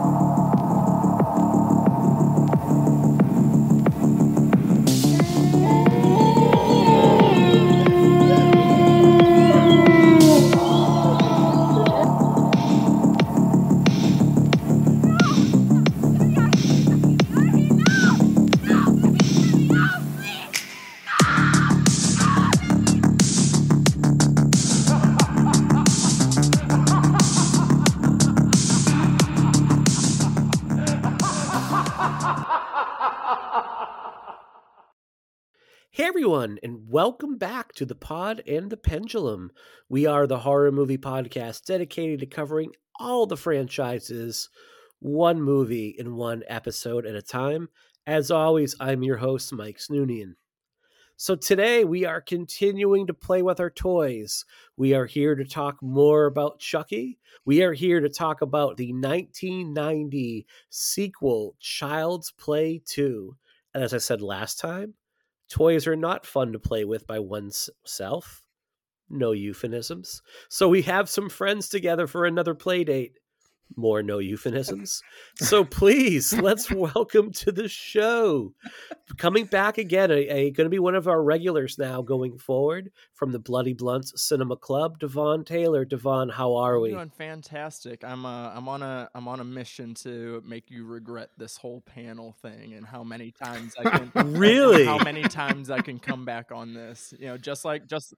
Hey 0.00 0.27
everyone, 36.48 36.58
and 36.62 36.90
welcome 36.90 37.36
back 37.36 37.74
to 37.74 37.84
the 37.84 37.94
Pod 37.94 38.42
and 38.46 38.70
the 38.70 38.76
Pendulum. 38.76 39.50
We 39.90 40.06
are 40.06 40.26
the 40.26 40.38
horror 40.38 40.72
movie 40.72 40.96
podcast 40.96 41.66
dedicated 41.66 42.20
to 42.20 42.26
covering 42.26 42.72
all 42.98 43.26
the 43.26 43.36
franchises, 43.36 44.48
one 44.98 45.42
movie 45.42 45.94
in 45.98 46.16
one 46.16 46.42
episode 46.48 47.04
at 47.04 47.14
a 47.14 47.20
time. 47.20 47.68
As 48.06 48.30
always, 48.30 48.74
I'm 48.80 49.02
your 49.02 49.18
host, 49.18 49.52
Mike 49.52 49.76
Snoonian. 49.76 50.36
So 51.18 51.36
today 51.36 51.84
we 51.84 52.06
are 52.06 52.22
continuing 52.22 53.06
to 53.08 53.14
play 53.14 53.42
with 53.42 53.60
our 53.60 53.70
toys. 53.70 54.46
We 54.78 54.94
are 54.94 55.06
here 55.06 55.34
to 55.34 55.44
talk 55.44 55.82
more 55.82 56.24
about 56.24 56.60
Chucky. 56.60 57.18
We 57.44 57.62
are 57.62 57.74
here 57.74 58.00
to 58.00 58.08
talk 58.08 58.40
about 58.40 58.78
the 58.78 58.94
1990 58.94 60.46
sequel, 60.70 61.56
Child's 61.60 62.30
Play 62.30 62.80
2. 62.86 63.36
And 63.74 63.84
as 63.84 63.92
I 63.92 63.98
said 63.98 64.22
last 64.22 64.58
time, 64.58 64.94
Toys 65.48 65.86
are 65.86 65.96
not 65.96 66.26
fun 66.26 66.52
to 66.52 66.58
play 66.58 66.84
with 66.84 67.06
by 67.06 67.18
oneself. 67.18 68.42
No 69.10 69.32
euphemisms. 69.32 70.20
So 70.50 70.68
we 70.68 70.82
have 70.82 71.08
some 71.08 71.30
friends 71.30 71.68
together 71.68 72.06
for 72.06 72.26
another 72.26 72.54
play 72.54 72.84
date. 72.84 73.18
More 73.76 74.02
no 74.02 74.18
euphemisms. 74.18 75.02
So 75.36 75.64
please, 75.78 76.32
let's 76.32 76.70
welcome 76.70 77.30
to 77.32 77.52
the 77.52 77.68
show. 77.68 78.52
Coming 79.18 79.44
back 79.46 79.78
again, 79.78 80.10
a, 80.10 80.14
a 80.28 80.50
going 80.50 80.64
to 80.66 80.70
be 80.70 80.78
one 80.78 80.94
of 80.94 81.06
our 81.06 81.22
regulars 81.22 81.78
now 81.78 82.02
going 82.02 82.38
forward 82.38 82.90
from 83.14 83.30
the 83.32 83.38
Bloody 83.38 83.74
Blunts 83.74 84.12
Cinema 84.22 84.56
Club. 84.56 84.98
Devaughn 84.98 85.44
Taylor, 85.44 85.84
Devaughn, 85.84 86.30
how 86.30 86.54
are 86.56 86.76
I'm 86.76 86.82
we? 86.82 86.90
doing 86.90 87.10
fantastic. 87.10 88.02
I'm 88.04 88.26
uh, 88.26 88.50
I'm 88.54 88.68
on 88.68 88.82
a 88.82 89.08
I'm 89.14 89.28
on 89.28 89.40
a 89.40 89.44
mission 89.44 89.94
to 89.96 90.42
make 90.46 90.70
you 90.70 90.84
regret 90.84 91.30
this 91.36 91.56
whole 91.56 91.80
panel 91.82 92.34
thing 92.42 92.74
and 92.74 92.84
how 92.86 93.04
many 93.04 93.30
times 93.30 93.74
I 93.78 93.90
can 93.90 94.12
Really? 94.32 94.84
how 94.84 94.98
many 95.04 95.22
times 95.22 95.70
I 95.70 95.80
can 95.82 95.98
come 95.98 96.24
back 96.24 96.50
on 96.52 96.74
this. 96.74 97.14
You 97.18 97.26
know, 97.28 97.38
just 97.38 97.64
like 97.64 97.86
just 97.86 98.14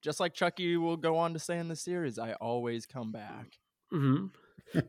just 0.00 0.20
like 0.20 0.34
Chucky 0.34 0.76
will 0.76 0.96
go 0.96 1.16
on 1.16 1.32
to 1.32 1.38
say 1.38 1.58
in 1.58 1.68
the 1.68 1.76
series, 1.76 2.18
I 2.18 2.32
always 2.34 2.86
come 2.86 3.12
back. 3.12 3.58
hmm 3.90 4.26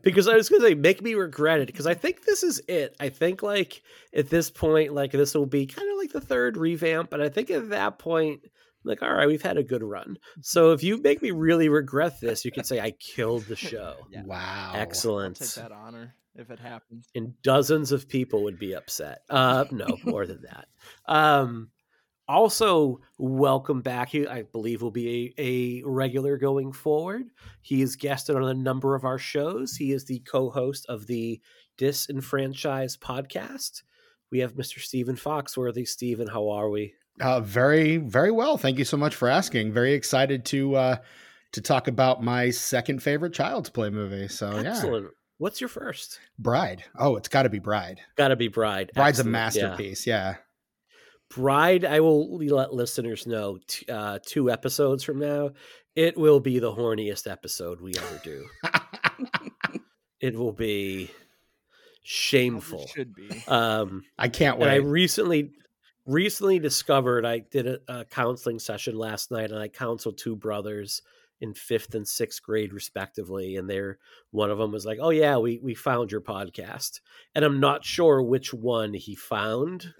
because 0.02 0.28
I 0.28 0.34
was 0.34 0.48
going 0.48 0.62
to 0.62 0.68
say, 0.68 0.74
make 0.74 1.02
me 1.02 1.14
regret 1.14 1.60
it. 1.60 1.66
Because 1.66 1.86
I 1.86 1.94
think 1.94 2.24
this 2.24 2.42
is 2.42 2.60
it. 2.68 2.96
I 3.00 3.08
think 3.08 3.42
like 3.42 3.82
at 4.14 4.30
this 4.30 4.50
point, 4.50 4.94
like 4.94 5.12
this 5.12 5.34
will 5.34 5.46
be 5.46 5.66
kind 5.66 5.90
of 5.90 5.98
like 5.98 6.12
the 6.12 6.20
third 6.20 6.56
revamp, 6.56 7.10
but 7.10 7.20
I 7.20 7.28
think 7.28 7.50
at 7.50 7.70
that 7.70 7.98
point, 7.98 8.40
like, 8.84 9.02
all 9.02 9.12
right, 9.12 9.26
we've 9.26 9.42
had 9.42 9.56
a 9.56 9.62
good 9.62 9.82
run. 9.82 10.18
So 10.42 10.72
if 10.72 10.82
you 10.82 11.00
make 11.00 11.22
me 11.22 11.30
really 11.30 11.68
regret 11.68 12.20
this, 12.20 12.44
you 12.44 12.52
could 12.52 12.66
say 12.66 12.80
I 12.80 12.92
killed 12.92 13.44
the 13.44 13.56
show. 13.56 13.94
Yeah. 14.10 14.22
Wow. 14.24 14.72
I'll 14.74 14.80
Excellent. 14.80 15.36
take 15.36 15.54
that 15.54 15.72
honor 15.72 16.14
if 16.36 16.50
it 16.50 16.58
happens. 16.58 17.08
And 17.14 17.40
dozens 17.42 17.92
of 17.92 18.08
people 18.08 18.44
would 18.44 18.58
be 18.58 18.74
upset. 18.74 19.20
Uh, 19.30 19.64
no, 19.70 19.86
more 20.04 20.26
than 20.26 20.42
that. 20.42 20.68
Um, 21.06 21.70
also, 22.28 23.00
welcome 23.18 23.82
back. 23.82 24.08
He, 24.08 24.26
I 24.26 24.42
believe, 24.42 24.82
will 24.82 24.90
be 24.90 25.34
a, 25.38 25.42
a 25.42 25.82
regular 25.84 26.36
going 26.38 26.72
forward. 26.72 27.24
He 27.60 27.82
is 27.82 27.96
guested 27.96 28.36
on 28.36 28.44
a 28.44 28.54
number 28.54 28.94
of 28.94 29.04
our 29.04 29.18
shows. 29.18 29.76
He 29.76 29.92
is 29.92 30.04
the 30.04 30.20
co-host 30.20 30.86
of 30.88 31.06
the 31.06 31.40
Disenfranchised 31.76 33.00
podcast. 33.00 33.82
We 34.30 34.40
have 34.40 34.54
Mr. 34.54 34.80
Stephen 34.80 35.16
Foxworthy. 35.16 35.86
Stephen, 35.86 36.26
how 36.28 36.48
are 36.50 36.68
we? 36.70 36.94
Uh, 37.20 37.40
very, 37.40 37.98
very 37.98 38.30
well. 38.32 38.56
Thank 38.58 38.78
you 38.78 38.84
so 38.84 38.96
much 38.96 39.14
for 39.14 39.28
asking. 39.28 39.72
Very 39.72 39.92
excited 39.92 40.44
to 40.46 40.74
uh, 40.74 40.96
to 41.52 41.60
talk 41.60 41.86
about 41.86 42.22
my 42.22 42.50
second 42.50 43.02
favorite 43.02 43.32
Child's 43.32 43.70
Play 43.70 43.90
movie. 43.90 44.26
So 44.28 44.50
Oh, 44.52 44.60
yeah, 44.60 45.00
What's 45.38 45.60
your 45.60 45.68
first? 45.68 46.18
Bride. 46.38 46.82
Oh, 46.98 47.16
it's 47.16 47.28
got 47.28 47.42
to 47.44 47.48
be 47.48 47.58
Bride. 47.60 48.00
Got 48.16 48.28
to 48.28 48.36
be 48.36 48.48
Bride. 48.48 48.90
Bride's 48.94 49.18
a 49.18 49.22
Excellent. 49.22 49.26
Yeah. 49.26 49.30
masterpiece. 49.62 50.06
Yeah. 50.06 50.34
Bride, 51.34 51.84
I 51.84 52.00
will 52.00 52.38
let 52.38 52.72
listeners 52.72 53.26
know 53.26 53.58
t- 53.66 53.86
uh, 53.90 54.18
two 54.24 54.50
episodes 54.50 55.02
from 55.02 55.18
now, 55.18 55.50
it 55.96 56.16
will 56.16 56.40
be 56.40 56.58
the 56.58 56.72
horniest 56.72 57.30
episode 57.30 57.80
we 57.80 57.92
ever 57.96 58.20
do. 58.22 58.46
it 60.20 60.36
will 60.36 60.52
be 60.52 61.04
As 61.04 61.10
it 61.10 61.14
shameful. 62.02 62.86
should 62.86 63.14
be. 63.14 63.28
Um, 63.48 64.04
I 64.18 64.28
can't 64.28 64.58
wait. 64.58 64.70
I 64.70 64.76
recently 64.76 65.52
recently 66.06 66.58
discovered 66.58 67.24
I 67.24 67.40
did 67.40 67.66
a, 67.66 67.78
a 67.88 68.04
counseling 68.04 68.58
session 68.58 68.96
last 68.96 69.30
night, 69.30 69.50
and 69.50 69.58
I 69.58 69.68
counseled 69.68 70.18
two 70.18 70.36
brothers 70.36 71.02
in 71.40 71.52
fifth 71.52 71.94
and 71.94 72.06
sixth 72.06 72.42
grade 72.42 72.72
respectively 72.72 73.56
and 73.56 73.68
they're 73.68 73.98
one 74.30 74.50
of 74.52 74.58
them 74.58 74.70
was 74.70 74.86
like 74.86 74.98
oh 75.02 75.10
yeah 75.10 75.36
we 75.36 75.58
we 75.62 75.74
found 75.74 76.10
your 76.12 76.20
podcast 76.20 77.00
and 77.34 77.44
i'm 77.44 77.58
not 77.58 77.84
sure 77.84 78.22
which 78.22 78.54
one 78.54 78.94
he 78.94 79.16
found 79.16 79.92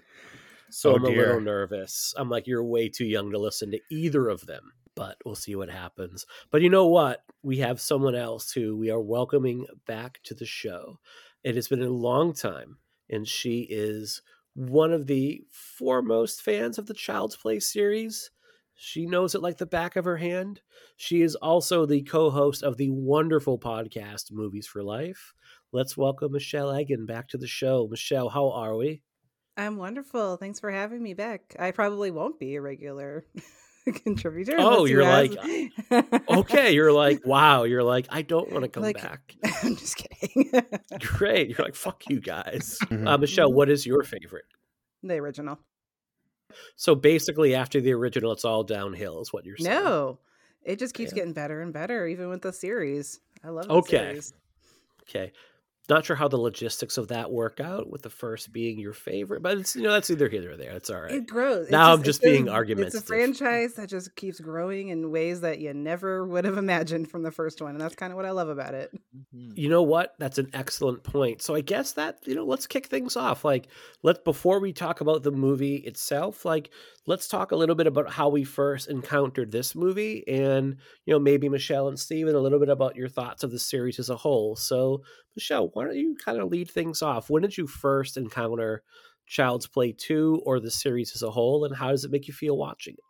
so 0.75 0.91
Oh, 0.91 0.95
i'm 0.95 1.05
a 1.05 1.09
dear. 1.09 1.25
little 1.27 1.41
nervous 1.41 2.13
i'm 2.17 2.29
like 2.29 2.47
you're 2.47 2.63
way 2.63 2.89
too 2.89 3.05
young 3.05 3.31
to 3.31 3.37
listen 3.39 3.71
to 3.71 3.79
either 3.89 4.27
of 4.27 4.45
them 4.45 4.73
but 4.95 5.17
we'll 5.25 5.35
see 5.35 5.55
what 5.55 5.69
happens 5.69 6.25
but 6.51 6.61
you 6.61 6.69
know 6.69 6.87
what 6.87 7.23
we 7.43 7.57
have 7.59 7.79
someone 7.79 8.15
else 8.15 8.51
who 8.51 8.75
we 8.75 8.89
are 8.91 8.99
welcoming 9.01 9.65
back 9.87 10.19
to 10.23 10.33
the 10.33 10.45
show 10.45 10.99
it 11.43 11.55
has 11.55 11.67
been 11.69 11.81
a 11.81 11.89
long 11.89 12.33
time 12.33 12.77
and 13.09 13.25
she 13.27 13.67
is 13.69 14.21
one 14.53 14.91
of 14.91 15.07
the 15.07 15.41
foremost 15.51 16.41
fans 16.41 16.77
of 16.77 16.87
the 16.87 16.93
child's 16.93 17.37
play 17.37 17.59
series 17.59 18.31
she 18.77 19.05
knows 19.05 19.33
it 19.33 19.41
like 19.41 19.57
the 19.57 19.65
back 19.65 19.95
of 19.95 20.03
her 20.03 20.17
hand. 20.17 20.59
She 20.97 21.21
is 21.21 21.35
also 21.35 21.85
the 21.85 22.01
co 22.01 22.29
host 22.29 22.61
of 22.61 22.75
the 22.75 22.89
wonderful 22.89 23.57
podcast, 23.57 24.33
Movies 24.33 24.67
for 24.67 24.83
Life. 24.83 25.33
Let's 25.71 25.95
welcome 25.95 26.33
Michele 26.33 26.73
Eggen 26.73 27.07
back 27.07 27.29
to 27.29 27.37
the 27.37 27.47
show. 27.47 27.87
Michele, 27.89 28.27
how 28.27 28.51
are 28.51 28.75
we? 28.75 29.01
I'm 29.57 29.77
wonderful. 29.77 30.37
Thanks 30.37 30.59
for 30.59 30.69
having 30.71 31.01
me 31.01 31.13
back. 31.13 31.55
I 31.57 31.71
probably 31.71 32.11
won't 32.11 32.39
be 32.39 32.55
a 32.55 32.61
regular 32.61 33.25
contributor. 34.03 34.55
Oh, 34.57 34.85
unless 34.85 34.89
you 34.89 34.95
you're 34.97 35.03
like. 35.03 36.29
Okay, 36.29 36.73
you're 36.73 36.91
like, 36.91 37.21
wow, 37.25 37.63
you're 37.63 37.83
like, 37.83 38.07
I 38.09 38.21
don't 38.21 38.51
want 38.51 38.63
to 38.63 38.69
come 38.69 38.83
Like- 38.83 39.01
back. 39.01 39.35
I'm 39.63 39.75
just 39.75 39.95
kidding. 39.97 40.51
Great. 40.99 41.49
You're 41.49 41.65
like, 41.65 41.75
fuck 41.75 42.03
you 42.09 42.19
guys. 42.19 42.77
Mhm. 42.85 43.07
Uh, 43.07 43.17
Michele, 43.17 43.51
what 43.51 43.69
is 43.69 43.85
your 43.85 44.03
favorite? 44.03 44.45
the 45.03 45.15
original. 45.15 45.59
So 46.77 46.95
basically, 46.95 47.53
after 47.53 47.79
the 47.79 47.93
original, 47.93 48.31
it's 48.31 48.43
all 48.45 48.63
downhill, 48.63 49.21
is 49.21 49.31
what 49.31 49.45
you're 49.45 49.57
saying. 49.57 49.71
No, 49.83 50.19
it 50.63 50.79
just 50.79 50.95
keeps 50.95 51.11
Yeah. 51.11 51.17
getting 51.17 51.33
better 51.33 51.61
and 51.61 51.71
better, 51.71 52.07
even 52.07 52.29
with 52.29 52.41
the 52.41 52.51
series. 52.51 53.19
I 53.43 53.49
love 53.49 53.67
the 53.67 53.73
Okay. 53.75 53.97
series. 53.97 54.33
Okay. 55.03 55.31
Not 55.87 56.03
sure 56.05 56.15
how 56.15 56.27
the 56.27 56.37
logistics 56.37 56.97
of 56.97 57.09
that 57.09 57.31
work 57.31 57.59
out 57.59 57.89
with 57.89 58.01
the 58.01 58.09
first 58.09 58.51
being 58.51 58.79
your 58.79 58.93
favorite, 58.93 59.41
but 59.43 59.57
it's 59.57 59.75
you 59.75 59.83
know 59.83 59.91
that's 59.91 60.09
either 60.09 60.27
here 60.29 60.51
or 60.51 60.57
there. 60.57 60.71
It's 60.71 60.89
all 60.89 61.01
right. 61.01 61.11
It 61.11 61.27
grows. 61.27 61.67
It 61.67 61.71
Now 61.71 61.93
I'm 61.93 62.01
it 62.01 62.05
just 62.05 62.21
being 62.21 62.45
goes- 62.45 62.53
argumentative. 62.53 62.95
It's 62.95 63.03
a 63.03 63.07
franchise 63.07 63.75
that 63.75 63.89
just 63.89 64.15
keeps 64.15 64.39
growing 64.39 64.87
in 64.89 65.11
ways 65.11 65.41
that 65.41 65.59
you 65.59 65.73
never 65.73 66.25
would 66.27 66.43
have 66.45 66.57
imagined 66.57 67.09
from 67.11 67.21
the 67.23 67.31
first 67.31 67.61
one, 67.61 67.71
and 67.71 67.81
that's 67.81 67.95
kind 67.95 68.11
of 68.11 68.17
what 68.17 68.25
I 68.25 68.31
love 68.31 68.49
about 68.49 68.73
it. 68.73 68.91
Mhm. 69.35 69.57
You 69.57 69.69
know 69.69 69.83
what? 69.83 70.15
That's 70.17 70.37
an 70.39 70.49
excellent 70.53 71.03
point. 71.03 71.41
So 71.41 71.53
I 71.55 71.61
guess 71.61 71.93
that, 71.93 72.17
you 72.25 72.33
know, 72.35 72.45
let's 72.45 72.65
kick 72.67 72.87
things 72.87 73.15
off. 73.15 73.45
Like, 73.45 73.67
let's 74.01 74.19
before 74.23 74.59
we 74.59 74.73
talk 74.73 75.01
about 75.01 75.23
the 75.23 75.31
movie 75.31 75.75
itself, 75.77 76.45
like 76.45 76.71
let's 77.07 77.27
talk 77.27 77.51
a 77.51 77.55
little 77.55 77.75
bit 77.75 77.85
about 77.85 78.09
how 78.09 78.29
we 78.29 78.43
first 78.43 78.89
encountered 78.89 79.51
this 79.51 79.75
movie 79.75 80.23
and, 80.27 80.77
you 81.05 81.13
know, 81.13 81.19
maybe 81.19 81.47
Michele 81.47 81.87
and 81.87 81.99
Stephen 81.99 82.33
a 82.33 82.39
little 82.39 82.57
bit 82.57 82.69
about 82.69 82.95
your 82.95 83.07
thoughts 83.09 83.43
of 83.43 83.51
the 83.51 83.59
series 83.59 83.99
as 83.99 84.09
a 84.09 84.15
whole. 84.17 84.55
So, 84.55 85.03
Michele, 85.35 85.69
why 85.75 85.85
don't 85.85 85.97
you 85.97 86.15
kind 86.17 86.39
of 86.39 86.49
lead 86.49 86.71
things 86.71 87.03
off? 87.03 87.29
When 87.29 87.43
did 87.43 87.57
you 87.57 87.67
first 87.67 88.17
encounter 88.17 88.83
Child's 89.27 89.67
Play 89.67 89.93
2 89.93 90.41
or 90.45 90.59
the 90.59 90.71
series 90.71 91.15
as 91.15 91.23
a 91.23 91.31
whole 91.31 91.65
and 91.65 91.75
how 91.75 91.91
does 91.91 92.05
it 92.05 92.11
make 92.11 92.27
you 92.27 92.33
feel 92.35 92.57
watching 92.57 92.95
it? 92.95 93.01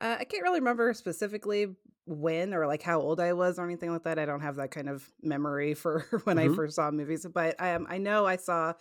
Uh, 0.00 0.16
I 0.18 0.24
can't 0.24 0.42
really 0.42 0.60
remember 0.60 0.92
specifically 0.94 1.76
when 2.06 2.54
or 2.54 2.66
like 2.66 2.82
how 2.82 3.00
old 3.00 3.20
I 3.20 3.32
was 3.34 3.58
or 3.58 3.64
anything 3.64 3.92
like 3.92 4.04
that. 4.04 4.18
I 4.18 4.24
don't 4.24 4.40
have 4.40 4.56
that 4.56 4.70
kind 4.70 4.88
of 4.88 5.12
memory 5.22 5.74
for 5.74 6.00
when 6.24 6.38
Mhm. 6.38 6.38
I 6.38 6.48
first 6.48 6.76
saw 6.76 6.90
movies, 6.90 7.26
but 7.32 7.60
um, 7.60 7.86
I 7.88 7.98
know 7.98 8.26
I 8.26 8.36
saw 8.36 8.74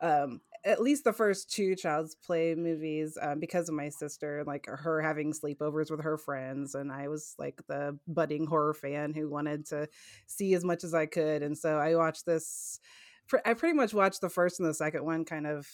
um, 0.00 0.40
at 0.64 0.80
least 0.80 1.04
the 1.04 1.12
first 1.12 1.50
two 1.50 1.74
Child's 1.74 2.14
Play 2.14 2.54
movies 2.54 3.18
um, 3.20 3.38
because 3.38 3.68
of 3.68 3.74
my 3.74 3.90
sister, 3.90 4.44
like 4.46 4.66
her 4.66 5.02
having 5.02 5.32
sleepovers 5.32 5.90
with 5.90 6.00
her 6.02 6.16
friends, 6.16 6.74
and 6.74 6.90
I 6.90 7.08
was 7.08 7.34
like 7.38 7.60
the 7.68 7.98
budding 8.06 8.46
horror 8.46 8.74
fan 8.74 9.12
who 9.12 9.28
wanted 9.28 9.66
to 9.66 9.88
see 10.26 10.54
as 10.54 10.64
much 10.64 10.82
as 10.82 10.94
I 10.94 11.06
could, 11.06 11.42
and 11.42 11.56
so 11.56 11.78
I 11.78 11.94
watched 11.96 12.24
this. 12.26 12.80
I 13.44 13.54
pretty 13.54 13.74
much 13.74 13.94
watched 13.94 14.20
the 14.20 14.28
first 14.28 14.60
and 14.60 14.68
the 14.68 14.74
second 14.74 15.04
one 15.04 15.24
kind 15.24 15.46
of 15.46 15.66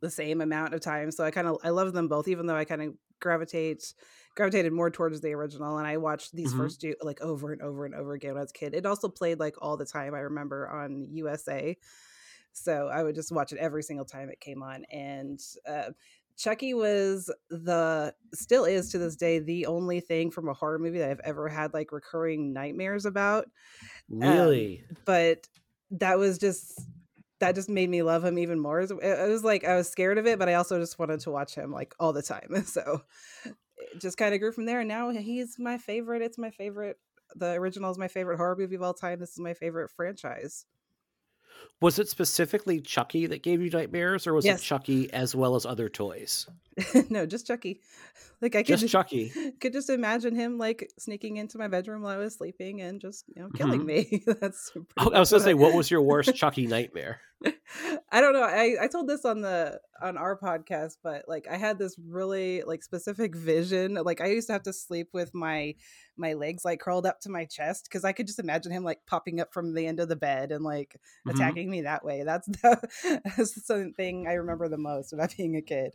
the 0.00 0.10
same 0.10 0.40
amount 0.40 0.74
of 0.74 0.80
time, 0.80 1.10
so 1.10 1.24
I 1.24 1.30
kind 1.30 1.46
of 1.46 1.58
I 1.62 1.70
love 1.70 1.92
them 1.92 2.08
both, 2.08 2.28
even 2.28 2.46
though 2.46 2.56
I 2.56 2.64
kind 2.64 2.82
of 2.82 2.94
gravitate 3.20 3.94
gravitated 4.34 4.72
more 4.72 4.90
towards 4.90 5.20
the 5.20 5.32
original 5.32 5.78
and 5.78 5.86
i 5.86 5.96
watched 5.96 6.34
these 6.34 6.50
mm-hmm. 6.50 6.58
first 6.58 6.80
two 6.80 6.94
like 7.02 7.20
over 7.20 7.52
and 7.52 7.62
over 7.62 7.84
and 7.84 7.94
over 7.94 8.12
again 8.14 8.32
when 8.32 8.38
i 8.38 8.42
was 8.42 8.50
a 8.50 8.52
kid 8.52 8.74
it 8.74 8.84
also 8.84 9.08
played 9.08 9.38
like 9.38 9.54
all 9.62 9.76
the 9.76 9.86
time 9.86 10.14
i 10.14 10.18
remember 10.18 10.68
on 10.68 11.06
usa 11.08 11.76
so 12.54 12.88
I 12.88 13.02
would 13.02 13.14
just 13.14 13.32
watch 13.32 13.52
it 13.52 13.58
every 13.58 13.82
single 13.82 14.06
time 14.06 14.30
it 14.30 14.40
came 14.40 14.62
on. 14.62 14.84
And 14.90 15.40
uh, 15.68 15.90
Chucky 16.36 16.72
was 16.72 17.30
the, 17.50 18.14
still 18.32 18.64
is 18.64 18.90
to 18.92 18.98
this 18.98 19.16
day, 19.16 19.40
the 19.40 19.66
only 19.66 20.00
thing 20.00 20.30
from 20.30 20.48
a 20.48 20.54
horror 20.54 20.78
movie 20.78 21.00
that 21.00 21.10
I've 21.10 21.20
ever 21.20 21.48
had 21.48 21.74
like 21.74 21.92
recurring 21.92 22.52
nightmares 22.52 23.06
about. 23.06 23.46
Really? 24.08 24.84
Um, 24.88 24.96
but 25.04 25.48
that 25.90 26.18
was 26.18 26.38
just, 26.38 26.80
that 27.40 27.56
just 27.56 27.68
made 27.68 27.90
me 27.90 28.02
love 28.02 28.24
him 28.24 28.38
even 28.38 28.60
more. 28.60 28.80
It 28.80 29.28
was 29.28 29.44
like 29.44 29.64
I 29.64 29.76
was 29.76 29.88
scared 29.88 30.18
of 30.18 30.26
it, 30.26 30.38
but 30.38 30.48
I 30.48 30.54
also 30.54 30.78
just 30.78 30.98
wanted 30.98 31.20
to 31.20 31.30
watch 31.30 31.54
him 31.54 31.72
like 31.72 31.94
all 31.98 32.12
the 32.12 32.22
time. 32.22 32.48
So 32.64 33.02
it 33.44 34.00
just 34.00 34.16
kind 34.16 34.32
of 34.32 34.40
grew 34.40 34.52
from 34.52 34.64
there. 34.64 34.80
And 34.80 34.88
now 34.88 35.10
he's 35.10 35.58
my 35.58 35.76
favorite. 35.76 36.22
It's 36.22 36.38
my 36.38 36.50
favorite. 36.50 36.98
The 37.34 37.52
original 37.52 37.90
is 37.90 37.98
my 37.98 38.08
favorite 38.08 38.36
horror 38.36 38.56
movie 38.56 38.76
of 38.76 38.82
all 38.82 38.94
time. 38.94 39.18
This 39.18 39.32
is 39.32 39.40
my 39.40 39.54
favorite 39.54 39.90
franchise. 39.90 40.66
Was 41.80 41.98
it 41.98 42.08
specifically 42.08 42.80
Chucky 42.80 43.26
that 43.26 43.42
gave 43.42 43.60
you 43.60 43.70
nightmares, 43.70 44.26
or 44.26 44.34
was 44.34 44.44
yes. 44.44 44.60
it 44.60 44.64
Chucky 44.64 45.12
as 45.12 45.34
well 45.34 45.54
as 45.54 45.66
other 45.66 45.88
toys? 45.88 46.46
no, 47.10 47.26
just 47.26 47.46
Chucky. 47.46 47.80
Like 48.40 48.54
I 48.56 48.58
could 48.58 48.66
just, 48.66 48.82
just 48.82 48.92
Chucky. 48.92 49.32
Could 49.60 49.72
just 49.72 49.90
imagine 49.90 50.34
him 50.34 50.58
like 50.58 50.90
sneaking 50.98 51.36
into 51.36 51.56
my 51.56 51.68
bedroom 51.68 52.02
while 52.02 52.14
I 52.14 52.18
was 52.18 52.34
sleeping 52.34 52.82
and 52.82 53.00
just 53.00 53.24
you 53.34 53.42
know 53.42 53.48
killing 53.54 53.80
mm-hmm. 53.80 54.10
me. 54.12 54.22
That's. 54.40 54.72
Oh, 54.98 55.10
I 55.12 55.20
was 55.20 55.30
gonna 55.30 55.42
say, 55.42 55.54
what 55.54 55.74
was 55.74 55.90
your 55.90 56.02
worst 56.02 56.34
Chucky 56.34 56.66
nightmare? 56.66 57.20
I 58.10 58.20
don't 58.20 58.32
know. 58.32 58.42
I 58.42 58.76
I 58.82 58.88
told 58.88 59.08
this 59.08 59.24
on 59.24 59.40
the 59.40 59.80
on 60.02 60.16
our 60.16 60.38
podcast, 60.38 60.98
but 61.02 61.24
like 61.28 61.46
I 61.50 61.56
had 61.56 61.78
this 61.78 61.96
really 61.98 62.62
like 62.62 62.82
specific 62.82 63.34
vision. 63.34 63.94
Like 63.94 64.20
I 64.20 64.26
used 64.26 64.48
to 64.48 64.52
have 64.52 64.62
to 64.64 64.72
sleep 64.72 65.08
with 65.12 65.34
my 65.34 65.74
my 66.16 66.34
legs 66.34 66.64
like 66.64 66.80
curled 66.80 67.06
up 67.06 67.20
to 67.20 67.30
my 67.30 67.44
chest 67.44 67.84
because 67.84 68.04
I 68.04 68.12
could 68.12 68.26
just 68.26 68.38
imagine 68.38 68.72
him 68.72 68.84
like 68.84 69.00
popping 69.06 69.40
up 69.40 69.52
from 69.52 69.74
the 69.74 69.86
end 69.86 70.00
of 70.00 70.08
the 70.08 70.16
bed 70.16 70.52
and 70.52 70.64
like 70.64 70.96
mm-hmm. 71.26 71.30
attacking 71.30 71.70
me 71.70 71.82
that 71.82 72.04
way. 72.04 72.22
That's 72.24 72.46
the 72.46 73.20
that's 73.36 73.66
something 73.66 74.26
I 74.26 74.34
remember 74.34 74.68
the 74.68 74.78
most 74.78 75.12
about 75.12 75.34
being 75.36 75.56
a 75.56 75.62
kid. 75.62 75.94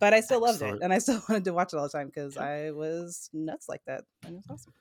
But 0.00 0.14
I 0.14 0.20
still 0.20 0.40
loved 0.40 0.62
it, 0.62 0.78
and 0.80 0.92
I 0.92 0.98
still 0.98 1.20
wanted 1.28 1.44
to 1.44 1.52
watch 1.52 1.74
it 1.74 1.76
all 1.76 1.82
the 1.82 1.90
time 1.90 2.06
because 2.06 2.38
I 2.38 2.70
was 2.70 3.28
nuts 3.32 3.68
like 3.68 3.82
that, 3.86 4.04
and 4.24 4.38
it's 4.38 4.50
awesome 4.50 4.72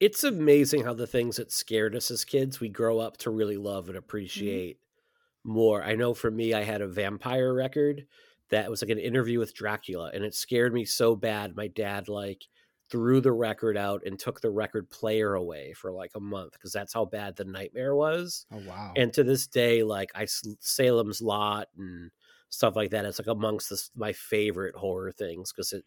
it's 0.00 0.24
amazing 0.24 0.82
how 0.82 0.94
the 0.94 1.06
things 1.06 1.36
that 1.36 1.52
scared 1.52 1.94
us 1.94 2.10
as 2.10 2.24
kids 2.24 2.58
we 2.58 2.70
grow 2.70 2.98
up 2.98 3.18
to 3.18 3.30
really 3.30 3.58
love 3.58 3.84
and 3.84 3.90
mm-hmm. 3.90 3.98
appreciate 3.98 4.78
mm-hmm. 4.78 5.52
more. 5.52 5.84
I 5.84 5.94
know 5.94 6.14
for 6.14 6.30
me, 6.30 6.54
I 6.54 6.64
had 6.64 6.80
a 6.80 6.88
vampire 6.88 7.52
record 7.52 8.06
that 8.48 8.70
was 8.70 8.82
like 8.82 8.90
an 8.90 8.98
interview 8.98 9.38
with 9.38 9.54
Dracula, 9.54 10.10
and 10.12 10.24
it 10.24 10.34
scared 10.34 10.72
me 10.72 10.84
so 10.84 11.14
bad. 11.14 11.54
My 11.54 11.68
dad 11.68 12.08
like 12.08 12.46
threw 12.90 13.20
the 13.20 13.32
record 13.32 13.76
out 13.76 14.02
and 14.04 14.18
took 14.18 14.40
the 14.40 14.50
record 14.50 14.90
player 14.90 15.34
away 15.34 15.72
for 15.72 15.92
like 15.92 16.12
a 16.14 16.20
month 16.20 16.52
because 16.52 16.72
that's 16.72 16.92
how 16.92 17.04
bad 17.04 17.36
the 17.36 17.44
nightmare 17.44 17.94
was. 17.94 18.46
Oh 18.52 18.60
wow! 18.66 18.92
And 18.96 19.12
to 19.14 19.24
this 19.24 19.46
day, 19.46 19.82
like 19.82 20.10
I 20.14 20.26
Salem's 20.26 21.22
Lot 21.22 21.68
and 21.78 22.10
stuff 22.48 22.76
like 22.76 22.90
that, 22.90 23.04
it's 23.04 23.18
like 23.18 23.28
amongst 23.28 23.70
the, 23.70 23.82
my 23.96 24.12
favorite 24.12 24.74
horror 24.74 25.12
things 25.12 25.52
because 25.52 25.72
it 25.72 25.84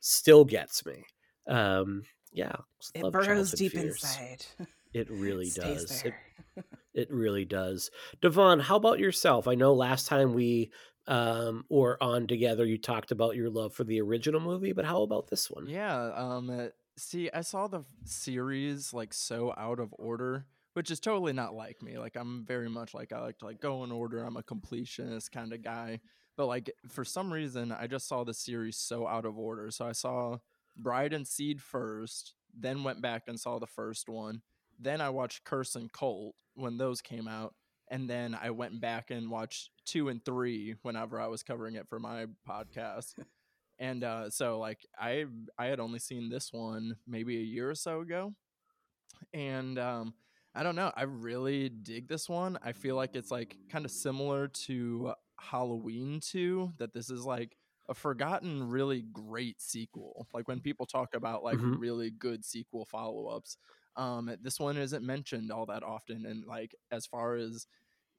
still 0.00 0.44
gets 0.44 0.84
me. 0.86 1.04
Um, 1.46 2.02
yeah, 2.32 2.56
it 2.94 3.12
burrows 3.12 3.52
deep 3.52 3.72
fears. 3.72 4.02
inside. 4.02 4.46
It 4.94 5.10
really 5.10 5.50
does. 5.50 6.04
It, 6.06 6.14
it 6.94 7.10
really 7.10 7.44
does. 7.44 7.90
Devaughn, 8.22 8.60
how 8.60 8.76
about 8.76 8.98
yourself? 8.98 9.46
I 9.46 9.54
know 9.54 9.74
last 9.74 10.06
time 10.06 10.32
we 10.32 10.70
um 11.08 11.64
or 11.68 12.02
on 12.02 12.26
together 12.26 12.64
you 12.64 12.78
talked 12.78 13.12
about 13.12 13.36
your 13.36 13.50
love 13.50 13.72
for 13.72 13.84
the 13.84 14.00
original 14.00 14.40
movie, 14.40 14.72
but 14.72 14.84
how 14.84 15.02
about 15.02 15.28
this 15.28 15.50
one? 15.50 15.66
Yeah, 15.68 16.12
um 16.14 16.50
uh, 16.50 16.66
see, 16.98 17.30
I 17.32 17.42
saw 17.42 17.68
the 17.68 17.84
series 18.04 18.92
like 18.92 19.12
so 19.14 19.54
out 19.56 19.80
of 19.80 19.94
order, 19.98 20.46
which 20.74 20.90
is 20.90 21.00
totally 21.00 21.32
not 21.32 21.54
like 21.54 21.82
me. 21.82 21.98
Like 21.98 22.16
I'm 22.16 22.44
very 22.44 22.68
much 22.68 22.94
like 22.94 23.12
I 23.12 23.20
like 23.20 23.38
to 23.38 23.46
like 23.46 23.60
go 23.60 23.84
in 23.84 23.92
order. 23.92 24.22
I'm 24.22 24.36
a 24.36 24.42
completionist 24.42 25.30
kind 25.30 25.52
of 25.52 25.62
guy. 25.62 26.00
But 26.36 26.46
like 26.46 26.70
for 26.88 27.04
some 27.04 27.32
reason 27.32 27.72
I 27.72 27.86
just 27.86 28.08
saw 28.08 28.24
the 28.24 28.34
series 28.34 28.76
so 28.76 29.06
out 29.06 29.24
of 29.24 29.38
order. 29.38 29.70
So 29.70 29.86
I 29.86 29.92
saw 29.92 30.38
Bride 30.76 31.12
and 31.12 31.26
Seed 31.26 31.62
first, 31.62 32.34
then 32.54 32.84
went 32.84 33.00
back 33.00 33.24
and 33.26 33.40
saw 33.40 33.58
the 33.58 33.66
first 33.66 34.08
one. 34.08 34.42
Then 34.78 35.00
I 35.00 35.08
watched 35.08 35.44
Curse 35.44 35.76
and 35.76 35.90
Cult 35.90 36.34
when 36.54 36.76
those 36.76 37.00
came 37.00 37.28
out. 37.28 37.54
And 37.88 38.10
then 38.10 38.36
I 38.40 38.50
went 38.50 38.80
back 38.80 39.10
and 39.10 39.30
watched 39.30 39.70
two 39.84 40.08
and 40.08 40.24
three 40.24 40.74
whenever 40.82 41.20
I 41.20 41.28
was 41.28 41.42
covering 41.42 41.76
it 41.76 41.88
for 41.88 41.98
my 41.98 42.26
podcast. 42.48 43.14
and 43.78 44.02
uh, 44.02 44.30
so 44.30 44.58
like 44.58 44.86
I 44.98 45.26
I 45.58 45.66
had 45.66 45.80
only 45.80 45.98
seen 45.98 46.28
this 46.28 46.52
one 46.52 46.96
maybe 47.06 47.36
a 47.36 47.42
year 47.42 47.70
or 47.70 47.74
so 47.74 48.00
ago. 48.00 48.34
And 49.32 49.78
um, 49.78 50.14
I 50.54 50.62
don't 50.62 50.76
know. 50.76 50.90
I 50.96 51.02
really 51.02 51.68
dig 51.68 52.08
this 52.08 52.28
one. 52.28 52.58
I 52.62 52.72
feel 52.72 52.96
like 52.96 53.14
it's 53.14 53.30
like 53.30 53.56
kind 53.70 53.84
of 53.84 53.90
similar 53.90 54.48
to 54.48 55.12
Halloween 55.38 56.20
2, 56.20 56.72
that 56.78 56.94
this 56.94 57.10
is 57.10 57.24
like 57.24 57.56
a 57.88 57.94
forgotten 57.94 58.68
really 58.68 59.02
great 59.02 59.60
sequel. 59.60 60.26
Like 60.32 60.48
when 60.48 60.60
people 60.60 60.86
talk 60.86 61.14
about 61.14 61.44
like 61.44 61.58
mm-hmm. 61.58 61.78
really 61.78 62.10
good 62.10 62.44
sequel 62.44 62.84
follow-ups, 62.86 63.58
um 63.96 64.30
this 64.42 64.60
one 64.60 64.76
isn't 64.76 65.04
mentioned 65.04 65.50
all 65.50 65.66
that 65.66 65.82
often 65.82 66.26
and 66.26 66.44
like 66.46 66.74
as 66.90 67.06
far 67.06 67.34
as 67.36 67.66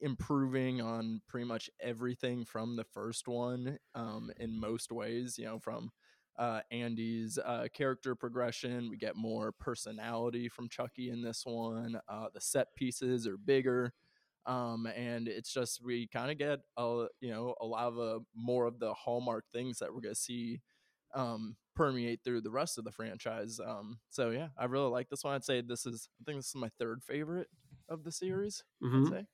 improving 0.00 0.80
on 0.80 1.20
pretty 1.28 1.46
much 1.46 1.68
everything 1.80 2.44
from 2.44 2.76
the 2.76 2.84
first 2.84 3.26
one 3.28 3.78
um 3.94 4.30
in 4.38 4.58
most 4.58 4.92
ways, 4.92 5.36
you 5.38 5.44
know, 5.44 5.58
from 5.58 5.90
uh, 6.38 6.60
Andy's 6.70 7.36
uh, 7.36 7.66
character 7.74 8.14
progression. 8.14 8.88
We 8.90 8.96
get 8.96 9.16
more 9.16 9.50
personality 9.50 10.48
from 10.48 10.68
Chucky 10.68 11.10
in 11.10 11.20
this 11.20 11.42
one. 11.44 12.00
Uh, 12.08 12.26
the 12.32 12.40
set 12.40 12.68
pieces 12.76 13.26
are 13.26 13.36
bigger 13.36 13.92
um, 14.46 14.86
and 14.86 15.28
it's 15.28 15.52
just 15.52 15.84
we 15.84 16.06
kind 16.06 16.30
of 16.30 16.38
get 16.38 16.60
a 16.76 17.06
you 17.20 17.30
know 17.30 17.54
a 17.60 17.66
lot 17.66 17.86
of 17.92 17.98
uh, 17.98 18.18
more 18.34 18.66
of 18.66 18.78
the 18.78 18.94
hallmark 18.94 19.44
things 19.52 19.78
that 19.78 19.92
we're 19.92 20.00
gonna 20.00 20.14
see 20.14 20.60
um, 21.14 21.56
permeate 21.78 22.20
through 22.24 22.40
the 22.40 22.50
rest 22.50 22.76
of 22.76 22.84
the 22.84 22.90
franchise. 22.90 23.60
Um, 23.64 23.98
so 24.10 24.30
yeah, 24.30 24.48
I 24.58 24.64
really 24.64 24.90
like 24.90 25.08
this 25.08 25.22
one. 25.22 25.34
I'd 25.34 25.44
say 25.44 25.60
this 25.60 25.86
is 25.86 26.08
I 26.20 26.24
think 26.24 26.38
this 26.38 26.48
is 26.48 26.54
my 26.56 26.70
third 26.78 27.02
favorite 27.04 27.48
of 27.88 28.02
the 28.02 28.12
series. 28.12 28.64
Mm-hmm. 28.82 29.06
I'd 29.06 29.12
say. 29.12 29.26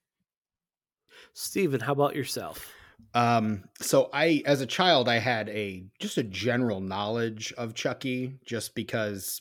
Stephen, 1.33 1.80
how 1.80 1.92
about 1.92 2.14
yourself? 2.14 2.71
Um, 3.14 3.64
so 3.80 4.11
I, 4.12 4.42
as 4.47 4.61
a 4.61 4.66
child, 4.66 5.09
I 5.09 5.19
had 5.19 5.49
a 5.49 5.85
just 5.99 6.19
a 6.19 6.23
general 6.23 6.80
knowledge 6.80 7.52
of 7.57 7.75
Chucky, 7.75 8.38
just 8.45 8.75
because 8.75 9.40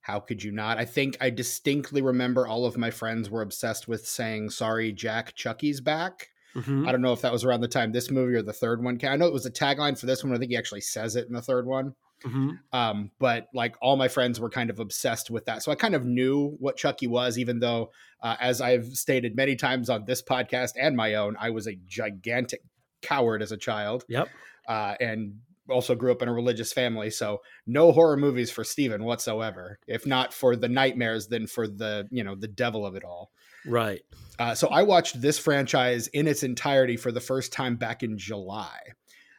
how 0.00 0.20
could 0.20 0.42
you 0.42 0.52
not? 0.52 0.78
I 0.78 0.84
think 0.84 1.16
I 1.20 1.30
distinctly 1.30 2.02
remember 2.02 2.46
all 2.46 2.64
of 2.64 2.78
my 2.78 2.90
friends 2.90 3.30
were 3.30 3.42
obsessed 3.42 3.88
with 3.88 4.06
saying, 4.06 4.50
Sorry, 4.50 4.92
Jack, 4.92 5.34
Chucky's 5.34 5.80
back. 5.80 6.28
Mm-hmm. 6.54 6.88
I 6.88 6.92
don't 6.92 7.02
know 7.02 7.12
if 7.12 7.20
that 7.20 7.32
was 7.32 7.44
around 7.44 7.60
the 7.60 7.68
time 7.68 7.92
this 7.92 8.10
movie 8.10 8.34
or 8.34 8.42
the 8.42 8.52
third 8.52 8.82
one. 8.82 8.98
I 9.04 9.16
know 9.16 9.26
it 9.26 9.32
was 9.32 9.46
a 9.46 9.50
tagline 9.50 9.98
for 9.98 10.06
this 10.06 10.24
one. 10.24 10.32
I 10.32 10.38
think 10.38 10.50
he 10.50 10.56
actually 10.56 10.80
says 10.80 11.16
it 11.16 11.28
in 11.28 11.34
the 11.34 11.42
third 11.42 11.66
one. 11.66 11.94
Mm-hmm. 12.24 12.50
Um, 12.72 13.10
but 13.18 13.46
like 13.54 13.76
all 13.80 13.96
my 13.96 14.08
friends 14.08 14.40
were 14.40 14.50
kind 14.50 14.70
of 14.70 14.80
obsessed 14.80 15.30
with 15.30 15.46
that. 15.46 15.62
So 15.62 15.72
I 15.72 15.74
kind 15.74 15.94
of 15.94 16.04
knew 16.04 16.56
what 16.58 16.76
Chucky 16.76 17.06
was, 17.06 17.38
even 17.38 17.60
though, 17.60 17.90
uh, 18.22 18.36
as 18.40 18.60
I've 18.60 18.86
stated 18.86 19.36
many 19.36 19.56
times 19.56 19.88
on 19.88 20.04
this 20.04 20.22
podcast 20.22 20.72
and 20.80 20.96
my 20.96 21.14
own, 21.14 21.36
I 21.38 21.50
was 21.50 21.66
a 21.66 21.76
gigantic 21.86 22.62
coward 23.02 23.42
as 23.42 23.52
a 23.52 23.56
child. 23.56 24.04
Yep. 24.08 24.28
Uh, 24.66 24.94
and 25.00 25.34
also 25.70 25.94
grew 25.94 26.12
up 26.12 26.22
in 26.22 26.28
a 26.28 26.32
religious 26.32 26.72
family, 26.72 27.10
so 27.10 27.40
no 27.66 27.92
horror 27.92 28.16
movies 28.16 28.50
for 28.50 28.64
Stephen 28.64 29.04
whatsoever. 29.04 29.78
If 29.86 30.06
not 30.06 30.32
for 30.32 30.56
the 30.56 30.68
nightmares, 30.68 31.28
then 31.28 31.46
for 31.46 31.68
the 31.68 32.08
you 32.10 32.24
know 32.24 32.34
the 32.34 32.48
devil 32.48 32.86
of 32.86 32.94
it 32.94 33.04
all. 33.04 33.30
Right. 33.66 34.02
Uh, 34.38 34.54
so 34.54 34.68
I 34.68 34.82
watched 34.82 35.20
this 35.20 35.38
franchise 35.38 36.06
in 36.08 36.26
its 36.26 36.42
entirety 36.42 36.96
for 36.96 37.12
the 37.12 37.20
first 37.20 37.52
time 37.52 37.76
back 37.76 38.02
in 38.02 38.16
July. 38.16 38.78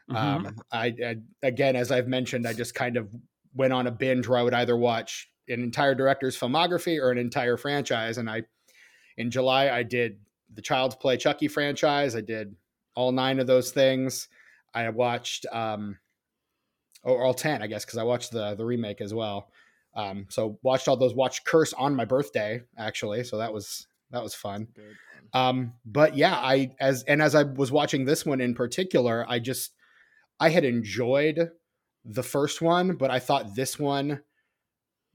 Mm-hmm. 0.09 0.45
Um, 0.45 0.55
I, 0.71 0.87
I 0.87 1.15
again, 1.43 1.75
as 1.75 1.91
I've 1.91 2.07
mentioned, 2.07 2.47
I 2.47 2.53
just 2.53 2.75
kind 2.75 2.97
of 2.97 3.09
went 3.53 3.73
on 3.73 3.87
a 3.87 3.91
binge 3.91 4.27
where 4.27 4.39
I 4.39 4.43
would 4.43 4.53
either 4.53 4.77
watch 4.77 5.29
an 5.47 5.61
entire 5.63 5.95
director's 5.95 6.37
filmography 6.37 6.99
or 6.99 7.11
an 7.11 7.17
entire 7.17 7.57
franchise. 7.57 8.17
And 8.17 8.29
I, 8.29 8.43
in 9.17 9.31
July, 9.31 9.69
I 9.69 9.83
did 9.83 10.19
the 10.53 10.61
Child's 10.61 10.95
Play 10.95 11.17
Chucky 11.17 11.47
franchise. 11.47 12.15
I 12.15 12.21
did 12.21 12.55
all 12.95 13.11
nine 13.11 13.39
of 13.39 13.47
those 13.47 13.71
things. 13.71 14.27
I 14.73 14.87
watched 14.89 15.45
um, 15.51 15.97
or 17.03 17.23
all 17.23 17.33
10 17.33 17.61
i 17.61 17.67
guess 17.67 17.85
because 17.85 17.97
i 17.97 18.03
watched 18.03 18.29
the 18.31 18.55
the 18.55 18.65
remake 18.65 18.99
as 18.99 19.13
well 19.13 19.49
um, 19.95 20.27
so 20.29 20.59
watched 20.63 20.89
all 20.89 20.97
those 20.97 21.15
watched 21.15 21.45
curse 21.45 21.71
on 21.73 21.95
my 21.95 22.03
birthday 22.03 22.61
actually 22.77 23.23
so 23.23 23.37
that 23.37 23.53
was 23.53 23.87
That 24.11 24.23
was 24.23 24.33
fun. 24.33 24.67
Um, 25.33 25.73
but 25.85 26.17
yeah, 26.17 26.33
I 26.33 26.71
as 26.79 27.03
and 27.03 27.21
as 27.21 27.35
I 27.35 27.43
was 27.43 27.71
watching 27.71 28.05
this 28.05 28.25
one 28.25 28.41
in 28.41 28.55
particular, 28.55 29.25
I 29.27 29.39
just 29.39 29.71
I 30.39 30.50
had 30.50 30.63
enjoyed 30.63 31.50
the 32.05 32.24
first 32.24 32.62
one, 32.62 32.96
but 32.96 33.12
I 33.12 33.19
thought 33.19 33.55
this 33.55 33.77
one 33.77 34.22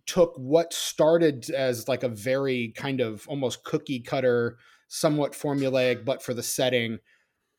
took 0.07 0.35
what 0.37 0.73
started 0.73 1.49
as 1.51 1.89
like 1.89 2.03
a 2.03 2.09
very 2.09 2.75
kind 2.77 3.01
of 3.01 3.27
almost 3.27 3.65
cookie 3.65 4.01
cutter, 4.01 4.59
somewhat 4.89 5.33
formulaic, 5.33 6.05
but 6.05 6.23
for 6.23 6.35
the 6.35 6.43
setting 6.43 6.99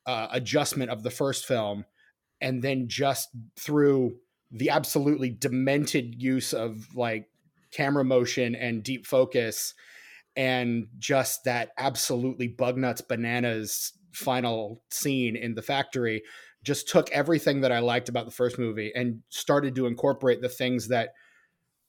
uh, 0.06 0.28
adjustment 0.30 0.90
of 0.90 1.02
the 1.02 1.10
first 1.10 1.44
film, 1.44 1.84
and 2.40 2.62
then 2.62 2.86
just 2.86 3.30
through 3.58 4.16
the 4.52 4.70
absolutely 4.70 5.30
demented 5.30 6.22
use 6.22 6.52
of 6.52 6.94
like 6.94 7.28
camera 7.72 8.04
motion 8.04 8.54
and 8.54 8.84
deep 8.84 9.06
focus 9.06 9.74
and 10.36 10.86
just 10.98 11.44
that 11.44 11.70
absolutely 11.78 12.46
bug 12.46 12.76
nuts 12.76 13.00
bananas 13.00 13.92
final 14.12 14.82
scene 14.90 15.34
in 15.34 15.54
the 15.54 15.62
factory 15.62 16.22
just 16.66 16.88
took 16.88 17.08
everything 17.12 17.60
that 17.60 17.70
I 17.70 17.78
liked 17.78 18.08
about 18.08 18.24
the 18.24 18.32
first 18.32 18.58
movie 18.58 18.90
and 18.92 19.22
started 19.28 19.76
to 19.76 19.86
incorporate 19.86 20.42
the 20.42 20.48
things 20.48 20.88
that 20.88 21.10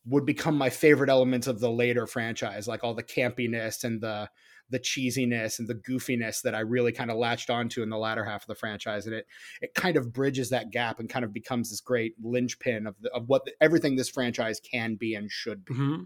would 0.06 0.24
become 0.24 0.56
my 0.56 0.70
favorite 0.70 1.10
elements 1.10 1.48
of 1.48 1.60
the 1.60 1.72
later 1.72 2.06
franchise, 2.06 2.68
like 2.68 2.84
all 2.84 2.94
the 2.94 3.04
campiness 3.04 3.84
and 3.84 4.00
the 4.00 4.30
the 4.70 4.80
cheesiness 4.80 5.60
and 5.60 5.68
the 5.68 5.76
goofiness 5.76 6.42
that 6.42 6.54
I 6.54 6.60
really 6.60 6.92
kind 6.92 7.10
of 7.10 7.16
latched 7.16 7.50
onto 7.50 7.82
in 7.82 7.90
the 7.90 7.98
latter 7.98 8.26
half 8.26 8.44
of 8.44 8.48
the 8.48 8.56
franchise, 8.56 9.08
and 9.08 9.16
it 9.16 9.26
it 9.62 9.74
kind 9.74 9.98
of 9.98 10.14
bridges 10.14 10.52
that 10.52 10.70
gap 10.70 11.00
and 11.00 11.10
kind 11.10 11.26
of 11.26 11.34
becomes 11.34 11.72
this 11.72 11.82
great 11.82 12.14
linchpin 12.22 12.86
of 12.86 12.96
the, 13.02 13.10
of 13.14 13.28
what 13.28 13.46
the, 13.46 13.54
everything 13.60 13.96
this 13.96 14.10
franchise 14.10 14.60
can 14.60 14.96
be 14.96 15.16
and 15.16 15.32
should 15.32 15.66
be. 15.66 15.74
Mm-hmm. 15.74 16.04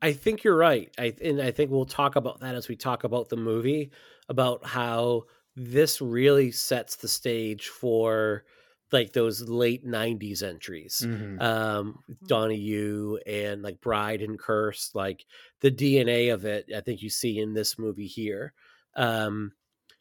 I 0.00 0.12
think 0.12 0.44
you're 0.44 0.56
right. 0.56 0.94
I 0.96 1.14
and 1.24 1.42
I 1.42 1.50
think 1.50 1.72
we'll 1.72 1.84
talk 1.84 2.14
about 2.14 2.40
that 2.40 2.54
as 2.54 2.68
we 2.68 2.76
talk 2.76 3.02
about 3.02 3.28
the 3.28 3.36
movie 3.36 3.90
about 4.28 4.64
how 4.64 5.24
this 5.58 6.00
really 6.00 6.50
sets 6.52 6.96
the 6.96 7.08
stage 7.08 7.68
for 7.68 8.44
like 8.92 9.12
those 9.12 9.42
late 9.48 9.84
90s 9.84 10.42
entries. 10.42 11.06
Mhm. 11.06 11.40
um 11.42 12.02
ronny 12.30 12.56
yu 12.56 13.18
and 13.26 13.62
like 13.62 13.80
bride 13.80 14.22
and 14.22 14.38
curse 14.38 14.94
like 14.94 15.26
the 15.60 15.70
dna 15.70 16.32
of 16.32 16.44
it 16.46 16.66
i 16.74 16.80
think 16.80 17.02
you 17.02 17.10
see 17.10 17.38
in 17.38 17.54
this 17.54 17.78
movie 17.78 18.06
here. 18.06 18.54
Um 18.96 19.52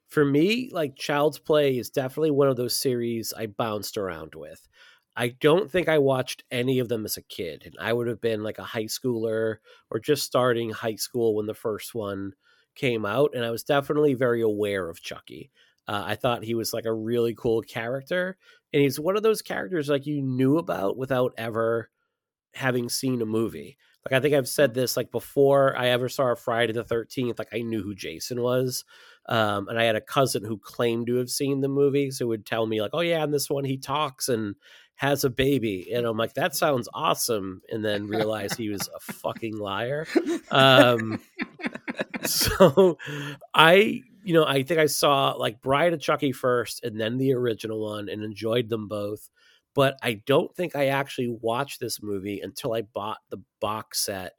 for 0.07 0.25
me 0.25 0.69
like 0.71 0.95
child's 0.95 1.39
play 1.39 1.77
is 1.77 1.89
definitely 1.89 2.31
one 2.31 2.47
of 2.49 2.57
those 2.57 2.75
series 2.77 3.33
i 3.37 3.45
bounced 3.47 3.97
around 3.97 4.35
with. 4.35 4.67
I 5.17 5.29
don't 5.29 5.71
think 5.71 5.89
i 5.89 5.97
watched 5.97 6.43
any 6.51 6.79
of 6.79 6.89
them 6.89 7.05
as 7.05 7.17
a 7.17 7.21
kid 7.23 7.63
and 7.65 7.75
i 7.81 7.91
would 7.93 8.07
have 8.07 8.21
been 8.21 8.43
like 8.43 8.59
a 8.59 8.63
high 8.63 8.85
schooler 8.85 9.57
or 9.91 9.99
just 9.99 10.23
starting 10.25 10.69
high 10.71 10.95
school 10.95 11.35
when 11.35 11.47
the 11.47 11.53
first 11.55 11.95
one 11.95 12.33
came 12.77 13.05
out 13.05 13.31
and 13.35 13.43
i 13.43 13.51
was 13.51 13.63
definitely 13.63 14.13
very 14.13 14.41
aware 14.41 14.89
of 14.89 15.01
chucky. 15.01 15.51
Uh, 15.87 16.03
i 16.05 16.15
thought 16.15 16.43
he 16.43 16.53
was 16.53 16.73
like 16.73 16.85
a 16.85 16.93
really 16.93 17.33
cool 17.35 17.61
character 17.61 18.37
and 18.71 18.81
he's 18.81 18.99
one 18.99 19.17
of 19.17 19.23
those 19.23 19.41
characters 19.41 19.89
like 19.89 20.05
you 20.05 20.21
knew 20.21 20.57
about 20.57 20.97
without 20.97 21.33
ever 21.37 21.89
having 22.53 22.89
seen 22.89 23.21
a 23.21 23.25
movie. 23.25 23.77
Like 24.05 24.17
i 24.17 24.21
think 24.21 24.35
i've 24.35 24.47
said 24.47 24.73
this 24.73 24.95
like 24.95 25.11
before 25.11 25.77
i 25.77 25.87
ever 25.87 26.07
saw 26.07 26.31
a 26.31 26.35
friday 26.37 26.71
the 26.71 26.85
13th 26.85 27.39
like 27.39 27.49
i 27.51 27.61
knew 27.61 27.83
who 27.83 27.93
jason 27.93 28.41
was 28.41 28.85
um, 29.27 29.67
and 29.67 29.77
i 29.77 29.83
had 29.83 29.97
a 29.97 30.01
cousin 30.01 30.45
who 30.45 30.57
claimed 30.57 31.07
to 31.07 31.15
have 31.15 31.29
seen 31.29 31.59
the 31.59 31.67
movie 31.67 32.09
so 32.09 32.25
would 32.25 32.45
tell 32.45 32.65
me 32.67 32.81
like 32.81 32.91
oh 32.93 33.01
yeah 33.01 33.21
in 33.25 33.31
this 33.31 33.49
one 33.49 33.65
he 33.65 33.77
talks 33.77 34.29
and 34.29 34.55
has 34.97 35.23
a 35.23 35.29
baby 35.29 35.91
and 35.93 36.05
i'm 36.05 36.17
like 36.17 36.33
that 36.33 36.55
sounds 36.55 36.89
awesome 36.93 37.61
and 37.69 37.83
then 37.83 38.07
realize 38.07 38.53
he 38.53 38.69
was 38.69 38.89
a 38.95 39.13
fucking 39.13 39.57
liar 39.57 40.05
um, 40.51 41.19
so 42.25 42.97
I, 43.53 44.01
you 44.23 44.33
know, 44.33 44.45
I 44.45 44.63
think 44.63 44.79
I 44.79 44.87
saw 44.87 45.31
like 45.31 45.61
Bride 45.61 45.93
of 45.93 46.01
Chucky 46.01 46.31
first 46.31 46.83
and 46.83 46.99
then 46.99 47.17
the 47.17 47.33
original 47.33 47.81
one 47.81 48.09
and 48.09 48.23
enjoyed 48.23 48.69
them 48.69 48.87
both. 48.87 49.29
But 49.73 49.97
I 50.01 50.21
don't 50.25 50.53
think 50.55 50.75
I 50.75 50.87
actually 50.87 51.37
watched 51.41 51.79
this 51.79 52.01
movie 52.01 52.41
until 52.41 52.73
I 52.73 52.81
bought 52.81 53.19
the 53.29 53.41
box 53.61 54.03
set 54.05 54.33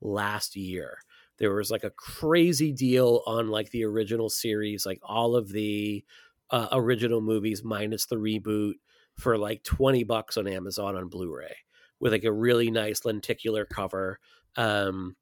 last 0.00 0.54
year. 0.54 0.98
There 1.38 1.54
was 1.54 1.70
like 1.70 1.84
a 1.84 1.90
crazy 1.90 2.72
deal 2.72 3.22
on 3.26 3.48
like 3.48 3.70
the 3.70 3.84
original 3.84 4.28
series, 4.28 4.84
like 4.84 5.00
all 5.02 5.34
of 5.34 5.50
the 5.50 6.04
uh, 6.50 6.68
original 6.72 7.22
movies 7.22 7.64
minus 7.64 8.06
the 8.06 8.16
reboot 8.16 8.74
for 9.18 9.38
like 9.38 9.62
20 9.62 10.04
bucks 10.04 10.36
on 10.36 10.46
Amazon 10.46 10.96
on 10.96 11.08
Blu-ray 11.08 11.56
with 12.00 12.12
like 12.12 12.24
a 12.24 12.32
really 12.32 12.70
nice 12.70 13.04
lenticular 13.04 13.64
cover. 13.64 14.18
Um, 14.56 15.16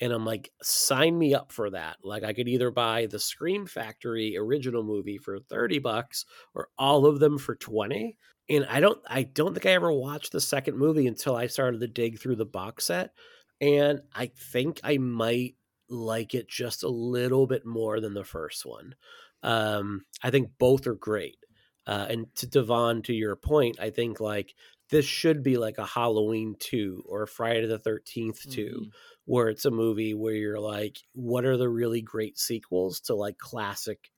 and 0.00 0.12
I'm 0.12 0.26
like, 0.26 0.50
sign 0.62 1.16
me 1.16 1.34
up 1.34 1.52
for 1.52 1.70
that. 1.70 1.98
Like 2.02 2.24
I 2.24 2.32
could 2.32 2.48
either 2.48 2.70
buy 2.70 3.06
the 3.06 3.20
Scream 3.20 3.66
Factory 3.66 4.36
original 4.36 4.82
movie 4.82 5.18
for 5.18 5.38
30 5.38 5.78
bucks 5.78 6.24
or 6.54 6.68
all 6.76 7.06
of 7.06 7.20
them 7.20 7.38
for 7.38 7.54
20. 7.54 8.16
And 8.48 8.66
I 8.68 8.80
don't 8.80 8.98
I 9.06 9.22
don't 9.22 9.54
think 9.54 9.66
I 9.66 9.70
ever 9.70 9.92
watched 9.92 10.32
the 10.32 10.40
second 10.40 10.76
movie 10.76 11.06
until 11.06 11.36
I 11.36 11.46
started 11.46 11.80
to 11.80 11.86
dig 11.86 12.18
through 12.18 12.36
the 12.36 12.44
box 12.44 12.86
set. 12.86 13.12
And 13.60 14.00
I 14.12 14.26
think 14.26 14.80
I 14.82 14.98
might 14.98 15.54
like 15.88 16.34
it 16.34 16.48
just 16.48 16.82
a 16.82 16.88
little 16.88 17.46
bit 17.46 17.64
more 17.64 18.00
than 18.00 18.14
the 18.14 18.24
first 18.24 18.66
one. 18.66 18.96
Um, 19.44 20.04
I 20.22 20.30
think 20.30 20.50
both 20.58 20.86
are 20.88 20.94
great. 20.94 21.36
Uh, 21.86 22.06
and 22.08 22.34
to 22.36 22.46
Devaughn, 22.46 23.02
to 23.04 23.14
your 23.14 23.36
point, 23.36 23.80
I 23.80 23.90
think 23.90 24.20
like 24.20 24.54
this 24.90 25.04
should 25.06 25.42
be 25.42 25.56
like 25.58 25.78
a 25.78 25.86
Halloween 25.86 26.54
2 26.58 27.02
or 27.06 27.22
a 27.24 27.28
Friday 27.28 27.66
the 27.66 27.78
13th 27.78 28.46
2 28.48 28.86
Mhm. 28.86 28.92
where 29.24 29.48
it's 29.48 29.64
a 29.64 29.70
movie 29.70 30.14
where 30.14 30.34
you're 30.34 30.60
like, 30.60 30.98
what 31.12 31.44
are 31.44 31.56
the 31.56 31.68
really 31.68 32.02
great 32.02 32.38
sequels 32.38 33.00
to 33.02 33.14
like 33.14 33.38
classic 33.38 34.10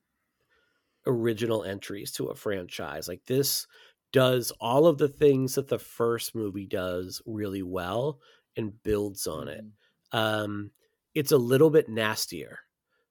original 1.05 1.63
entries 1.63 2.11
to 2.13 2.27
a 2.27 2.35
franchise? 2.35 3.07
Like 3.07 3.25
this 3.25 3.67
does 4.11 4.51
all 4.59 4.87
of 4.87 4.97
the 4.97 5.07
things 5.07 5.55
that 5.55 5.67
the 5.67 5.79
first 5.79 6.35
movie 6.35 6.65
does 6.67 7.21
really 7.25 7.63
well 7.63 8.19
and 8.55 8.81
builds 8.83 9.27
on 9.27 9.47
it. 9.47 9.65
Mhm. 9.65 9.75
Um, 10.11 10.71
it's 11.13 11.31
a 11.31 11.37
little 11.37 11.69
bit 11.69 11.89
nastier 11.89 12.59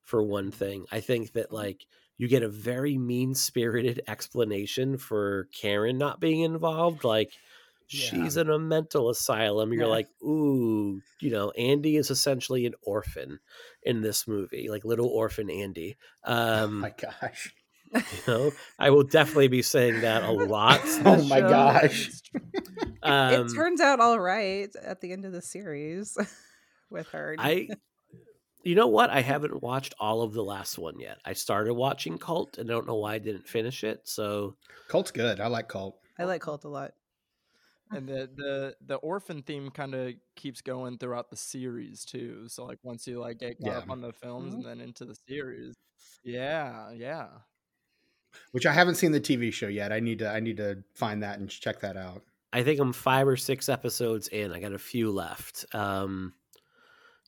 for 0.02 0.22
one 0.22 0.50
thing. 0.50 0.86
I 0.90 1.00
think 1.00 1.32
that 1.32 1.52
like 1.52 1.86
you 2.16 2.28
get 2.28 2.42
a 2.42 2.48
very 2.48 2.96
mean 2.98 3.34
spirited 3.34 4.02
explanation 4.08 4.98
for 4.98 5.48
Karen 5.58 5.98
not 5.98 6.20
being 6.20 6.40
involved. 6.42 7.04
Like 7.04 7.30
she's 7.86 8.36
in 8.36 8.48
a 8.48 8.58
mental 8.58 9.10
asylum. 9.10 9.72
You're 9.72 9.82
Yeah. 9.84 9.88
like, 9.90 10.08
ooh, 10.22 11.00
you 11.20 11.30
know, 11.30 11.50
Andy 11.50 11.96
is 11.96 12.10
essentially 12.10 12.66
an 12.66 12.74
orphan 12.82 13.40
in 13.82 14.00
this 14.00 14.26
movie, 14.26 14.68
like 14.70 14.84
little 14.84 15.08
orphan 15.08 15.50
Andy. 15.50 15.96
oh 16.24 16.64
Um, 16.64 16.80
my 16.80 16.90
gosh. 16.96 17.54
you 17.92 18.00
know, 18.26 18.52
I 18.78 18.90
will 18.90 19.04
definitely 19.04 19.48
be 19.48 19.62
saying 19.62 20.00
that 20.00 20.22
a 20.22 20.30
lot. 20.32 20.80
Oh 21.04 21.22
my 21.24 21.40
show. 21.40 21.48
gosh. 21.48 22.10
Um, 23.02 23.46
it 23.48 23.54
turns 23.54 23.82
out 23.82 24.00
all 24.00 24.18
right 24.18 24.70
at 24.82 25.02
the 25.02 25.12
end 25.12 25.26
of 25.26 25.32
the 25.32 25.42
series 25.42 26.16
with 26.90 27.06
her. 27.08 27.36
I, 27.38 27.68
you 28.64 28.74
know 28.74 28.86
what? 28.88 29.10
I 29.10 29.20
haven't 29.20 29.62
watched 29.62 29.94
all 30.00 30.22
of 30.22 30.32
the 30.32 30.42
last 30.44 30.78
one 30.78 30.98
yet. 30.98 31.18
I 31.24 31.32
started 31.34 31.74
watching 31.74 32.18
Cult 32.18 32.58
and 32.58 32.70
I 32.70 32.72
don't 32.74 32.86
know 32.86 32.96
why 32.96 33.14
I 33.14 33.18
didn't 33.18 33.46
finish 33.48 33.84
it. 33.84 34.00
So 34.04 34.56
Cult's 34.88 35.10
good. 35.10 35.40
I 35.40 35.46
like 35.48 35.68
Cult. 35.68 35.98
I 36.18 36.24
like 36.24 36.40
Cult 36.42 36.64
a 36.64 36.68
lot. 36.68 36.92
and 37.90 38.08
the 38.08 38.28
the 38.34 38.74
the 38.86 38.94
orphan 38.96 39.42
theme 39.42 39.70
kind 39.70 39.94
of 39.94 40.14
keeps 40.36 40.60
going 40.62 40.98
throughout 40.98 41.30
the 41.30 41.36
series 41.36 42.04
too. 42.04 42.48
So 42.48 42.64
like 42.64 42.78
once 42.82 43.06
you 43.06 43.20
like 43.20 43.38
get 43.38 43.60
caught 43.60 43.74
up 43.76 43.90
on 43.90 44.00
the 44.00 44.12
films 44.12 44.54
Mhm. 44.54 44.56
and 44.58 44.64
then 44.64 44.80
into 44.80 45.04
the 45.04 45.14
series, 45.28 45.74
yeah, 46.24 46.90
yeah. 46.92 47.28
Which 48.52 48.66
I 48.66 48.72
haven't 48.72 48.96
seen 48.96 49.12
the 49.12 49.20
TV 49.20 49.52
show 49.52 49.68
yet. 49.68 49.92
I 49.92 50.00
need 50.00 50.18
to 50.20 50.28
I 50.30 50.40
need 50.40 50.56
to 50.56 50.82
find 50.94 51.22
that 51.22 51.38
and 51.38 51.48
check 51.48 51.80
that 51.80 51.96
out. 51.96 52.22
I 52.52 52.62
think 52.62 52.80
I'm 52.80 52.92
five 52.92 53.26
or 53.28 53.36
six 53.36 53.68
episodes 53.68 54.28
in. 54.28 54.52
I 54.52 54.60
got 54.60 54.72
a 54.72 54.78
few 54.78 55.10
left. 55.10 55.66
Um, 55.74 56.34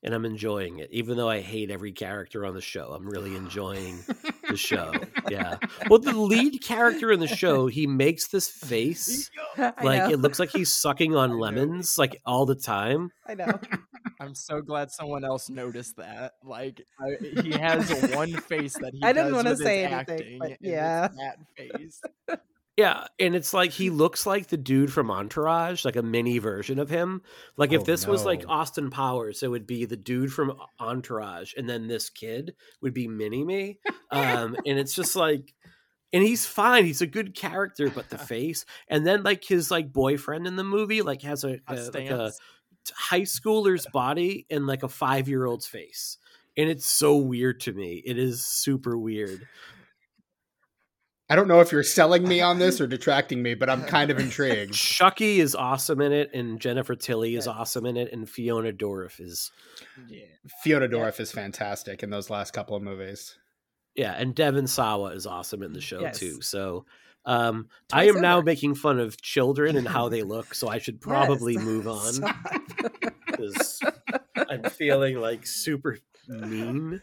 and 0.02 0.14
I'm 0.14 0.24
enjoying 0.24 0.78
it, 0.78 0.88
even 0.92 1.16
though 1.16 1.28
I 1.28 1.40
hate 1.40 1.70
every 1.70 1.92
character 1.92 2.44
on 2.46 2.54
the 2.54 2.60
show. 2.60 2.92
I'm 2.92 3.08
really 3.08 3.34
enjoying 3.34 4.04
the 4.48 4.56
show. 4.56 4.92
Yeah. 5.28 5.56
Well, 5.90 5.98
the 5.98 6.12
lead 6.12 6.62
character 6.62 7.10
in 7.10 7.18
the 7.18 7.26
show, 7.26 7.66
he 7.66 7.88
makes 7.88 8.28
this 8.28 8.48
face 8.48 9.28
like 9.58 10.12
it 10.12 10.18
looks 10.18 10.38
like 10.38 10.50
he's 10.50 10.72
sucking 10.72 11.16
on 11.16 11.30
know. 11.32 11.38
lemons 11.38 11.98
like 11.98 12.20
all 12.24 12.46
the 12.46 12.54
time. 12.54 13.10
I 13.26 13.34
know. 13.34 13.58
I'm 14.20 14.36
so 14.36 14.60
glad 14.60 14.92
someone 14.92 15.24
else 15.24 15.50
noticed 15.50 15.96
that. 15.96 16.34
Like 16.44 16.80
I, 17.00 17.16
he 17.42 17.50
has 17.58 17.90
one 18.14 18.34
face 18.34 18.74
that 18.74 18.94
he 18.94 19.02
I 19.02 19.12
didn't 19.12 19.32
does 19.32 19.34
wanna 19.34 19.50
with 19.50 19.58
his 19.58 19.66
say 19.66 19.84
anything, 19.84 20.14
acting, 20.20 20.38
but 20.38 20.52
yeah. 20.60 21.08
that 21.08 21.38
face. 21.56 22.00
Yeah, 22.76 23.06
and 23.18 23.34
it's 23.34 23.54
like 23.54 23.70
he 23.72 23.88
looks 23.88 24.26
like 24.26 24.48
the 24.48 24.58
dude 24.58 24.92
from 24.92 25.10
Entourage, 25.10 25.84
like 25.84 25.96
a 25.96 26.02
mini 26.02 26.38
version 26.38 26.78
of 26.78 26.90
him. 26.90 27.22
Like 27.56 27.72
if 27.72 27.80
Oh, 27.80 27.84
this 27.84 28.06
was 28.06 28.24
like. 28.26 28.44
Austin 28.48 28.90
Powers, 28.90 29.42
it 29.42 29.48
would 29.50 29.66
be 29.66 29.86
the 29.86 29.96
dude 29.96 30.30
from 30.32 30.52
Entourage, 30.78 31.54
and 31.56 31.68
then 31.68 31.86
this 31.86 32.10
kid 32.10 32.54
would 32.82 32.92
be 32.92 33.08
Mini 33.08 33.44
Me. 33.44 33.78
Um, 34.10 34.56
and 34.66 34.78
it's 34.78 34.94
just 34.94 35.16
like, 35.16 35.54
and 36.12 36.22
he's 36.22 36.44
fine. 36.44 36.84
He's 36.84 37.00
a 37.00 37.06
good 37.06 37.34
character, 37.34 37.88
but 37.88 38.10
the 38.10 38.18
face, 38.34 38.66
and 38.88 39.06
then 39.06 39.22
like 39.22 39.42
his 39.44 39.70
like 39.70 39.90
boyfriend 39.92 40.46
in 40.46 40.56
the 40.56 40.64
movie, 40.64 41.00
like 41.00 41.22
has 41.22 41.44
a, 41.44 41.58
A 41.68 41.74
a 41.76 41.90
like 41.94 42.10
a 42.10 42.32
high 42.94 43.22
schooler's 43.22 43.86
body 43.92 44.46
and 44.50 44.66
like 44.66 44.82
a 44.82 44.88
five 44.88 45.28
year 45.28 45.46
old's 45.46 45.66
face. 45.66 46.18
and 46.58 46.68
it's 46.70 46.86
so 46.86 47.16
weird 47.16 47.60
to 47.60 47.72
me. 47.72 48.02
It 48.04 48.18
is 48.18 48.44
super 48.44 48.98
weird. 48.98 49.46
I 51.28 51.34
don't 51.36 51.48
know 51.48 51.60
if 51.60 51.72
you're 51.72 51.82
selling 51.82 52.26
me 52.26 52.40
on 52.40 52.58
this 52.58 52.80
or 52.80 52.86
detracting 52.86 53.42
me, 53.42 53.54
but 53.54 53.68
I'm 53.68 53.82
kind 53.84 54.10
of 54.10 54.18
intrigued. 54.18 54.74
Chucky 54.74 55.40
is 55.40 55.54
awesome 55.54 56.00
in 56.00 56.12
it, 56.12 56.30
and 56.32 56.60
Jennifer 56.60 56.94
Tilly 56.94 57.34
is 57.34 57.46
Yes. 57.46 57.54
awesome 57.56 57.84
in 57.86 57.96
it, 57.96 58.12
and 58.12 58.28
Fiona 58.28 58.72
Dourif 58.72 59.20
is 59.20 59.50
Yeah. 60.08 60.26
Fiona 60.62 60.88
Dourif 60.88 61.18
is 61.18 61.32
fantastic 61.32 62.02
in 62.02 62.10
those 62.10 62.30
last 62.30 62.52
couple 62.52 62.76
of 62.76 62.82
movies. 62.82 63.36
yeah, 63.96 64.12
and 64.12 64.34
Devon 64.34 64.66
Sawa 64.66 65.10
is 65.12 65.26
awesome 65.26 65.62
in 65.62 65.72
the 65.72 65.80
show 65.80 66.00
Yes. 66.00 66.18
too. 66.18 66.40
So 66.42 66.84
um, 67.24 67.68
I 67.92 68.04
Twice 68.04 68.16
am 68.16 68.22
now 68.22 68.40
making 68.40 68.76
fun 68.76 69.00
of 69.00 69.20
children 69.20 69.74
and 69.76 69.88
how 69.88 70.08
they 70.08 70.22
look, 70.34 70.54
so 70.54 70.68
I 70.68 70.78
should 70.78 71.00
probably 71.00 71.54
Yes. 71.54 71.64
move 71.64 71.88
on 71.88 72.12
because 73.26 73.80
I'm 74.48 74.62
feeling 74.70 75.16
like 75.20 75.44
super 75.44 75.98
mean. 76.28 77.02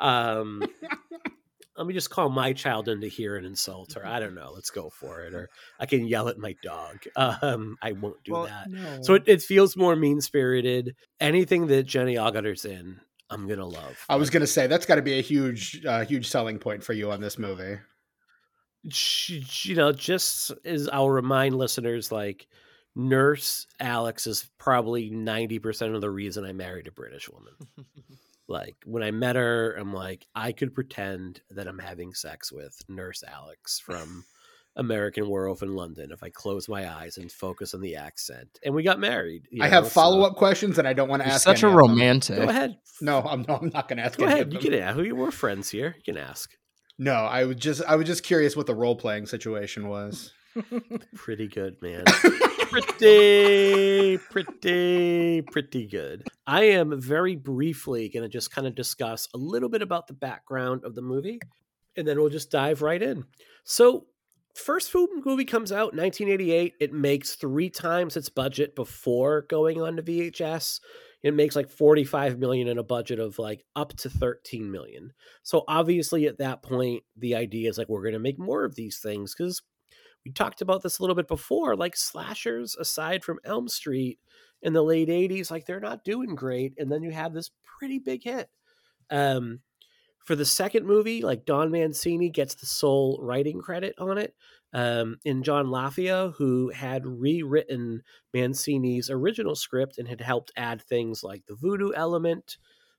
Um, 0.00 0.62
let 1.80 1.86
me 1.88 1.94
just 1.94 2.10
call 2.10 2.28
my 2.28 2.52
child 2.52 2.88
into 2.88 3.06
here 3.08 3.36
and 3.36 3.46
insult 3.46 3.94
her. 3.94 4.06
I 4.06 4.20
don't 4.20 4.34
know. 4.34 4.52
Let's 4.54 4.68
go 4.68 4.90
for 4.90 5.22
it. 5.22 5.32
Or 5.32 5.48
I 5.78 5.86
can 5.86 6.06
yell 6.06 6.28
at 6.28 6.36
my 6.38 6.54
dog. 6.62 6.98
Um, 7.16 7.76
I 7.80 7.92
won't 7.92 8.22
do 8.22 8.32
Well, 8.32 8.44
that. 8.44 8.68
No. 8.70 8.98
So 9.02 9.14
it, 9.14 9.22
it 9.26 9.40
feels 9.40 9.76
more 9.78 9.96
mean 9.96 10.20
spirited. 10.20 10.94
Anything 11.20 11.68
that 11.68 11.84
Jenny 11.84 12.16
Agutter 12.16 12.62
in, 12.66 13.00
I'm 13.30 13.48
gonna 13.48 13.66
love. 13.66 13.96
I 14.10 14.16
was 14.16 14.28
going 14.28 14.42
to 14.42 14.46
say 14.46 14.66
that's 14.66 14.84
got 14.84 14.96
to 14.96 15.02
be 15.02 15.18
a 15.18 15.22
huge, 15.22 15.84
uh, 15.86 16.04
huge 16.04 16.28
selling 16.28 16.58
point 16.58 16.84
for 16.84 16.92
you 16.92 17.10
on 17.10 17.20
this 17.22 17.38
movie. 17.38 17.78
she- 18.90 19.44
you 19.62 19.74
know, 19.74 19.92
just 19.92 20.52
as 20.64 20.88
I'll 20.88 21.10
remind 21.10 21.54
listeners, 21.56 22.10
like 22.12 22.46
Nurse 22.96 23.66
Alex 23.78 24.26
is 24.26 24.48
probably 24.58 25.10
ninety 25.10 25.58
percent 25.58 25.94
of 25.94 26.00
the 26.00 26.10
reason 26.10 26.44
I 26.44 26.52
married 26.52 26.88
a 26.88 26.92
British 26.92 27.28
woman. 27.30 27.52
like 28.50 28.76
when 28.84 29.02
I 29.02 29.10
met 29.10 29.36
her, 29.36 29.72
I'm 29.78 29.94
like, 29.94 30.26
I 30.34 30.52
could 30.52 30.74
pretend 30.74 31.40
that 31.50 31.66
I'm 31.68 31.78
having 31.78 32.12
sex 32.12 32.52
with 32.52 32.76
Nurse 32.88 33.22
Alex 33.26 33.78
from 33.80 34.24
American 34.76 35.28
Werewolf 35.28 35.62
in 35.62 35.74
London 35.74 36.10
if 36.12 36.22
I 36.22 36.30
close 36.30 36.68
my 36.68 36.88
eyes 36.92 37.16
and 37.16 37.30
focus 37.30 37.74
on 37.74 37.80
the 37.80 37.96
accent. 37.96 38.58
And 38.64 38.74
we 38.74 38.82
got 38.82 39.00
married. 39.00 39.46
you 39.50 39.62
I 39.62 39.66
know, 39.66 39.72
have 39.74 39.84
so- 39.84 39.90
follow 39.90 40.22
up 40.22 40.36
questions 40.36 40.78
and 40.78 40.86
I 40.86 40.92
don't 40.92 41.08
want 41.08 41.22
to 41.22 41.28
You're 41.28 41.34
ask. 41.34 41.44
such 41.44 41.62
a 41.62 41.66
any 41.66 41.72
of 41.74 41.78
romantic. 41.78 42.36
Go 42.36 42.48
ahead. 42.48 42.76
No, 43.00 43.20
I'm, 43.22 43.44
no, 43.48 43.56
I'm 43.56 43.70
not 43.72 43.88
going 43.88 43.96
to 43.98 44.04
ask. 44.04 44.18
Go 44.18 44.24
any 44.26 44.34
ahead. 44.34 44.46
of 44.48 44.52
You 44.52 44.58
can 44.58 44.74
ask. 44.74 44.96
We- 44.98 45.12
We're 45.12 45.30
friends 45.30 45.70
here. 45.70 45.94
You 45.96 46.12
can 46.14 46.20
ask. 46.22 46.50
No, 46.98 47.14
I 47.14 47.44
was 47.46 47.56
just, 47.56 47.82
I 47.88 47.96
was 47.96 48.06
just 48.06 48.22
curious 48.22 48.54
what 48.56 48.66
the 48.66 48.74
role 48.74 48.94
playing 48.96 49.26
situation 49.26 49.88
was. 49.88 50.32
Pretty 51.14 51.48
good, 51.48 51.80
man. 51.82 52.04
pretty, 52.70 54.18
pretty, 54.18 55.42
pretty 55.42 55.86
good. 55.86 56.26
I 56.46 56.64
am 56.64 57.00
very 57.00 57.36
briefly 57.36 58.08
going 58.08 58.22
to 58.22 58.28
just 58.28 58.50
kind 58.50 58.66
of 58.66 58.74
discuss 58.74 59.28
a 59.34 59.38
little 59.38 59.68
bit 59.68 59.82
about 59.82 60.06
the 60.06 60.14
background 60.14 60.84
of 60.84 60.94
the 60.94 61.02
movie, 61.02 61.40
and 61.96 62.06
then 62.06 62.18
we'll 62.18 62.28
just 62.28 62.50
dive 62.50 62.82
right 62.82 63.02
in. 63.02 63.24
So, 63.64 64.06
first 64.54 64.94
movie 64.94 65.44
comes 65.44 65.72
out 65.72 65.92
in 65.92 65.98
1988. 65.98 66.74
It 66.80 66.92
makes 66.92 67.34
three 67.34 67.70
times 67.70 68.16
its 68.16 68.28
budget 68.28 68.74
before 68.74 69.42
going 69.42 69.80
on 69.80 69.96
to 69.96 70.02
VHS. 70.02 70.80
It 71.22 71.34
makes 71.34 71.54
like 71.54 71.68
45 71.68 72.38
million 72.38 72.66
in 72.68 72.78
a 72.78 72.82
budget 72.82 73.18
of 73.18 73.38
like 73.38 73.64
up 73.76 73.92
to 73.98 74.08
13 74.08 74.70
million. 74.70 75.12
So 75.42 75.64
obviously 75.68 76.26
at 76.26 76.38
that 76.38 76.62
point 76.62 77.02
the 77.16 77.34
idea 77.34 77.68
is 77.68 77.76
like 77.76 77.90
we're 77.90 78.02
going 78.02 78.14
to 78.14 78.18
make 78.18 78.38
more 78.38 78.64
of 78.64 78.74
these 78.74 79.00
things 79.00 79.34
cuz 79.34 79.60
we 80.24 80.32
talked 80.32 80.60
about 80.60 80.82
this 80.82 80.98
a 80.98 81.02
little 81.02 81.16
bit 81.16 81.28
before 81.28 81.76
like 81.76 81.96
slashers 81.96 82.76
aside 82.76 83.24
from 83.24 83.38
elm 83.44 83.68
street 83.68 84.18
in 84.62 84.72
the 84.72 84.82
late 84.82 85.08
80s 85.08 85.50
like 85.50 85.66
they're 85.66 85.80
not 85.80 86.04
doing 86.04 86.34
great 86.34 86.74
and 86.78 86.90
then 86.90 87.02
you 87.02 87.10
have 87.10 87.32
this 87.32 87.50
pretty 87.78 87.98
big 87.98 88.22
hit. 88.24 88.48
Um 89.10 89.60
for 90.24 90.36
the 90.36 90.44
second 90.44 90.86
movie 90.86 91.22
like 91.22 91.44
don 91.46 91.70
mancini 91.70 92.28
gets 92.30 92.54
the 92.54 92.66
sole 92.66 93.18
writing 93.22 93.60
credit 93.60 93.94
on 93.98 94.18
it 94.18 94.34
um 94.74 95.16
and 95.24 95.44
john 95.44 95.66
lafia 95.66 96.34
who 96.36 96.70
had 96.70 97.06
rewritten 97.06 98.02
mancini's 98.34 99.10
original 99.10 99.54
script 99.54 99.98
and 99.98 100.06
had 100.08 100.20
helped 100.20 100.52
add 100.56 100.82
things 100.82 101.22
like 101.24 101.44
the 101.46 101.56
voodoo 101.56 101.92
element 101.94 102.58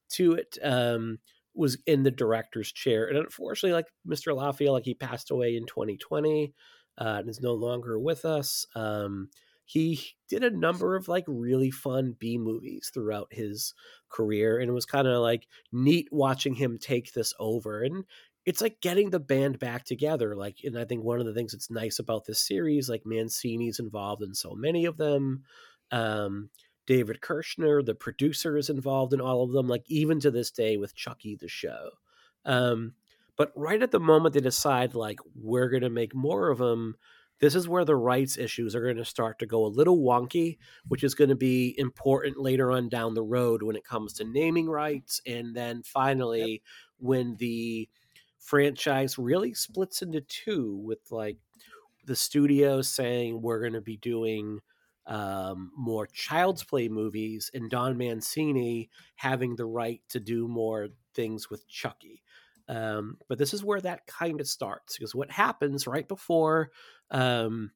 to 0.09 0.33
it 0.33 0.57
um 0.63 1.19
was 1.53 1.77
in 1.85 2.03
the 2.03 2.11
director's 2.11 2.71
chair. 2.71 3.07
And 3.07 3.17
unfortunately 3.17 3.73
like 3.73 3.87
mr 4.07 4.35
lafia 4.35 4.71
like 4.71 4.85
he 4.85 4.93
passed 4.93 5.31
away 5.31 5.55
in 5.55 5.65
2020 5.65 6.53
uh, 6.97 7.17
and 7.19 7.29
is 7.29 7.41
no 7.41 7.53
longer 7.53 7.99
with 7.99 8.25
us. 8.25 8.65
Um, 8.75 9.29
he 9.65 10.01
did 10.27 10.43
a 10.43 10.49
number 10.49 10.95
of 10.95 11.07
like 11.07 11.23
really 11.27 11.71
fun 11.71 12.15
B 12.19 12.37
movies 12.37 12.91
throughout 12.93 13.27
his 13.31 13.73
career, 14.09 14.59
and 14.59 14.69
it 14.69 14.73
was 14.73 14.85
kind 14.85 15.07
of 15.07 15.21
like 15.21 15.47
neat 15.71 16.09
watching 16.11 16.55
him 16.55 16.77
take 16.77 17.13
this 17.13 17.33
over. 17.39 17.81
And 17.81 18.03
it's 18.45 18.61
like 18.61 18.81
getting 18.81 19.09
the 19.09 19.19
band 19.19 19.59
back 19.59 19.85
together. 19.85 20.35
Like, 20.35 20.57
and 20.63 20.77
I 20.77 20.85
think 20.85 21.03
one 21.03 21.19
of 21.19 21.25
the 21.25 21.33
things 21.33 21.53
that's 21.53 21.69
nice 21.69 21.99
about 21.99 22.25
this 22.25 22.45
series, 22.45 22.89
like 22.89 23.05
Mancini's 23.05 23.79
involved 23.79 24.23
in 24.23 24.33
so 24.33 24.53
many 24.55 24.85
of 24.85 24.97
them. 24.97 25.43
Um, 25.91 26.49
David 26.87 27.21
Kirshner, 27.21 27.85
the 27.85 27.95
producer, 27.95 28.57
is 28.57 28.69
involved 28.69 29.13
in 29.13 29.21
all 29.21 29.43
of 29.43 29.51
them. 29.51 29.67
Like 29.67 29.83
even 29.87 30.19
to 30.21 30.31
this 30.31 30.51
day 30.51 30.77
with 30.77 30.95
Chucky 30.95 31.35
the 31.35 31.47
show. 31.47 31.91
Um, 32.43 32.95
but 33.37 33.51
right 33.55 33.81
at 33.81 33.91
the 33.91 33.99
moment 33.99 34.33
they 34.33 34.41
decide, 34.41 34.93
like, 34.93 35.19
we're 35.35 35.69
going 35.69 35.83
to 35.83 35.89
make 35.89 36.13
more 36.15 36.49
of 36.49 36.57
them, 36.57 36.95
this 37.39 37.55
is 37.55 37.67
where 37.67 37.85
the 37.85 37.95
rights 37.95 38.37
issues 38.37 38.75
are 38.75 38.83
going 38.83 38.97
to 38.97 39.05
start 39.05 39.39
to 39.39 39.47
go 39.47 39.65
a 39.65 39.67
little 39.67 39.97
wonky, 39.97 40.57
which 40.87 41.03
is 41.03 41.15
going 41.15 41.29
to 41.29 41.35
be 41.35 41.73
important 41.77 42.39
later 42.39 42.71
on 42.71 42.87
down 42.87 43.15
the 43.15 43.23
road 43.23 43.63
when 43.63 43.75
it 43.75 43.83
comes 43.83 44.13
to 44.13 44.23
naming 44.23 44.69
rights. 44.69 45.21
And 45.25 45.55
then 45.55 45.81
finally, 45.83 46.61
when 46.99 47.35
the 47.37 47.89
franchise 48.39 49.17
really 49.17 49.53
splits 49.55 50.01
into 50.01 50.21
two, 50.21 50.79
with 50.83 50.99
like 51.09 51.37
the 52.05 52.15
studio 52.15 52.81
saying 52.81 53.41
we're 53.41 53.61
going 53.61 53.73
to 53.73 53.81
be 53.81 53.97
doing 53.97 54.59
um, 55.07 55.71
more 55.75 56.07
child's 56.07 56.63
play 56.63 56.87
movies 56.87 57.49
and 57.53 57.69
Don 57.71 57.97
Mancini 57.97 58.89
having 59.15 59.55
the 59.55 59.65
right 59.65 60.01
to 60.09 60.19
do 60.19 60.47
more 60.47 60.89
things 61.15 61.49
with 61.49 61.67
Chucky. 61.67 62.21
Um, 62.67 63.17
but 63.27 63.37
this 63.37 63.53
is 63.53 63.63
where 63.63 63.81
that 63.81 64.07
kind 64.07 64.39
of 64.39 64.47
starts 64.47 64.97
because 64.97 65.15
what 65.15 65.31
happens 65.31 65.87
right 65.87 66.07
before 66.07 66.71
um, 67.09 67.71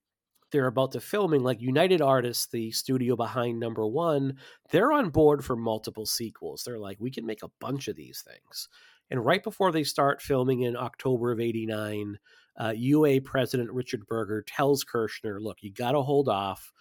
they're 0.51 0.67
about 0.67 0.93
to 0.93 1.01
filming, 1.01 1.43
like 1.43 1.61
United 1.61 2.01
Artists, 2.01 2.47
the 2.47 2.71
studio 2.71 3.15
behind 3.15 3.59
number 3.59 3.85
one, 3.85 4.37
they're 4.71 4.93
on 4.93 5.09
board 5.09 5.43
for 5.43 5.55
multiple 5.55 6.05
sequels. 6.05 6.63
They're 6.63 6.79
like, 6.79 6.97
we 6.99 7.11
can 7.11 7.25
make 7.25 7.43
a 7.43 7.51
bunch 7.59 7.87
of 7.87 7.95
these 7.95 8.23
things. 8.25 8.69
And 9.11 9.25
right 9.25 9.43
before 9.43 9.71
they 9.71 9.83
start 9.83 10.21
filming 10.21 10.61
in 10.61 10.75
October 10.75 11.31
of 11.31 11.39
89, 11.39 12.17
uh, 12.57 12.73
UA 12.75 13.21
president 13.21 13.71
Richard 13.71 14.07
Berger 14.07 14.43
tells 14.43 14.85
Kirshner, 14.85 15.39
look, 15.41 15.57
you 15.61 15.71
got 15.71 15.91
to 15.91 16.01
hold 16.01 16.29
off. 16.29 16.71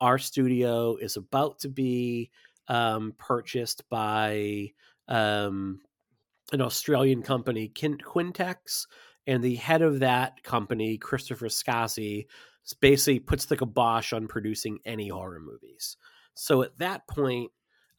Our 0.00 0.18
studio 0.18 0.96
is 0.96 1.16
about 1.16 1.60
to 1.60 1.68
be 1.68 2.30
um, 2.68 3.14
purchased 3.18 3.88
by 3.88 4.72
um, 5.08 5.80
an 6.52 6.60
Australian 6.60 7.22
company, 7.22 7.68
Quintex, 7.68 8.86
and 9.26 9.42
the 9.42 9.56
head 9.56 9.82
of 9.82 10.00
that 10.00 10.42
company, 10.42 10.98
Christopher 10.98 11.46
Scassi, 11.46 12.26
basically 12.80 13.18
puts 13.18 13.46
the 13.46 13.56
kibosh 13.56 14.12
on 14.12 14.28
producing 14.28 14.78
any 14.84 15.08
horror 15.08 15.40
movies. 15.40 15.96
So 16.34 16.62
at 16.62 16.78
that 16.78 17.06
point, 17.08 17.50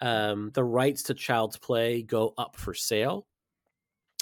um, 0.01 0.51
the 0.53 0.63
rights 0.63 1.03
to 1.03 1.13
Child's 1.13 1.57
Play 1.57 2.01
go 2.03 2.33
up 2.37 2.55
for 2.57 2.73
sale, 2.73 3.27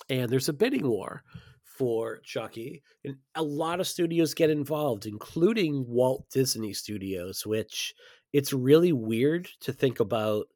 and 0.09 0.29
there's 0.29 0.49
a 0.49 0.53
bidding 0.53 0.87
war 0.87 1.23
for 1.63 2.19
Chucky, 2.19 2.83
and 3.03 3.17
a 3.35 3.41
lot 3.43 3.79
of 3.79 3.87
studios 3.87 4.33
get 4.33 4.49
involved, 4.49 5.05
including 5.05 5.85
Walt 5.87 6.25
Disney 6.29 6.73
Studios, 6.73 7.45
which 7.45 7.93
it's 8.33 8.53
really 8.53 8.93
weird 8.93 9.49
to 9.61 9.73
think 9.73 9.99
about 9.99 10.47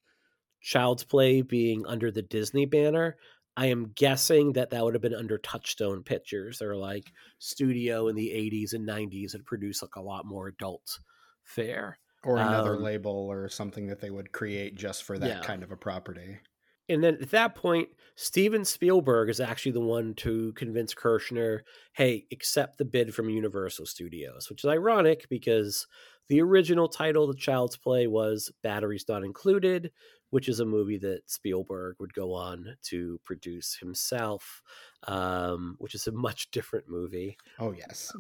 Child's 0.62 1.04
Play 1.04 1.42
being 1.42 1.86
under 1.86 2.12
the 2.12 2.22
Disney 2.22 2.66
banner. 2.66 3.18
I 3.58 3.68
am 3.68 3.91
guessing 3.94 4.54
that 4.54 4.70
that 4.72 4.84
would 4.84 4.96
have 4.96 5.02
been 5.02 5.13
under 5.13 5.38
Touchstone 5.38 6.04
Pictures. 6.04 6.60
They're 6.60 6.76
like 6.76 7.13
studio 7.39 8.08
in 8.08 8.15
the 8.15 8.32
80s 8.32 8.74
and 8.74 8.86
90s 8.86 9.32
that 9.34 9.46
produced 9.46 9.82
like 9.82 9.96
a 9.96 10.02
lot 10.02 10.26
more 10.26 10.48
adult 10.48 11.00
fare. 11.44 12.00
Or 12.24 12.41
another 12.41 12.76
Um, 12.76 12.78
label 12.78 13.12
or 13.32 13.48
something 13.48 13.88
that 13.88 14.02
they 14.02 14.10
would 14.10 14.34
create 14.34 14.76
just 14.76 15.04
for 15.06 15.18
that 15.20 15.39
Yeah. 15.39 15.41
kind 15.41 15.63
of 15.63 15.72
a 15.72 15.78
property. 15.78 16.41
And 16.88 17.04
then 17.04 17.15
at 17.15 17.32
that 17.32 17.56
point, 17.56 17.89
Steven 18.15 18.63
Spielberg 18.63 19.30
is 19.30 19.39
actually 19.39 19.72
the 19.72 19.80
one 19.82 20.13
to 20.15 20.54
convince 20.54 20.94
Kirshner, 20.94 21.62
hey, 21.94 22.28
accept 22.32 22.78
the 22.78 22.86
bid 22.86 23.13
from 23.15 23.30
Universal 23.30 23.88
Studios, 23.88 24.50
which 24.50 24.63
is 24.63 24.70
ironic 24.70 25.28
because 25.28 25.88
the 26.28 26.41
original 26.41 26.88
title 26.88 27.26
the 27.26 27.34
Child's 27.36 27.76
Play 27.78 28.06
was 28.06 28.52
Batteries 28.62 29.06
Not 29.08 29.24
Included, 29.24 29.91
which 30.36 30.50
is 30.50 30.60
a 30.60 30.65
movie 30.65 30.98
that 30.98 31.21
Spielberg 31.28 31.95
would 31.98 32.13
go 32.13 32.34
on 32.34 32.76
to 32.84 33.17
produce 33.24 33.78
himself, 33.80 34.62
um, 35.08 35.78
which 35.80 35.95
is 35.95 36.08
a 36.08 36.12
much 36.12 36.52
different 36.52 36.89
movie. 36.89 37.38
Oh 37.58 37.71
yes. 37.71 38.12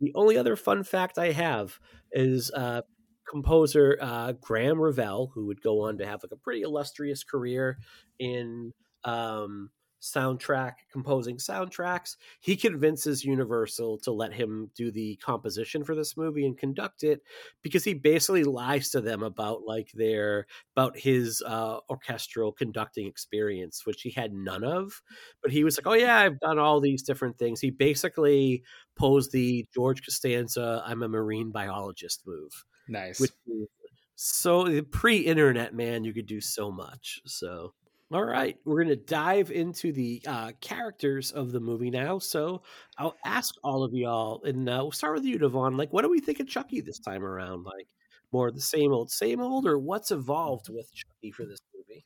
The 0.00 0.10
only 0.16 0.36
other 0.36 0.56
fun 0.56 0.82
fact 0.82 1.16
I 1.16 1.30
have 1.30 1.78
is 2.10 2.50
uh, 2.50 2.82
composer 3.30 3.96
uh, 4.00 4.32
Graham 4.32 4.80
Revell, 4.80 5.30
who 5.32 5.46
would 5.46 5.62
go 5.62 5.82
on 5.82 5.96
to 5.98 6.06
have 6.06 6.24
like 6.24 6.32
a 6.32 6.36
pretty 6.36 6.62
illustrious 6.62 7.22
career 7.22 7.78
in 8.18 8.72
um, 9.04 9.70
soundtrack 10.04 10.72
composing 10.92 11.38
soundtracks 11.38 12.16
he 12.40 12.56
convinces 12.56 13.24
universal 13.24 13.96
to 13.96 14.12
let 14.12 14.34
him 14.34 14.70
do 14.76 14.90
the 14.90 15.16
composition 15.16 15.82
for 15.82 15.94
this 15.94 16.14
movie 16.14 16.44
and 16.44 16.58
conduct 16.58 17.02
it 17.02 17.22
because 17.62 17.84
he 17.84 17.94
basically 17.94 18.44
lies 18.44 18.90
to 18.90 19.00
them 19.00 19.22
about 19.22 19.62
like 19.64 19.90
their 19.94 20.46
about 20.76 20.98
his 20.98 21.42
uh 21.46 21.78
orchestral 21.88 22.52
conducting 22.52 23.06
experience 23.06 23.86
which 23.86 24.02
he 24.02 24.10
had 24.10 24.34
none 24.34 24.62
of 24.62 25.00
but 25.40 25.50
he 25.50 25.64
was 25.64 25.78
like 25.78 25.86
oh 25.86 25.94
yeah 25.94 26.18
i've 26.18 26.38
done 26.40 26.58
all 26.58 26.80
these 26.80 27.02
different 27.02 27.38
things 27.38 27.58
he 27.58 27.70
basically 27.70 28.62
posed 28.96 29.32
the 29.32 29.66
george 29.74 30.04
costanza 30.04 30.82
i'm 30.84 31.02
a 31.02 31.08
marine 31.08 31.50
biologist 31.50 32.26
move 32.26 32.66
Nice. 32.88 33.18
which 33.18 33.32
is 33.46 33.68
so 34.16 34.82
pre-internet 34.82 35.74
man 35.74 36.04
you 36.04 36.12
could 36.12 36.26
do 36.26 36.42
so 36.42 36.70
much 36.70 37.22
so 37.24 37.72
all 38.12 38.24
right 38.24 38.58
we're 38.64 38.82
going 38.84 38.88
to 38.88 39.04
dive 39.04 39.50
into 39.50 39.92
the 39.92 40.22
uh, 40.26 40.52
characters 40.60 41.32
of 41.32 41.52
the 41.52 41.60
movie 41.60 41.90
now 41.90 42.18
so 42.18 42.62
i'll 42.98 43.16
ask 43.24 43.54
all 43.64 43.82
of 43.82 43.94
y'all 43.94 44.42
and 44.44 44.68
uh, 44.68 44.78
we'll 44.82 44.92
start 44.92 45.14
with 45.14 45.24
you 45.24 45.38
devaughn 45.38 45.76
like 45.76 45.92
what 45.92 46.02
do 46.02 46.10
we 46.10 46.20
think 46.20 46.40
of 46.40 46.46
chucky 46.46 46.80
this 46.80 46.98
time 46.98 47.24
around? 47.24 47.64
Like 47.64 47.88
more 48.32 48.48
of 48.48 48.54
the 48.54 48.60
same 48.60 48.92
old 48.92 49.10
same 49.10 49.40
old 49.40 49.66
or 49.66 49.78
what's 49.78 50.10
evolved 50.10 50.68
with 50.68 50.92
chucky 50.92 51.30
for 51.30 51.44
this 51.44 51.60
movie? 51.74 52.04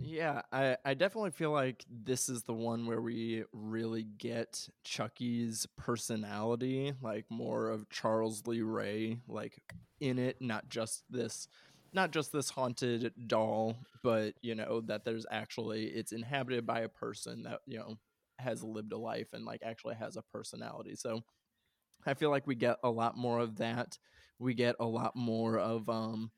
Yeah, 0.00 0.42
I, 0.52 0.76
I 0.84 0.94
definitely 0.94 1.32
feel 1.32 1.50
like 1.50 1.84
this 1.90 2.28
is 2.28 2.44
the 2.44 2.54
one 2.54 2.86
where 2.86 3.02
we 3.02 3.42
really 3.52 4.04
get 4.04 4.68
Chucky's 4.84 5.66
personality, 5.76 6.92
like 7.02 7.24
more 7.30 7.68
of 7.70 7.90
Charles 7.90 8.46
Lee 8.46 8.62
Ray, 8.62 9.18
like 9.26 9.60
in 9.98 10.20
it, 10.20 10.36
not 10.40 10.68
just 10.68 11.02
this 11.10 11.48
not 11.92 12.12
just 12.12 12.32
this 12.32 12.50
haunted 12.50 13.12
doll, 13.26 13.76
but 14.02 14.34
you 14.42 14.54
know, 14.54 14.80
that 14.82 15.04
there's 15.04 15.26
actually 15.30 15.86
it's 15.86 16.12
inhabited 16.12 16.66
by 16.66 16.80
a 16.80 16.88
person 16.88 17.44
that, 17.44 17.60
you 17.66 17.78
know, 17.78 17.96
has 18.38 18.62
lived 18.62 18.92
a 18.92 18.98
life 18.98 19.28
and 19.32 19.44
like 19.44 19.62
actually 19.64 19.96
has 19.96 20.16
a 20.16 20.22
personality. 20.22 20.94
So 20.94 21.22
I 22.06 22.14
feel 22.14 22.30
like 22.30 22.46
we 22.46 22.54
get 22.54 22.78
a 22.82 22.90
lot 22.90 23.16
more 23.16 23.38
of 23.40 23.56
that. 23.58 23.98
We 24.38 24.54
get 24.54 24.76
a 24.80 24.86
lot 24.86 25.16
more 25.16 25.58
of 25.58 25.88
um 25.88 26.30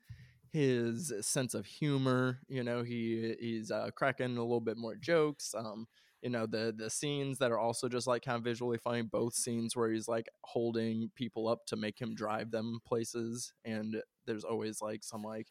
his 0.51 1.13
sense 1.21 1.53
of 1.53 1.65
humor. 1.65 2.39
You 2.47 2.63
know, 2.63 2.83
he 2.83 3.35
he's 3.39 3.71
uh, 3.71 3.89
cracking 3.95 4.37
a 4.37 4.41
little 4.41 4.61
bit 4.61 4.77
more 4.77 4.95
jokes. 4.95 5.53
Um, 5.57 5.87
you 6.21 6.29
know, 6.29 6.45
the 6.45 6.73
the 6.77 6.89
scenes 6.89 7.37
that 7.39 7.51
are 7.51 7.59
also 7.59 7.87
just 7.89 8.07
like 8.07 8.23
kind 8.23 8.37
of 8.37 8.43
visually 8.43 8.77
funny. 8.77 9.01
Both 9.01 9.33
scenes 9.33 9.75
where 9.75 9.91
he's 9.91 10.07
like 10.07 10.29
holding 10.43 11.11
people 11.15 11.47
up 11.47 11.65
to 11.67 11.75
make 11.75 11.99
him 11.99 12.15
drive 12.15 12.51
them 12.51 12.79
places, 12.85 13.53
and 13.65 14.01
there's 14.31 14.43
always 14.43 14.81
like 14.81 15.03
some 15.03 15.23
like 15.23 15.47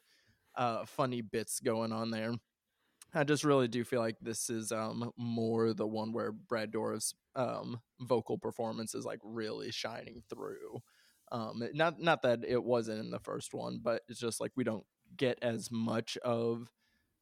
uh, 0.57 0.85
funny 0.87 1.21
bits 1.23 1.61
going 1.61 1.93
on 1.93 2.11
there. 2.11 2.35
I 3.15 3.25
just 3.25 3.45
really 3.45 3.69
do 3.69 3.85
feel 3.85 4.01
like 4.01 4.17
this 4.21 4.51
is 4.51 4.71
um 4.73 5.11
more 5.17 5.73
the 5.75 5.87
one 5.87 6.13
where 6.13 6.33
Brad 6.33 6.71
Dourif's 6.71 7.15
um 7.35 7.81
vocal 8.01 8.39
performance 8.39 8.95
is 8.95 9.05
like 9.05 9.21
really 9.25 9.71
shining 9.73 10.23
through. 10.31 10.81
Um 11.33 11.63
not 11.75 12.01
not 12.01 12.23
that 12.23 12.41
it 12.47 12.63
wasn't 12.63 13.01
in 13.01 13.11
the 13.11 13.19
first 13.19 13.53
one, 13.53 13.81
but 13.83 14.03
it's 14.09 14.21
just 14.21 14.41
like 14.41 14.53
we 14.57 14.65
don't 14.65 14.85
get 15.17 15.39
as 15.43 15.71
much 15.73 16.17
of 16.19 16.71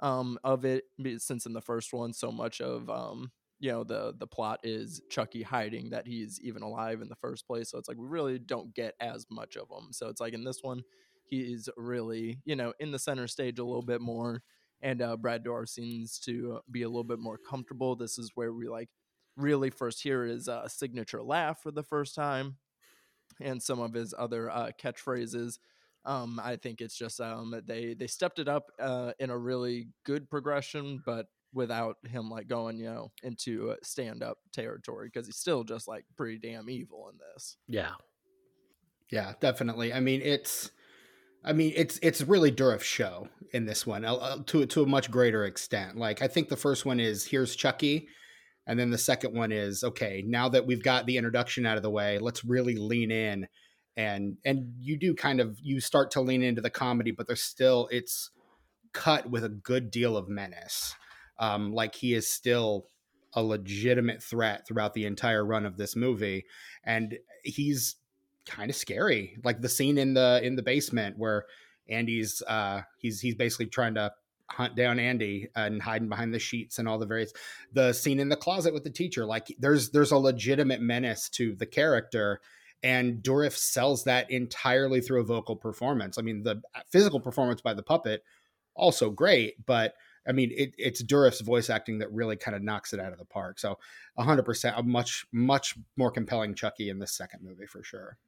um 0.01 0.38
of 0.44 0.64
it 0.64 0.85
since 1.18 1.47
in 1.47 1.53
the 1.55 1.61
first 1.61 1.92
one 1.92 2.12
so 2.12 2.31
much 2.31 2.61
of 2.61 2.88
um 2.90 3.33
you 3.59 3.73
know 3.73 3.83
the 3.83 4.14
the 4.16 4.27
plot 4.27 4.61
is 4.62 5.01
Chucky 5.11 5.42
hiding 5.42 5.90
that 5.90 6.07
he's 6.07 6.40
even 6.42 6.62
alive 6.62 7.01
in 7.03 7.09
the 7.09 7.16
first 7.16 7.47
place. 7.47 7.71
So 7.71 7.79
it's 7.79 7.88
like 7.88 7.97
we 7.99 8.07
really 8.07 8.38
don't 8.38 8.75
get 8.75 8.94
as 9.01 9.27
much 9.31 9.57
of 9.57 9.68
him. 9.71 9.92
So 9.92 10.09
it's 10.09 10.21
like 10.21 10.35
in 10.35 10.44
this 10.44 10.61
one 10.62 10.83
he's 11.29 11.69
really, 11.77 12.41
you 12.45 12.57
know, 12.57 12.73
in 12.81 12.91
the 12.91 12.99
center 12.99 13.27
stage 13.27 13.59
a 13.59 13.64
little 13.64 13.83
bit 13.83 14.01
more 14.01 14.43
and 14.81 15.03
uh, 15.03 15.17
Brad 15.17 15.45
Dourif 15.45 15.69
seems 15.69 16.19
to 16.21 16.61
be 16.71 16.83
a 16.83 16.88
little 16.88 17.05
bit 17.05 17.19
more 17.19 17.38
comfortable. 17.38 17.97
This 17.97 18.19
is 18.19 18.33
where 18.35 18.53
we 18.53 18.69
like 18.69 18.88
really 19.37 19.71
first 19.71 20.03
hear 20.03 20.25
his 20.25 20.49
uh, 20.49 20.69
signature 20.69 21.23
laugh 21.23 21.62
for 21.62 21.71
the 21.71 21.83
first 21.83 22.14
time, 22.14 22.57
and 23.41 23.62
some 23.62 23.81
of 23.81 23.93
his 23.93 24.14
other 24.17 24.51
uh, 24.51 24.71
catchphrases. 24.81 25.59
Um, 26.05 26.41
I 26.43 26.57
think 26.57 26.81
it's 26.81 26.97
just 26.97 27.21
um, 27.21 27.61
they 27.67 27.95
they 27.95 28.07
stepped 28.07 28.38
it 28.38 28.49
up 28.49 28.71
uh, 28.79 29.12
in 29.19 29.31
a 29.31 29.38
really 29.38 29.88
good 30.05 30.31
progression, 30.31 31.03
but 31.05 31.27
without 31.55 31.97
him 32.07 32.31
like 32.31 32.47
going 32.47 32.79
you 32.79 32.85
know 32.85 33.11
into 33.23 33.75
stand 33.83 34.23
up 34.23 34.38
territory 34.53 35.09
because 35.12 35.27
he's 35.27 35.38
still 35.38 35.64
just 35.64 35.88
like 35.88 36.05
pretty 36.17 36.38
damn 36.38 36.71
evil 36.71 37.09
in 37.11 37.19
this. 37.35 37.57
yeah 37.67 37.93
Yeah, 39.11 39.33
definitely. 39.41 39.93
I 39.93 40.01
mean, 40.01 40.21
it's 40.23 40.71
I 41.49 41.55
mean, 41.55 41.73
it's 41.75 41.99
it's 42.03 42.21
really 42.21 42.51
Dourif's 42.51 42.85
show 42.85 43.29
in 43.53 43.65
this 43.65 43.87
one 43.87 44.05
uh, 44.05 44.15
uh, 44.15 44.39
to 44.49 44.67
to 44.67 44.83
a 44.83 44.87
much 44.87 45.11
greater 45.11 45.47
extent. 45.47 45.97
Like 45.97 46.21
I 46.21 46.29
think 46.29 46.51
the 46.51 46.59
first 46.59 46.85
one 46.85 47.01
is 47.01 47.25
here's 47.25 47.57
Chucky, 47.57 48.09
and 48.67 48.79
then 48.79 48.91
the 48.91 48.99
second 48.99 49.35
one 49.35 49.51
is 49.51 49.83
okay. 49.83 50.23
Now 50.27 50.51
that 50.51 50.67
we've 50.67 50.83
got 50.83 51.07
the 51.07 51.17
introduction 51.17 51.65
out 51.65 51.79
of 51.79 51.83
the 51.83 51.91
way, 51.91 52.19
let's 52.19 52.45
really 52.45 52.77
lean 52.77 53.11
in, 53.11 53.49
and 53.97 54.37
and 54.45 54.75
you 54.79 54.99
do 54.99 55.15
kind 55.15 55.41
of 55.41 55.59
you 55.63 55.81
start 55.81 56.11
to 56.13 56.21
lean 56.21 56.43
into 56.43 56.61
the 56.61 56.69
comedy, 56.69 57.13
but 57.13 57.27
there's 57.27 57.43
still 57.43 57.89
it's 57.91 58.31
cut 58.93 59.31
with 59.31 59.43
a 59.43 59.49
good 59.49 59.91
deal 59.91 60.19
of 60.19 60.29
menace. 60.29 60.95
Um, 61.39 61.73
like 61.73 61.95
he 61.95 62.13
is 62.13 62.29
still 62.29 62.89
a 63.33 63.43
legitimate 63.43 64.23
threat 64.23 64.67
throughout 64.67 64.93
the 64.93 65.07
entire 65.07 65.47
run 65.47 65.65
of 65.65 65.79
this 65.79 65.97
movie, 65.97 66.45
and 66.85 67.17
he's 67.43 67.97
kind 68.49 68.71
of 68.71 68.77
scary. 68.77 69.37
Like 69.45 69.61
the 69.61 69.69
scene 69.69 69.99
in 69.99 70.15
the 70.15 70.41
in 70.43 70.57
the 70.57 70.63
basement 70.63 71.19
where 71.19 71.45
Andy's 71.89 72.43
uh 72.47 72.83
he's 72.99 73.21
he's 73.21 73.35
basically 73.35 73.67
trying 73.67 73.95
to 73.95 74.13
hunt 74.51 74.75
down 74.75 74.99
Andy 74.99 75.49
and 75.55 75.83
hiding 75.83 76.09
behind 76.09 76.33
the 76.33 76.39
sheets 76.39 76.79
and 76.79 76.89
all 76.89 76.99
the 76.99 77.07
various 77.07 77.33
the 77.73 77.93
scene 77.93 78.19
in 78.19 78.31
the 78.31 78.37
closet 78.37 78.73
with 78.73 78.83
the 78.83 78.91
teacher 78.91 79.27
like 79.27 79.55
there's 79.59 79.91
there's 79.91 80.11
a 80.11 80.17
legitimate 80.17 80.81
menace 80.81 81.29
to 81.29 81.55
the 81.57 81.67
character 81.67 82.41
and 82.83 83.23
Dourif 83.23 83.53
sells 83.53 84.05
that 84.05 84.31
entirely 84.31 85.01
through 85.01 85.21
a 85.21 85.25
vocal 85.25 85.57
performance. 85.57 86.17
I 86.19 86.23
mean 86.23 86.45
the 86.45 86.63
physical 86.91 87.21
performance 87.21 87.61
by 87.61 87.75
the 87.75 87.83
puppet 87.83 88.23
also 88.75 89.11
great, 89.11 89.55
but 89.67 89.95
I 90.27 90.33
mean, 90.33 90.51
it, 90.55 90.75
it's 90.77 91.03
Dourif's 91.03 91.41
voice 91.41 91.71
acting 91.71 91.99
that 91.99 92.13
really 92.13 92.37
kind 92.37 92.55
of 92.55 92.63
knocks 92.63 92.93
it 92.93 93.01
out 93.01 93.13
of 93.13 93.19
the 93.19 93.25
park. 93.25 93.59
So, 93.59 93.79
100%, 94.19 94.79
a 94.79 94.83
much, 94.83 95.25
much 95.33 95.75
more 95.97 96.11
compelling 96.11 96.55
Chucky 96.55 96.91
in 96.91 96.99
this 96.99 97.13
second 97.13 97.41
movie 97.43 97.67
for 97.67 97.83
sure. 97.83 98.19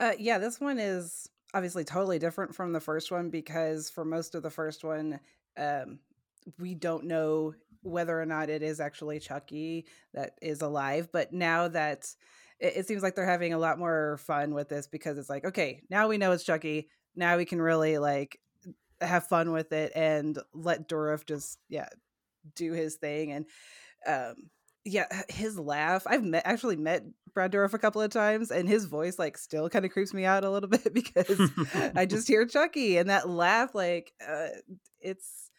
Uh, 0.00 0.12
yeah, 0.18 0.38
this 0.38 0.58
one 0.58 0.78
is 0.78 1.28
obviously 1.52 1.84
totally 1.84 2.18
different 2.18 2.54
from 2.54 2.72
the 2.72 2.80
first 2.80 3.10
one 3.10 3.28
because 3.28 3.90
for 3.90 4.04
most 4.04 4.34
of 4.34 4.42
the 4.42 4.50
first 4.50 4.82
one, 4.82 5.20
um, 5.58 5.98
we 6.58 6.74
don't 6.74 7.04
know 7.04 7.52
whether 7.82 8.20
or 8.20 8.26
not 8.26 8.48
it 8.48 8.62
is 8.62 8.80
actually 8.80 9.20
Chucky 9.20 9.86
that 10.14 10.32
is 10.40 10.62
alive. 10.62 11.08
But 11.12 11.32
now 11.32 11.68
that 11.68 12.08
it, 12.58 12.78
it 12.78 12.88
seems 12.88 13.02
like 13.02 13.14
they're 13.14 13.26
having 13.26 13.52
a 13.52 13.58
lot 13.58 13.78
more 13.78 14.18
fun 14.18 14.54
with 14.54 14.70
this 14.70 14.86
because 14.86 15.18
it's 15.18 15.30
like, 15.30 15.44
okay, 15.44 15.82
now 15.90 16.08
we 16.08 16.16
know 16.16 16.32
it's 16.32 16.44
Chucky. 16.44 16.88
Now 17.14 17.36
we 17.36 17.44
can 17.44 17.60
really 17.60 17.98
like 17.98 18.38
have 19.02 19.26
fun 19.26 19.52
with 19.52 19.72
it 19.72 19.92
and 19.94 20.38
let 20.54 20.88
Dourif 20.88 21.26
just 21.26 21.58
yeah 21.68 21.88
do 22.54 22.72
his 22.72 22.96
thing 22.96 23.32
and 23.32 23.46
um 24.06 24.50
yeah 24.84 25.06
his 25.28 25.58
laugh 25.58 26.04
i've 26.06 26.24
met 26.24 26.42
actually 26.46 26.76
met 26.76 27.04
brad 27.34 27.52
dourif 27.52 27.74
a 27.74 27.78
couple 27.78 28.00
of 28.00 28.10
times 28.10 28.50
and 28.50 28.68
his 28.68 28.86
voice 28.86 29.18
like 29.18 29.36
still 29.36 29.68
kind 29.68 29.84
of 29.84 29.90
creeps 29.90 30.14
me 30.14 30.24
out 30.24 30.44
a 30.44 30.50
little 30.50 30.68
bit 30.70 30.94
because 30.94 31.40
i 31.94 32.06
just 32.06 32.26
hear 32.28 32.46
chucky 32.46 32.96
and 32.96 33.10
that 33.10 33.28
laugh 33.28 33.74
like 33.74 34.12
uh, 34.26 34.48
it's 35.00 35.49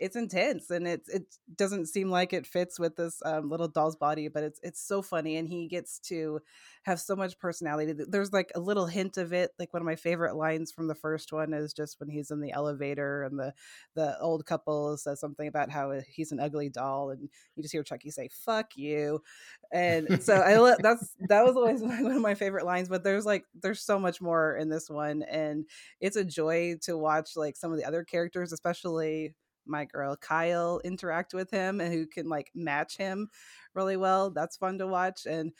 it's 0.00 0.16
intense 0.16 0.70
and 0.70 0.86
it's 0.86 1.08
it 1.08 1.24
doesn't 1.56 1.86
seem 1.86 2.10
like 2.10 2.32
it 2.32 2.46
fits 2.46 2.78
with 2.78 2.96
this 2.96 3.20
um, 3.24 3.50
little 3.50 3.68
doll's 3.68 3.96
body 3.96 4.28
but 4.28 4.42
it's 4.42 4.60
it's 4.62 4.80
so 4.80 5.02
funny 5.02 5.36
and 5.36 5.48
he 5.48 5.66
gets 5.68 5.98
to 5.98 6.40
have 6.88 7.00
so 7.00 7.14
much 7.14 7.38
personality. 7.38 7.92
There's 8.08 8.32
like 8.32 8.50
a 8.54 8.60
little 8.60 8.86
hint 8.86 9.18
of 9.18 9.32
it 9.32 9.50
like 9.58 9.72
one 9.74 9.82
of 9.82 9.86
my 9.86 9.96
favorite 9.96 10.36
lines 10.36 10.72
from 10.72 10.86
the 10.86 10.94
first 10.94 11.32
one 11.32 11.52
is 11.52 11.74
just 11.74 12.00
when 12.00 12.08
he's 12.08 12.30
in 12.30 12.40
the 12.40 12.52
elevator 12.52 13.24
and 13.24 13.38
the 13.38 13.52
the 13.94 14.18
old 14.20 14.46
couple 14.46 14.96
says 14.96 15.20
something 15.20 15.48
about 15.48 15.70
how 15.70 15.90
uh, 15.90 16.00
he's 16.08 16.32
an 16.32 16.40
ugly 16.40 16.70
doll 16.70 17.10
and 17.10 17.28
you 17.54 17.62
just 17.62 17.72
hear 17.72 17.82
chucky 17.82 18.10
say 18.10 18.28
fuck 18.32 18.76
you. 18.76 19.22
And 19.70 20.22
so 20.22 20.36
i 20.36 20.76
that's 20.82 21.14
that 21.28 21.44
was 21.44 21.56
always 21.56 21.82
one 21.82 22.06
of 22.06 22.22
my 22.22 22.34
favorite 22.34 22.64
lines 22.64 22.88
but 22.88 23.04
there's 23.04 23.26
like 23.26 23.44
there's 23.60 23.82
so 23.82 23.98
much 23.98 24.20
more 24.20 24.56
in 24.56 24.70
this 24.70 24.88
one 24.88 25.22
and 25.22 25.66
it's 26.00 26.16
a 26.16 26.24
joy 26.24 26.76
to 26.82 26.96
watch 26.96 27.36
like 27.36 27.56
some 27.56 27.70
of 27.70 27.78
the 27.78 27.84
other 27.84 28.02
characters 28.02 28.52
especially 28.52 29.34
my 29.68 29.84
girl 29.84 30.16
Kyle 30.16 30.80
interact 30.84 31.34
with 31.34 31.50
him 31.50 31.80
and 31.80 31.92
who 31.92 32.06
can 32.06 32.28
like 32.28 32.50
match 32.54 32.96
him 32.96 33.28
really 33.74 33.96
well. 33.96 34.30
That's 34.30 34.56
fun 34.56 34.78
to 34.78 34.86
watch. 34.86 35.26
And 35.26 35.52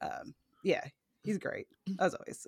um, 0.00 0.34
yeah, 0.62 0.84
he's 1.22 1.38
great 1.38 1.66
as 1.98 2.14
always. 2.14 2.46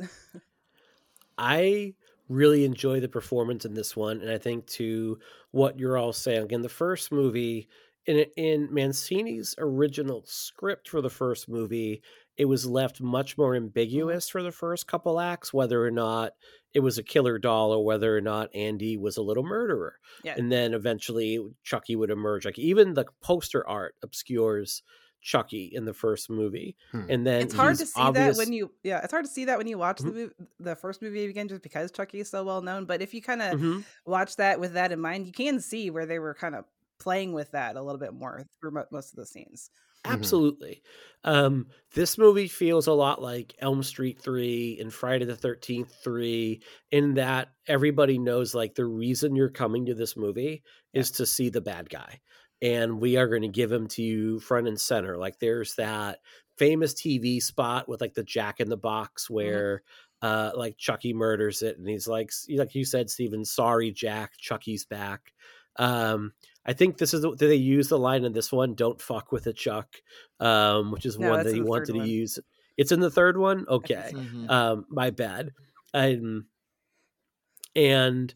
I 1.38 1.94
really 2.28 2.64
enjoy 2.64 3.00
the 3.00 3.08
performance 3.08 3.64
in 3.64 3.74
this 3.74 3.96
one, 3.96 4.20
and 4.20 4.30
I 4.30 4.38
think 4.38 4.66
to 4.68 5.18
what 5.52 5.78
you're 5.78 5.96
all 5.96 6.12
saying 6.12 6.42
again, 6.42 6.62
the 6.62 6.68
first 6.68 7.12
movie 7.12 7.68
in 8.06 8.24
in 8.36 8.72
Mancini's 8.72 9.54
original 9.58 10.24
script 10.26 10.88
for 10.88 11.00
the 11.00 11.10
first 11.10 11.48
movie, 11.48 12.02
it 12.38 12.44
was 12.46 12.64
left 12.64 13.00
much 13.00 13.36
more 13.36 13.54
ambiguous 13.56 14.28
for 14.28 14.42
the 14.42 14.52
first 14.52 14.86
couple 14.86 15.18
acts 15.20 15.52
whether 15.52 15.84
or 15.84 15.90
not 15.90 16.32
it 16.72 16.80
was 16.80 16.96
a 16.98 17.02
killer 17.02 17.38
doll 17.38 17.72
or 17.72 17.84
whether 17.84 18.16
or 18.16 18.20
not 18.20 18.54
Andy 18.54 18.96
was 18.96 19.16
a 19.16 19.22
little 19.22 19.42
murderer. 19.42 19.96
Yeah. 20.22 20.34
And 20.36 20.50
then 20.52 20.72
eventually 20.74 21.40
Chucky 21.64 21.96
would 21.96 22.10
emerge. 22.10 22.44
Like 22.44 22.58
even 22.58 22.94
the 22.94 23.06
poster 23.22 23.66
art 23.66 23.94
obscures 24.02 24.82
Chucky 25.20 25.70
in 25.74 25.84
the 25.84 25.92
first 25.94 26.30
movie. 26.30 26.76
Hmm. 26.92 27.06
And 27.08 27.26
then 27.26 27.42
it's 27.42 27.54
hard 27.54 27.76
to 27.78 27.86
see 27.86 28.00
obvious- 28.00 28.36
that 28.36 28.42
when 28.46 28.52
you 28.52 28.70
yeah 28.84 29.00
it's 29.02 29.12
hard 29.12 29.24
to 29.24 29.30
see 29.30 29.46
that 29.46 29.58
when 29.58 29.66
you 29.66 29.76
watch 29.78 29.98
Mhm. 29.98 30.04
the 30.04 30.20
mov- 30.20 30.46
the 30.60 30.76
first 30.76 31.02
movie 31.02 31.24
again 31.24 31.48
just 31.48 31.62
because 31.62 31.90
chucky 31.90 32.20
is 32.20 32.28
so 32.30 32.44
well 32.44 32.62
known 32.62 32.84
but 32.84 33.02
if 33.02 33.12
you 33.14 33.20
kind 33.22 33.42
of 33.42 33.58
Mhm. 33.58 33.84
watch 34.06 34.36
that 34.36 34.60
with 34.60 34.74
that 34.74 34.92
in 34.92 35.00
mind 35.00 35.26
you 35.26 35.32
can 35.32 35.58
see 35.60 35.90
where 35.90 36.06
they 36.06 36.18
were 36.20 36.34
kind 36.34 36.54
of 36.54 36.64
playing 37.00 37.32
with 37.32 37.50
that 37.50 37.74
a 37.76 37.82
little 37.82 37.98
bit 37.98 38.12
more 38.12 38.44
through 38.60 38.72
most 38.92 39.10
of 39.12 39.16
the 39.16 39.26
scenes 39.26 39.70
Mhm. 40.06 40.38
Absolutely. 40.54 40.82
Um, 41.24 41.68
this 41.94 42.16
movie 42.16 42.48
feels 42.48 42.86
a 42.86 42.92
lot 42.92 43.20
like 43.20 43.54
Elm 43.58 43.82
Street 43.82 44.20
3 44.20 44.78
and 44.80 44.94
Friday 44.94 45.24
the 45.24 45.36
13th 45.36 45.92
3, 46.02 46.62
in 46.90 47.14
that 47.14 47.52
everybody 47.66 48.18
knows 48.18 48.54
like 48.54 48.74
the 48.74 48.86
reason 48.86 49.34
you're 49.36 49.50
coming 49.50 49.86
to 49.86 49.94
this 49.94 50.16
movie 50.16 50.62
is 50.92 51.10
to 51.12 51.26
see 51.26 51.48
the 51.50 51.60
bad 51.60 51.90
guy. 51.90 52.20
And 52.62 53.00
we 53.00 53.16
are 53.16 53.28
going 53.28 53.42
to 53.42 53.48
give 53.48 53.70
him 53.70 53.86
to 53.88 54.02
you 54.02 54.40
front 54.40 54.68
and 54.68 54.80
center. 54.80 55.16
Like 55.18 55.38
there's 55.40 55.74
that 55.74 56.20
famous 56.56 56.94
TV 56.94 57.40
spot 57.40 57.88
with 57.88 58.00
like 58.00 58.14
the 58.14 58.24
Jack 58.24 58.60
in 58.60 58.68
the 58.68 58.76
Box 58.76 59.28
where 59.28 59.82
uh 60.22 60.52
like 60.56 60.76
Chucky 60.78 61.12
murders 61.14 61.62
it 61.62 61.78
and 61.78 61.86
he's 61.88 62.08
like 62.08 62.30
like 62.50 62.74
you 62.74 62.84
said 62.84 63.08
Stephen 63.08 63.44
sorry 63.44 63.92
Jack 63.92 64.32
Chucky's 64.36 64.84
back 64.84 65.32
um 65.76 66.32
I 66.68 66.74
think 66.74 66.98
this 66.98 67.14
is 67.14 67.22
the, 67.22 67.34
they 67.34 67.54
use 67.56 67.88
the 67.88 67.98
line 67.98 68.24
in 68.24 68.32
this 68.34 68.52
one 68.52 68.74
don't 68.74 69.00
fuck 69.00 69.32
with 69.32 69.46
a 69.48 69.52
Chuck 69.54 69.88
um 70.38 70.92
which 70.92 71.06
is 71.06 71.18
No, 71.18 71.30
one 71.30 71.42
that 71.44 71.54
he 71.54 71.62
wanted 71.62 71.86
to 71.86 71.98
one. 71.98 72.06
use 72.08 72.38
it's 72.76 72.92
in 72.92 73.00
the 73.00 73.10
third 73.10 73.36
one 73.38 73.66
okay 73.68 74.10
so. 74.12 74.18
Mhm. 74.18 74.50
um 74.50 74.84
my 74.90 75.10
bad 75.10 75.50
um 75.94 76.46
and 77.74 78.34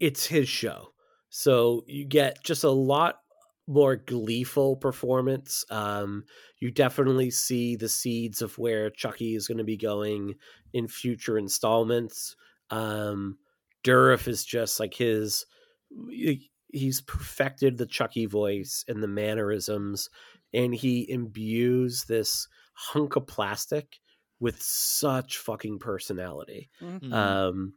it's 0.00 0.26
his 0.26 0.48
show 0.48 0.88
so 1.28 1.84
you 1.86 2.04
get 2.04 2.42
just 2.44 2.64
a 2.64 2.70
lot 2.70 3.20
more 3.66 3.96
gleeful 3.96 4.76
performance 4.76 5.64
um 5.70 6.24
you 6.60 6.70
definitely 6.70 7.30
see 7.30 7.76
the 7.76 7.88
seeds 7.88 8.42
of 8.42 8.58
where 8.58 8.90
chucky 8.90 9.34
is 9.34 9.48
going 9.48 9.58
to 9.58 9.64
be 9.64 9.76
going 9.76 10.34
in 10.72 10.86
future 10.86 11.38
installments 11.38 12.36
um 12.70 13.38
Dourif 13.84 14.28
is 14.28 14.44
just 14.44 14.80
like 14.80 14.94
his 14.94 15.46
he- 16.10 16.50
he's 16.74 17.00
perfected 17.02 17.78
the 17.78 17.86
chucky 17.86 18.26
voice 18.26 18.84
and 18.88 19.02
the 19.02 19.08
mannerisms 19.08 20.10
and 20.52 20.74
he 20.74 21.08
imbues 21.10 22.04
this 22.04 22.48
hunk 22.74 23.16
of 23.16 23.26
plastic 23.26 24.00
with 24.40 24.60
such 24.62 25.38
fucking 25.38 25.78
personality 25.78 26.70
Mhm. 26.80 27.12
um 27.12 27.74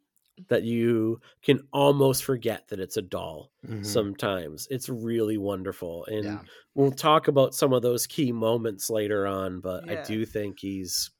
that 0.49 0.63
you 0.63 1.19
can 1.41 1.67
almost 1.73 2.23
forget 2.23 2.67
that 2.67 2.79
it's 2.79 2.97
a 2.97 3.01
doll 3.01 3.51
Mhm. 3.65 3.83
sometimes 3.85 4.67
it's 4.69 4.89
really 4.89 5.37
wonderful 5.37 6.05
and 6.05 6.25
yeah. 6.25 6.43
we'll 6.75 6.91
talk 6.91 7.27
about 7.27 7.55
some 7.55 7.73
of 7.73 7.81
those 7.81 8.05
key 8.07 8.31
moments 8.31 8.89
later 8.89 9.25
on 9.27 9.59
but 9.61 9.83
i 9.89 9.95
do 9.95 10.25
think 10.25 10.59
he's 10.59 11.11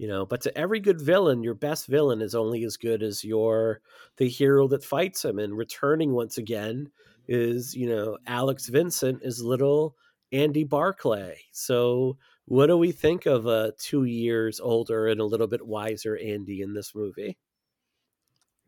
you 0.00 0.08
know 0.08 0.24
but 0.24 0.40
to 0.40 0.56
every 0.56 0.80
good 0.80 1.00
villain 1.00 1.42
your 1.42 1.54
best 1.54 1.86
villain 1.86 2.20
is 2.22 2.34
only 2.34 2.64
as 2.64 2.76
good 2.76 3.02
as 3.02 3.24
your 3.24 3.80
the 4.16 4.28
hero 4.28 4.66
that 4.68 4.84
fights 4.84 5.24
him 5.24 5.38
and 5.38 5.56
returning 5.56 6.12
once 6.12 6.38
again 6.38 6.90
is 7.28 7.74
you 7.74 7.88
know 7.88 8.16
alex 8.26 8.68
vincent 8.68 9.20
is 9.22 9.42
little 9.42 9.96
andy 10.32 10.64
barclay 10.64 11.38
so 11.52 12.16
what 12.46 12.66
do 12.66 12.76
we 12.76 12.92
think 12.92 13.26
of 13.26 13.46
a 13.46 13.72
two 13.78 14.04
years 14.04 14.60
older 14.60 15.06
and 15.06 15.20
a 15.20 15.24
little 15.26 15.46
bit 15.48 15.66
wiser 15.66 16.16
andy 16.16 16.60
in 16.62 16.74
this 16.74 16.94
movie 16.94 17.38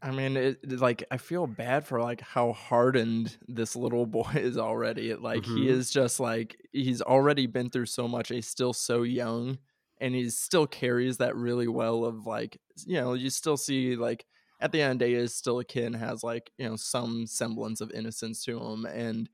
I 0.00 0.10
mean, 0.10 0.36
it, 0.36 0.68
like 0.80 1.04
I 1.12 1.16
feel 1.16 1.46
bad 1.46 1.86
for 1.86 2.00
like 2.00 2.20
how 2.20 2.52
hardened 2.52 3.38
this 3.46 3.76
little 3.76 4.06
boy 4.18 4.32
is 4.34 4.58
already. 4.58 5.14
Like 5.14 5.46
he 5.46 5.68
Mhm. 5.68 5.68
is 5.68 5.90
just 5.90 6.18
like 6.20 6.56
he's 6.72 7.00
already 7.02 7.46
been 7.46 7.70
through 7.70 7.86
so 7.86 8.08
much. 8.08 8.28
He's 8.28 8.48
still 8.48 8.72
so 8.72 9.02
young, 9.02 9.58
and 10.02 10.16
he 10.16 10.28
still 10.30 10.66
carries 10.66 11.18
that 11.18 11.36
really 11.36 11.68
well. 11.68 12.04
Of 12.04 12.26
like, 12.26 12.58
you 12.84 13.00
know, 13.00 13.14
you 13.14 13.30
still 13.30 13.56
see 13.56 13.94
like 13.94 14.26
at 14.60 14.72
the 14.72 14.82
end 14.82 14.94
of 14.94 14.98
the 14.98 15.14
day, 15.14 15.20
is 15.20 15.34
still 15.34 15.60
a 15.60 15.64
kid 15.64 15.86
and 15.86 15.96
has 15.96 16.22
like 16.24 16.50
you 16.58 16.68
know 16.68 16.76
some 16.76 17.26
semblance 17.26 17.80
of 17.80 17.92
innocence 17.92 18.44
to 18.44 18.60
him, 18.60 18.84
and 18.84 19.30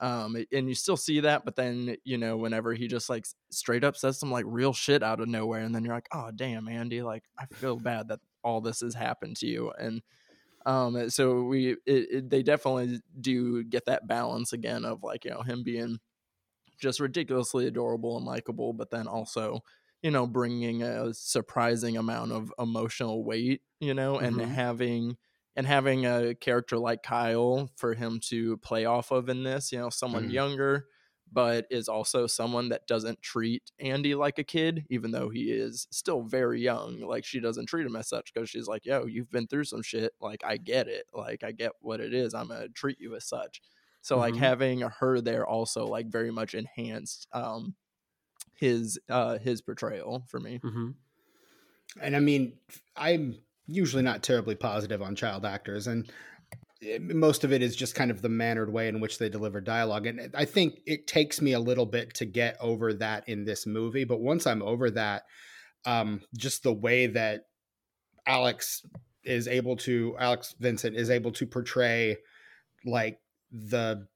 um, 0.00 0.36
and 0.52 0.68
you 0.68 0.74
still 0.74 0.98
see 0.98 1.20
that. 1.20 1.46
But 1.46 1.56
then 1.56 1.96
you 2.04 2.18
know, 2.18 2.36
whenever 2.36 2.74
he 2.74 2.86
just 2.86 3.08
like 3.08 3.24
straight 3.50 3.82
up 3.82 3.96
says 3.96 4.20
some 4.20 4.30
like 4.30 4.44
real 4.46 4.74
shit 4.74 5.02
out 5.02 5.20
of 5.20 5.28
nowhere, 5.28 5.62
and 5.62 5.74
then 5.74 5.84
you're 5.84 5.94
like, 5.94 6.08
oh 6.12 6.30
damn, 6.36 6.68
Andy, 6.68 7.00
like 7.00 7.24
I 7.38 7.46
feel 7.46 7.76
bad 7.76 8.08
that 8.08 8.20
all 8.44 8.60
this 8.60 8.80
has 8.80 8.94
happened 8.94 9.36
to 9.38 9.46
you, 9.46 9.72
and 9.78 10.02
um, 10.66 11.08
so 11.08 11.44
we 11.44 11.70
it, 11.70 11.78
it, 11.86 12.30
they 12.30 12.42
definitely 12.42 13.00
do 13.18 13.64
get 13.64 13.86
that 13.86 14.06
balance 14.06 14.52
again 14.52 14.84
of 14.84 15.02
like 15.02 15.24
you 15.24 15.30
know 15.30 15.40
him 15.40 15.62
being 15.62 15.98
just 16.78 17.00
ridiculously 17.00 17.66
adorable 17.66 18.16
and 18.16 18.26
likable, 18.26 18.72
but 18.72 18.90
then 18.90 19.06
also 19.06 19.60
you 20.02 20.10
know 20.10 20.26
bringing 20.26 20.82
a 20.82 21.12
surprising 21.14 21.96
amount 21.96 22.32
of 22.32 22.52
emotional 22.58 23.24
weight, 23.24 23.62
you 23.80 23.94
know, 23.94 24.18
and 24.18 24.40
Mhm. 24.40 24.50
having 24.50 25.16
and 25.56 25.66
having 25.66 26.06
a 26.06 26.34
character 26.34 26.78
like 26.78 27.02
Kyle 27.02 27.70
for 27.76 27.94
him 27.94 28.20
to 28.20 28.56
play 28.58 28.84
off 28.84 29.10
of 29.10 29.28
in 29.28 29.42
this, 29.44 29.72
you 29.72 29.78
know, 29.78 29.90
someone 29.90 30.28
Mhm. 30.28 30.30
younger 30.30 30.86
but 31.32 31.66
is 31.70 31.88
also 31.88 32.26
someone 32.26 32.70
that 32.70 32.86
doesn't 32.88 33.22
treat 33.22 33.70
Andy 33.78 34.16
like 34.16 34.38
a 34.38 34.44
kid, 34.44 34.84
even 34.90 35.12
though 35.12 35.28
he 35.28 35.52
is 35.52 35.86
still 35.92 36.22
very 36.22 36.60
young. 36.60 36.98
Like 37.00 37.24
she 37.24 37.38
doesn't 37.38 37.66
treat 37.66 37.86
him 37.86 37.94
as 37.94 38.08
such 38.08 38.32
because 38.34 38.50
she's 38.50 38.66
like, 38.66 38.84
"Yo, 38.84 39.06
you've 39.06 39.30
been 39.30 39.46
through 39.46 39.64
some 39.64 39.82
shit. 39.82 40.12
Like 40.20 40.42
I 40.44 40.56
get 40.56 40.88
it. 40.88 41.06
Like 41.12 41.44
I 41.44 41.52
get 41.52 41.72
what 41.80 42.00
it 42.00 42.12
is. 42.14 42.34
I'm 42.34 42.48
gonna 42.48 42.68
treat 42.68 42.98
you 43.00 43.14
as 43.14 43.24
such." 43.26 43.62
So 44.00 44.18
like 44.18 44.34
Mhm. 44.34 44.36
having 44.36 44.80
her 44.80 45.20
there 45.20 45.46
also 45.46 45.86
like 45.86 46.08
very 46.08 46.30
much 46.32 46.54
enhanced 46.54 47.28
um 47.32 47.76
his 48.60 48.98
uh 49.08 49.38
his 49.38 49.62
portrayal 49.62 50.24
for 50.28 50.38
me. 50.38 50.60
mm-hmm. 50.62 50.90
And 52.00 52.14
I 52.14 52.20
mean, 52.20 52.52
I'm 52.94 53.36
usually 53.66 54.02
not 54.02 54.22
terribly 54.22 54.54
positive 54.54 55.02
on 55.02 55.16
child 55.16 55.44
actors, 55.44 55.88
and 55.88 56.08
most 57.00 57.42
of 57.42 57.52
it 57.52 57.62
is 57.62 57.74
just 57.74 57.94
kind 57.94 58.10
of 58.10 58.22
the 58.22 58.28
mannered 58.28 58.72
way 58.72 58.88
in 58.88 59.00
which 59.00 59.18
they 59.18 59.28
deliver 59.28 59.60
dialogue. 59.60 60.06
And 60.06 60.30
I 60.34 60.44
think 60.44 60.80
it 60.86 61.06
takes 61.06 61.40
me 61.40 61.52
a 61.52 61.60
little 61.60 61.86
bit 61.86 62.14
to 62.14 62.24
get 62.24 62.56
over 62.60 62.94
that 62.94 63.28
in 63.28 63.44
this 63.44 63.66
movie. 63.66 64.04
But 64.04 64.20
once 64.20 64.46
I'm 64.46 64.62
over 64.62 64.90
that, 64.92 65.24
um, 65.84 66.22
just 66.36 66.62
the 66.62 66.72
way 66.72 67.06
that 67.08 67.46
Alex 68.26 68.86
is 69.24 69.46
able 69.46 69.76
to, 69.76 70.16
Alex 70.18 70.54
Vincent 70.58 70.96
is 70.96 71.10
able 71.10 71.32
to 71.32 71.46
portray 71.46 72.16
like 72.86 73.18
the 73.50 74.06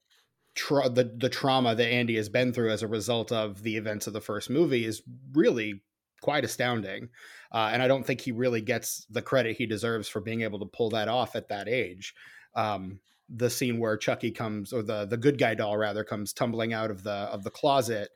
tra- 0.55 0.89
the 0.89 1.15
the 1.17 1.29
trauma 1.29 1.75
that 1.75 1.87
Andy 1.87 2.15
has 2.15 2.29
been 2.29 2.53
through 2.53 2.71
as 2.71 2.81
a 2.81 2.87
result 2.87 3.31
of 3.31 3.61
the 3.61 3.77
events 3.77 4.07
of 4.07 4.13
the 4.13 4.21
first 4.21 4.49
movie 4.49 4.85
is 4.85 5.03
really 5.33 5.83
quite 6.21 6.45
astounding. 6.45 7.09
Uh, 7.51 7.69
and 7.71 7.81
I 7.81 7.87
don't 7.87 8.05
think 8.05 8.21
he 8.21 8.31
really 8.31 8.61
gets 8.61 9.05
the 9.09 9.21
credit 9.21 9.57
he 9.57 9.65
deserves 9.65 10.07
for 10.07 10.19
being 10.19 10.41
able 10.41 10.59
to 10.59 10.65
pull 10.65 10.89
that 10.89 11.07
off 11.07 11.35
at 11.35 11.49
that 11.49 11.67
age. 11.67 12.13
Um, 12.55 12.99
the 13.29 13.49
scene 13.49 13.79
where 13.79 13.97
Chucky 13.97 14.31
comes, 14.31 14.73
or 14.73 14.83
the 14.83 15.05
the 15.05 15.17
good 15.17 15.37
guy 15.37 15.55
doll 15.55 15.77
rather, 15.77 16.03
comes 16.03 16.33
tumbling 16.33 16.73
out 16.73 16.91
of 16.91 17.03
the 17.03 17.11
of 17.11 17.43
the 17.43 17.51
closet. 17.51 18.09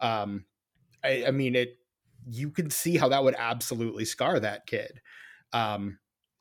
Um, 0.00 0.44
I, 1.04 1.24
I 1.26 1.30
mean, 1.30 1.54
it. 1.54 1.76
You 2.28 2.50
can 2.50 2.68
see 2.68 2.98
how 2.98 3.08
that 3.08 3.24
would 3.24 3.34
absolutely 3.38 4.04
scar 4.04 4.38
that 4.40 4.66
kid, 4.66 5.00
um, 5.54 5.98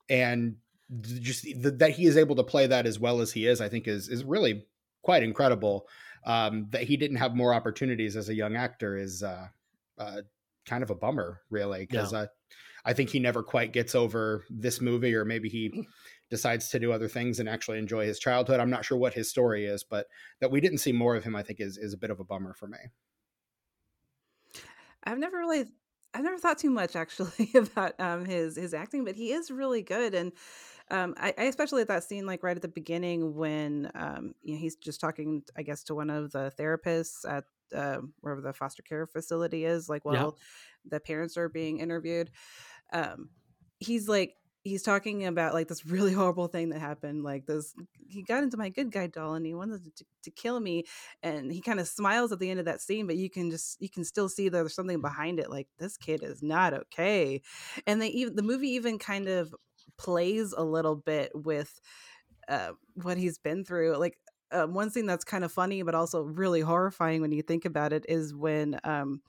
and 0.10 0.58
just 1.02 1.44
th- 1.44 1.78
that 1.78 1.92
he 1.92 2.06
is 2.06 2.18
able 2.18 2.36
to 2.36 2.44
play 2.44 2.68
that 2.68 2.86
as 2.86 3.00
well 3.00 3.22
as 3.22 3.32
he 3.32 3.48
is, 3.48 3.62
I 3.62 3.70
think, 3.70 3.88
is 3.88 4.10
is 4.10 4.26
really 4.26 4.66
quite 5.02 5.24
incredible. 5.24 5.88
Um, 6.26 6.68
that 6.72 6.84
he 6.84 6.98
didn't 6.98 7.18
have 7.18 7.36
more 7.36 7.54
opportunities 7.54 8.18
as 8.18 8.28
a 8.30 8.36
young 8.36 8.56
actor 8.56 8.98
is 8.98 9.24
uh, 9.24 9.48
uh, 9.98 10.22
kind 10.66 10.84
of 10.84 10.90
a 10.90 10.96
bummer, 10.96 11.42
really, 11.50 11.86
because 11.86 12.14
uh, 12.14 12.28
I 12.84 12.94
think 12.94 13.10
he 13.10 13.20
never 13.20 13.42
quite 13.42 13.72
gets 13.72 13.96
over 13.96 14.44
this 14.50 14.82
movie, 14.82 15.16
or 15.16 15.24
maybe 15.24 15.48
he 15.48 15.88
decides 16.30 16.70
to 16.70 16.80
do 16.80 16.92
other 16.92 17.08
things 17.08 17.40
and 17.40 17.50
actually 17.50 17.80
enjoy 17.80 18.06
his 18.06 18.20
childhood. 18.20 18.60
I'm 18.60 18.70
not 18.70 18.86
sure 18.86 18.98
what 18.98 19.14
his 19.14 19.30
story 19.30 19.66
is, 19.66 19.84
but 19.84 20.08
that 20.42 20.52
we 20.52 20.62
didn't 20.62 20.80
see 20.80 20.92
more 20.92 21.16
of 21.16 21.24
him, 21.24 21.36
I 21.36 21.44
think, 21.44 21.60
is 21.60 21.78
is 21.78 21.94
a 21.94 21.98
bit 21.98 22.12
of 22.12 22.20
a 22.20 22.24
bummer 22.24 22.54
for 22.54 22.68
me. 22.68 22.78
I've 25.04 25.20
never 25.20 25.38
really 25.38 25.66
I've 26.14 26.24
never 26.24 26.38
thought 26.38 26.58
too 26.58 26.70
much 26.70 26.96
actually 26.96 27.52
about 27.56 28.00
um 28.00 28.26
his 28.26 28.56
his 28.56 28.74
acting, 28.74 29.06
but 29.06 29.16
he 29.16 29.32
is 29.32 29.52
really 29.52 29.82
good 29.82 30.14
and 30.14 30.32
um 30.92 31.14
I, 31.18 31.34
I 31.38 31.44
especially 31.46 31.82
at 31.82 31.88
that 31.88 32.04
scene 32.04 32.26
like 32.26 32.44
right 32.44 32.56
at 32.56 32.62
the 32.62 32.68
beginning 32.68 33.36
when 33.36 33.92
um 33.96 34.34
you 34.42 34.54
know 34.56 34.60
he's 34.60 34.76
just 34.76 35.00
talking 35.02 35.44
I 35.56 35.64
guess 35.64 35.84
to 35.86 35.96
one 35.96 36.10
of 36.10 36.32
the 36.32 36.52
therapists 36.58 37.28
at 37.30 37.46
uh, 37.76 38.02
wherever 38.22 38.42
the 38.42 38.54
foster 38.54 38.82
care 38.82 39.06
facility 39.06 39.64
is 39.64 39.88
like 39.88 40.04
Yeah. 40.08 40.26
while 40.26 40.38
the 40.86 41.00
parents 41.00 41.38
are 41.38 41.50
being 41.50 41.80
interviewed 41.80 42.32
um 42.94 43.30
he's 43.80 44.08
like 44.08 44.36
he's 44.64 44.84
talking 44.84 45.26
about 45.26 45.54
like 45.54 45.68
this 45.68 45.86
really 45.86 46.14
horrible 46.14 46.48
thing 46.48 46.70
that 46.70 46.80
happened 46.80 47.24
like 47.24 47.46
this 47.46 47.74
he 48.08 48.24
got 48.24 48.44
into 48.44 48.58
my 48.58 48.70
good 48.70 48.92
guy 48.92 49.08
doll 49.08 49.34
and 49.36 49.46
he 49.46 49.54
wanted 49.54 49.96
to, 49.96 50.06
to 50.24 50.32
kill 50.32 50.60
me 50.60 50.84
and 51.24 51.52
he 51.52 51.62
kind 51.62 51.80
of 51.80 51.88
smiles 51.88 52.32
at 52.32 52.40
the 52.40 52.50
end 52.50 52.60
of 52.60 52.66
that 52.66 52.82
scene 52.82 53.08
but 53.08 53.18
you 53.18 53.30
can 53.30 53.50
just 53.52 53.82
you 53.82 53.90
can 53.90 54.04
still 54.04 54.30
see 54.30 54.50
there's 54.50 54.74
something 54.76 55.02
behind 55.02 55.40
it 55.40 55.50
like 55.50 55.68
this 55.78 55.98
kid 55.98 56.24
is 56.24 56.42
not 56.44 56.74
okay 56.74 57.42
and 57.86 58.02
they 58.02 58.08
even 58.10 58.36
the 58.36 58.44
movie 58.44 58.70
even 58.70 59.00
kind 59.00 59.28
of 59.28 59.54
plays 60.00 60.54
a 60.54 60.64
little 60.64 60.96
bit 60.96 61.32
with 61.36 61.80
uh, 62.48 62.72
what 62.96 63.18
he's 63.18 63.38
been 63.38 63.64
through 63.64 63.96
like 63.98 64.18
um, 64.52 64.74
one 64.74 64.90
thing 64.90 65.06
that's 65.06 65.24
kind 65.24 65.44
of 65.44 65.52
funny 65.52 65.84
but 65.84 65.94
also 65.94 66.24
really 66.24 66.62
horrifying 66.62 67.22
when 67.22 67.32
you 67.32 67.44
think 67.44 67.66
about 67.66 67.94
it 67.94 68.06
is 68.10 68.34
when 68.34 68.80
um, 68.84 69.22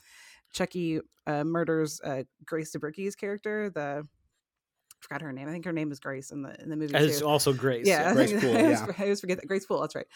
Chucky 0.53 1.01
uh, 1.27 1.45
murders 1.45 2.01
uh, 2.03 2.25
Grace 2.45 2.75
Zabriskie's 2.75 3.17
character, 3.17 3.71
the 3.71 4.07
I 4.07 5.03
forgot 5.03 5.23
her 5.23 5.33
name. 5.33 5.49
I 5.49 5.53
think 5.53 5.65
her 5.65 5.73
name 5.73 5.93
is 5.93 6.01
Grace 6.01 6.31
in 6.31 6.43
the 6.43 6.61
in 6.61 6.69
the 6.69 6.77
movie. 6.77 6.95
It's 6.95 7.23
also 7.23 7.53
Grace. 7.53 7.87
Yeah, 7.87 8.13
Grace 8.15 8.33
Poole, 8.33 8.57
I, 8.57 8.63
always, 8.63 8.81
yeah. 8.81 8.93
I 8.99 9.03
always 9.03 9.21
forget 9.21 9.41
that 9.41 9.47
Grace 9.47 9.67
Poole. 9.67 9.81
That's 9.81 9.95
right. 9.95 10.07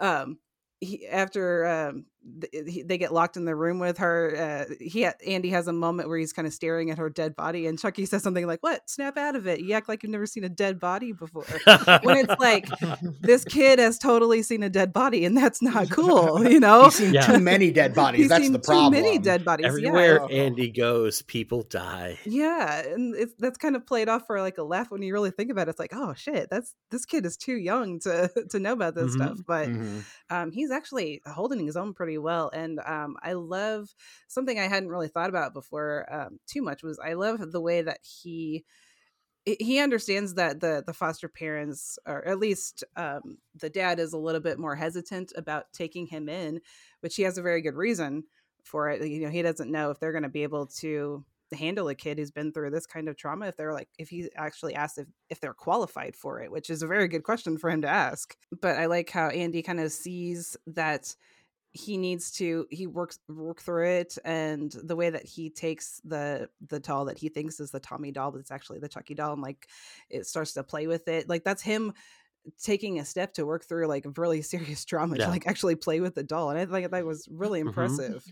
Um, 0.00 0.38
he, 0.80 1.06
after 1.06 1.66
um, 1.66 1.94
th- 1.94 2.04
he, 2.04 2.15
they 2.26 2.98
get 2.98 3.12
locked 3.12 3.36
in 3.36 3.44
the 3.44 3.54
room 3.54 3.78
with 3.78 3.98
her, 3.98 4.66
uh, 4.68 4.74
he 4.80 5.06
Andy 5.26 5.50
has 5.50 5.68
a 5.68 5.72
moment 5.72 6.08
where 6.08 6.18
he's 6.18 6.32
kind 6.32 6.46
of 6.46 6.52
staring 6.52 6.90
at 6.90 6.98
her 6.98 7.08
dead 7.08 7.36
body, 7.36 7.66
and 7.66 7.78
Chucky 7.78 8.04
says 8.06 8.22
something 8.22 8.46
like, 8.46 8.62
"What? 8.62 8.88
Snap 8.90 9.16
out 9.16 9.36
of 9.36 9.46
it! 9.46 9.60
You 9.60 9.74
act 9.74 9.88
like 9.88 10.02
you've 10.02 10.10
never 10.12 10.26
seen 10.26 10.44
a 10.44 10.48
dead 10.48 10.80
body 10.80 11.12
before." 11.12 11.44
when 12.02 12.16
it's 12.18 12.40
like 12.40 12.66
this 13.20 13.44
kid 13.48 13.78
has 13.78 13.98
totally 13.98 14.42
seen 14.42 14.62
a 14.62 14.68
dead 14.70 14.92
body, 14.92 15.24
and 15.24 15.36
that's 15.36 15.62
not 15.62 15.90
cool. 15.90 16.44
You 16.56 16.60
know, 16.60 16.84
He's 16.84 16.94
seen 16.94 17.12
Yeah. 17.14 17.22
too 17.26 17.38
many 17.40 17.70
dead 17.70 17.94
bodies. 18.02 18.20
He's 18.22 18.28
That's 18.28 18.42
seen 18.42 18.52
the 18.52 18.58
problem. 18.58 18.92
Too 18.94 19.02
many 19.02 19.18
dead 19.18 19.44
bodies. 19.44 19.66
Everywhere 19.66 20.26
Yeah. 20.28 20.36
Andy 20.44 20.70
goes, 20.70 21.22
people 21.22 21.62
die. 21.62 22.18
Yeah, 22.24 22.80
and 22.86 23.14
it's 23.14 23.34
that's 23.38 23.58
kind 23.58 23.76
of 23.76 23.86
played 23.86 24.08
off 24.08 24.26
for 24.26 24.40
like 24.40 24.58
a 24.58 24.62
laugh 24.62 24.90
when 24.90 25.02
you 25.02 25.12
really 25.12 25.30
think 25.30 25.50
about 25.50 25.68
it. 25.68 25.70
It's 25.70 25.78
like, 25.78 25.92
oh 25.94 26.14
shit, 26.14 26.48
that's 26.50 26.74
this 26.90 27.04
kid 27.04 27.26
is 27.26 27.36
too 27.36 27.56
young 27.56 28.00
to 28.00 28.30
to 28.50 28.58
know 28.58 28.72
about 28.72 28.94
this 28.94 29.12
Mhm. 29.12 29.16
stuff. 29.16 29.38
But 29.46 29.68
Mhm. 29.68 30.02
um, 30.30 30.50
he's 30.52 30.70
actually 30.70 31.20
holding 31.26 31.64
his 31.66 31.76
own 31.76 31.94
pretty 31.94 32.15
well, 32.18 32.50
and 32.52 32.80
um, 32.80 33.16
I 33.22 33.34
love 33.34 33.94
something 34.28 34.58
I 34.58 34.68
hadn't 34.68 34.88
really 34.88 35.08
thought 35.08 35.30
about 35.30 35.52
before 35.54 36.06
um, 36.12 36.38
too 36.46 36.62
much 36.62 36.82
was 36.82 36.98
I 36.98 37.14
love 37.14 37.52
the 37.52 37.60
way 37.60 37.82
that 37.82 38.00
he 38.02 38.64
he- 39.46 39.78
understands 39.78 40.34
that 40.34 40.60
the 40.60 40.82
the 40.84 40.92
foster 40.92 41.28
parents 41.28 41.98
or 42.06 42.26
at 42.26 42.38
least 42.38 42.84
um, 42.96 43.38
the 43.54 43.70
dad 43.70 44.00
is 44.00 44.12
a 44.12 44.18
little 44.18 44.40
bit 44.40 44.58
more 44.58 44.74
hesitant 44.74 45.32
about 45.36 45.72
taking 45.72 46.06
him 46.06 46.28
in 46.28 46.60
which 47.00 47.16
he 47.16 47.22
has 47.22 47.38
a 47.38 47.42
very 47.42 47.62
good 47.62 47.74
reason 47.74 48.24
for 48.64 48.90
it 48.90 49.06
you 49.06 49.20
know 49.20 49.30
he 49.30 49.42
doesn't 49.42 49.70
know 49.70 49.90
if 49.90 50.00
they're 50.00 50.12
going 50.12 50.24
to 50.24 50.28
be 50.28 50.42
able 50.42 50.66
to 50.66 51.24
handle 51.54 51.88
a 51.88 51.94
kid 51.94 52.18
who's 52.18 52.32
been 52.32 52.52
through 52.52 52.70
this 52.70 52.86
kind 52.86 53.08
of 53.08 53.16
trauma 53.16 53.46
if 53.46 53.56
they're 53.56 53.72
like 53.72 53.88
if 53.98 54.08
he 54.08 54.28
actually 54.34 54.74
asked 54.74 54.98
if, 54.98 55.06
if 55.30 55.40
they're 55.40 55.54
qualified 55.54 56.16
for 56.16 56.42
it 56.42 56.50
which 56.50 56.68
is 56.68 56.82
a 56.82 56.86
very 56.88 57.06
good 57.06 57.22
question 57.22 57.56
for 57.56 57.70
him 57.70 57.82
to 57.82 57.88
ask 57.88 58.36
but 58.60 58.76
i 58.76 58.86
like 58.86 59.08
how 59.10 59.28
andy 59.28 59.62
kind 59.62 59.78
of 59.78 59.92
sees 59.92 60.56
that 60.66 61.14
he 61.76 61.96
needs 61.98 62.30
to 62.30 62.66
he 62.70 62.86
works 62.86 63.18
work 63.28 63.60
through 63.60 63.86
it 63.86 64.16
and 64.24 64.72
the 64.82 64.96
way 64.96 65.10
that 65.10 65.24
he 65.24 65.50
takes 65.50 66.00
the 66.04 66.48
the 66.68 66.80
doll 66.80 67.04
that 67.04 67.18
he 67.18 67.28
thinks 67.28 67.60
is 67.60 67.70
the 67.70 67.78
tommy 67.80 68.10
doll 68.10 68.30
but 68.30 68.40
it's 68.40 68.50
actually 68.50 68.78
the 68.78 68.88
chucky 68.88 69.14
doll 69.14 69.34
and 69.34 69.42
like 69.42 69.68
it 70.10 70.26
starts 70.26 70.54
to 70.54 70.62
play 70.64 70.86
with 70.86 71.06
it 71.08 71.28
like 71.28 71.44
that's 71.44 71.62
him 71.62 71.92
taking 72.62 72.98
a 72.98 73.04
step 73.04 73.34
to 73.34 73.44
work 73.44 73.64
through 73.64 73.86
like 73.86 74.06
really 74.16 74.40
serious 74.54 74.84
trauma 74.84 75.16
Yeah. 75.16 75.26
to 75.26 75.30
like 75.30 75.46
actually 75.46 75.76
play 75.76 76.00
with 76.00 76.14
the 76.14 76.22
doll 76.22 76.50
and 76.50 76.58
i 76.58 76.64
think 76.64 76.90
that 76.90 77.04
was 77.04 77.28
really 77.30 77.60
Mhm. 77.60 77.66
impressive 77.68 78.24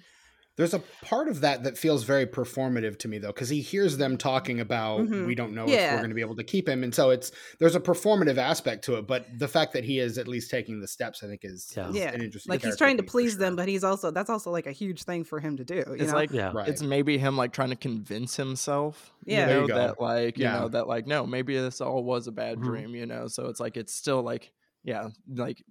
There's 0.57 0.73
a 0.73 0.79
part 1.03 1.27
of 1.29 1.41
that 1.41 1.65
that 1.65 1.77
feels 1.77 2.05
very 2.05 2.27
performative 2.27 2.97
to 3.01 3.09
me, 3.09 3.19
though, 3.19 3.33
because 3.33 3.49
he 3.49 3.61
hears 3.61 3.97
them 3.97 4.17
talking 4.17 4.61
about 4.61 5.01
Mhm. 5.01 5.27
we 5.27 5.35
don't 5.35 5.53
know 5.53 5.65
if 5.65 5.71
we're 5.71 5.97
going 5.97 6.11
to 6.11 6.15
be 6.15 6.21
able 6.21 6.37
to 6.37 6.45
keep 6.45 6.69
him, 6.69 6.85
and 6.85 6.95
so 6.95 7.11
it's 7.11 7.33
there's 7.59 7.75
a 7.75 7.81
performative 7.81 8.37
aspect 8.37 8.85
to 8.85 8.95
it. 8.97 9.07
But 9.09 9.27
the 9.37 9.49
fact 9.49 9.73
that 9.73 9.83
he 9.83 9.99
is 9.99 10.17
at 10.17 10.29
least 10.29 10.53
taking 10.53 10.81
the 10.81 10.87
steps, 10.87 11.25
I 11.25 11.27
think, 11.27 11.41
is, 11.45 11.73
Yeah. 11.77 11.89
is 11.89 11.97
yeah 11.97 12.13
an 12.13 12.23
interesting. 12.23 12.51
like 12.53 12.63
he's 12.63 12.77
trying 12.77 12.97
to 12.99 13.03
beat 13.03 13.09
for 13.09 13.19
please 13.19 13.37
them 13.37 13.57
but 13.57 13.67
he's 13.69 13.83
also 13.83 14.13
that's 14.13 14.31
also 14.31 14.53
like 14.53 14.67
a 14.69 14.73
huge 14.73 15.03
thing 15.03 15.25
for 15.25 15.41
him 15.41 15.57
to 15.57 15.65
do 15.65 15.75
you 15.75 15.85
It's 15.95 16.13
know 16.13 16.15
like 16.15 16.31
Yeah. 16.31 16.53
Right. 16.55 16.69
it's 16.69 16.83
maybe 16.83 17.19
him 17.19 17.37
like 17.37 17.53
trying 17.53 17.71
to 17.71 17.77
convince 17.77 18.37
himself. 18.37 19.13
Yeah. 19.25 19.49
you 19.49 19.55
know, 19.55 19.61
you 19.63 19.75
that 19.75 20.01
like 20.01 20.39
you 20.39 20.45
Yeah. 20.45 20.61
know 20.61 20.69
that 20.69 20.87
like 20.87 21.07
no, 21.09 21.27
maybe 21.27 21.57
this 21.59 21.81
all 21.81 22.05
was 22.05 22.29
a 22.29 22.33
bad 22.33 22.59
Mhm. 22.59 22.63
dream. 22.65 22.95
You 22.95 23.07
know, 23.07 23.27
so 23.27 23.49
it's 23.49 23.59
like 23.59 23.77
it's 23.77 23.93
still 23.93 24.23
like 24.23 24.53
yeah, 24.85 25.09
like 25.35 25.65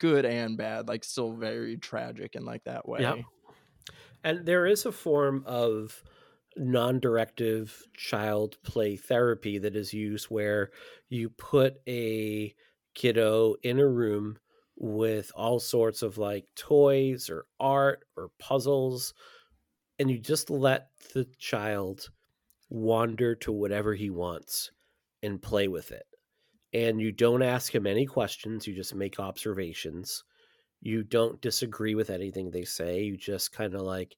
good 0.00 0.26
and 0.26 0.56
bad, 0.58 0.88
like 0.88 1.04
still 1.04 1.32
very 1.32 1.76
tragic 1.78 2.34
in 2.34 2.44
like 2.44 2.64
that 2.64 2.86
way. 2.86 3.00
Yeah. 3.00 3.14
And 4.24 4.46
there 4.46 4.66
is 4.66 4.86
a 4.86 4.92
form 4.92 5.42
of 5.46 6.02
non 6.56 7.00
directive 7.00 7.82
child 7.96 8.56
play 8.62 8.96
therapy 8.96 9.58
that 9.58 9.74
is 9.74 9.92
used 9.92 10.26
where 10.26 10.70
you 11.08 11.30
put 11.30 11.80
a 11.88 12.54
kiddo 12.94 13.56
in 13.62 13.78
a 13.78 13.86
room 13.86 14.38
with 14.76 15.30
all 15.34 15.58
sorts 15.60 16.02
of 16.02 16.18
like 16.18 16.46
toys 16.56 17.30
or 17.30 17.46
art 17.58 18.04
or 18.16 18.30
puzzles, 18.38 19.14
and 19.98 20.10
you 20.10 20.18
just 20.18 20.50
let 20.50 20.88
the 21.14 21.26
child 21.38 22.08
wander 22.68 23.34
to 23.34 23.52
whatever 23.52 23.94
he 23.94 24.10
wants 24.10 24.70
and 25.22 25.42
play 25.42 25.68
with 25.68 25.92
it. 25.92 26.06
And 26.72 27.00
you 27.00 27.12
don't 27.12 27.42
ask 27.42 27.74
him 27.74 27.86
any 27.86 28.06
questions, 28.06 28.66
you 28.66 28.74
just 28.74 28.94
make 28.94 29.20
observations 29.20 30.24
you 30.82 31.02
don't 31.02 31.40
disagree 31.40 31.94
with 31.94 32.10
anything 32.10 32.50
they 32.50 32.64
say 32.64 33.02
you 33.02 33.16
just 33.16 33.52
kind 33.52 33.74
of 33.74 33.80
like 33.82 34.16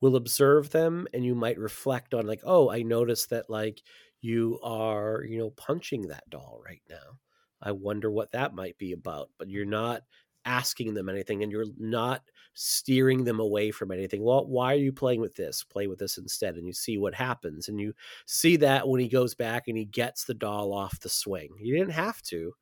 will 0.00 0.16
observe 0.16 0.70
them 0.70 1.06
and 1.14 1.24
you 1.24 1.34
might 1.34 1.58
reflect 1.58 2.14
on 2.14 2.26
like 2.26 2.40
oh 2.44 2.70
i 2.70 2.82
noticed 2.82 3.30
that 3.30 3.48
like 3.48 3.82
you 4.26 4.58
are 4.62 5.24
you 5.28 5.38
know 5.38 5.50
punching 5.50 6.08
that 6.08 6.28
doll 6.30 6.60
right 6.64 6.82
now. 6.90 7.18
I 7.62 7.72
wonder 7.72 8.10
what 8.10 8.32
that 8.32 8.54
might 8.54 8.76
be 8.76 8.92
about 8.92 9.30
but 9.38 9.48
you're 9.48 9.64
not 9.64 10.02
asking 10.44 10.94
them 10.94 11.08
anything 11.08 11.42
and 11.42 11.50
you're 11.50 11.66
not 11.78 12.22
steering 12.54 13.24
them 13.24 13.40
away 13.40 13.70
from 13.70 13.90
anything. 13.92 14.22
Well 14.22 14.46
why 14.46 14.72
are 14.72 14.78
you 14.78 14.92
playing 14.92 15.20
with 15.20 15.34
this? 15.34 15.62
Play 15.64 15.86
with 15.86 15.98
this 15.98 16.18
instead 16.18 16.56
and 16.56 16.66
you 16.66 16.72
see 16.72 16.98
what 16.98 17.14
happens 17.14 17.68
and 17.68 17.80
you 17.80 17.94
see 18.26 18.56
that 18.56 18.88
when 18.88 19.00
he 19.00 19.08
goes 19.08 19.34
back 19.34 19.68
and 19.68 19.76
he 19.76 19.84
gets 19.84 20.24
the 20.24 20.34
doll 20.34 20.72
off 20.72 21.00
the 21.00 21.08
swing. 21.08 21.50
He 21.58 21.70
didn't 21.70 21.90
have 21.90 22.20
to 22.22 22.52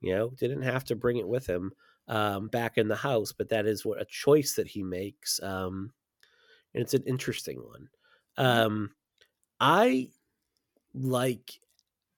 you 0.00 0.14
know 0.14 0.30
didn't 0.38 0.62
have 0.62 0.84
to 0.84 0.96
bring 0.96 1.16
it 1.16 1.28
with 1.28 1.46
him 1.46 1.72
um, 2.08 2.48
back 2.48 2.78
in 2.78 2.88
the 2.88 2.96
house, 2.96 3.32
but 3.32 3.50
that 3.50 3.66
is 3.66 3.84
what 3.84 4.00
a 4.00 4.06
choice 4.06 4.54
that 4.56 4.66
he 4.68 4.82
makes, 4.82 5.40
um, 5.42 5.92
and 6.74 6.82
it's 6.82 6.94
an 6.94 7.04
interesting 7.06 7.58
one. 7.64 7.88
Um, 8.36 8.90
I 9.60 10.10
like 10.94 11.60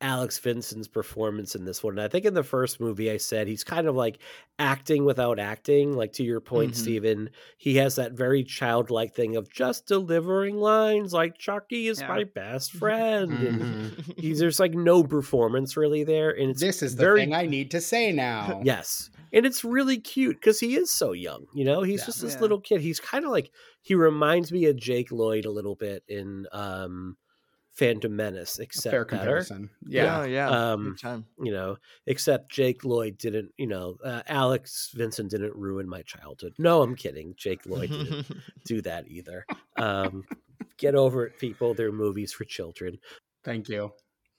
Alex 0.02 0.38
Vincent's 0.38 0.88
performance 0.88 1.54
in 1.54 1.64
this 1.66 1.84
one. 1.84 1.92
And 1.94 2.00
I 2.02 2.08
think 2.08 2.24
in 2.24 2.32
the 2.34 2.42
first 2.42 2.80
movie, 2.80 3.10
I 3.10 3.18
said 3.18 3.46
he's 3.46 3.64
kind 3.64 3.86
of 3.86 3.94
like 3.94 4.18
acting 4.58 5.04
without 5.04 5.38
acting. 5.38 5.92
Like 5.92 6.12
to 6.14 6.24
your 6.24 6.40
point, 6.40 6.72
Mhm. 6.72 6.76
Stephen, 6.76 7.30
he 7.58 7.76
has 7.76 7.96
that 7.96 8.12
very 8.12 8.42
childlike 8.42 9.14
thing 9.14 9.36
of 9.36 9.52
just 9.52 9.86
delivering 9.86 10.56
lines 10.56 11.12
like 11.12 11.36
Chucky 11.38 11.88
is 11.88 12.00
Yeah. 12.00 12.08
my 12.08 12.24
best 12.24 12.72
friend. 12.72 13.42
And 13.42 13.60
Mhm. 13.62 14.14
he's, 14.18 14.38
there's 14.38 14.60
like 14.60 14.72
no 14.74 15.04
performance 15.04 15.76
really 15.76 16.04
there, 16.04 16.30
and 16.30 16.50
it's 16.50 16.60
This 16.60 16.82
is 16.82 16.96
the 16.96 17.02
very 17.02 17.20
thing 17.24 17.34
I 17.34 17.46
need 17.46 17.70
to 17.72 17.80
say 17.80 18.10
now. 18.12 18.62
Yes. 18.64 19.10
And 19.32 19.46
it's 19.46 19.64
really 19.64 19.98
cute 19.98 20.36
because 20.36 20.58
he 20.60 20.76
is 20.76 20.90
so 20.90 21.12
young. 21.12 21.46
You 21.54 21.64
know, 21.64 21.82
he's 21.82 22.00
Yeah. 22.00 22.06
just 22.06 22.20
this 22.22 22.34
Yeah. 22.34 22.40
little 22.40 22.60
kid. 22.60 22.80
He's 22.80 23.00
kind 23.00 23.24
of 23.24 23.30
like 23.30 23.50
he 23.82 23.94
reminds 23.94 24.50
me 24.52 24.64
of 24.66 24.76
Jake 24.76 25.10
Lloyd 25.12 25.44
a 25.44 25.50
little 25.50 25.74
bit 25.76 26.02
in 26.08 26.46
um 26.52 27.16
Phantom 27.72 28.14
Menace, 28.14 28.58
A 28.58 28.62
except 28.64 28.90
fair 28.92 29.04
better. 29.04 29.18
comparison. 29.18 29.70
Yeah, 29.86 30.24
Yeah. 30.24 30.48
yeah. 30.50 30.72
Um, 30.72 30.96
time. 31.00 31.24
You 31.42 31.52
know, 31.52 31.76
except 32.06 32.50
Jake 32.50 32.84
Lloyd 32.84 33.16
didn't. 33.16 33.52
You 33.56 33.68
know, 33.68 33.96
uh, 34.04 34.22
Alex 34.26 34.90
Vincent 34.94 35.30
didn't 35.30 35.54
ruin 35.54 35.88
my 35.88 36.02
childhood. 36.02 36.52
No, 36.58 36.82
I'm 36.82 36.94
kidding. 36.96 37.34
Jake 37.36 37.64
Lloyd 37.66 37.90
didn't 37.90 38.26
do 38.66 38.82
that 38.82 39.08
either. 39.08 39.46
Um, 39.76 40.24
get 40.76 40.94
over 40.94 41.24
it, 41.26 41.38
people. 41.38 41.72
They're 41.72 41.92
movies 41.92 42.32
for 42.32 42.44
children. 42.44 42.98
Thank 43.44 43.68
you. 43.68 43.92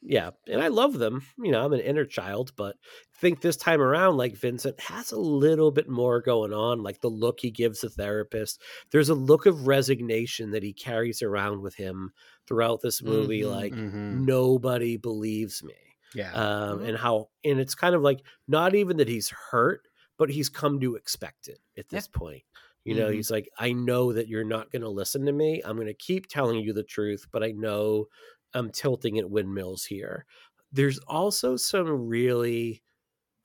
Yeah, 0.04 0.32
and 0.48 0.62
I 0.62 0.70
love 0.70 0.94
them. 0.98 1.22
You 1.38 1.52
know, 1.52 1.64
I'm 1.64 1.74
an 1.74 1.80
inner 1.80 2.06
child, 2.06 2.54
but 2.56 2.76
I 2.84 3.18
think 3.20 3.42
this 3.42 3.56
time 3.56 3.80
around, 3.82 4.18
like 4.18 4.36
Vincent 4.36 4.80
has 4.80 5.12
a 5.12 5.20
little 5.20 5.70
bit 5.72 5.88
more 5.88 6.22
going 6.22 6.54
on. 6.54 6.82
Like 6.82 7.02
the 7.02 7.10
look 7.10 7.40
he 7.40 7.52
gives 7.52 7.82
the 7.82 7.90
therapist, 7.90 8.60
there's 8.92 9.10
a 9.10 9.14
look 9.16 9.46
of 9.46 9.68
resignation 9.68 10.52
that 10.52 10.64
he 10.64 10.74
carries 10.74 11.22
around 11.22 11.62
with 11.62 11.76
him 11.76 12.12
throughout 12.48 12.82
this 12.82 13.04
movie. 13.04 13.46
Mhm, 13.46 13.46
Like 13.46 13.78
Mhm. 13.78 14.26
nobody 14.26 14.98
believes 14.98 15.64
me, 15.64 15.78
Yeah. 16.14 16.38
um, 16.38 16.82
and 16.82 16.98
how, 16.98 17.30
and 17.44 17.60
it's 17.60 17.76
kind 17.76 17.94
of 17.94 18.02
like 18.02 18.26
not 18.48 18.74
even 18.74 18.98
that 18.98 19.08
he's 19.08 19.30
hurt, 19.52 19.88
but 20.18 20.32
he's 20.32 20.50
come 20.50 20.80
to 20.80 20.96
expect 20.96 21.48
it 21.48 21.60
at 21.78 21.90
Yeah. 21.92 22.02
this 22.02 22.08
point. 22.08 22.44
You 22.86 22.96
know, 22.96 23.10
Mhm. 23.10 23.12
he's 23.12 23.30
like, 23.30 23.48
I 23.60 23.74
know 23.74 24.12
that 24.14 24.28
you're 24.28 24.44
not 24.44 24.72
going 24.72 24.82
to 24.82 24.90
listen 24.90 25.26
to 25.28 25.32
me. 25.32 25.62
I'm 25.64 25.76
going 25.76 25.86
to 25.86 25.94
keep 25.94 26.26
telling 26.26 26.60
you 26.62 26.74
the 26.74 26.84
truth, 26.84 27.28
but 27.32 27.44
I 27.44 27.52
know 27.52 28.08
I'm 28.54 28.72
tilting 28.72 29.18
at 29.18 29.30
windmills 29.30 29.86
here. 29.86 30.26
There's 30.72 31.00
also 31.00 31.58
some 31.58 31.88
really 32.08 32.82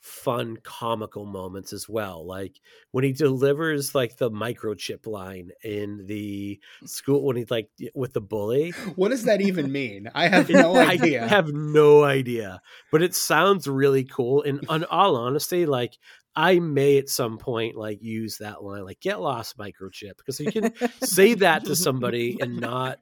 fun 0.07 0.57
comical 0.63 1.27
moments 1.27 1.73
as 1.73 1.89
well 1.89 2.25
like 2.25 2.61
when 2.93 3.03
he 3.03 3.11
delivers 3.11 3.93
like 3.93 4.17
the 4.19 4.31
microchip 4.31 5.05
line 5.05 5.51
in 5.65 6.07
the 6.07 6.61
school 6.85 7.25
when 7.25 7.35
he's 7.35 7.51
like 7.51 7.69
with 7.93 8.13
the 8.13 8.21
bully. 8.21 8.71
What 8.95 9.09
does 9.09 9.25
that 9.25 9.41
even 9.41 9.73
mean? 9.73 10.09
I 10.15 10.29
have 10.29 10.49
no 10.49 10.77
idea. 10.77 11.25
i 11.25 11.27
have 11.27 11.53
no 11.53 12.05
idea 12.05 12.61
but 12.93 13.03
it 13.03 13.17
sounds 13.17 13.67
really 13.67 14.05
cool 14.05 14.43
and 14.43 14.65
on 14.69 14.85
all 14.85 15.17
honesty 15.17 15.67
like 15.67 15.99
I 16.37 16.59
may 16.59 16.99
at 16.99 17.09
some 17.09 17.39
point 17.39 17.77
like 17.77 18.03
use 18.03 18.39
that 18.39 18.63
line, 18.63 18.85
like 18.85 19.01
"get 19.01 19.23
lost, 19.23 19.57
microchip," 19.57 20.19
because 20.19 20.39
you 20.39 20.53
can 20.53 20.71
say 21.03 21.33
that 21.33 21.65
to 21.65 21.75
somebody 21.75 22.37
and 22.39 22.61
not 22.61 22.99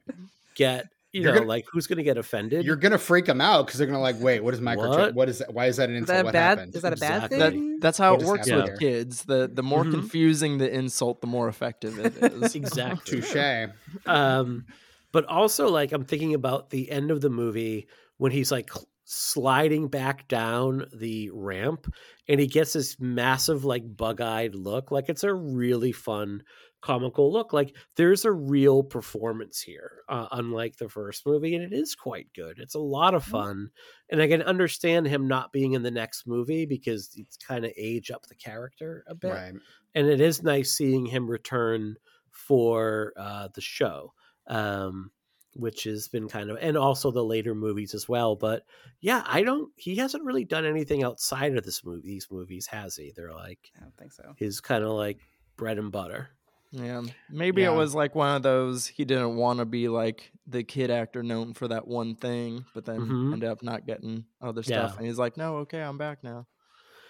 get 0.55 0.87
you 1.15 1.21
you're 1.21 1.31
know, 1.31 1.39
gonna, 1.39 1.49
like 1.49 1.65
who's 1.71 1.87
going 1.87 1.97
to 1.97 2.03
get 2.03 2.17
offended? 2.17 2.65
You're 2.65 2.75
going 2.75 2.91
to 2.91 2.97
freak 2.97 3.25
them 3.25 3.39
out 3.39 3.65
because 3.65 3.79
they're 3.79 3.87
going 3.87 3.97
to 3.97 4.01
like, 4.01 4.19
wait, 4.19 4.43
what 4.43 4.53
is 4.53 4.59
microchip? 4.59 4.97
What, 4.97 5.15
what 5.15 5.29
is 5.29 5.39
that? 5.39 5.53
Why 5.53 5.67
is 5.67 5.77
that 5.77 5.89
an 5.89 5.95
insult? 5.95 6.09
Is 6.09 6.17
that 6.17 6.25
what 6.25 6.33
bad? 6.33 6.57
Happened? 6.57 6.75
Is 6.75 6.81
that 6.81 6.93
a 6.93 6.97
bad 6.97 7.15
exactly. 7.15 7.39
thing? 7.39 7.69
That, 7.71 7.81
that's 7.81 7.97
how 7.97 8.13
what 8.13 8.21
it 8.21 8.27
works 8.27 8.51
with 8.51 8.65
here? 8.65 8.77
kids. 8.77 9.23
The 9.23 9.49
the 9.51 9.63
more 9.63 9.83
mm-hmm. 9.83 9.91
confusing 9.91 10.57
the 10.57 10.69
insult, 10.69 11.21
the 11.21 11.27
more 11.27 11.47
effective 11.47 11.97
it 11.99 12.17
is. 12.21 12.55
exactly. 12.55 13.21
Touche. 13.21 13.69
Um, 14.05 14.65
but 15.13 15.23
also, 15.25 15.69
like, 15.69 15.93
I'm 15.93 16.03
thinking 16.03 16.33
about 16.33 16.69
the 16.69 16.91
end 16.91 17.11
of 17.11 17.21
the 17.21 17.29
movie 17.29 17.87
when 18.17 18.33
he's 18.33 18.51
like 18.51 18.69
sliding 19.05 19.87
back 19.87 20.27
down 20.27 20.85
the 20.93 21.29
ramp 21.31 21.87
and 22.27 22.39
he 22.39 22.47
gets 22.47 22.73
this 22.73 22.99
massive 22.99 23.63
like 23.63 23.83
bug-eyed 23.95 24.55
look 24.55 24.89
like 24.89 25.09
it's 25.09 25.23
a 25.23 25.31
really 25.31 25.91
fun 25.91 26.41
comical 26.85 27.33
look 27.33 27.51
like 27.51 27.75
there's 27.95 28.25
a 28.25 28.31
real 28.31 28.83
performance 28.83 29.59
here 29.59 30.03
uh, 30.07 30.27
unlike 30.33 30.77
the 30.77 30.87
first 30.87 31.25
movie 31.25 31.55
and 31.55 31.63
it 31.63 31.75
is 31.75 31.95
quite 31.95 32.27
good 32.35 32.59
it's 32.59 32.75
a 32.75 32.79
lot 32.79 33.15
of 33.15 33.23
mm-hmm. 33.23 33.31
fun 33.31 33.69
and 34.11 34.21
i 34.21 34.27
can 34.27 34.43
understand 34.43 35.07
him 35.07 35.27
not 35.27 35.51
being 35.51 35.73
in 35.73 35.81
the 35.81 35.89
next 35.89 36.27
movie 36.27 36.67
because 36.67 37.09
it's 37.17 37.37
kind 37.37 37.65
of 37.65 37.71
age 37.75 38.11
up 38.11 38.27
the 38.27 38.35
character 38.35 39.03
a 39.07 39.15
bit 39.15 39.31
right. 39.31 39.53
and 39.95 40.07
it 40.07 40.21
is 40.21 40.43
nice 40.43 40.73
seeing 40.73 41.07
him 41.07 41.27
return 41.27 41.95
for 42.29 43.13
uh, 43.17 43.47
the 43.55 43.61
show 43.61 44.13
um, 44.45 45.09
which 45.55 45.85
has 45.85 46.07
been 46.07 46.27
kind 46.27 46.51
of 46.51 46.57
and 46.61 46.77
also 46.77 47.09
the 47.09 47.23
later 47.23 47.55
movies 47.55 47.95
as 47.95 48.07
well 48.07 48.35
but 48.35 48.63
yeah 49.01 49.23
i 49.25 49.41
don't 49.41 49.71
he 49.75 49.95
hasn't 49.95 50.23
really 50.23 50.45
done 50.45 50.65
anything 50.65 51.03
outside 51.03 51.57
of 51.57 51.65
this 51.65 51.83
movie 51.83 52.01
these 52.03 52.27
movies 52.29 52.67
has 52.67 52.95
he 52.95 53.11
they're 53.15 53.33
like 53.33 53.71
i 53.75 53.81
don't 53.81 53.97
think 53.97 54.13
so 54.13 54.35
his 54.37 54.61
kind 54.61 54.83
of 54.83 54.91
like 54.91 55.17
bread 55.57 55.79
and 55.79 55.91
butter 55.91 56.29
yeah 56.75 57.01
maybe 57.29 57.61
yeah. 57.61 57.71
it 57.71 57.75
was 57.75 57.95
like 57.95 58.15
one 58.15 58.35
of 58.35 58.43
those 58.43 58.85
he 58.85 59.05
didn't 59.05 59.35
want 59.35 59.59
to 59.59 59.65
be 59.65 59.87
like 59.87 60.31
the 60.47 60.63
kid 60.63 60.91
actor 60.91 61.23
known 61.23 61.53
for 61.53 61.67
that 61.67 61.87
one 61.87 62.15
thing 62.15 62.65
but 62.73 62.85
then 62.85 62.99
mm-hmm. 62.99 63.33
ended 63.33 63.49
up 63.49 63.63
not 63.63 63.85
getting 63.85 64.25
other 64.41 64.61
stuff 64.61 64.91
yeah. 64.91 64.97
and 64.97 65.07
he's 65.07 65.17
like 65.17 65.37
no 65.37 65.57
okay 65.57 65.81
i'm 65.81 65.97
back 65.97 66.23
now 66.23 66.45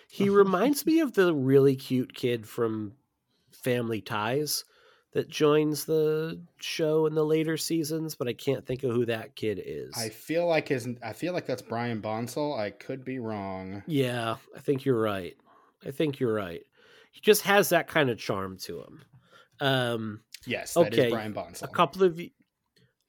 he 0.07 0.30
reminds 0.30 0.86
me 0.86 0.99
of 0.99 1.13
the 1.13 1.34
really 1.34 1.76
cute 1.76 2.13
kid 2.13 2.47
from 2.47 2.93
family 3.51 4.01
ties 4.01 4.63
that 5.16 5.30
joins 5.30 5.86
the 5.86 6.41
show 6.59 7.05
in 7.05 7.16
the 7.16 7.26
later 7.26 7.55
seasons, 7.55 8.16
but 8.16 8.28
I 8.28 8.34
can't 8.34 8.66
think 8.66 8.84
of 8.84 8.91
who 8.91 9.05
that 9.05 9.34
kid 9.34 9.61
is. 9.66 9.93
I 9.97 10.09
feel 10.09 10.45
like 10.45 10.68
his 10.68 10.89
I 11.01 11.13
feel 11.13 11.32
like 11.32 11.45
that's 11.45 11.61
Brian 11.61 12.01
Bonsall. 12.01 12.59
I 12.59 12.70
could 12.72 13.05
be 13.05 13.20
wrong. 13.20 13.82
Yeah, 13.88 14.36
I 14.53 14.59
think 14.59 14.84
you're 14.84 14.99
right. 14.99 15.36
I 15.86 15.91
think 15.91 16.20
you're 16.20 16.34
right. 16.34 16.61
He 17.13 17.22
just 17.22 17.43
has 17.43 17.70
that 17.70 17.88
kind 17.88 18.09
of 18.09 18.18
charm 18.18 18.57
to 18.63 18.82
him. 18.82 19.03
Um 19.60 20.22
Yes, 20.45 20.78
okay. 20.78 21.10
Brian 21.10 21.34
Bonsall. 21.34 21.70
A 21.70 21.72
couple 21.72 22.03
of 22.03 22.20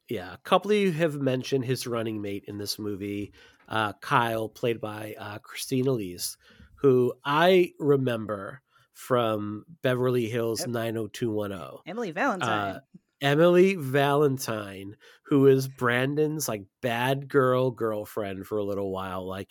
yeah, 0.09 0.35
a 0.35 0.39
couple 0.39 0.71
of 0.71 0.77
you 0.77 0.93
have 0.93 1.17
mentioned 1.17 1.65
his 1.65 1.87
running 1.87 2.23
mate 2.23 2.45
in 2.47 2.59
this 2.59 2.79
movie, 2.79 3.33
uh, 3.69 3.93
Kyle, 3.95 4.49
played 4.49 4.81
by 4.81 5.17
uh, 5.19 5.39
Christine 5.39 5.89
Elise, 5.89 6.37
who 6.77 7.13
I 7.25 7.73
remember 7.79 8.63
from 8.93 9.65
Beverly 9.83 10.29
Hills 10.29 10.61
yep. 10.61 10.71
90210. 10.71 11.79
Emily 11.87 12.13
Valentine. 12.13 12.49
Uh, 12.49 12.81
Emily 13.21 13.75
Valentine, 13.75 14.97
who 15.25 15.47
is 15.47 15.69
Brandon's 15.69 16.49
like 16.49 16.65
bad 16.83 17.29
girl 17.29 17.71
girlfriend 17.71 18.47
for 18.47 18.59
a 18.59 18.65
little 18.65 18.91
while. 18.93 19.27
Like, 19.27 19.49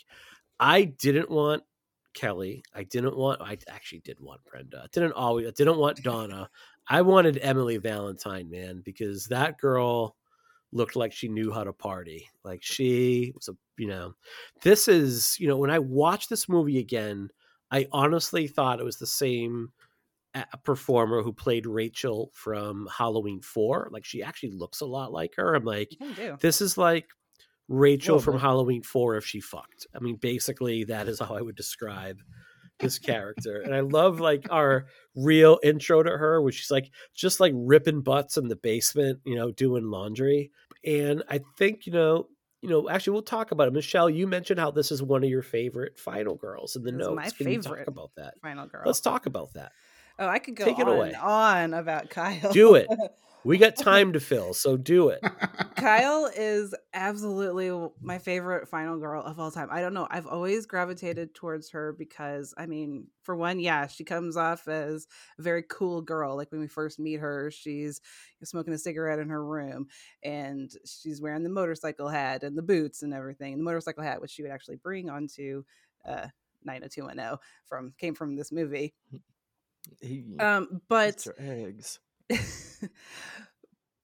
I 0.59 0.85
didn't 0.85 1.29
want 1.29 1.63
Kelly. 2.13 2.63
I 2.73 2.83
didn't 2.83 3.15
want. 3.15 3.41
I 3.41 3.57
actually 3.67 3.99
did 3.99 4.19
want 4.19 4.45
Brenda. 4.45 4.81
I 4.83 4.87
didn't 4.91 5.13
always. 5.13 5.47
I 5.47 5.51
didn't 5.51 5.77
want 5.77 6.01
Donna. 6.01 6.49
I 6.87 7.01
wanted 7.01 7.39
Emily 7.41 7.77
Valentine, 7.77 8.49
man, 8.49 8.81
because 8.83 9.27
that 9.27 9.57
girl 9.57 10.15
looked 10.71 10.95
like 10.95 11.13
she 11.13 11.29
knew 11.29 11.51
how 11.51 11.63
to 11.63 11.73
party. 11.73 12.29
Like 12.43 12.61
she 12.61 13.31
was 13.35 13.47
a, 13.47 13.53
you 13.77 13.87
know, 13.87 14.13
this 14.61 14.87
is, 14.87 15.37
you 15.39 15.47
know, 15.47 15.57
when 15.57 15.71
I 15.71 15.79
watch 15.79 16.27
this 16.27 16.49
movie 16.49 16.79
again, 16.79 17.29
I 17.71 17.87
honestly 17.91 18.47
thought 18.47 18.79
it 18.79 18.85
was 18.85 18.97
the 18.97 19.07
same 19.07 19.69
performer 20.63 21.23
who 21.23 21.31
played 21.31 21.65
Rachel 21.65 22.29
from 22.33 22.89
Halloween 22.95 23.41
4. 23.41 23.89
Like 23.91 24.05
she 24.05 24.21
actually 24.21 24.51
looks 24.51 24.81
a 24.81 24.85
lot 24.85 25.11
like 25.11 25.35
her. 25.37 25.55
I'm 25.55 25.63
like, 25.63 25.95
this 26.41 26.61
is 26.61 26.77
like 26.77 27.07
Rachel 27.67 28.19
from 28.19 28.37
Halloween 28.37 28.83
4 28.83 29.15
if 29.15 29.25
she 29.25 29.39
fucked. 29.39 29.87
I 29.95 29.99
mean, 29.99 30.17
basically, 30.17 30.83
that 30.85 31.07
is 31.07 31.19
how 31.19 31.35
I 31.35 31.41
would 31.41 31.55
describe 31.55 32.19
this 32.79 32.99
character. 32.99 33.61
and 33.61 33.73
I 33.73 33.79
love 33.79 34.19
like 34.19 34.47
our 34.49 34.87
real 35.15 35.59
intro 35.63 36.03
to 36.03 36.09
her, 36.09 36.41
which 36.41 36.55
she's 36.55 36.71
like 36.71 36.89
just 37.13 37.39
like 37.39 37.53
ripping 37.55 38.01
butts 38.01 38.37
in 38.37 38.47
the 38.47 38.55
basement, 38.55 39.19
you 39.25 39.35
know, 39.35 39.51
doing 39.51 39.85
laundry. 39.89 40.51
And 40.85 41.23
I 41.29 41.41
think, 41.57 41.85
you 41.85 41.93
know, 41.93 42.27
you 42.61 42.69
know, 42.69 42.89
actually, 42.89 43.13
we'll 43.13 43.21
talk 43.21 43.51
about 43.51 43.67
it. 43.67 43.73
Michele, 43.73 44.09
you 44.09 44.25
mentioned 44.27 44.59
how 44.59 44.71
this 44.71 44.91
is 44.91 45.01
one 45.01 45.23
of 45.23 45.29
your 45.29 45.43
favorite 45.43 45.99
Final 45.99 46.35
Girls 46.35 46.75
in 46.75 46.83
the 46.83 46.91
this 46.91 46.99
notes. 46.99 47.15
My 47.15 47.29
Can 47.29 47.45
favorite 47.45 47.79
talk 47.79 47.87
about 47.87 48.11
that? 48.17 48.33
Final 48.41 48.65
Girl. 48.65 48.83
Let's 48.85 49.01
talk 49.01 49.25
about 49.27 49.53
that. 49.53 49.71
Oh, 50.17 50.27
I 50.27 50.39
could 50.39 50.55
go 50.55 50.65
Take 50.65 50.79
on 50.79 50.87
it 50.87 50.91
away. 50.91 51.13
on 51.13 51.73
about 51.73 52.09
Kyle. 52.09 52.51
Do 52.51 52.75
it. 52.75 52.87
We 53.45 53.59
got 53.59 53.75
time 53.77 54.13
to 54.13 54.19
fill, 54.19 54.55
so 54.55 54.75
do 54.75 55.09
it. 55.09 55.23
Kyle 55.75 56.25
is 56.35 56.73
absolutely 56.95 57.71
my 58.01 58.17
favorite 58.17 58.67
final 58.67 58.97
girl 58.97 59.21
of 59.21 59.39
all 59.39 59.51
time. 59.51 59.69
I 59.71 59.81
don't 59.81 59.93
know. 59.93 60.07
I've 60.09 60.25
always 60.25 60.65
gravitated 60.65 61.35
towards 61.35 61.69
her 61.69 61.93
because, 61.93 62.55
I 62.57 62.65
mean, 62.65 63.05
for 63.21 63.35
one, 63.35 63.59
yeah, 63.59 63.85
she 63.85 64.03
comes 64.03 64.35
off 64.35 64.67
as 64.67 65.07
a 65.37 65.43
very 65.43 65.63
cool 65.69 66.01
girl. 66.01 66.35
Like 66.35 66.51
when 66.51 66.59
we 66.59 66.67
first 66.67 66.97
meet 66.97 67.19
her, 67.19 67.51
she's 67.51 68.01
smoking 68.43 68.73
a 68.73 68.79
cigarette 68.79 69.19
in 69.19 69.29
her 69.29 69.45
room 69.45 69.87
and 70.23 70.71
she's 70.83 71.21
wearing 71.21 71.43
the 71.43 71.49
motorcycle 71.49 72.09
hat 72.09 72.41
and 72.41 72.57
the 72.57 72.63
boots 72.63 73.03
and 73.03 73.13
everything. 73.13 73.53
And 73.53 73.59
the 73.59 73.65
motorcycle 73.65 74.03
hat, 74.03 74.21
which 74.21 74.31
she 74.31 74.41
would 74.41 74.51
actually 74.51 74.77
bring 74.77 75.07
onto 75.07 75.63
uh, 76.03 76.27
90210 76.63 77.37
from 77.65 77.93
came 77.99 78.15
from 78.15 78.35
this 78.35 78.51
movie. 78.51 78.95
He, 80.01 80.23
um, 80.39 80.81
but 80.89 81.27
eggs. 81.37 81.99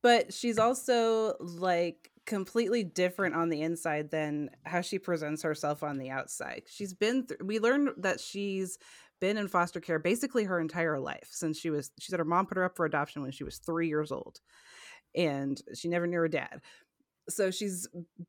But 0.03 0.33
she's 0.33 0.57
also 0.57 1.35
like 1.39 2.11
completely 2.25 2.83
different 2.83 3.35
on 3.35 3.49
the 3.49 3.61
inside 3.61 4.11
than 4.11 4.49
how 4.65 4.81
she 4.81 4.99
presents 4.99 5.41
herself 5.43 5.83
on 5.83 5.97
the 5.97 6.09
outside. 6.09 6.63
She's 6.67 6.93
been 6.93 7.25
th- 7.27 7.39
we 7.43 7.59
learned 7.59 7.89
that 7.97 8.19
she's 8.19 8.77
been 9.19 9.37
in 9.37 9.47
foster 9.47 9.79
care 9.79 9.99
basically 9.99 10.43
her 10.45 10.59
entire 10.59 10.99
life 10.99 11.27
since 11.29 11.55
she 11.55 11.69
was 11.69 11.91
she 11.99 12.09
said 12.09 12.17
her 12.17 12.25
mom 12.25 12.47
put 12.47 12.57
her 12.57 12.63
up 12.63 12.75
for 12.75 12.87
adoption 12.87 13.21
when 13.21 13.29
she 13.31 13.43
was 13.43 13.59
3 13.59 13.87
years 13.87 14.11
old 14.11 14.39
and 15.15 15.61
she 15.75 15.87
never 15.89 16.07
knew 16.07 16.17
her 16.17 16.27
dad 16.27 16.61
so 17.29 17.51
she's 17.51 17.87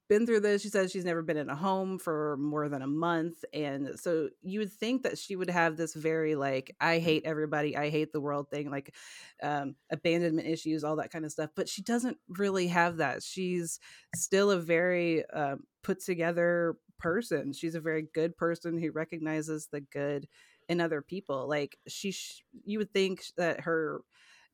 been 0.08 0.26
through 0.26 0.40
this. 0.40 0.62
She 0.62 0.68
says 0.68 0.90
she's 0.90 1.04
never 1.04 1.22
been 1.22 1.36
in 1.36 1.48
a 1.48 1.56
home 1.56 1.98
for 1.98 2.36
more 2.38 2.68
than 2.68 2.82
a 2.82 2.86
month. 2.86 3.44
And 3.52 3.98
so 3.98 4.28
you 4.42 4.60
would 4.60 4.72
think 4.72 5.02
that 5.02 5.18
she 5.18 5.36
would 5.36 5.50
have 5.50 5.76
this 5.76 5.94
very 5.94 6.34
like, 6.34 6.74
I 6.80 6.98
hate 6.98 7.24
everybody, 7.24 7.76
I 7.76 7.90
hate 7.90 8.12
the 8.12 8.20
world 8.20 8.50
thing, 8.50 8.70
like 8.70 8.94
um, 9.42 9.74
abandonment 9.90 10.46
issues, 10.46 10.84
all 10.84 10.96
that 10.96 11.10
kind 11.10 11.24
of 11.24 11.32
stuff. 11.32 11.50
But 11.56 11.68
she 11.68 11.82
doesn't 11.82 12.18
really 12.28 12.68
have 12.68 12.98
that. 12.98 13.22
She's 13.22 13.80
still 14.14 14.50
a 14.50 14.58
very 14.58 15.24
uh, 15.32 15.56
put 15.82 16.00
together 16.00 16.76
person. 16.98 17.52
She's 17.52 17.74
a 17.74 17.80
very 17.80 18.06
good 18.14 18.36
person 18.36 18.78
who 18.78 18.92
recognizes 18.92 19.68
the 19.72 19.80
good 19.80 20.28
in 20.68 20.80
other 20.80 21.02
people. 21.02 21.48
Like 21.48 21.76
she, 21.88 22.12
sh- 22.12 22.44
you 22.64 22.78
would 22.78 22.92
think 22.92 23.24
that 23.36 23.60
her 23.60 24.02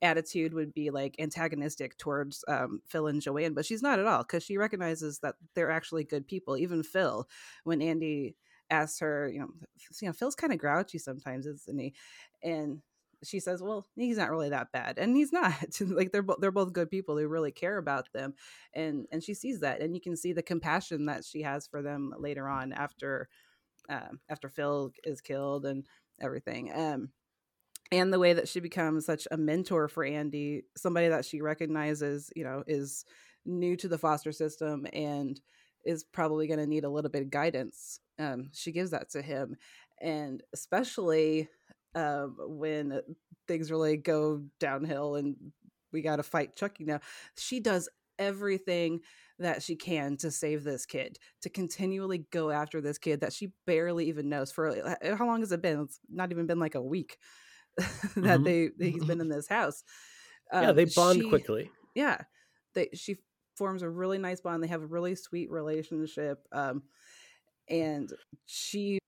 attitude 0.03 0.55
would 0.55 0.73
be 0.73 0.91
like 0.91 1.17
antagonistic 1.19 1.97
towards 1.99 2.45
um, 2.49 2.81
Phil 2.87 3.07
and 3.09 3.21
Joanne, 3.21 3.55
but 3.55 3.67
she's 3.67 3.83
not 3.83 3.99
at 3.99 4.07
all 4.07 4.23
because 4.23 4.43
she 4.43 4.57
recognizes 4.57 5.19
that 5.21 5.35
they're 5.55 5.71
actually 5.71 6.05
good 6.05 6.27
people. 6.27 6.57
Even 6.57 6.83
Phil, 6.83 7.29
when 7.65 7.83
Andy 7.83 8.37
asks 8.71 9.01
her, 9.01 9.29
you 9.29 9.41
know, 9.41 9.49
you 10.01 10.09
know, 10.09 10.13
Phil's 10.13 10.35
kind 10.35 10.53
of 10.53 10.59
grouchy 10.59 10.99
sometimes, 10.99 11.47
isn't 11.47 11.81
he? 11.81 11.95
And 12.43 12.83
she 13.25 13.41
says, 13.41 13.63
"Well, 13.63 13.87
he's 13.97 14.19
not 14.19 14.31
really 14.31 14.51
that 14.51 14.73
bad," 14.73 14.99
and 14.99 15.17
he's 15.17 15.33
not. 15.33 15.53
like 15.81 16.13
they're 16.13 16.23
both 16.23 16.39
they're 16.41 16.51
both 16.53 16.73
good 16.73 16.91
people 16.91 17.17
who 17.17 17.27
really 17.27 17.53
care 17.53 17.79
about 17.79 18.09
them, 18.13 18.35
and 18.75 19.07
and 19.13 19.23
she 19.23 19.35
sees 19.35 19.61
that, 19.61 19.81
and 19.81 19.95
you 19.95 20.01
can 20.01 20.17
see 20.17 20.33
the 20.33 20.43
compassion 20.43 21.07
that 21.07 21.25
she 21.25 21.43
has 21.43 21.67
for 21.67 21.83
them 21.83 22.15
later 22.19 22.49
on 22.49 22.73
after 22.73 23.29
uh, 23.89 24.09
after 24.29 24.49
Phil 24.49 24.93
is 25.05 25.21
killed 25.21 25.67
and 25.67 25.87
everything. 26.21 26.73
Um, 26.75 27.11
and 27.91 28.13
the 28.13 28.19
way 28.19 28.33
that 28.35 28.49
she 28.49 28.61
becomes 28.61 29.07
such 29.07 29.27
a 29.31 29.37
mentor 29.37 29.89
for 29.89 30.05
Andy, 30.05 30.65
somebody 30.77 31.09
that 31.09 31.25
she 31.25 31.41
recognizes, 31.41 32.31
you 32.37 32.45
know, 32.45 32.63
is 32.67 33.05
new 33.47 33.77
to 33.77 33.89
the 33.89 33.99
foster 33.99 34.33
system 34.33 34.87
and 34.93 35.41
is 35.85 36.05
probably 36.05 36.47
going 36.47 36.59
to 36.59 36.67
need 36.67 36.85
a 36.85 36.91
little 36.91 37.11
bit 37.11 37.23
of 37.23 37.31
guidance. 37.31 38.01
Um, 38.19 38.51
she 38.53 38.73
gives 38.73 38.91
that 38.91 39.11
to 39.11 39.23
him, 39.23 39.57
and 40.01 40.43
especially 40.53 41.49
um, 41.95 42.37
when 42.41 43.01
things 43.47 43.71
really 43.71 43.97
go 43.97 44.43
downhill 44.61 45.17
and 45.17 45.37
we 45.93 46.03
got 46.03 46.17
to 46.17 46.23
fight 46.23 46.57
Chucky 46.57 46.85
now. 46.85 47.01
She 47.37 47.61
does 47.61 47.89
everything 48.19 49.01
that 49.39 49.63
she 49.63 49.77
can 49.77 50.17
to 50.19 50.31
save 50.31 50.65
this 50.65 50.85
kid, 50.85 51.19
to 51.43 51.49
continually 51.49 52.27
go 52.31 52.51
after 52.51 52.81
this 52.81 52.99
kid 52.99 53.21
that 53.21 53.33
she 53.33 53.53
barely 53.67 54.09
even 54.09 54.29
knows. 54.29 54.51
For 54.51 54.97
how 55.17 55.27
long 55.27 55.41
has 55.41 55.53
it 55.53 55.63
been? 55.63 55.81
It's 55.81 56.01
not 56.11 56.33
even 56.33 56.47
been 56.47 56.59
like 56.59 56.75
a 56.75 56.83
week 56.83 57.17
that 58.17 58.41
mm-hmm. 58.41 58.43
they 58.43 58.69
that 58.77 58.89
he's 58.89 59.05
been 59.05 59.21
in 59.21 59.29
this 59.29 59.49
house. 59.49 59.83
yeah, 60.53 60.73
they 60.73 60.85
um, 60.85 60.91
bond 60.95 61.21
she, 61.21 61.29
quickly. 61.29 61.71
Yeah, 61.95 62.19
they 62.75 62.89
she 62.95 63.17
forms 63.57 63.83
a 63.83 63.91
really 63.91 64.19
nice 64.19 64.41
bond. 64.41 64.63
They 64.63 64.69
have 64.69 64.83
a 64.83 64.87
really 64.87 65.15
sweet 65.15 65.51
relationship, 65.51 66.39
um, 66.53 66.83
and 67.69 68.13
she 68.47 68.99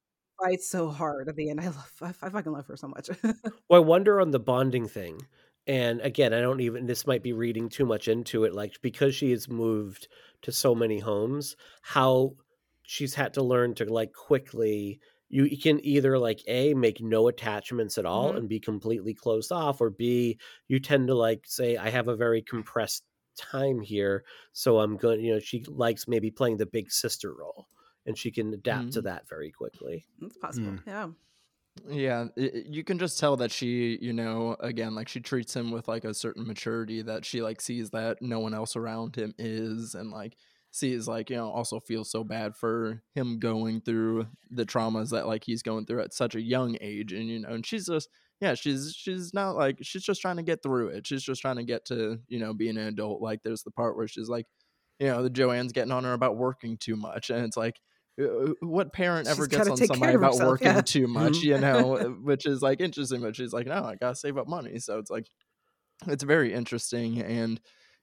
fights 0.42 0.68
so 0.68 0.88
hard 0.88 1.28
at 1.28 1.36
the 1.36 1.50
end. 1.50 1.60
I 1.60 1.66
love, 1.66 1.92
I, 2.02 2.08
I 2.22 2.30
fucking 2.30 2.52
love 2.52 2.66
her 2.66 2.76
so 2.76 2.88
much. 2.88 3.10
well, 3.68 3.82
I 3.82 3.84
wonder 3.84 4.20
on 4.20 4.30
the 4.30 4.40
bonding 4.40 4.88
thing 4.88 5.20
and 5.66 6.00
again 6.00 6.32
i 6.32 6.40
don't 6.40 6.60
even 6.60 6.86
this 6.86 7.06
might 7.06 7.22
be 7.22 7.32
reading 7.32 7.68
too 7.68 7.84
much 7.84 8.08
into 8.08 8.44
it 8.44 8.54
like 8.54 8.80
because 8.82 9.14
she 9.14 9.30
has 9.30 9.48
moved 9.48 10.08
to 10.42 10.50
so 10.50 10.74
many 10.74 10.98
homes 10.98 11.54
how 11.82 12.32
she's 12.82 13.14
had 13.14 13.34
to 13.34 13.42
learn 13.42 13.74
to 13.74 13.84
like 13.84 14.12
quickly 14.12 14.98
you, 15.30 15.44
you 15.44 15.56
can 15.56 15.84
either 15.84 16.18
like 16.18 16.42
a 16.48 16.74
make 16.74 17.00
no 17.00 17.28
attachments 17.28 17.96
at 17.96 18.04
all 18.04 18.28
mm-hmm. 18.28 18.38
and 18.38 18.48
be 18.48 18.60
completely 18.60 19.14
closed 19.14 19.52
off 19.52 19.80
or 19.80 19.90
b 19.90 20.38
you 20.68 20.78
tend 20.78 21.06
to 21.06 21.14
like 21.14 21.44
say 21.46 21.76
i 21.76 21.88
have 21.88 22.08
a 22.08 22.16
very 22.16 22.42
compressed 22.42 23.04
time 23.36 23.80
here 23.80 24.24
so 24.52 24.80
i'm 24.80 24.96
going 24.96 25.20
you 25.20 25.32
know 25.32 25.40
she 25.40 25.64
likes 25.68 26.08
maybe 26.08 26.30
playing 26.30 26.56
the 26.56 26.66
big 26.66 26.90
sister 26.90 27.32
role 27.32 27.66
and 28.06 28.18
she 28.18 28.30
can 28.30 28.52
adapt 28.52 28.80
mm-hmm. 28.80 28.90
to 28.90 29.02
that 29.02 29.28
very 29.28 29.50
quickly 29.50 30.04
that's 30.20 30.36
possible 30.36 30.72
mm. 30.72 30.80
yeah 30.86 31.08
yeah, 31.88 32.26
it, 32.36 32.66
you 32.66 32.84
can 32.84 32.98
just 32.98 33.18
tell 33.18 33.36
that 33.36 33.50
she, 33.50 33.98
you 34.02 34.12
know, 34.12 34.56
again, 34.60 34.94
like 34.94 35.08
she 35.08 35.20
treats 35.20 35.54
him 35.54 35.70
with 35.70 35.88
like 35.88 36.04
a 36.04 36.12
certain 36.12 36.46
maturity 36.46 37.00
that 37.02 37.24
she 37.24 37.42
like 37.42 37.60
sees 37.60 37.90
that 37.90 38.20
no 38.20 38.40
one 38.40 38.54
else 38.54 38.76
around 38.76 39.16
him 39.16 39.34
is, 39.38 39.94
and 39.94 40.10
like 40.10 40.36
sees 40.72 41.08
like 41.08 41.30
you 41.30 41.36
know 41.36 41.50
also 41.50 41.80
feels 41.80 42.10
so 42.10 42.24
bad 42.24 42.56
for 42.56 43.02
him 43.14 43.38
going 43.38 43.80
through 43.80 44.26
the 44.50 44.64
traumas 44.64 45.10
that 45.10 45.26
like 45.26 45.44
he's 45.44 45.62
going 45.62 45.86
through 45.86 46.02
at 46.02 46.14
such 46.14 46.34
a 46.34 46.40
young 46.40 46.76
age, 46.80 47.12
and 47.12 47.28
you 47.28 47.40
know, 47.40 47.50
and 47.50 47.66
she's 47.66 47.86
just 47.86 48.08
yeah, 48.40 48.54
she's 48.54 48.94
she's 48.96 49.34
not 49.34 49.56
like 49.56 49.78
she's 49.82 50.02
just 50.02 50.20
trying 50.20 50.36
to 50.36 50.42
get 50.42 50.62
through 50.62 50.88
it. 50.88 51.06
She's 51.06 51.22
just 51.22 51.40
trying 51.40 51.56
to 51.56 51.64
get 51.64 51.84
to 51.86 52.18
you 52.28 52.38
know 52.38 52.54
being 52.54 52.76
an 52.76 52.86
adult. 52.86 53.20
Like 53.20 53.40
there's 53.42 53.62
the 53.62 53.70
part 53.70 53.96
where 53.96 54.08
she's 54.08 54.28
like, 54.28 54.46
you 54.98 55.08
know, 55.08 55.22
the 55.22 55.30
Joanne's 55.30 55.72
getting 55.72 55.92
on 55.92 56.04
her 56.04 56.12
about 56.12 56.36
working 56.36 56.76
too 56.76 56.96
much, 56.96 57.30
and 57.30 57.44
it's 57.44 57.56
like 57.56 57.76
uh, 58.20 58.52
what 58.60 58.92
parent 58.92 59.28
ever 59.28 59.46
gets 59.46 59.68
on 59.68 59.76
somebody 59.76 60.14
about 60.14 60.32
herself, 60.32 60.48
working 60.48 60.66
yeah. 60.68 60.80
too 60.80 61.06
much, 61.06 61.34
mm-hmm. 61.34 61.48
you 61.48 61.58
know, 61.58 61.96
uh, 61.96 62.04
which 62.22 62.46
is 62.46 62.62
like 62.62 62.80
interesting, 62.80 63.20
but 63.20 63.36
she's 63.36 63.52
like, 63.52 63.66
no, 63.66 63.82
I 63.84 63.96
gotta 63.96 64.16
save 64.16 64.36
up 64.38 64.48
money. 64.48 64.78
So 64.78 64.98
it's 64.98 65.10
like, 65.10 65.26
it's 66.06 66.24
very 66.24 66.52
interesting. 66.52 67.20
And, 67.20 67.60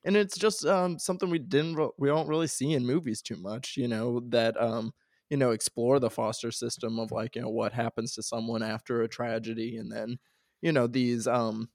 and 0.08 0.18
it's 0.18 0.38
just 0.40 0.66
um, 0.66 1.00
something 1.00 1.30
we 1.30 1.40
didn't, 1.40 1.78
we 2.00 2.10
don't 2.10 2.30
really 2.30 2.48
see 2.48 2.74
in 2.74 2.88
movies 2.88 3.22
too 3.22 3.38
much, 3.38 3.78
you 3.78 3.88
know, 3.90 4.22
that, 4.30 4.62
um, 4.62 4.94
you 5.30 5.38
know, 5.38 5.52
explore 5.52 6.00
the 6.00 6.10
foster 6.12 6.52
system 6.52 7.00
of 7.00 7.12
like, 7.12 7.36
you 7.36 7.44
know, 7.44 7.50
what 7.50 7.74
happens 7.74 8.16
to 8.16 8.24
someone 8.24 8.64
after 8.64 9.04
a 9.04 9.10
tragedy. 9.10 9.78
And 9.78 9.92
then, 9.92 10.20
you 10.62 10.72
know, 10.74 10.88
these, 10.88 11.28
um, 11.28 11.70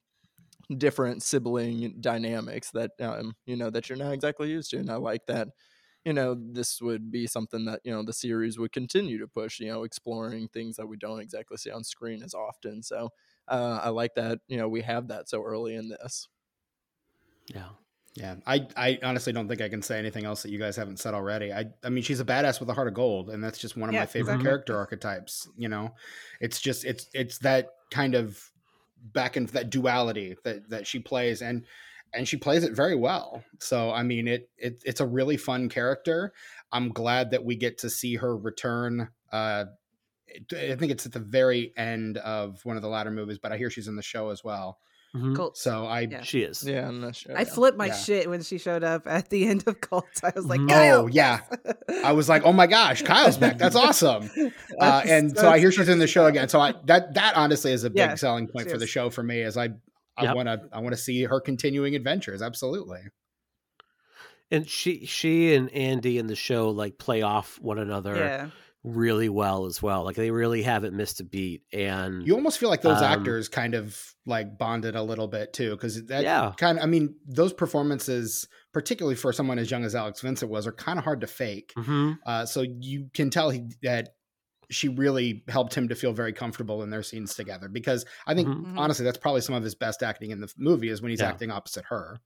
different 0.79 1.23
sibling 1.23 2.01
dynamics 2.01 2.71
that, 2.73 2.93
um, 3.01 3.35
you 3.47 3.57
know, 3.57 3.71
that 3.71 3.89
you're 3.89 3.99
not 3.99 4.13
exactly 4.13 4.51
used 4.51 4.71
to. 4.71 4.79
And 4.79 4.91
I 4.91 4.97
like 4.97 5.27
that, 5.27 5.49
you 6.05 6.13
know, 6.13 6.35
this 6.35 6.81
would 6.81 7.11
be 7.11 7.27
something 7.27 7.65
that, 7.67 7.81
you 7.85 7.93
know, 7.93 8.03
the 8.05 8.13
series 8.13 8.59
would 8.59 8.73
continue 8.73 9.19
to 9.19 9.29
push, 9.29 9.61
you 9.61 9.69
know, 9.69 9.85
exploring 9.85 10.49
things 10.49 10.77
that 10.77 10.87
we 10.89 10.97
don't 10.97 11.21
exactly 11.21 11.57
see 11.59 11.71
on 11.71 11.85
screen 11.85 12.23
as 12.23 12.35
often. 12.35 12.83
So 12.83 13.11
uh, 13.49 13.81
I 13.83 13.91
like 13.91 14.15
that, 14.17 14.41
you 14.49 14.57
know, 14.59 14.69
we 14.69 14.83
have 14.83 15.09
that 15.09 15.29
so 15.29 15.45
early 15.45 15.75
in 15.77 15.89
this. 15.91 16.29
Yeah. 17.55 17.82
Yeah, 18.15 18.37
I, 18.47 18.67
I 18.77 18.99
honestly 19.03 19.33
don't 19.33 19.49
think 19.49 19.63
I 19.63 19.71
can 19.71 19.81
say 19.81 19.99
anything 19.99 20.27
else 20.27 20.43
that 20.43 20.51
you 20.51 20.59
guys 20.59 20.77
haven't 20.77 20.99
said 20.99 21.15
already. 21.15 21.51
I 21.53 21.71
I 21.83 21.89
mean 21.89 22.03
she's 22.03 22.21
a 22.21 22.25
badass 22.25 22.61
with 22.61 22.69
a 22.69 22.75
heart 22.75 22.89
of 22.89 22.95
gold, 22.95 23.31
and 23.31 23.43
that's 23.43 23.59
just 23.59 23.77
one 23.77 23.89
of 23.89 23.95
yeah, 23.95 24.01
my 24.01 24.07
favorite 24.07 24.35
exactly. 24.35 24.49
character 24.49 24.77
archetypes. 24.77 25.49
You 25.57 25.69
know, 25.69 25.95
it's 26.41 26.61
just 26.61 26.85
it's 26.85 27.09
it's 27.15 27.39
that 27.39 27.69
kind 27.91 28.15
of 28.15 28.39
back 29.03 29.37
and 29.37 29.49
that 29.51 29.71
duality 29.71 30.37
that 30.45 30.69
that 30.69 30.87
she 30.87 30.99
plays, 30.99 31.41
and 31.41 31.65
and 32.13 32.29
she 32.29 32.37
plays 32.37 32.65
it 32.65 32.73
very 32.73 32.95
well. 32.95 33.43
So 33.61 33.91
I 33.91 34.03
mean, 34.03 34.29
it, 34.29 34.51
it 34.59 34.83
it's 34.85 35.01
a 35.01 35.07
really 35.07 35.39
fun 35.39 35.71
character. 35.71 36.35
I'm 36.71 36.91
glad 36.91 37.31
that 37.31 37.45
we 37.45 37.57
get 37.57 37.79
to 37.79 37.91
see 37.91 38.17
her 38.17 38.37
return. 38.37 39.09
Uh, 39.33 39.65
I 40.53 40.77
think 40.77 40.93
it's 40.93 41.07
at 41.07 41.13
the 41.13 41.19
very 41.19 41.73
end 41.77 42.19
of 42.19 42.65
one 42.65 42.77
of 42.77 42.83
the 42.83 42.89
latter 42.89 43.11
movies, 43.11 43.39
but 43.39 43.53
I 43.53 43.59
hear 43.59 43.71
she's 43.71 43.89
in 43.89 43.97
the 43.97 44.03
show 44.03 44.31
as 44.31 44.45
well. 44.45 44.79
Mm-hmm. 45.15 45.35
Cult. 45.35 45.59
So 45.59 45.85
I, 45.85 46.01
yeah. 46.01 46.23
she 46.23 46.41
is. 46.41 46.65
Yeah, 46.65 46.89
I'm 46.89 47.03
not 47.03 47.15
sure. 47.15 47.37
I 47.37 47.45
flipped 47.45 47.77
my 47.77 47.89
yeah. 47.89 47.95
shit 47.95 48.31
when 48.31 48.43
she 48.43 48.57
showed 48.57 48.83
up 48.83 49.07
at 49.07 49.29
the 49.29 49.47
end 49.47 49.65
of 49.67 49.79
Cult. 49.81 50.07
I 50.23 50.33
was 50.35 50.47
like, 50.47 50.61
oh 50.71 51.07
yeah, 51.07 51.41
I 52.03 52.13
was 52.13 52.31
like, 52.31 52.45
oh 52.45 52.53
my 52.53 52.67
gosh, 52.67 53.03
Kyle's 53.03 53.37
back. 53.37 53.59
That's 53.59 53.77
awesome. 53.77 54.31
Uh, 54.81 55.03
and 55.07 55.37
so 55.37 55.49
I 55.49 55.59
hear 55.59 55.71
she's 55.71 55.89
in 55.89 55.99
the 55.99 56.07
show 56.07 56.27
again. 56.27 56.49
So 56.49 56.59
I 56.59 56.75
that 56.87 57.15
that 57.15 57.37
honestly 57.37 57.73
is 57.73 57.85
a 57.85 57.91
big 57.91 57.99
yeah, 57.99 58.15
selling 58.15 58.49
point 58.49 58.71
for 58.71 58.79
the 58.79 58.87
show 58.87 59.11
for 59.11 59.23
me. 59.23 59.43
As 59.43 59.57
I 59.57 59.69
I 60.17 60.25
yep. 60.25 60.35
want 60.35 60.49
to 60.49 60.61
I 60.73 60.81
want 60.81 60.95
to 60.95 61.01
see 61.01 61.23
her 61.25 61.41
continuing 61.41 61.95
adventures. 61.95 62.43
Absolutely. 62.43 63.01
And 64.51 64.69
she 64.69 65.07
she 65.07 65.55
and 65.55 65.71
Andy 65.71 66.19
in 66.19 66.27
the 66.27 66.35
show 66.35 66.71
like 66.71 66.99
play 66.99 67.23
off 67.23 67.61
one 67.61 67.79
another 67.79 68.17
yeah. 68.17 68.51
Really 68.85 69.29
well 69.29 69.67
as 69.67 69.81
well. 69.81 70.05
Like 70.05 70.17
they 70.17 70.31
really 70.31 70.63
haven't 70.63 70.95
missed 70.95 71.21
a 71.21 71.25
beat. 71.25 71.63
And 71.73 72.27
you 72.27 72.35
almost 72.35 72.59
feel 72.59 72.69
like 72.69 72.83
those 72.83 72.99
um, 72.99 73.05
actors 73.05 73.49
kind 73.49 73.75
of 73.75 74.01
like 74.27 74.59
bonded 74.59 74.97
a 74.97 75.03
little 75.03 75.29
bit 75.29 75.53
too, 75.53 75.71
because 75.71 76.07
that 76.07 76.25
yeah. 76.25 76.53
kind 76.57 76.79
of 76.79 76.85
I 76.85 76.87
mean 76.87 77.15
those 77.27 77.53
performances, 77.53 78.49
particularly 78.73 79.17
for 79.17 79.33
someone 79.33 79.59
as 79.59 79.71
young 79.71 79.85
as 79.85 79.95
Alex 79.95 80.21
Vincent 80.21 80.51
was, 80.51 80.67
are 80.67 80.73
kind 80.73 80.99
of 80.99 81.05
hard 81.05 81.21
to 81.21 81.27
fake. 81.27 81.73
Mm-hmm. 81.77 82.13
Uh, 82.27 82.47
so 82.47 82.63
you 82.63 83.09
can 83.15 83.31
tell 83.31 83.51
he, 83.51 83.65
that 83.83 84.11
she 84.71 84.89
really 84.89 85.45
helped 85.49 85.75
him 85.75 85.89
to 85.89 85.95
feel 85.95 86.13
very 86.13 86.33
comfortable 86.33 86.83
in 86.83 86.91
their 86.91 87.03
scenes 87.03 87.35
together 87.35 87.69
because 87.69 88.07
I 88.27 88.35
think 88.35 88.49
mm-hmm. 88.49 88.79
honestly 88.79 89.05
that's 89.05 89.19
probably 89.19 89.43
some 89.43 89.55
of 89.55 89.63
his 89.63 89.75
best 89.75 90.03
acting 90.03 90.31
in 90.31 90.41
the 90.41 90.53
movie 90.57 90.89
is 90.89 91.03
when 91.03 91.11
he's 91.11 91.21
yeah. 91.21 91.29
acting 91.29 91.51
opposite 91.51 91.85
her. 91.87 92.19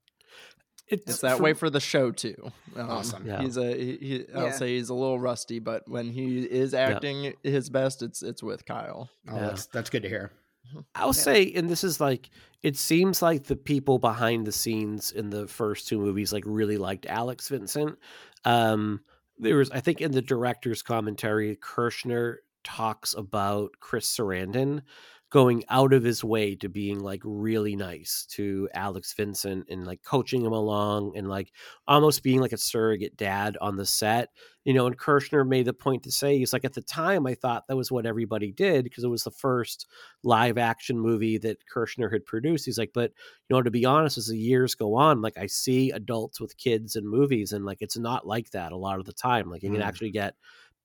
It's, 0.89 1.09
it's 1.09 1.21
that 1.21 1.37
for, 1.37 1.43
way 1.43 1.53
for 1.53 1.69
the 1.69 1.79
show 1.79 2.11
too. 2.11 2.51
Um, 2.75 2.89
awesome. 2.89 3.25
Yeah. 3.25 3.41
He's 3.41 3.57
a 3.57 3.75
he, 3.75 4.25
I'll 4.33 4.45
yeah. 4.45 4.51
say 4.51 4.77
he's 4.77 4.89
a 4.89 4.93
little 4.93 5.19
rusty, 5.19 5.59
but 5.59 5.87
when 5.87 6.09
he 6.09 6.43
is 6.43 6.73
acting 6.73 7.33
his 7.43 7.69
best, 7.69 8.01
it's 8.01 8.23
it's 8.23 8.41
with 8.41 8.65
Kyle. 8.65 9.09
Oh, 9.29 9.39
that's 9.39 9.65
that's 9.67 9.89
good 9.89 10.03
to 10.03 10.09
hear. 10.09 10.31
Mm-hmm. 10.69 10.79
I'll 10.95 11.13
say, 11.13 11.51
and 11.53 11.69
this 11.69 11.83
is 11.83 11.99
like, 12.01 12.29
it 12.61 12.75
seems 12.75 13.21
like 13.21 13.45
the 13.45 13.55
people 13.55 13.99
behind 13.99 14.45
the 14.45 14.51
scenes 14.51 15.11
in 15.11 15.29
the 15.29 15.47
first 15.47 15.87
two 15.87 15.97
movies 15.97 16.33
like 16.33 16.43
really 16.45 16.77
liked 16.77 17.05
Alex 17.05 17.47
Vincent. 17.47 17.97
Um, 18.43 19.01
there 19.37 19.57
was, 19.57 19.71
I 19.71 19.79
think, 19.79 20.01
in 20.01 20.11
the 20.11 20.21
director's 20.21 20.81
commentary, 20.81 21.55
Kirschner 21.55 22.41
talks 22.63 23.13
about 23.13 23.71
Chris 23.79 24.13
Sarandon 24.13 24.81
going 25.29 25.61
out 25.67 25.91
of 25.91 26.03
his 26.03 26.23
way 26.23 26.55
to 26.55 26.69
being 26.69 26.99
like 26.99 27.21
really 27.25 27.75
nice 27.75 28.25
to 28.29 28.69
Alex 28.73 29.13
Vincent 29.13 29.65
and 29.69 29.85
like 29.85 30.01
coaching 30.01 30.45
him 30.45 30.53
along 30.53 31.17
and 31.17 31.27
like 31.27 31.51
almost 31.85 32.23
being 32.23 32.39
like 32.39 32.53
a 32.53 32.57
surrogate 32.57 33.17
dad 33.17 33.57
on 33.59 33.75
the 33.75 33.85
set. 33.85 34.29
You 34.63 34.73
know, 34.73 34.85
and 34.85 34.97
Kirschner 34.97 35.43
made 35.43 35.65
the 35.65 35.73
point 35.73 36.03
to 36.03 36.11
say 36.11 36.37
he's 36.37 36.53
like 36.53 36.63
at 36.63 36.73
the 36.73 36.81
time 36.81 37.27
I 37.27 37.35
thought 37.35 37.67
that 37.67 37.75
was 37.75 37.91
what 37.91 38.05
everybody 38.05 38.51
did 38.53 38.85
because 38.85 39.03
it 39.03 39.09
was 39.09 39.23
the 39.23 39.31
first 39.31 39.87
live 40.23 40.57
action 40.57 40.97
movie 40.97 41.37
that 41.39 41.65
Kirschner 41.67 42.09
had 42.09 42.25
produced. 42.25 42.65
He's 42.65 42.77
like, 42.77 42.91
but 42.93 43.11
you 43.49 43.55
know, 43.55 43.61
to 43.61 43.71
be 43.71 43.85
honest, 43.85 44.17
as 44.17 44.27
the 44.27 44.37
years 44.37 44.75
go 44.75 44.95
on, 44.95 45.21
like 45.21 45.37
I 45.37 45.47
see 45.47 45.91
adults 45.91 46.39
with 46.39 46.57
kids 46.57 46.95
in 46.95 47.05
movies 47.05 47.51
and 47.51 47.65
like 47.65 47.81
it's 47.81 47.97
not 47.97 48.27
like 48.27 48.51
that 48.51 48.71
a 48.71 48.77
lot 48.77 48.99
of 48.99 49.05
the 49.05 49.13
time. 49.13 49.49
Like 49.49 49.63
you 49.63 49.69
mm. 49.69 49.73
can 49.73 49.81
actually 49.81 50.11
get 50.11 50.35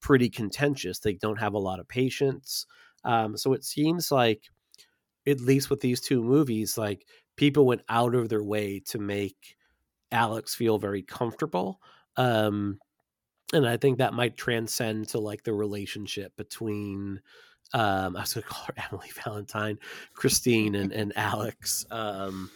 pretty 0.00 0.28
contentious. 0.28 0.98
They 0.98 1.14
don't 1.14 1.38
have 1.38 1.54
a 1.54 1.58
lot 1.58 1.78
of 1.78 1.88
patience. 1.88 2.66
Um, 3.04 3.36
so 3.36 3.52
it 3.52 3.64
seems 3.64 4.10
like, 4.10 4.42
at 5.26 5.40
least 5.40 5.70
with 5.70 5.80
these 5.80 6.00
two 6.00 6.22
movies, 6.22 6.76
like 6.76 7.06
people 7.36 7.66
went 7.66 7.82
out 7.88 8.14
of 8.14 8.28
their 8.28 8.42
way 8.42 8.80
to 8.86 8.98
make 8.98 9.56
Alex 10.10 10.54
feel 10.54 10.78
very 10.78 11.02
comfortable. 11.02 11.80
Um, 12.16 12.78
and 13.52 13.66
I 13.66 13.76
think 13.76 13.98
that 13.98 14.14
might 14.14 14.36
transcend 14.36 15.08
to 15.08 15.18
like 15.18 15.42
the 15.44 15.52
relationship 15.52 16.36
between 16.36 17.20
um, 17.74 18.16
I 18.16 18.20
was 18.20 18.34
going 18.34 18.42
to 18.42 18.48
call 18.48 18.66
her 18.66 18.84
Emily 18.90 19.10
Valentine, 19.24 19.78
Christine, 20.14 20.74
and 20.74 20.92
and 20.92 21.12
Alex. 21.16 21.86
Um, 21.90 22.50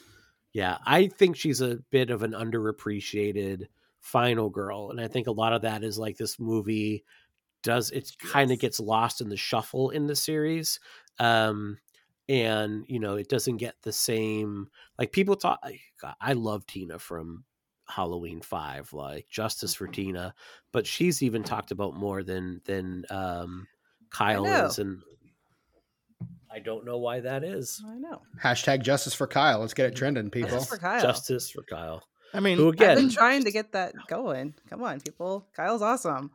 yeah, 0.53 0.79
I 0.87 1.09
think 1.09 1.37
she's 1.37 1.61
a 1.61 1.79
bit 1.91 2.11
of 2.11 2.23
an 2.23 2.33
underappreciated 2.33 3.67
final 4.01 4.51
girl, 4.51 4.91
and 4.91 5.01
I 5.01 5.09
think 5.09 5.27
a 5.27 5.33
lot 5.33 5.53
of 5.53 5.63
that 5.63 5.83
is 5.85 5.99
like 5.99 6.17
this 6.17 6.39
movie 6.39 7.05
does 7.67 7.91
it 7.91 8.13
kind 8.21 8.53
of 8.53 8.61
gets 8.61 8.79
lost 8.79 9.21
in 9.21 9.29
the 9.29 9.37
shuffle 9.37 9.91
in 9.91 10.07
the 10.07 10.15
series 10.15 10.79
um 11.19 11.77
and 12.29 12.85
you 12.87 13.01
know 13.01 13.17
it 13.17 13.29
doesn't 13.29 13.57
get 13.57 13.75
the 13.83 13.93
same 13.93 14.69
like 14.99 15.11
people 15.11 15.35
talk 15.35 15.59
i 16.21 16.33
love 16.33 16.65
tina 16.67 16.97
from 16.97 17.43
halloween 17.89 18.41
5 18.41 18.93
like 18.93 19.27
justice 19.29 19.75
for 19.75 19.87
mm-hmm. 19.87 19.93
tina 19.95 20.35
but 20.71 20.87
she's 20.87 21.25
even 21.25 21.43
talked 21.43 21.73
about 21.73 21.97
more 21.97 22.23
than 22.23 22.61
than 22.67 23.05
um 23.11 23.67
kyle 24.11 24.47
is 24.47 24.79
and 24.79 25.03
I 26.49 26.59
don't 26.61 26.87
know 26.87 26.97
why 26.97 27.21
that 27.21 27.45
is. 27.45 27.83
I 27.87 27.99
know. 27.99 28.23
Hashtag 28.43 28.81
justice 28.81 29.13
for 29.13 29.27
Kyle. 29.27 29.61
Let's 29.61 29.75
get 29.75 29.85
it 29.85 29.95
trending, 29.95 30.31
people. 30.31 30.53
Justice 30.53 30.69
for 30.71 30.79
Kyle. 30.79 31.03
Justice 31.03 31.51
for 31.51 31.63
Kyle. 31.63 32.03
I 32.33 32.41
mean, 32.41 32.57
Who 32.57 32.69
I've 32.69 32.75
again? 32.75 32.97
been 32.97 33.09
trying 33.11 33.45
to 33.45 33.51
get 33.51 33.73
that 33.73 33.93
going. 34.09 34.55
Come 34.71 34.83
on, 34.83 35.01
people. 35.01 35.47
Kyle's 35.55 35.83
awesome. 35.83 36.31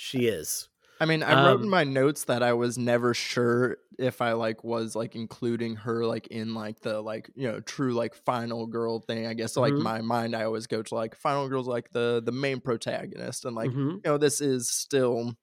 She 0.00 0.26
is. 0.26 0.68
I 1.02 1.06
mean, 1.06 1.22
I 1.22 1.34
wrote 1.34 1.60
in 1.62 1.68
Um, 1.68 1.70
my 1.70 1.84
notes 1.84 2.24
that 2.24 2.42
I 2.42 2.52
was 2.52 2.76
never 2.76 3.14
sure 3.14 3.78
if 3.98 4.20
I 4.20 4.32
like 4.32 4.62
was 4.64 4.94
like 4.94 5.14
including 5.16 5.76
her 5.76 6.04
like 6.04 6.26
in 6.26 6.54
like 6.54 6.80
the 6.80 7.00
like 7.00 7.30
you 7.34 7.48
know 7.50 7.60
true 7.60 7.94
like 7.94 8.14
final 8.14 8.66
girl 8.66 9.00
thing. 9.00 9.26
I 9.26 9.32
guess 9.34 9.56
like 9.56 9.78
Mhm. 9.78 9.80
my 9.80 10.02
mind, 10.02 10.36
I 10.36 10.44
always 10.44 10.66
go 10.66 10.82
to 10.82 10.94
like 10.94 11.14
final 11.14 11.48
girl's 11.48 11.66
like 11.68 11.90
the 11.92 12.20
the 12.24 12.32
main 12.32 12.60
protagonist, 12.60 13.46
and 13.46 13.56
like 13.56 13.72
Mhm. 13.72 14.02
you 14.04 14.10
know 14.10 14.18
this 14.18 14.42
is 14.42 14.68
still 14.68 15.34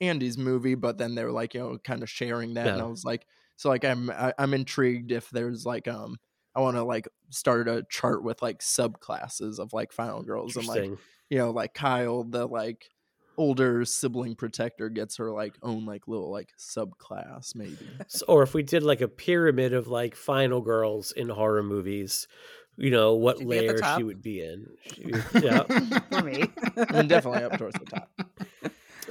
Andy's 0.00 0.38
movie, 0.38 0.74
but 0.74 0.98
then 0.98 1.14
they're 1.14 1.32
like 1.32 1.54
you 1.54 1.60
know 1.60 1.78
kind 1.78 2.02
of 2.02 2.10
sharing 2.10 2.54
that, 2.54 2.72
and 2.72 2.82
I 2.82 2.86
was 2.86 3.04
like, 3.04 3.26
so 3.56 3.68
like 3.68 3.84
I'm 3.84 4.10
I, 4.10 4.34
I'm 4.38 4.54
intrigued 4.54 5.12
if 5.12 5.30
there's 5.30 5.64
like 5.66 5.88
um 5.88 6.18
I 6.54 6.60
want 6.60 6.76
to 6.76 6.84
like 6.84 7.08
start 7.30 7.68
a 7.68 7.84
chart 7.90 8.22
with 8.24 8.42
like 8.42 8.58
subclasses 8.60 9.58
of 9.58 9.72
like 9.72 9.92
final 9.92 10.22
girls 10.22 10.56
and 10.56 10.66
like 10.66 10.90
you 11.30 11.38
know, 11.38 11.50
like 11.50 11.74
Kyle, 11.74 12.24
the 12.24 12.46
like 12.46 12.90
older 13.36 13.84
sibling 13.84 14.34
protector, 14.34 14.88
gets 14.88 15.16
her 15.16 15.30
like 15.30 15.54
own 15.62 15.84
like 15.86 16.08
little 16.08 16.30
like 16.30 16.52
subclass, 16.58 17.54
maybe. 17.54 17.88
S- 18.00 18.22
or 18.22 18.42
if 18.42 18.54
we 18.54 18.62
did 18.62 18.82
like 18.82 19.00
a 19.00 19.08
pyramid 19.08 19.72
of 19.72 19.88
like 19.88 20.14
final 20.14 20.60
girls 20.60 21.12
in 21.12 21.28
horror 21.28 21.62
movies, 21.62 22.28
you 22.76 22.90
know 22.90 23.14
what 23.14 23.38
She'd 23.38 23.48
be 23.48 23.58
at 23.58 23.76
the 23.76 23.82
layer 23.82 23.96
she 23.96 24.02
would 24.02 24.22
be 24.22 24.40
in. 24.40 24.66
She 24.94 25.02
yeah. 25.40 25.62
For 26.10 26.22
me. 26.22 26.44
I 26.76 26.92
mean, 26.92 27.08
definitely 27.08 27.44
up 27.44 27.58
towards 27.58 27.78
the 27.78 27.86
top. 27.86 28.10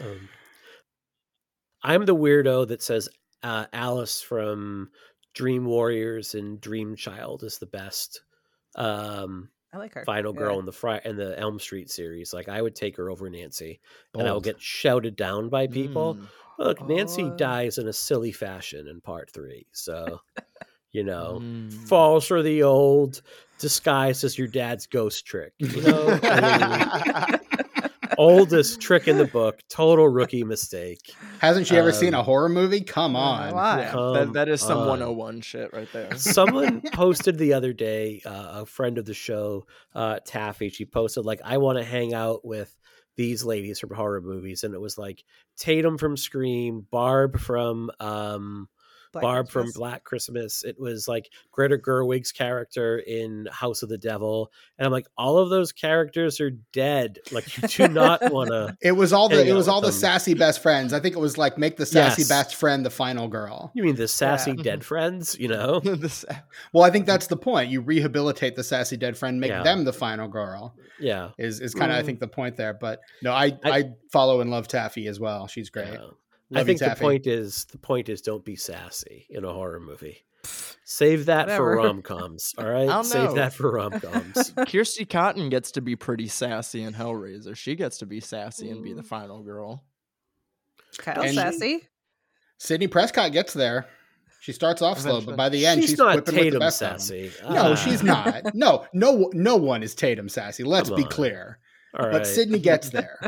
Um, 0.02 0.30
I'm 1.84 2.06
the 2.06 2.16
weirdo 2.16 2.68
that 2.68 2.82
says 2.82 3.10
uh, 3.44 3.66
Alice 3.74 4.22
from 4.22 4.90
Dream 5.34 5.66
Warriors 5.66 6.36
and 6.36 6.60
Dream 6.62 6.96
Child 6.96 7.44
is 7.44 7.58
the 7.58 7.66
best 7.66 8.22
um, 8.76 9.50
I 9.74 9.78
like 9.78 9.94
her. 9.96 10.06
final 10.06 10.34
girl 10.34 10.54
Yeah. 10.54 10.60
in 10.60 10.66
the 10.66 10.72
Fri- 10.72 11.02
in 11.04 11.16
the 11.18 11.38
Elm 11.40 11.60
Street 11.60 11.90
series. 11.90 12.34
Like 12.34 12.48
I 12.48 12.62
would 12.62 12.76
take 12.76 12.96
her 12.98 13.10
over 13.10 13.30
Nancy, 13.30 13.80
and 14.14 14.28
I 14.28 14.32
will 14.32 14.40
get 14.42 14.62
shouted 14.62 15.16
down 15.16 15.50
by 15.50 15.68
people. 15.68 16.16
Mm, 16.16 16.28
Look, 16.60 16.88
Nancy 16.88 17.24
Oh. 17.24 17.36
dies 17.36 17.80
in 17.80 17.88
a 17.88 17.94
silly 17.94 18.32
fashion 18.32 18.88
in 18.88 19.02
part 19.02 19.32
three, 19.32 19.66
so 19.72 20.22
you 20.92 21.04
know 21.04 21.40
mm. 21.42 21.74
falls 21.88 22.28
for 22.28 22.44
the 22.44 22.62
old 22.62 23.22
disguise 23.58 24.24
as 24.24 24.38
your 24.38 24.48
dad's 24.48 24.86
ghost 24.86 25.26
trick. 25.26 25.54
You 25.58 25.82
know, 25.82 26.20
I 26.24 27.40
mean, 27.52 27.63
oldest 28.18 28.80
trick 28.82 29.08
in 29.08 29.18
the 29.18 29.26
book, 29.26 29.60
total 29.70 30.08
rookie 30.08 30.44
mistake. 30.44 31.00
Hasn't 31.40 31.68
she 31.68 31.76
ever 31.78 31.92
seen 31.92 32.14
Um, 32.14 32.20
a 32.22 32.24
horror 32.24 32.50
movie? 32.50 32.82
Come 32.82 33.16
on. 33.16 33.54
Yeah, 33.54 33.92
Come 33.92 34.14
that, 34.14 34.34
that 34.34 34.50
is 34.50 34.62
some 34.62 34.80
on. 34.80 34.88
101 34.88 35.42
shit 35.42 35.72
right 35.74 35.88
there. 35.94 36.14
Someone 36.18 36.82
posted 36.94 37.38
the 37.38 37.54
other 37.54 37.74
day, 37.74 38.22
uh, 38.26 38.62
a 38.62 38.66
friend 38.66 38.98
of 38.98 39.06
the 39.06 39.14
show, 39.14 39.66
uh, 39.96 40.20
Taffy. 40.26 40.70
She 40.70 40.86
posted 40.86 41.26
like, 41.26 41.42
"I 41.44 41.58
want 41.58 41.78
to 41.78 41.84
hang 41.84 42.14
out 42.14 42.46
with 42.46 42.76
these 43.16 43.44
ladies 43.46 43.80
from 43.80 43.92
horror 43.96 44.22
movies," 44.22 44.64
and 44.64 44.74
it 44.74 44.82
was 44.82 44.98
like 44.98 45.24
Tatum 45.58 45.98
from 45.98 46.18
Scream, 46.18 46.86
Barb 46.92 47.40
from 47.40 47.92
um, 48.00 48.68
Black 49.14 49.22
Barb 49.22 49.50
from 49.50 49.72
Black 49.74 50.04
Christmas. 50.04 50.64
It 50.64 50.78
was 50.80 51.08
like 51.08 51.30
Greta 51.52 51.78
Gerwig's 51.78 52.32
character 52.32 52.98
in 52.98 53.48
House 53.52 53.82
of 53.84 53.90
the 53.90 53.98
Devil, 53.98 54.52
and 54.78 54.86
I'm 54.86 54.92
like, 54.92 55.08
all 55.18 55.38
of 55.38 55.50
those 55.50 55.72
characters 55.72 56.42
are 56.42 56.50
dead. 56.52 57.20
Like, 57.32 57.56
you 57.62 57.68
do 57.68 57.88
not 57.88 58.32
want 58.32 58.50
to. 58.50 58.76
It 58.82 58.92
was 58.94 59.14
all 59.14 59.30
the 59.30 59.48
it 59.48 59.54
was 59.54 59.68
all 59.68 59.80
the 59.82 59.88
them. 59.88 59.94
sassy 59.96 60.34
best 60.34 60.62
friends. 60.62 60.92
I 60.94 61.00
think 61.00 61.16
it 61.16 61.20
was 61.20 61.38
like 61.38 61.58
make 61.58 61.78
the 61.78 61.86
sassy 61.86 62.22
Yes. 62.24 62.30
best 62.30 62.56
friend 62.56 62.86
the 62.86 62.90
final 62.90 63.28
girl. 63.28 63.72
You 63.76 63.84
mean 63.84 63.96
the 63.96 64.08
sassy 64.08 64.52
Yeah. 64.58 64.64
dead 64.64 64.84
friends? 64.86 65.38
You 65.40 65.48
know, 65.48 65.82
Well, 66.74 66.84
I 66.84 66.90
think 66.90 67.06
that's 67.06 67.28
the 67.28 67.38
point. 67.38 67.70
You 67.70 67.82
rehabilitate 67.82 68.56
the 68.56 68.64
sassy 68.64 68.98
dead 68.98 69.16
friend, 69.18 69.40
make 69.40 69.50
Yeah. 69.52 69.64
them 69.64 69.84
the 69.84 69.94
final 69.94 70.28
girl. 70.28 70.76
yeah. 71.00 71.30
Is 71.38 71.60
is 71.60 71.74
kind 71.76 71.92
of 71.92 71.98
I 71.98 72.02
Mm. 72.02 72.06
think 72.06 72.20
the 72.20 72.28
point 72.28 72.58
there. 72.58 72.74
But 72.74 73.00
no, 73.22 73.32
I, 73.32 73.58
I- 73.64 73.72
I 73.72 73.84
follow 74.12 74.42
and 74.42 74.50
love 74.52 74.68
Taffy 74.68 75.08
as 75.08 75.20
well. 75.20 75.48
She's 75.48 75.70
great. 75.70 75.94
yeah. 75.94 76.08
Love 76.50 76.58
I 76.68 76.72
you, 76.72 76.78
think 76.78 76.80
the 76.92 76.96
point 77.00 77.28
is 77.28 77.66
the 77.66 77.78
point 77.78 78.10
is 78.10 78.22
don't 78.22 78.46
be 78.46 78.56
sassy 78.56 79.26
in 79.30 79.44
a 79.46 79.52
horror 79.54 79.80
movie. 79.80 80.20
Save 80.86 81.28
that 81.28 81.46
for 81.50 81.76
Whatever. 81.76 81.76
rom 81.88 82.02
coms. 82.02 82.54
All 82.58 82.66
right, 82.70 82.88
don't 82.88 83.06
save 83.06 83.30
know. 83.30 83.36
that 83.36 83.54
for 83.54 83.72
rom 83.76 83.92
coms. 84.00 84.54
Kirsty 84.68 85.06
Cotton 85.06 85.50
gets 85.50 85.72
to 85.72 85.82
be 85.82 85.96
pretty 85.96 86.28
sassy 86.28 86.84
in 86.84 86.94
Hellraiser. 86.94 87.56
She 87.56 87.76
gets 87.76 88.00
to 88.00 88.06
be 88.06 88.20
sassy 88.20 88.70
and 88.70 88.84
be 88.84 88.94
the 88.94 89.04
final 89.04 89.42
girl. 89.42 89.84
Kyle's 90.98 91.28
And- 91.28 91.36
sassy. 91.36 91.88
Sidney 92.60 92.88
Prescott 92.88 93.32
gets 93.32 93.54
there. 93.54 93.88
She 94.42 94.52
starts 94.52 94.82
off 94.82 95.00
slow, 95.00 95.22
but 95.22 95.38
by 95.38 95.48
the 95.50 95.66
end, 95.66 95.82
she's, 95.82 95.92
she's, 95.92 95.98
not 96.00 96.16
whipping 96.16 96.34
with 96.36 96.44
the 96.44 96.50
Tatum 96.52 96.60
best 96.60 96.82
of 96.82 96.92
'em. 96.94 97.00
sassy. 97.00 97.32
No, 97.44 97.72
Ah, 97.72 97.76
she's 97.76 98.04
not. 98.04 98.54
No, 98.54 98.86
no, 98.94 99.30
no 99.34 99.56
one 99.56 99.84
is 99.84 99.96
Tatum 99.96 100.28
sassy. 100.30 100.64
Let's 100.66 100.90
Come 100.90 100.98
be 100.98 101.04
on. 101.04 101.10
clear. 101.10 101.60
All 101.98 102.06
But 102.08 102.14
right, 102.18 102.28
Sidney 102.28 102.60
gets 102.60 102.90
there. 102.90 103.20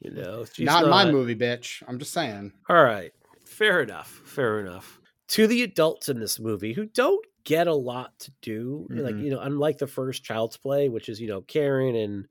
You 0.00 0.10
know, 0.10 0.44
she's 0.52 0.66
not 0.66 0.84
in 0.84 0.90
my 0.90 1.10
movie, 1.10 1.34
bitch. 1.36 1.82
I'm 1.88 1.98
just 1.98 2.12
saying. 2.12 2.52
All 2.68 2.82
right. 2.82 3.12
Fair 3.44 3.82
enough. 3.82 4.08
Fair 4.24 4.60
enough. 4.60 5.00
To 5.28 5.46
the 5.46 5.62
adults 5.62 6.08
in 6.08 6.20
this 6.20 6.38
movie 6.38 6.72
who 6.72 6.86
don't 6.86 7.24
get 7.44 7.66
a 7.66 7.74
lot 7.74 8.18
to 8.20 8.32
do, 8.42 8.86
like, 8.90 9.14
Mhm. 9.14 9.24
you 9.24 9.30
know, 9.30 9.40
unlike 9.40 9.78
the 9.78 9.86
first 9.86 10.22
Child's 10.24 10.56
Play, 10.56 10.88
which 10.88 11.08
is, 11.08 11.20
you 11.20 11.28
know, 11.28 11.40
Karen 11.42 11.94
and 11.96 12.26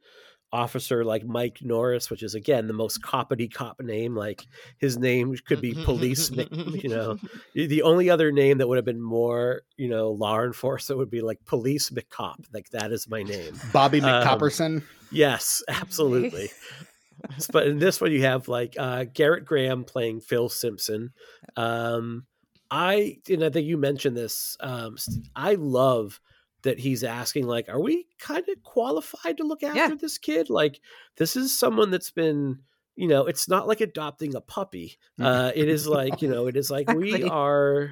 officer 0.54 1.04
like 1.04 1.26
Mike 1.26 1.58
Norris, 1.62 2.10
which 2.10 2.24
is 2.24 2.34
again 2.36 2.68
the 2.68 2.74
most 2.74 3.02
coppity 3.02 3.52
cop 3.52 3.82
name. 3.82 4.16
Like 4.16 4.46
his 4.78 4.98
name 4.98 5.36
could 5.46 5.60
be 5.60 5.74
police, 5.74 6.30
you 6.52 6.88
know. 6.88 7.18
The 7.56 7.82
only 7.82 8.10
other 8.10 8.32
name 8.32 8.60
that 8.60 8.68
would 8.68 8.78
have 8.78 8.86
been 8.86 9.02
more, 9.02 9.64
you 9.76 9.90
know, 9.90 10.12
law 10.12 10.42
enforcement 10.42 11.00
would 11.00 11.10
be 11.10 11.22
like 11.22 11.44
Police 11.46 11.90
McCop. 11.90 12.46
Like 12.54 12.70
that 12.70 12.92
is 12.94 13.10
my 13.10 13.24
name. 13.24 13.60
Bobby 13.74 14.00
Um, 14.00 14.06
McCopperson. 14.24 14.84
Yes, 15.12 15.64
absolutely. 15.68 16.52
But 17.52 17.68
in 17.68 17.80
this 17.80 18.00
one, 18.02 18.12
you 18.12 18.22
have 18.24 18.48
like 18.48 18.76
uh, 18.78 19.06
Gerrit 19.06 19.46
Graham 19.46 19.84
playing 19.84 20.22
Phil 20.22 20.50
Simpson. 20.50 21.14
Um, 21.56 22.26
I 22.72 23.20
and 23.30 23.44
I 23.44 23.50
think 23.50 23.68
you 23.68 23.78
mentioned 23.78 24.18
this. 24.18 24.58
Um, 24.60 24.98
I 25.36 25.56
love 25.56 26.20
that 26.64 26.80
he's 26.80 27.04
asking, 27.04 27.46
like, 27.46 27.70
are 27.70 27.80
we 27.80 28.08
kind 28.18 28.44
of 28.50 28.64
qualified 28.64 29.38
to 29.38 29.44
look 29.44 29.62
after 29.62 29.78
Yeah. 29.78 29.96
this 29.96 30.18
kid? 30.18 30.50
Like, 30.50 30.82
this 31.16 31.36
is 31.36 31.58
someone 31.58 31.92
that's 31.92 32.10
been, 32.10 32.60
you 32.96 33.08
know, 33.08 33.28
it's 33.28 33.48
not 33.48 33.68
like 33.68 33.82
adopting 33.82 34.34
a 34.36 34.42
puppy. 34.42 34.98
Uh, 35.22 35.52
it 35.54 35.70
is 35.70 35.88
like, 35.88 36.24
you 36.24 36.28
know, 36.28 36.48
it 36.48 36.58
is 36.58 36.72
like 36.72 36.88
we 36.88 37.24
are, 37.24 37.92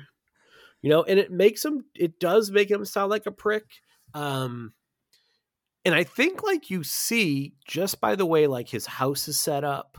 you 0.82 0.90
know, 0.90 1.04
and 1.04 1.20
it 1.20 1.32
makes 1.32 1.64
him, 1.64 1.86
it 1.96 2.20
does 2.20 2.52
make 2.52 2.70
him 2.72 2.84
sound 2.84 3.12
like 3.12 3.26
a 3.28 3.32
prick. 3.32 3.66
Um, 4.14 4.74
and 5.86 5.94
I 5.96 6.04
think 6.04 6.44
like 6.44 6.70
you 6.70 6.84
see 6.84 7.54
just 7.68 8.00
by 8.02 8.16
the 8.16 8.26
way 8.26 8.48
like 8.48 8.70
his 8.70 8.86
house 8.86 9.28
is 9.28 9.40
set 9.40 9.64
up, 9.64 9.98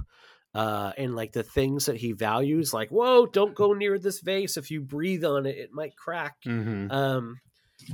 uh, 0.55 0.93
and 0.97 1.15
like 1.15 1.33
the 1.33 1.43
things 1.43 1.87
that 1.87 1.97
he 1.97 2.13
values, 2.13 2.73
like 2.73 2.91
whoa, 2.91 3.27
don't 3.27 3.55
go 3.55 3.73
near 3.73 3.99
this 3.99 4.21
vase. 4.21 4.57
If 4.57 4.71
you 4.71 4.81
breathe 4.81 5.25
on 5.25 5.47
it, 5.47 5.57
it 5.57 5.71
might 5.73 5.97
crack. 5.97 6.37
Mhm. 6.47 6.91
Um, 6.93 7.41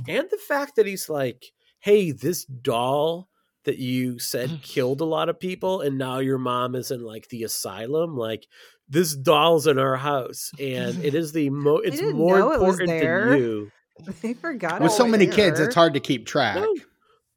and 0.07 0.27
the 0.29 0.37
fact 0.47 0.75
that 0.75 0.85
he's 0.85 1.09
like, 1.09 1.43
hey, 1.79 2.11
this 2.11 2.45
doll 2.45 3.27
that 3.65 3.77
you 3.77 4.19
said 4.19 4.59
killed 4.63 5.01
a 5.01 5.05
lot 5.05 5.29
of 5.29 5.39
people, 5.39 5.81
and 5.81 5.97
now 5.97 6.19
your 6.19 6.37
mom 6.37 6.75
is 6.75 6.91
in 6.91 7.01
like 7.03 7.27
the 7.29 7.43
asylum, 7.43 8.15
like. 8.17 8.45
This 8.89 9.15
doll's 9.15 9.67
in 9.67 9.79
our 9.79 9.95
house, 9.95 10.51
and 10.59 11.01
it 11.01 11.15
is 11.15 11.31
the 11.31 11.49
mo. 11.49 11.77
It's 11.85 12.01
more 12.01 12.39
know 12.39 12.51
it 12.51 12.55
important 12.55 12.89
there. 12.89 13.29
than 13.29 13.39
you. 13.39 13.71
They 14.21 14.33
forgot. 14.33 14.81
With 14.81 14.91
so 14.91 15.03
was 15.05 15.11
many 15.11 15.27
kids, 15.27 15.61
it's 15.61 15.75
hard 15.75 15.93
to 15.93 16.01
keep 16.01 16.25
track. 16.25 16.55
No, 16.57 16.75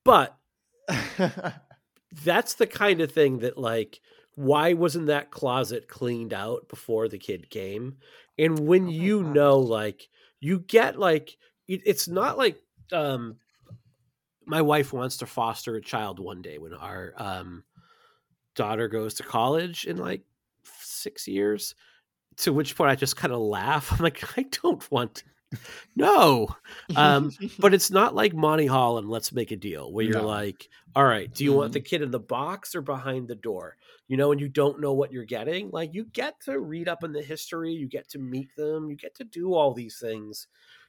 but 0.05 0.37
that's 2.25 2.55
the 2.55 2.67
kind 2.67 3.01
of 3.01 3.13
thing 3.13 3.39
that 3.39 3.59
like 3.59 4.01
why 4.37 4.73
wasn't 4.73 5.07
that 5.07 5.31
closet 5.31 5.89
cleaned 5.89 6.33
out 6.35 6.69
before 6.69 7.09
the 7.09 7.19
kid 7.19 7.51
came? 7.51 7.99
And 8.39 8.59
when 8.67 8.89
Oh 8.89 8.89
you 8.89 9.23
gosh. 9.23 9.23
know 9.23 9.59
like 9.61 10.09
you 10.41 10.61
get 10.61 10.99
like 10.99 11.37
it, 11.69 11.83
it's 11.87 12.09
not 12.09 12.37
like 12.37 12.61
um 12.93 13.39
my 14.47 14.61
wife 14.63 14.93
wants 14.93 15.17
to 15.19 15.27
foster 15.27 15.75
a 15.77 15.81
child 15.81 16.19
one 16.19 16.43
day 16.43 16.59
when 16.59 16.75
our 16.75 17.15
um 17.17 17.65
daughter 18.55 18.89
goes 18.89 19.15
to 19.15 19.23
college 19.25 19.87
in 19.87 19.97
like 19.99 20.25
six 20.65 21.29
years. 21.29 21.75
To 22.39 22.53
which 22.53 22.77
point 22.77 22.91
i 22.91 22.97
just 22.97 23.17
kind 23.17 23.33
of 23.35 23.41
laugh. 23.41 23.93
I'm 23.95 23.99
like 24.01 24.39
i 24.39 24.45
don't 24.45 24.91
want 24.91 25.25
no 25.97 26.49
um 26.97 27.35
but 27.59 27.75
it's 27.75 27.91
not 27.91 28.15
like 28.15 28.35
Monty 28.35 28.67
Hall 28.67 28.99
and 28.99 29.09
Let's 29.09 29.33
Make 29.33 29.51
a 29.51 29.57
Deal 29.57 29.93
where 29.93 30.05
you're 30.05 30.21
No. 30.21 30.27
like, 30.27 30.69
all 30.95 31.05
right, 31.05 31.33
do 31.33 31.45
you 31.45 31.53
want 31.53 31.73
the 31.73 31.81
kid 31.81 32.03
in 32.03 32.11
the 32.11 32.21
box 32.21 32.75
or 32.75 32.83
behind 32.83 33.29
the 33.29 33.35
door? 33.35 33.77
You 34.09 34.17
know, 34.17 34.33
and 34.33 34.41
you 34.41 34.49
don't 34.49 34.81
know 34.81 34.93
what 34.93 35.13
you're 35.13 35.25
getting. 35.25 35.71
Like 35.71 35.95
you 35.95 36.05
get 36.05 36.41
to 36.43 36.59
read 36.59 36.89
up 36.89 37.05
in 37.05 37.13
the 37.13 37.23
history, 37.23 37.73
you 37.73 37.89
get 37.89 38.09
to 38.11 38.19
meet 38.19 38.55
them, 38.57 38.91
you 38.91 38.97
get 38.97 39.15
to 39.17 39.25
do 39.25 39.55
all 39.55 39.73
these 39.73 39.99
things. 39.99 40.47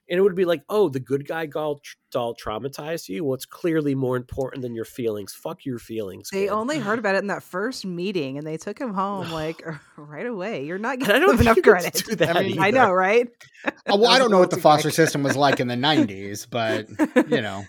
And 0.10 0.20
it 0.20 0.22
would 0.22 0.36
be 0.36 0.46
like, 0.46 0.64
oh, 0.70 0.90
the 0.90 1.00
good 1.00 1.28
guy 1.28 1.48
doll, 1.48 1.80
doll 2.12 2.36
traumatized 2.36 3.10
you. 3.10 3.24
Well, 3.24 3.34
it's 3.34 3.46
clearly 3.46 3.96
more 3.96 4.16
important 4.16 4.62
than 4.62 4.76
your 4.76 4.86
feelings. 4.86 5.34
Fuck 5.34 5.66
your 5.66 5.80
feelings. 5.80 6.30
They 6.32 6.44
kid. 6.46 6.50
only 6.50 6.80
heard 6.80 7.00
about 7.00 7.16
it 7.16 7.20
in 7.20 7.28
that 7.28 7.44
first 7.44 7.86
meeting, 7.86 8.38
and 8.38 8.46
they 8.46 8.58
took 8.58 8.80
him 8.80 8.94
home 8.94 9.32
like 9.32 9.62
right 9.98 10.26
away. 10.26 10.66
You're 10.66 10.78
not 10.78 11.02
And 11.02 11.12
I 11.12 11.20
don't 11.20 11.36
him 11.36 11.42
enough 11.42 11.56
think 11.56 11.66
credit. 11.66 12.04
do 12.08 12.16
that 12.18 12.38
I 12.38 12.44
mean, 12.44 12.60
I 12.60 12.72
know, 12.72 12.92
right? 12.92 13.28
Uh, 13.66 13.72
well, 13.88 14.08
I 14.08 14.20
don't 14.20 14.32
know 14.32 14.40
what 14.40 14.52
the 14.52 14.62
foster 14.62 14.92
system 14.92 15.24
was 15.24 15.36
like 15.36 15.60
in 15.60 15.68
the 15.68 15.76
'90s, 15.76 16.48
but 16.50 16.88
you 17.30 17.42
know, 17.42 17.64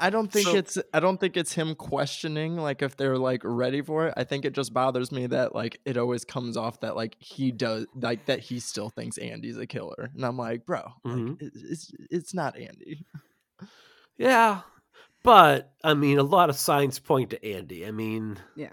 I 0.00 0.10
don't 0.10 0.30
think 0.32 0.46
So- 0.46 0.56
it's 0.56 0.78
I 0.94 1.00
don't 1.00 1.18
think 1.18 1.36
it's 1.36 1.52
him 1.52 1.74
questioning 1.74 2.56
like 2.56 2.82
if 2.82 2.96
they're 2.96 3.18
like 3.18 3.42
ready 3.44 3.82
for 3.82 4.06
it. 4.08 4.14
I 4.16 4.24
think 4.24 4.44
it 4.44 4.52
just 4.52 4.72
bothers 4.72 5.10
me 5.12 5.26
that 5.26 5.54
like 5.54 5.80
it 5.84 5.96
always 5.96 6.24
comes 6.24 6.56
off 6.56 6.80
that 6.80 6.94
like 6.96 7.16
he 7.18 7.50
does 7.52 7.86
like 7.94 8.26
that 8.26 8.40
he 8.40 8.60
still 8.60 8.90
thinks 8.90 9.18
Andy's 9.18 9.58
a 9.58 9.66
killer. 9.66 10.10
And 10.14 10.24
I'm 10.24 10.36
like, 10.36 10.64
bro, 10.66 10.82
Mhm. 11.04 11.40
like, 11.40 11.52
it's 11.54 11.92
it's 12.10 12.34
not 12.34 12.56
Andy. 12.56 13.04
Yeah, 14.16 14.62
but 15.22 15.72
I 15.84 15.94
mean, 15.94 16.18
a 16.18 16.22
lot 16.22 16.50
of 16.50 16.56
signs 16.56 16.98
point 16.98 17.30
to 17.30 17.44
Andy. 17.44 17.86
I 17.86 17.90
mean, 17.90 18.38
Yeah. 18.56 18.72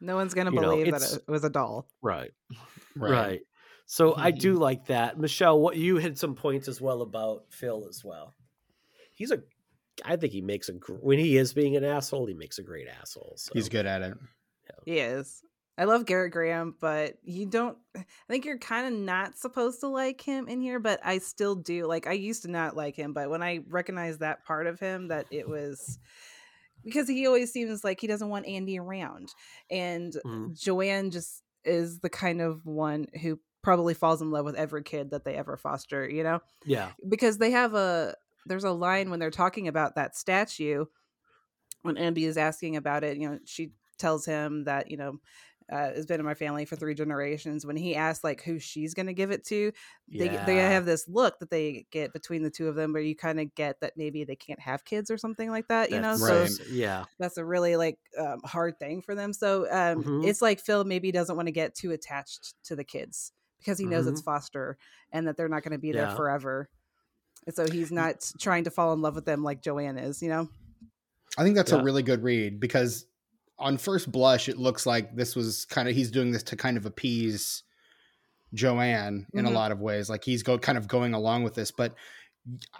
No 0.00 0.14
one's 0.16 0.32
gonna 0.34 0.52
You 0.52 0.60
know, 0.60 0.70
believe 0.76 0.92
that 0.92 1.02
it 1.26 1.30
was 1.30 1.42
a 1.44 1.50
doll. 1.50 1.88
right, 2.02 2.30
right. 2.96 3.10
right. 3.10 3.40
So 3.86 4.14
I 4.16 4.30
do 4.30 4.54
like 4.54 4.86
that, 4.86 5.18
Michele. 5.18 5.58
What 5.58 5.76
you 5.76 5.96
had 5.96 6.16
some 6.18 6.34
points 6.34 6.68
as 6.68 6.80
well 6.80 7.02
about 7.02 7.44
Phil 7.50 7.86
as 7.88 8.04
well. 8.04 8.34
He's 9.14 9.32
a, 9.32 9.42
I 10.04 10.16
think 10.16 10.32
he 10.32 10.40
makes 10.40 10.68
a 10.68 10.72
when 10.72 11.18
he 11.18 11.36
is 11.36 11.52
being 11.52 11.76
an 11.76 11.84
asshole, 11.84 12.26
he 12.26 12.34
makes 12.34 12.58
a 12.58 12.62
great 12.62 12.88
asshole. 12.88 13.34
So. 13.36 13.52
He's 13.54 13.68
good 13.68 13.86
at 13.86 14.02
it. 14.02 14.14
He 14.84 14.98
is. 14.98 15.42
I 15.76 15.84
love 15.84 16.06
Gerrit 16.06 16.32
Graham, 16.32 16.74
but 16.80 17.18
you 17.22 17.46
don't. 17.46 17.78
I 17.96 18.04
think 18.28 18.44
you're 18.44 18.58
kind 18.58 18.92
of 18.92 19.00
not 19.00 19.38
supposed 19.38 19.80
to 19.80 19.88
like 19.88 20.20
him 20.20 20.48
in 20.48 20.60
here, 20.60 20.80
but 20.80 20.98
I 21.04 21.18
still 21.18 21.54
do. 21.54 21.86
Like 21.86 22.06
I 22.06 22.12
used 22.12 22.42
to 22.42 22.50
not 22.50 22.76
like 22.76 22.96
him, 22.96 23.12
but 23.12 23.30
when 23.30 23.42
I 23.42 23.60
recognized 23.68 24.20
that 24.20 24.44
part 24.44 24.66
of 24.66 24.80
him, 24.80 25.08
that 25.08 25.26
it 25.30 25.48
was 25.48 25.98
because 26.84 27.08
he 27.08 27.26
always 27.26 27.52
seems 27.52 27.84
like 27.84 28.00
he 28.00 28.08
doesn't 28.08 28.28
want 28.28 28.46
Andy 28.46 28.78
around, 28.78 29.32
and 29.70 30.14
Mhm. 30.24 30.58
Joanne 30.58 31.10
just 31.12 31.42
is 31.64 32.00
the 32.00 32.10
kind 32.10 32.40
of 32.40 32.66
one 32.66 33.06
who 33.22 33.38
probably 33.62 33.94
falls 33.94 34.22
in 34.22 34.30
love 34.30 34.44
with 34.44 34.56
every 34.56 34.82
kid 34.82 35.10
that 35.10 35.24
they 35.24 35.34
ever 35.34 35.56
foster. 35.56 36.08
You 36.08 36.24
know, 36.24 36.40
Yeah, 36.64 36.90
because 37.08 37.38
they 37.38 37.52
have 37.52 37.74
a 37.74 38.16
there's 38.48 38.64
a 38.64 38.72
line 38.72 39.10
when 39.10 39.20
they're 39.20 39.30
talking 39.30 39.68
about 39.68 39.94
that 39.96 40.16
statue 40.16 40.86
when 41.82 41.96
Andy 41.96 42.24
is 42.24 42.36
asking 42.36 42.76
about 42.76 43.04
it, 43.04 43.16
you 43.18 43.28
know, 43.28 43.38
she 43.44 43.70
tells 43.98 44.26
him 44.26 44.64
that, 44.64 44.90
you 44.90 44.96
know, 44.96 45.18
uh, 45.70 45.90
it's 45.94 46.06
been 46.06 46.18
in 46.18 46.24
my 46.26 46.34
family 46.34 46.64
for 46.64 46.76
three 46.76 46.94
generations. 46.94 47.66
When 47.66 47.76
he 47.76 47.94
asks 47.94 48.24
like 48.24 48.42
who 48.42 48.58
she's 48.58 48.94
going 48.94 49.06
to 49.06 49.12
give 49.12 49.30
it 49.30 49.44
to, 49.46 49.70
they 50.10 50.28
they 50.46 50.56
have 50.56 50.86
this 50.86 51.06
look 51.06 51.38
that 51.40 51.50
they 51.50 51.86
get 51.90 52.12
between 52.14 52.42
the 52.42 52.50
two 52.50 52.68
of 52.68 52.74
them, 52.74 52.92
where 52.94 53.02
you 53.02 53.14
kind 53.14 53.38
of 53.38 53.54
get 53.54 53.80
that 53.80 53.92
maybe 53.96 54.24
they 54.24 54.34
can't 54.34 54.60
have 54.60 54.84
kids 54.86 55.10
or 55.10 55.18
something 55.18 55.50
like 55.50 55.68
that. 55.68 55.90
You 55.90 56.00
know, 56.00 56.16
That's- 56.16 56.56
so 56.56 56.62
Right. 56.62 56.70
yeah, 56.70 57.04
that's 57.18 57.36
a 57.36 57.44
really 57.44 57.76
like 57.76 57.98
um, 58.18 58.40
hard 58.44 58.78
thing 58.78 59.02
for 59.02 59.14
them. 59.14 59.34
So 59.34 59.64
um, 59.70 60.02
Mhm. 60.02 60.24
it's 60.26 60.40
like 60.40 60.58
Phil 60.60 60.84
maybe 60.84 61.12
doesn't 61.12 61.36
want 61.36 61.48
to 61.48 61.52
get 61.52 61.74
too 61.74 61.92
attached 61.92 62.54
to 62.64 62.74
the 62.74 62.84
kids 62.84 63.32
because 63.58 63.78
he 63.78 63.84
knows 63.84 64.06
it's 64.06 64.22
foster 64.22 64.78
and 65.12 65.28
that 65.28 65.36
they're 65.36 65.48
not 65.50 65.62
going 65.64 65.72
to 65.72 65.78
be 65.78 65.92
there 65.92 66.04
Mm-hmm. 66.04 66.12
Yeah. 66.12 66.16
forever. 66.16 66.70
And 67.46 67.54
so 67.54 67.66
he's 67.70 67.90
not 67.90 68.30
trying 68.38 68.64
to 68.64 68.70
fall 68.70 68.92
in 68.92 69.00
love 69.00 69.14
with 69.14 69.24
them 69.24 69.42
like 69.42 69.62
Joanne 69.62 69.98
is, 69.98 70.22
you 70.22 70.28
know? 70.28 70.48
I 71.36 71.44
think 71.44 71.56
that's 71.56 71.72
Yeah. 71.72 71.78
a 71.78 71.82
really 71.82 72.02
good 72.02 72.22
read 72.22 72.60
because 72.60 73.06
on 73.58 73.78
first 73.78 74.10
blush, 74.12 74.48
it 74.48 74.58
looks 74.58 74.86
like 74.86 75.14
this 75.16 75.34
was 75.34 75.64
kind 75.64 75.88
of 75.88 75.94
he's 75.94 76.10
doing 76.10 76.30
this 76.30 76.42
to 76.44 76.56
kind 76.56 76.76
of 76.76 76.86
appease 76.86 77.62
Joanne 78.54 79.26
in 79.34 79.46
a 79.46 79.50
Mhm. 79.50 79.54
lot 79.54 79.72
of 79.72 79.80
ways. 79.80 80.08
Like 80.08 80.24
he's 80.24 80.42
go 80.42 80.58
kind 80.58 80.78
of 80.78 80.88
going 80.88 81.14
along 81.14 81.42
with 81.42 81.54
this, 81.54 81.70
but 81.70 81.94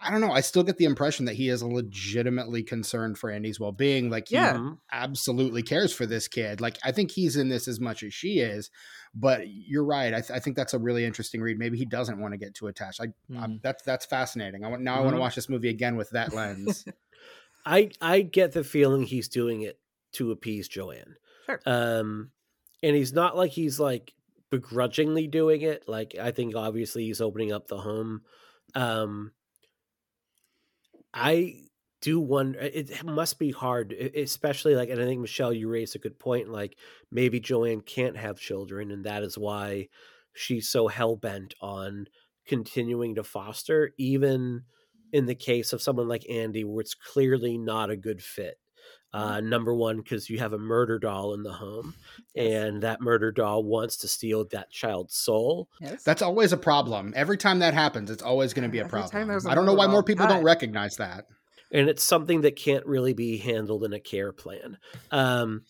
I 0.01 0.11
don't 0.11 0.21
know. 0.21 0.33
I 0.33 0.41
still 0.41 0.63
get 0.63 0.79
the 0.79 0.85
impression 0.85 1.27
that 1.27 1.35
he 1.35 1.49
is 1.49 1.63
legitimately 1.63 2.63
concerned 2.63 3.19
for 3.19 3.31
Andy's 3.31 3.59
well 3.61 3.73
being. 3.73 4.09
Like 4.11 4.29
he 4.29 4.37
Yeah. 4.37 4.71
Absolutely 4.93 5.63
cares 5.63 5.93
for 5.93 6.07
this 6.07 6.29
kid. 6.29 6.61
Like 6.61 6.79
I 6.85 6.93
think 6.93 7.11
he's 7.11 7.37
in 7.37 7.49
this 7.49 7.69
as 7.69 7.81
much 7.81 8.03
as 8.03 8.15
she 8.15 8.39
is. 8.41 8.71
But 9.15 9.43
you're 9.49 9.85
right. 9.85 10.13
I, 10.15 10.21
th- 10.21 10.31
I 10.31 10.39
think 10.39 10.55
that's 10.57 10.75
a 10.75 10.79
really 10.79 11.05
interesting 11.05 11.41
read. 11.41 11.59
Maybe 11.59 11.79
he 11.79 11.85
doesn't 11.87 12.21
want 12.21 12.33
to 12.35 12.39
get 12.39 12.55
too 12.55 12.67
attached. 12.69 13.01
I, 13.01 13.05
I 13.37 13.47
Mm. 13.47 13.63
that's 13.63 13.83
that's 13.83 14.07
fascinating. 14.07 14.65
I 14.65 14.69
want 14.69 14.83
now. 14.83 14.97
I 14.97 15.01
want 15.01 15.17
to 15.17 15.21
watch 15.21 15.35
this 15.35 15.49
movie 15.49 15.71
again 15.71 15.97
with 15.97 16.11
that 16.11 16.33
lens. 16.35 16.85
I 17.67 17.91
I 18.01 18.21
get 18.23 18.53
the 18.53 18.65
feeling 18.65 19.03
he's 19.05 19.29
doing 19.29 19.63
it 19.63 19.79
to 20.13 20.31
appease 20.31 20.69
Joanne. 20.69 21.17
Sure. 21.47 21.61
Um, 21.67 22.31
and 22.83 22.95
he's 22.95 23.13
not 23.13 23.37
like 23.37 23.51
he's 23.53 23.81
like 23.81 24.13
begrudgingly 24.51 25.27
doing 25.27 25.63
it. 25.63 25.89
Like 25.89 26.15
I 26.21 26.31
think 26.31 26.55
obviously 26.55 27.05
he's 27.07 27.21
opening 27.21 27.53
up 27.53 27.67
the 27.69 27.79
home. 27.79 28.23
Um, 28.75 29.33
I 31.15 31.63
do 32.01 32.21
wonder. 32.21 32.61
Uh, 32.61 32.69
it 32.73 33.05
must 33.05 33.39
be 33.39 33.51
hard, 33.51 33.93
especially 33.93 34.75
like, 34.75 34.89
and 34.91 35.01
I 35.01 35.05
think 35.05 35.21
Michele, 35.21 35.53
you 35.53 35.69
raised 35.69 35.97
a 35.97 36.01
good 36.01 36.19
point. 36.19 36.49
Like 36.49 36.77
maybe 37.11 37.41
Joanne 37.41 37.81
can't 37.81 38.17
have 38.17 38.39
children, 38.39 38.91
and 38.91 39.05
that 39.05 39.23
is 39.23 39.37
why 39.37 39.89
she's 40.35 40.69
so 40.69 40.89
hell 40.89 41.17
bent 41.17 41.55
on 41.61 42.07
continuing 42.47 43.15
to 43.17 43.25
foster, 43.25 43.93
even 43.99 44.63
in 45.13 45.27
the 45.27 45.35
case 45.35 45.73
of 45.73 45.83
someone 45.83 46.09
like 46.09 46.29
Andy, 46.31 46.65
where 46.65 46.81
it's 46.81 46.95
clearly 46.95 47.59
not 47.59 47.91
a 47.91 47.97
good 47.97 48.23
fit. 48.23 48.59
Uh, 49.13 49.41
number 49.41 49.75
one, 49.75 49.97
because 49.97 50.29
you 50.29 50.39
have 50.39 50.53
a 50.53 50.59
murder 50.59 50.99
doll 50.99 51.33
in 51.33 51.43
the 51.43 51.53
home, 51.53 51.95
Yes. 52.35 52.53
and 52.65 52.83
that 52.83 53.01
murder 53.01 53.33
doll 53.33 53.65
wants 53.65 53.97
to 53.99 54.09
steal 54.09 54.45
that 54.51 54.71
child's 54.71 55.15
soul. 55.15 55.69
Yes. 55.81 56.03
That's 56.05 56.21
always 56.21 56.53
a 56.53 56.59
problem. 56.59 57.15
Every 57.17 57.39
time 57.39 57.61
that 57.61 57.73
happens, 57.73 58.11
it's 58.11 58.23
always 58.23 58.53
going 58.53 58.65
to 58.65 58.69
be 58.69 58.79
a 58.79 58.85
Every 58.85 58.91
problem. 59.01 59.29
there's 59.29 59.47
a 59.47 59.51
I 59.51 59.55
don't 59.55 59.65
know 59.65 59.73
why 59.75 59.87
more 59.87 60.03
people 60.03 60.27
God. 60.27 60.35
don't 60.35 60.45
recognize 60.45 60.97
that. 60.97 61.25
and 61.73 61.89
it's 61.89 62.03
something 62.05 62.43
that 62.43 62.57
can't 62.57 62.85
really 62.87 63.15
be 63.15 63.39
handled 63.39 63.85
in 63.85 63.93
a 63.93 64.01
care 64.01 64.33
plan 64.33 64.79
um 65.11 65.63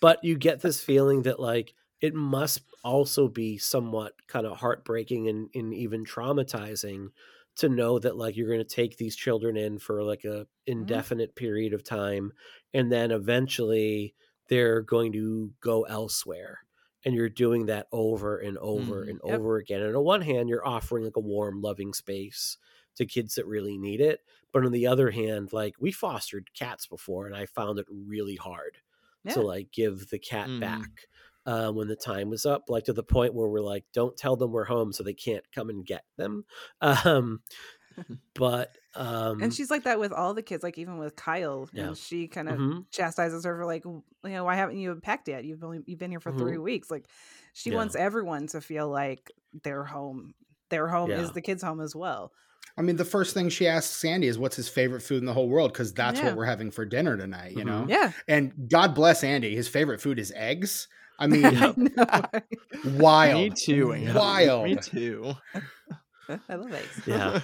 but 0.00 0.22
you 0.24 0.34
get 0.36 0.60
this 0.62 0.82
feeling 0.82 1.22
that 1.22 1.38
like 1.38 1.74
it 2.00 2.14
must 2.14 2.60
also 2.82 3.28
be 3.28 3.58
somewhat 3.58 4.12
kind 4.26 4.46
of 4.46 4.56
heartbreaking 4.58 5.28
and, 5.28 5.48
and 5.54 5.72
even 5.74 6.04
traumatizing 6.04 7.08
to 7.56 7.68
know 7.68 7.98
that 7.98 8.16
like 8.16 8.36
you're 8.36 8.48
going 8.48 8.58
to 8.58 8.64
take 8.64 8.96
these 8.96 9.16
children 9.16 9.56
in 9.56 9.78
for 9.78 10.02
like 10.02 10.24
a 10.24 10.46
indefinite 10.66 11.34
period 11.36 11.72
of 11.72 11.84
time 11.84 12.32
and 12.72 12.90
then 12.90 13.10
eventually 13.10 14.14
they're 14.48 14.82
going 14.82 15.12
to 15.12 15.52
go 15.60 15.82
elsewhere 15.84 16.60
and 17.04 17.14
you're 17.14 17.28
doing 17.28 17.66
that 17.66 17.88
over 17.92 18.38
and 18.38 18.56
over 18.58 19.02
Mhm. 19.02 19.04
and 19.04 19.20
Yep. 19.26 19.42
over 19.42 19.56
again 19.56 19.82
and 19.82 19.94
on 19.96 20.04
one 20.04 20.22
hand 20.22 20.48
you're 20.48 20.66
offering 20.66 21.04
like 21.04 21.16
a 21.16 21.20
warm 21.20 21.60
loving 21.60 21.92
space 21.92 22.56
to 22.94 23.06
kids 23.06 23.34
that 23.34 23.46
really 23.46 23.78
need 23.78 24.00
it 24.00 24.20
but 24.52 24.64
on 24.64 24.72
the 24.72 24.86
other 24.86 25.10
hand 25.10 25.52
like 25.52 25.74
we 25.78 25.92
fostered 25.92 26.52
cats 26.54 26.86
before 26.86 27.26
and 27.26 27.36
i 27.36 27.46
found 27.46 27.78
it 27.78 27.86
really 27.90 28.36
hard 28.36 28.78
Yeah. 29.24 29.34
to 29.34 29.40
like 29.42 29.70
give 29.70 30.08
the 30.10 30.18
cat 30.18 30.50
Mhm. 30.50 30.58
back 30.58 31.08
uh, 31.46 31.70
when 31.72 31.88
the 31.88 31.96
time 31.96 32.30
was 32.30 32.46
up 32.46 32.64
like 32.68 32.84
to 32.84 32.92
the 32.92 33.02
point 33.02 33.34
where 33.34 33.48
we're 33.48 33.60
like 33.60 33.84
don't 33.92 34.16
tell 34.16 34.36
them 34.36 34.52
we're 34.52 34.64
home 34.64 34.92
so 34.92 35.02
they 35.02 35.14
can't 35.14 35.44
come 35.54 35.68
and 35.70 35.84
get 35.86 36.04
them 36.16 36.44
um 36.80 37.40
but 38.34 38.76
um 38.94 39.42
and 39.42 39.52
she's 39.52 39.70
like 39.70 39.84
that 39.84 39.98
with 39.98 40.12
all 40.12 40.34
the 40.34 40.42
kids, 40.42 40.62
like 40.62 40.78
even 40.78 40.98
with 40.98 41.14
Kyle. 41.16 41.68
Yeah. 41.72 41.88
And 41.88 41.96
she 41.96 42.26
kind 42.28 42.48
of 42.48 42.58
mhm, 42.58 42.86
chastises 42.90 43.44
her 43.44 43.54
for 43.56 43.66
like, 43.66 43.84
you 43.84 44.02
know, 44.24 44.44
why 44.44 44.54
haven't 44.54 44.78
you 44.78 44.94
packed 44.96 45.28
yet? 45.28 45.44
You've 45.44 45.62
only 45.62 45.80
you've 45.86 45.98
been 45.98 46.10
here 46.10 46.20
for 46.20 46.32
three 46.32 46.58
weeks. 46.58 46.90
Like 46.90 47.06
she 47.52 47.68
Mm-hmm. 47.68 47.74
Yeah. 47.74 47.78
wants 47.78 47.96
everyone 47.96 48.46
to 48.48 48.60
feel 48.60 48.88
like 48.88 49.30
their 49.62 49.84
home. 49.84 50.34
Their 50.70 50.88
home 50.88 51.10
Yeah. 51.10 51.20
is 51.20 51.32
the 51.32 51.42
kids' 51.42 51.62
home 51.62 51.80
as 51.80 51.94
well. 51.94 52.32
I 52.78 52.82
mean, 52.82 52.96
the 52.96 53.04
first 53.04 53.34
thing 53.34 53.50
she 53.50 53.66
asks 53.68 53.94
Sandy 53.94 54.26
is, 54.28 54.38
"What's 54.38 54.56
his 54.56 54.70
favorite 54.70 55.02
food 55.02 55.18
in 55.18 55.26
the 55.26 55.34
whole 55.34 55.48
world?" 55.50 55.72
Because 55.74 55.92
that's 55.92 56.18
Yeah. 56.18 56.28
what 56.28 56.36
we're 56.36 56.46
having 56.46 56.70
for 56.70 56.86
dinner 56.86 57.16
tonight. 57.18 57.52
You 57.52 57.64
know. 57.64 57.82
Mhm. 57.82 57.90
Yeah. 57.90 58.12
And 58.26 58.70
God 58.70 58.94
bless 58.94 59.22
Andy. 59.22 59.54
His 59.54 59.68
favorite 59.68 60.00
food 60.00 60.18
is 60.18 60.32
eggs. 60.34 60.88
I 61.22 61.26
mean, 61.28 61.44
I 61.98 62.42
wild. 62.96 63.40
Me 63.40 63.50
too. 63.50 63.92
Andy. 63.92 64.12
Wild. 64.12 64.64
Me 64.64 64.76
too. 64.76 65.34
I 66.48 66.54
love 66.54 66.72
eggs. 66.72 67.02
yeah 67.06 67.40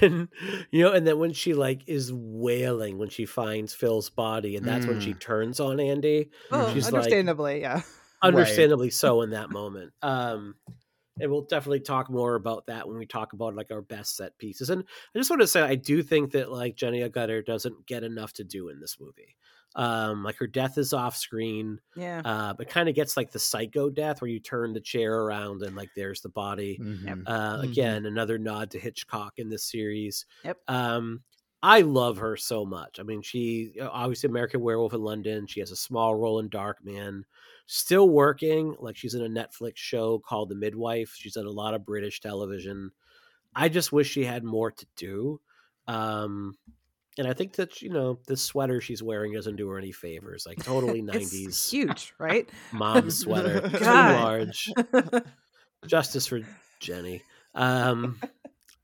and 0.00 0.28
you 0.70 0.82
know 0.82 0.92
and 0.92 1.06
then 1.06 1.18
when 1.18 1.32
she 1.32 1.52
like 1.52 1.82
is 1.86 2.10
wailing 2.12 2.96
when 2.98 3.10
she 3.10 3.26
finds 3.26 3.74
phil's 3.74 4.08
body 4.08 4.56
and 4.56 4.66
that's 4.66 4.86
when 4.86 5.00
she 5.00 5.12
Mm. 5.12 5.20
turns 5.20 5.60
on 5.60 5.78
andy 5.80 6.30
Oh, 6.50 6.72
She's 6.72 6.86
like- 6.86 6.94
understandably, 6.94 7.60
yeah. 7.60 7.82
understandably 8.22 8.88
so 8.90 9.20
in 9.20 9.30
that 9.30 9.50
moment 9.50 9.92
um 10.02 10.54
and 11.20 11.30
we'll 11.30 11.42
definitely 11.42 11.80
talk 11.80 12.10
more 12.10 12.34
about 12.36 12.66
that 12.66 12.88
when 12.88 12.96
we 12.98 13.04
talk 13.06 13.34
about 13.34 13.54
like 13.54 13.70
our 13.70 13.82
best 13.82 14.16
set 14.16 14.36
pieces 14.38 14.70
and 14.70 14.82
i 15.14 15.18
just 15.18 15.28
want 15.28 15.42
to 15.42 15.46
say 15.46 15.60
i 15.60 15.74
do 15.74 16.02
think 16.02 16.32
that 16.32 16.50
like 16.50 16.74
jenny 16.74 17.00
Agutter 17.06 17.44
doesn't 17.44 17.86
get 17.86 18.02
enough 18.02 18.32
to 18.34 18.44
do 18.44 18.70
in 18.70 18.80
this 18.80 18.96
movie 18.98 19.36
um 19.76 20.22
like 20.22 20.36
her 20.36 20.46
death 20.46 20.78
is 20.78 20.92
off 20.92 21.16
screen 21.16 21.80
Yeah. 21.96 22.22
uh 22.24 22.54
but 22.54 22.68
kind 22.68 22.88
of 22.88 22.94
gets 22.94 23.16
like 23.16 23.32
the 23.32 23.38
psycho 23.40 23.90
death 23.90 24.20
where 24.20 24.30
you 24.30 24.38
turn 24.40 24.72
the 24.72 24.80
chair 24.80 25.12
around 25.20 25.62
and 25.62 25.74
like 25.76 25.90
there's 25.96 26.20
the 26.20 26.28
body 26.28 26.78
Mhm. 26.80 27.24
uh, 27.26 27.58
Mhm. 27.58 27.62
again, 27.64 28.06
another 28.06 28.38
nod 28.38 28.70
to 28.72 28.78
Hitchcock 28.78 29.38
in 29.38 29.48
this 29.48 29.64
series. 29.64 30.26
Yep. 30.44 30.58
Um, 30.68 31.22
I 31.62 31.80
love 31.80 32.18
her 32.18 32.36
so 32.36 32.66
much. 32.66 33.00
I 33.00 33.04
mean, 33.04 33.22
she 33.22 33.72
uh, 33.80 33.88
obviously 33.90 34.28
American 34.28 34.60
Werewolf 34.60 34.92
in 34.92 35.00
London. 35.02 35.46
She 35.46 35.60
has 35.60 35.70
a 35.70 35.76
small 35.76 36.14
role 36.14 36.38
in 36.38 36.50
Darkman. 36.50 37.22
Still 37.66 38.10
working, 38.10 38.76
like 38.78 38.96
she's 38.98 39.14
in 39.14 39.22
a 39.24 39.28
Netflix 39.28 39.78
show 39.78 40.18
called 40.18 40.50
The 40.50 40.54
Midwife. 40.56 41.14
She's 41.16 41.32
done 41.34 41.46
a 41.46 41.50
lot 41.50 41.72
of 41.72 41.86
British 41.86 42.20
television. 42.20 42.90
I 43.56 43.70
just 43.70 43.92
wish 43.92 44.10
she 44.10 44.24
had 44.24 44.44
more 44.44 44.70
to 44.72 44.86
do. 44.96 45.40
Um, 45.88 46.58
and 47.18 47.28
I 47.28 47.32
think 47.32 47.54
that 47.56 47.82
you 47.82 47.90
know 47.90 48.18
the 48.26 48.36
sweater 48.36 48.80
she's 48.80 49.02
wearing 49.02 49.32
doesn't 49.32 49.56
do 49.56 49.68
her 49.68 49.78
any 49.78 49.92
favors. 49.92 50.46
Like 50.46 50.62
totally 50.62 51.02
nineties 51.02 51.70
huge, 51.70 52.14
right? 52.18 52.48
mom 52.72 53.10
sweater, 53.10 53.60
too 53.68 53.84
large. 53.84 54.70
Justice 55.86 56.26
for 56.26 56.40
Jenny. 56.80 57.22
Um, 57.54 58.18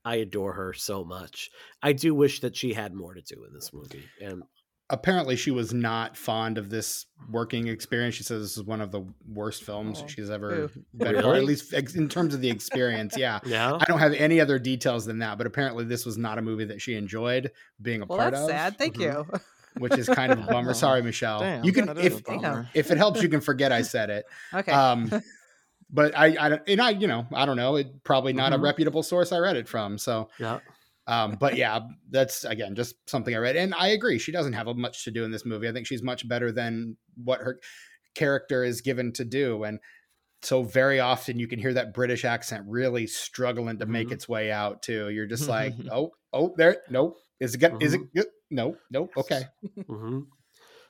I 0.05 0.15
adore 0.15 0.53
her 0.53 0.73
so 0.73 1.03
much. 1.03 1.49
I 1.81 1.93
do 1.93 2.15
wish 2.15 2.41
that 2.41 2.55
she 2.55 2.73
had 2.73 2.93
more 2.93 3.13
to 3.13 3.21
do 3.21 3.43
in 3.43 3.53
this 3.53 3.71
movie, 3.73 4.05
and 4.21 4.43
Apparently, 4.91 5.35
she 5.35 5.49
was 5.51 5.73
not 5.73 6.15
fond 6.17 6.57
of 6.57 6.69
this 6.69 7.05
working 7.31 7.67
experience. 7.67 8.13
She 8.15 8.23
says 8.23 8.41
this 8.41 8.57
is 8.57 8.63
one 8.63 8.81
of 8.81 8.91
the 8.91 9.01
worst 9.27 9.63
films 9.63 10.01
Oh, 10.03 10.07
she's 10.07 10.29
ever 10.29 10.53
ooh. 10.53 10.69
been, 10.93 11.15
or 11.15 11.19
Really? 11.19 11.37
at 11.39 11.43
least 11.45 11.73
ex- 11.73 11.95
in 11.95 12.09
terms 12.09 12.33
of 12.35 12.41
the 12.41 12.49
experience. 12.49 13.15
Yeah, 13.17 13.39
yeah, 13.45 13.77
I 13.79 13.85
don't 13.85 13.99
have 13.99 14.13
any 14.13 14.39
other 14.41 14.59
details 14.59 15.05
than 15.05 15.19
that, 15.19 15.37
but 15.37 15.47
apparently, 15.47 15.85
this 15.85 16.05
was 16.05 16.17
not 16.17 16.37
a 16.37 16.41
movie 16.41 16.65
that 16.65 16.81
she 16.81 16.95
enjoyed 16.95 17.51
being 17.81 18.01
a 18.01 18.05
Well, 18.05 18.19
part 18.19 18.33
that's 18.33 18.43
of, 18.43 18.49
sad. 18.49 18.77
Thank 18.77 18.97
Mhm. 18.97 19.01
you. 19.01 19.39
which 19.77 19.97
is 19.97 20.09
kind 20.09 20.33
of 20.33 20.39
a 20.39 20.43
bummer. 20.43 20.73
Sorry, 20.75 21.01
Michele. 21.01 21.39
Damn, 21.39 21.63
you 21.63 21.71
can 21.71 21.97
if 21.97 22.21
if 22.75 22.91
it 22.91 22.97
helps, 22.97 23.23
you 23.23 23.29
can 23.29 23.39
forget 23.39 23.71
I 23.71 23.83
said 23.83 24.09
it. 24.09 24.25
Okay. 24.53 24.71
Um, 24.71 25.09
but 25.89 26.17
I, 26.17 26.35
I 26.39 26.49
don't, 26.49 26.61
and 26.67 26.81
I, 26.81 26.89
you 26.91 27.07
know, 27.07 27.25
I 27.33 27.45
don't 27.45 27.57
know. 27.57 27.75
It 27.77 28.03
probably 28.03 28.33
not 28.33 28.51
Mhm. 28.51 28.55
a 28.55 28.59
reputable 28.59 29.03
source 29.03 29.31
I 29.31 29.39
read 29.39 29.55
it 29.55 29.67
from. 29.67 29.97
So, 29.97 30.29
yeah. 30.39 30.59
Um, 31.07 31.37
but 31.39 31.55
yeah, 31.57 31.79
that's 32.09 32.43
again 32.45 32.75
just 32.75 32.95
something 33.09 33.33
I 33.35 33.39
read, 33.39 33.55
and 33.55 33.73
I 33.75 33.89
agree. 33.89 34.19
She 34.19 34.31
doesn't 34.31 34.53
have 34.53 34.67
much 34.75 35.03
to 35.05 35.11
do 35.11 35.23
in 35.23 35.31
this 35.31 35.45
movie. 35.45 35.67
I 35.67 35.73
think 35.73 35.87
she's 35.87 36.03
much 36.03 36.27
better 36.27 36.51
than 36.51 36.97
what 37.15 37.41
her 37.41 37.59
character 38.15 38.63
is 38.63 38.81
given 38.81 39.11
to 39.13 39.25
do, 39.25 39.63
and 39.63 39.79
so 40.43 40.63
very 40.63 40.99
often 40.99 41.39
you 41.39 41.47
can 41.47 41.59
hear 41.59 41.73
that 41.73 41.93
British 41.93 42.25
accent 42.25 42.65
really 42.67 43.07
struggling 43.07 43.79
to 43.79 43.85
make 43.85 44.09
Mhm. 44.09 44.13
its 44.13 44.29
way 44.29 44.51
out 44.51 44.81
too. 44.81 45.09
You're 45.09 45.27
just 45.27 45.47
like, 45.47 45.73
oh, 45.91 46.11
oh, 46.33 46.53
there, 46.57 46.81
nope. 46.89 47.17
Is 47.39 47.55
it 47.55 47.59
good? 47.59 47.81
Is 47.81 47.93
it 47.93 48.01
Mhm. 48.01 48.13
good? 48.15 48.27
No, 48.49 48.77
nope. 48.91 49.11
Okay. 49.17 49.45
hmm 49.87 50.21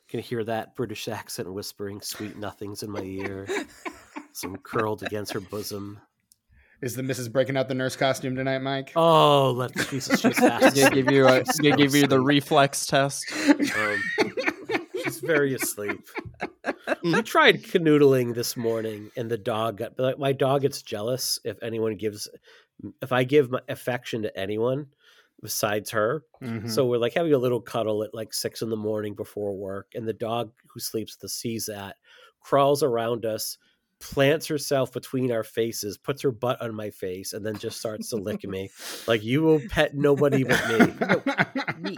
Can 0.10 0.20
hear 0.20 0.44
that 0.44 0.76
British 0.76 1.08
accent 1.08 1.52
whispering 1.54 2.02
sweet 2.02 2.38
nothings 2.38 2.84
in 2.84 2.92
my 2.92 3.04
ear. 3.04 3.48
Some 4.34 4.58
curled 4.58 5.04
against 5.04 5.34
her 5.34 5.40
bosom. 5.42 6.00
Is 6.82 6.96
the 6.96 7.04
missus 7.04 7.28
breaking 7.30 7.58
out 7.58 7.68
the 7.68 7.76
nurse 7.76 7.96
costume 7.96 8.36
tonight, 8.36 8.60
Mike? 8.60 8.92
Oh, 8.96 9.52
let 9.52 9.76
Jesus 9.90 10.20
she's 10.22 10.38
fast. 10.38 10.76
They 10.76 10.90
give 10.90 11.12
you 11.12 11.28
a, 11.28 11.46
She's 11.46 11.58
they 11.58 11.72
so 11.72 11.78
give 11.78 11.94
you 11.94 12.08
the 12.08 12.20
reflex 12.34 12.88
test. 12.88 13.32
Um, 13.48 14.02
she's 15.04 15.20
very 15.20 15.54
asleep. 15.54 16.00
I 16.66 17.22
tried 17.22 17.64
canoodling 17.64 18.34
this 18.34 18.58
morning, 18.58 19.12
and 19.16 19.30
the 19.30 19.38
dog 19.38 19.78
got. 19.78 20.20
My 20.20 20.34
dog 20.34 20.62
gets 20.62 20.82
jealous 20.82 21.40
if 21.44 21.62
anyone 21.62 21.98
gives, 21.98 22.28
if 23.02 23.12
I 23.12 23.24
give 23.26 23.52
my 23.52 23.62
affection 23.70 24.24
to 24.24 24.40
anyone 24.40 24.88
besides 25.42 25.92
her. 25.92 26.24
Mhm. 26.42 26.70
So 26.70 26.86
we're 26.88 26.98
like 26.98 27.14
having 27.14 27.34
a 27.34 27.38
little 27.38 27.62
cuddle 27.62 28.04
at 28.04 28.14
like 28.14 28.34
six 28.34 28.64
in 28.64 28.70
the 28.72 28.76
morning 28.76 29.14
before 29.14 29.56
work, 29.56 29.92
and 29.94 30.08
the 30.08 30.14
dog 30.14 30.52
who 30.68 30.80
sleeps 30.80 31.16
the 31.16 31.30
sees 31.30 31.68
that 31.68 31.98
crawls 32.42 32.82
around 32.82 33.24
us, 33.26 33.58
plants 34.02 34.48
herself 34.48 34.92
between 34.92 35.32
our 35.32 35.44
faces, 35.44 35.98
puts 35.98 36.22
her 36.24 36.32
butt 36.32 36.62
on 36.62 36.76
my 36.76 36.90
face, 36.90 37.34
and 37.34 37.46
then 37.46 37.58
just 37.58 37.80
starts 37.80 38.10
to 38.10 38.18
lick 38.18 38.44
me. 38.44 38.70
Like 39.08 39.24
you 39.24 39.42
will 39.42 39.62
pet 39.70 39.96
nobody 39.96 40.44
but 40.44 41.80
me. 41.80 41.96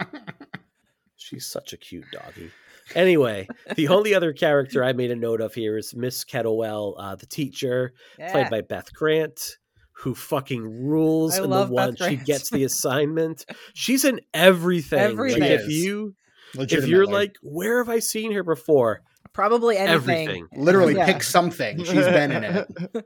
She's 1.16 1.46
such 1.46 1.72
a 1.72 1.76
cute 1.76 2.04
doggy. 2.12 2.50
Anyway, 2.94 3.48
the 3.76 3.88
only 3.88 4.14
other 4.14 4.32
character 4.34 4.84
I 4.84 4.92
made 4.92 5.10
a 5.10 5.16
note 5.16 5.40
of 5.40 5.54
here 5.54 5.78
is 5.78 5.94
Miss 5.94 6.22
Kettlewell, 6.24 6.94
uh, 6.98 7.14
the 7.16 7.26
teacher, 7.26 7.94
played 8.16 8.50
by 8.50 8.60
Beth 8.60 8.92
Grant, 8.92 9.56
who 9.92 10.14
fucking 10.14 10.62
rules 10.62 11.34
I 11.34 11.36
in 11.38 11.42
the 11.44 11.48
love 11.48 11.68
Beth 11.68 11.72
one 11.72 11.96
she 11.96 12.16
Grant. 12.16 12.26
gets 12.26 12.50
the 12.50 12.64
assignment. 12.70 13.46
She's 13.72 14.04
in 14.04 14.20
everything. 14.34 14.98
Everything. 14.98 15.40
Like 15.40 15.50
if 15.50 15.68
you 15.68 16.14
if 16.56 16.86
you're 16.86 17.06
like, 17.06 17.36
where 17.42 17.78
have 17.78 17.88
I 17.88 18.00
seen 18.00 18.32
her 18.32 18.42
before? 18.42 19.02
Probably 19.32 19.76
anything. 19.76 20.28
Everything. 20.28 20.48
literally 20.56 20.94
Yeah. 20.96 21.06
pick 21.06 21.22
something. 21.22 21.78
She's 21.84 21.92
been 21.92 22.30
in 22.32 22.44
it. 22.44 23.04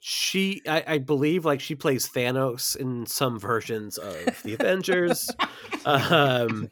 She, 0.00 0.62
I, 0.68 0.84
I 0.86 0.98
believe, 0.98 1.44
like 1.44 1.60
she 1.60 1.74
plays 1.74 2.08
Thanos 2.08 2.76
in 2.76 3.06
some 3.06 3.38
versions 3.40 3.98
of 3.98 4.42
the 4.44 4.54
Avengers. 4.54 5.28
Um, 5.84 6.68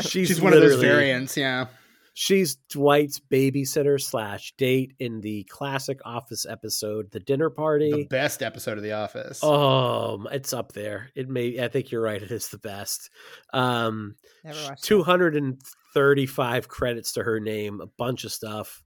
she's, 0.00 0.28
She's, 0.28 0.40
one 0.40 0.54
of 0.54 0.60
those 0.60 0.80
variants. 0.80 1.36
Yeah. 1.36 1.66
She's 2.14 2.56
Dwight's 2.70 3.20
babysitter 3.20 4.00
slash 4.00 4.52
date 4.56 4.94
in 4.98 5.20
the 5.20 5.44
classic 5.44 6.00
Office 6.04 6.44
episode, 6.44 7.10
"The 7.12 7.20
Dinner 7.20 7.50
party. 7.50 7.86
The 7.90 7.92
Party." 7.92 8.08
best 8.08 8.42
episode 8.42 8.76
of 8.78 8.82
The 8.84 8.92
Office. 8.92 9.42
Um, 9.44 10.26
it's 10.32 10.52
up 10.52 10.72
there. 10.72 11.10
It 11.14 11.28
may. 11.28 11.62
I 11.62 11.68
think 11.68 11.90
you're 11.90 12.02
right. 12.02 12.20
It 12.22 12.30
is 12.30 12.48
the 12.48 12.58
best. 12.58 13.10
Um, 13.52 14.16
Never 14.44 14.58
watched 14.64 14.84
two 14.84 15.02
hundred 15.02 15.36
and 15.36 15.60
thirty-five 15.94 16.68
credits 16.68 17.12
to 17.12 17.22
her 17.22 17.40
name. 17.40 17.80
A 17.80 17.86
bunch 17.86 18.24
of 18.24 18.32
stuff. 18.32 18.82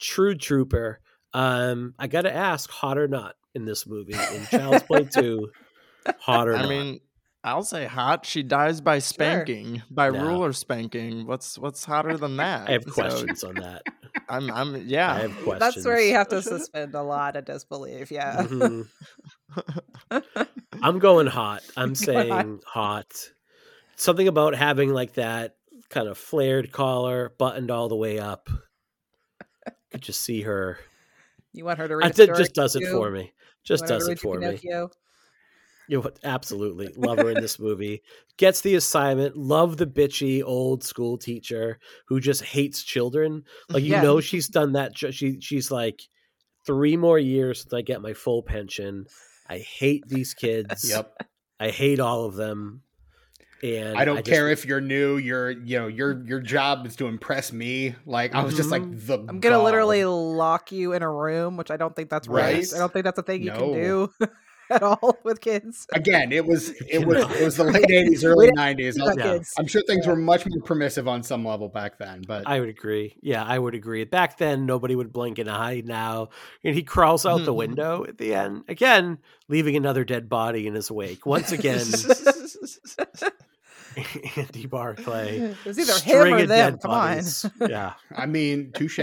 True 0.00 0.34
trooper. 0.34 1.00
Um, 1.32 1.94
I 1.98 2.06
got 2.06 2.22
to 2.22 2.34
ask, 2.34 2.70
hot 2.70 2.96
or 2.98 3.08
not 3.08 3.34
in 3.54 3.64
this 3.64 3.86
movie 3.86 4.14
in 4.14 4.46
Child's 4.46 4.82
Play 4.84 5.04
Two? 5.14 5.50
Hot 6.20 6.48
or 6.48 6.54
I 6.56 6.60
not? 6.62 6.68
mean, 6.68 7.00
I'll 7.44 7.62
say 7.62 7.84
hot. 7.86 8.24
She 8.26 8.42
dies 8.42 8.80
by 8.80 8.98
spanking, 9.00 9.82
by 9.90 10.10
No. 10.10 10.20
ruler 10.26 10.52
spanking. 10.52 11.26
What's 11.26 11.58
what's 11.58 11.84
hotter 11.84 12.16
than 12.16 12.36
that? 12.38 12.68
I 12.68 12.72
have 12.72 12.84
So, 12.84 12.90
questions 12.90 13.44
on 13.44 13.54
that. 13.56 13.82
I'm 14.28 14.50
I'm 14.50 14.86
yeah. 14.86 15.12
I 15.12 15.18
have 15.20 15.32
questions. 15.42 15.74
That's 15.74 15.86
where 15.86 16.00
you 16.00 16.14
have 16.14 16.28
to 16.28 16.42
suspend 16.42 16.94
a 16.94 17.02
lot 17.02 17.36
of 17.36 17.44
disbelief. 17.44 18.10
Yeah. 18.10 18.42
Mhm. 18.42 18.88
I'm 20.82 20.98
going 20.98 21.26
hot. 21.26 21.62
I'm 21.76 21.94
saying 21.94 22.60
hot. 22.66 23.12
Something 23.96 24.28
about 24.28 24.54
having 24.54 24.90
like 24.92 25.14
that 25.14 25.56
kind 25.90 26.08
of 26.08 26.18
flared 26.18 26.72
collar, 26.72 27.32
buttoned 27.38 27.70
all 27.70 27.88
the 27.88 27.96
way 27.96 28.18
up. 28.18 28.48
Could 29.90 30.02
just 30.02 30.20
see 30.22 30.42
her. 30.42 30.78
You 31.52 31.64
want 31.64 31.78
her 31.78 31.88
to 31.88 31.94
I 31.94 31.96
read 31.96 32.10
a 32.10 32.14
story 32.24 32.38
just 32.38 32.54
does 32.54 32.76
it 32.76 32.82
you? 32.82 32.92
for 32.92 33.10
me. 33.10 33.32
Just 33.64 33.82
want 33.82 33.90
her 33.92 33.94
to 33.94 33.98
does 34.00 34.08
it 34.08 34.10
you 34.12 34.16
for 34.16 34.38
me. 34.40 34.58
You 34.62 34.70
know? 34.70 36.10
Absolutely 36.24 36.88
love 36.96 37.18
her 37.18 37.30
in 37.30 37.40
this 37.40 37.58
movie. 37.60 38.02
Gets 38.36 38.60
the 38.60 38.74
assignment. 38.74 39.36
Love 39.36 39.76
the 39.76 39.86
bitchy 39.86 40.42
old 40.44 40.82
school 40.84 41.16
teacher 41.16 41.78
who 42.08 42.20
just 42.20 42.42
hates 42.44 42.82
children. 42.82 43.44
Like 43.68 43.84
you 43.84 43.92
Yeah. 43.92 44.02
know, 44.02 44.20
she's 44.20 44.48
done 44.48 44.72
that. 44.72 44.98
She 44.98 45.40
she's 45.40 45.70
like 45.70 46.02
three 46.66 46.96
more 46.96 47.18
years 47.18 47.62
until 47.62 47.78
I 47.78 47.82
get 47.82 48.02
my 48.02 48.12
full 48.12 48.42
pension. 48.42 49.06
I 49.48 49.58
hate 49.58 50.02
these 50.08 50.34
kids. 50.34 50.84
Yep. 50.90 51.14
I 51.58 51.70
hate 51.70 52.00
all 52.00 52.24
of 52.24 52.34
them. 52.34 52.82
And 53.62 53.96
I 53.96 54.04
don't 54.04 54.16
just- 54.18 54.28
care 54.28 54.48
if 54.50 54.64
you're 54.66 54.80
new. 54.80 55.16
Your 55.16 55.50
you 55.50 55.78
know 55.78 55.86
your 55.86 56.22
your 56.26 56.40
job 56.40 56.86
is 56.86 56.96
to 56.96 57.06
impress 57.06 57.52
me. 57.52 57.94
Like 58.04 58.34
I 58.34 58.42
was 58.44 58.54
just 58.56 58.70
like 58.70 58.82
Mhm. 58.82 59.06
the. 59.06 59.18
I'm 59.18 59.40
gonna 59.40 59.56
gall. 59.56 59.64
literally 59.64 60.04
lock 60.04 60.72
you 60.72 60.92
in 60.92 61.02
a 61.02 61.10
room, 61.10 61.56
which 61.56 61.70
I 61.70 61.76
don't 61.76 61.94
think 61.96 62.10
that's 62.10 62.28
right. 62.28 62.54
Right. 62.54 62.74
I 62.74 62.78
don't 62.78 62.92
think 62.92 63.04
that's 63.04 63.18
a 63.18 63.22
thing 63.22 63.42
you 63.42 63.50
No. 63.50 63.58
can 63.58 63.72
do 63.72 64.10
at 64.70 64.82
all 64.82 65.18
with 65.24 65.40
kids. 65.40 65.86
Again, 65.94 66.32
it 66.32 66.44
was 66.44 66.70
it 66.90 67.06
was 67.06 67.18
it 67.40 67.44
was 67.44 67.56
the 67.56 67.64
late 67.64 67.86
'80s, 67.86 68.24
early 68.28 68.50
'90s. 68.52 68.96
Yeah. 69.16 69.38
I'm 69.58 69.66
sure 69.66 69.80
things 69.86 70.06
were 70.06 70.16
much 70.16 70.44
more 70.46 70.60
permissive 70.62 71.08
on 71.08 71.22
some 71.22 71.44
level 71.44 71.68
back 71.68 71.98
then, 71.98 72.22
but 72.26 72.46
I 72.46 72.60
would 72.60 72.68
agree. 72.68 73.16
Yeah, 73.22 73.42
I 73.42 73.58
would 73.58 73.74
agree. 73.74 74.04
Back 74.04 74.36
then, 74.38 74.66
nobody 74.66 74.94
would 74.94 75.12
blink 75.12 75.38
an 75.38 75.48
eye. 75.48 75.82
Now, 75.84 76.28
and 76.62 76.74
he 76.74 76.82
crawls 76.82 77.24
out 77.24 77.44
the 77.44 77.52
Mhm. 77.54 77.56
window 77.56 78.04
at 78.06 78.18
the 78.18 78.34
end 78.34 78.64
again, 78.68 79.18
leaving 79.48 79.76
another 79.76 80.04
dead 80.04 80.28
body 80.28 80.66
in 80.66 80.74
his 80.74 80.90
wake. 80.90 81.24
Once 81.24 81.52
again, 81.52 81.80
Andy 84.36 84.66
Barclay. 84.66 85.38
It 85.64 85.64
was 85.64 85.78
either 85.78 85.98
him 86.00 86.34
or 86.34 86.38
of 86.38 86.48
them. 86.48 86.72
dead 86.72 86.80
Come 86.82 86.90
on. 86.90 87.22
Yeah, 87.70 87.94
I 88.14 88.26
mean, 88.26 88.72
touche. 88.74 88.98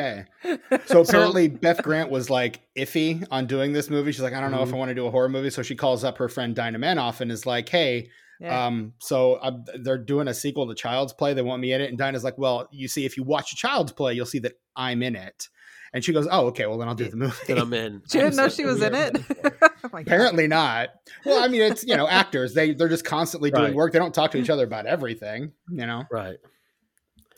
So 0.85 1.01
apparently, 1.01 1.47
Beth 1.47 1.81
Grant 1.83 2.09
was 2.11 2.29
like 2.29 2.61
iffy 2.77 3.25
on 3.31 3.47
doing 3.47 3.73
this 3.73 3.89
movie. 3.89 4.11
She's 4.11 4.21
like, 4.21 4.33
I 4.33 4.39
don't 4.41 4.51
know 4.51 4.61
if 4.63 4.69
Mhm. 4.69 4.73
I 4.73 4.77
want 4.77 4.89
to 4.89 4.95
do 4.95 5.05
a 5.05 5.11
horror 5.11 5.29
movie. 5.29 5.49
So 5.49 5.61
she 5.63 5.75
calls 5.75 6.03
up 6.03 6.17
her 6.17 6.29
friend 6.29 6.55
Dinah 6.55 6.79
Manoff 6.79 7.21
and 7.21 7.31
is 7.31 7.45
like, 7.45 7.69
Hey, 7.69 8.09
Yeah. 8.39 8.65
um, 8.67 8.93
so 8.99 9.39
i 9.41 9.51
they're 9.81 9.97
doing 9.97 10.27
a 10.27 10.33
sequel 10.33 10.67
to 10.67 10.75
Child's 10.75 11.13
Play. 11.13 11.33
They 11.33 11.41
want 11.41 11.61
me 11.61 11.73
in 11.73 11.81
it. 11.81 11.89
And 11.89 11.97
Dinah's 11.97 12.23
like, 12.23 12.37
Well, 12.37 12.67
you 12.71 12.87
see, 12.87 13.05
if 13.05 13.17
you 13.17 13.23
watch 13.23 13.55
Child's 13.55 13.91
Play, 13.91 14.13
you'll 14.13 14.25
see 14.25 14.39
that 14.39 14.53
I'm 14.75 15.01
in 15.03 15.15
it. 15.15 15.47
And 15.93 16.03
she 16.03 16.11
goes, 16.11 16.27
Oh, 16.31 16.47
okay. 16.47 16.65
Well, 16.65 16.77
then 16.79 16.87
I'll 16.87 16.95
do 16.95 17.07
the 17.07 17.15
movie. 17.17 17.35
then 17.47 17.59
I'm 17.59 17.71
in. 17.73 18.01
she 18.09 18.17
didn't 18.19 18.35
know 18.35 18.49
she 18.49 18.65
was 18.65 18.81
in 18.81 18.95
it. 18.95 19.17
oh. 19.83 19.89
Apparently 19.93 20.47
not. 20.47 20.89
Well, 21.25 21.43
I 21.43 21.47
mean, 21.47 21.61
it's 21.61 21.83
you 21.85 21.95
know, 21.95 22.07
actors. 22.07 22.53
They 22.53 22.73
they're 22.73 22.89
just 22.89 23.05
constantly 23.05 23.51
doing 23.51 23.63
Right. 23.65 23.73
work. 23.75 23.93
They 23.93 23.99
don't 23.99 24.13
talk 24.13 24.31
to 24.31 24.37
each 24.39 24.49
other 24.49 24.63
about 24.63 24.85
everything. 24.87 25.51
You 25.69 25.85
know, 25.85 26.03
Right. 26.11 26.37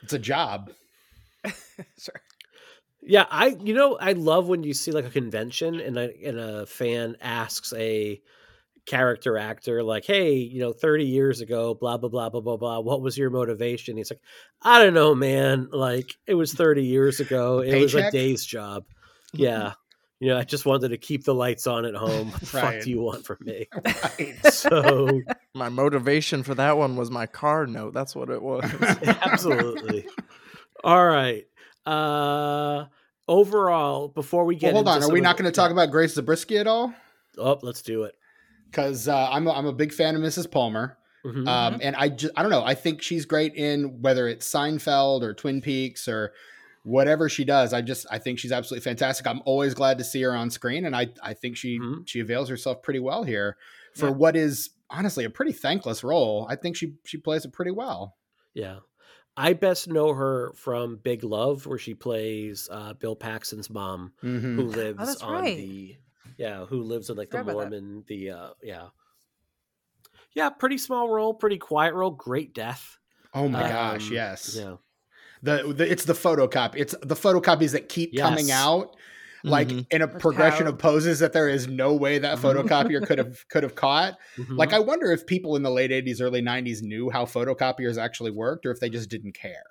it's 0.03 0.13
a 0.13 0.19
job. 0.19 0.71
sure. 1.99 2.21
Yeah, 3.01 3.25
I 3.29 3.47
you 3.61 3.73
know 3.73 3.97
I 3.99 4.13
love 4.13 4.47
when 4.47 4.63
you 4.63 4.73
see 4.73 4.91
like 4.91 5.05
a 5.05 5.09
convention 5.11 5.79
and 5.79 5.97
a 5.97 6.11
and 6.25 6.39
a 6.39 6.65
fan 6.65 7.17
asks 7.21 7.71
a 7.73 8.19
character 8.85 9.37
actor 9.37 9.83
like, 9.83 10.05
"Hey, 10.05 10.35
you 10.35 10.59
know, 10.59 10.73
30 10.73 11.05
years 11.05 11.41
ago, 11.41 11.73
blah 11.73 11.97
blah 11.97 12.09
blah 12.09 12.29
blah 12.29 12.41
blah 12.41 12.57
blah, 12.57 12.79
what 12.79 13.01
was 13.01 13.17
your 13.17 13.29
motivation?" 13.29 13.97
He's 13.97 14.11
like, 14.11 14.21
"I 14.61 14.83
don't 14.83 14.93
know, 14.93 15.15
man. 15.15 15.69
Like 15.71 16.15
it 16.27 16.35
was 16.35 16.53
30 16.53 16.83
years 16.83 17.19
ago. 17.19 17.59
It 17.61 17.79
was 17.81 17.95
a 17.95 18.11
day's 18.11 18.45
job." 18.45 18.85
Yeah. 19.33 19.73
You 20.21 20.29
know, 20.29 20.37
I 20.37 20.43
just 20.45 20.65
wanted 20.65 20.89
to 20.89 20.97
keep 20.97 21.25
the 21.25 21.33
lights 21.35 21.67
on 21.67 21.83
at 21.83 21.93
home. 21.93 22.31
What 22.31 22.39
the 22.39 22.45
fuck 22.45 22.79
do 22.81 22.89
you 22.89 23.01
want 23.01 23.25
from 23.25 23.37
me? 23.41 23.67
Right. 23.85 24.35
So 24.53 25.21
My 25.53 25.67
motivation 25.67 26.41
for 26.43 26.55
that 26.55 26.77
one 26.77 26.95
was 26.95 27.11
my 27.11 27.25
car 27.25 27.67
note. 27.67 27.93
That's 27.93 28.15
what 28.15 28.29
it 28.29 28.41
was. 28.41 28.63
absolutely. 29.23 30.07
All 30.85 31.05
right. 31.05 31.45
Uh 31.85 32.85
overall, 33.27 34.07
before 34.07 34.45
we 34.45 34.55
Well, 34.55 34.59
get 34.59 34.73
hold 34.73 34.87
into 34.87 34.97
on. 35.03 35.03
Are 35.03 35.13
we 35.13 35.19
of 35.19 35.23
not 35.23 35.37
going 35.37 35.51
to 35.51 35.55
talk 35.55 35.71
about 35.71 35.91
Grace 35.91 36.13
Zabriskie 36.13 36.57
at 36.59 36.67
all? 36.67 36.93
Oh, 37.37 37.59
let's 37.61 37.81
do 37.81 38.03
it. 38.03 38.15
Because 38.75 39.07
uh, 39.07 39.29
I'm 39.31 39.47
a, 39.47 39.51
I'm 39.51 39.65
a 39.65 39.73
big 39.73 39.93
fan 39.93 40.15
of 40.15 40.21
Mrs. 40.21 40.51
Palmer. 40.51 40.97
Mhm. 41.25 41.47
Um, 41.47 41.79
and 41.81 41.95
I 41.95 42.09
just 42.09 42.33
I 42.37 42.41
don't 42.43 42.51
know. 42.51 42.63
I 42.63 42.75
think 42.75 43.01
she's 43.01 43.25
great 43.25 43.55
in 43.55 44.01
whether 44.01 44.27
it's 44.27 44.51
Seinfeld 44.51 45.23
or 45.23 45.33
Twin 45.33 45.59
Peaks 45.61 46.07
or 46.07 46.33
whatever 46.83 47.29
she 47.29 47.43
does. 47.45 47.73
I 47.73 47.81
just 47.81 48.05
I 48.11 48.19
think 48.19 48.37
she's 48.37 48.51
absolutely 48.51 48.83
fantastic. 48.83 49.25
I'm 49.25 49.41
always 49.45 49.73
glad 49.73 49.97
to 49.97 50.03
see 50.03 50.21
her 50.21 50.35
on 50.35 50.51
screen, 50.51 50.85
and 50.85 50.95
I 50.95 51.07
I 51.23 51.33
think 51.33 51.57
she 51.57 51.79
Mhm. 51.79 52.07
she 52.07 52.19
avails 52.19 52.47
herself 52.49 52.83
pretty 52.83 52.99
well 52.99 53.23
here 53.23 53.57
for 53.95 54.07
Yeah. 54.07 54.11
what 54.11 54.35
is 54.35 54.69
honestly 54.91 55.25
a 55.25 55.29
pretty 55.31 55.51
thankless 55.53 56.03
role. 56.03 56.45
I 56.47 56.55
think 56.57 56.75
she 56.75 56.93
she 57.05 57.17
plays 57.17 57.43
it 57.43 57.53
pretty 57.53 57.71
well. 57.71 58.17
Yeah. 58.53 58.79
I 59.37 59.53
best 59.53 59.87
know 59.89 60.13
her 60.13 60.53
from 60.55 60.97
Big 60.97 61.23
Love, 61.23 61.65
where 61.65 61.79
she 61.79 61.93
plays 61.95 62.69
uh, 62.71 62.93
Bill 62.93 63.15
Paxton's 63.15 63.69
mom, 63.69 64.13
Mhm. 64.23 64.55
who 64.55 64.61
lives 64.67 64.97
that's 64.99 65.21
on 65.23 65.33
right. 65.33 65.57
the 65.57 65.97
yeah, 66.37 66.65
who 66.65 66.81
lives 66.83 67.09
in 67.09 67.17
like 67.17 67.29
the 67.29 67.39
Forgot. 67.39 67.53
Mormon, 67.53 68.03
the 68.07 68.31
uh 68.31 68.49
yeah. 68.63 68.87
Yeah, 70.33 70.49
pretty 70.49 70.77
small 70.77 71.09
role, 71.09 71.33
pretty 71.33 71.57
quiet 71.57 71.93
role, 71.93 72.11
great 72.11 72.53
death. 72.53 72.97
Oh 73.33 73.47
my 73.47 73.61
gosh, 73.61 74.07
Um, 74.07 74.13
yes. 74.13 74.55
Yeah. 74.59 74.75
The, 75.43 75.73
the 75.75 75.89
it's 75.91 76.05
the 76.05 76.13
photocopy. 76.13 76.75
It's 76.77 76.95
the 77.01 77.15
photocopies 77.15 77.71
that 77.73 77.87
keep 77.89 78.17
coming 78.17 78.51
out. 78.51 78.95
Like 79.43 79.67
Mhm. 79.67 79.85
in 79.91 80.01
a 80.01 80.07
That's 80.07 80.19
progression 80.21 80.65
how- 80.65 80.71
of 80.71 80.79
poses 80.79 81.19
that 81.19 81.31
there 81.31 81.47
is 81.47 81.67
no 81.67 81.93
way 81.93 82.17
that 82.17 82.39
photocopier 82.39 83.05
could 83.05 83.19
have 83.19 83.47
could 83.49 83.61
have 83.61 83.75
caught. 83.75 84.17
Mhm. 84.37 84.57
Like 84.57 84.73
I 84.73 84.79
wonder 84.79 85.11
if 85.11 85.27
people 85.27 85.55
in 85.55 85.61
the 85.61 85.69
late 85.69 85.91
80s, 85.91 86.19
early 86.19 86.41
90s 86.41 86.81
knew 86.81 87.11
how 87.11 87.25
photocopiers 87.25 87.97
actually 88.01 88.31
worked 88.31 88.65
or 88.65 88.71
if 88.71 88.79
they 88.79 88.89
just 88.89 89.07
didn't 89.07 89.33
care. 89.33 89.63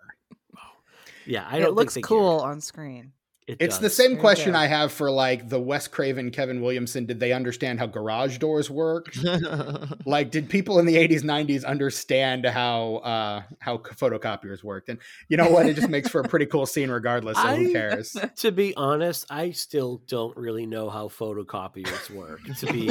yeah, 1.27 1.45
I 1.49 1.53
don't 1.59 1.63
it 1.63 1.65
think 1.67 1.77
looks 1.77 1.95
they 1.95 2.03
care. 2.03 2.09
cool 2.09 2.39
on 2.41 2.61
screen. 2.61 3.13
It 3.47 3.59
It's 3.61 3.77
the 3.77 3.91
same 3.91 4.17
question 4.17 4.55
go. 4.55 4.59
I 4.59 4.67
have 4.67 4.91
for 4.91 5.11
like 5.11 5.51
the 5.51 5.61
Wes 5.61 5.87
Craven, 5.87 6.31
Kevin 6.31 6.63
Williamson. 6.63 7.05
Did 7.05 7.21
they 7.21 7.33
understand 7.33 7.79
how 7.79 7.85
garage 7.87 8.39
doors 8.39 8.71
work? 8.71 9.13
like, 10.07 10.31
did 10.31 10.49
people 10.49 10.79
in 10.79 10.87
the 10.87 10.97
80s, 10.97 11.23
90s 11.23 11.63
understand 11.65 12.47
how 12.47 12.97
uh 12.97 13.43
how 13.59 13.77
photocopiers 13.79 14.65
worked? 14.65 14.89
And 14.89 14.99
you 15.29 15.37
know 15.37 15.51
what? 15.51 15.67
It 15.67 15.75
just 15.77 15.91
makes 15.91 16.09
for 16.09 16.21
a 16.23 16.29
pretty 16.29 16.47
cool 16.47 16.65
scene 16.65 16.91
regardless, 16.91 17.37
so 17.37 17.43
I- 17.49 17.57
who 17.57 17.73
cares? 17.73 18.17
To 18.37 18.51
be 18.51 18.75
honest, 18.77 19.27
I 19.31 19.51
still 19.51 20.03
don't 20.07 20.35
really 20.37 20.67
know 20.67 20.89
how 20.89 21.09
photocopiers 21.09 22.11
work. 22.11 22.41
To 22.61 22.73
be 22.73 22.91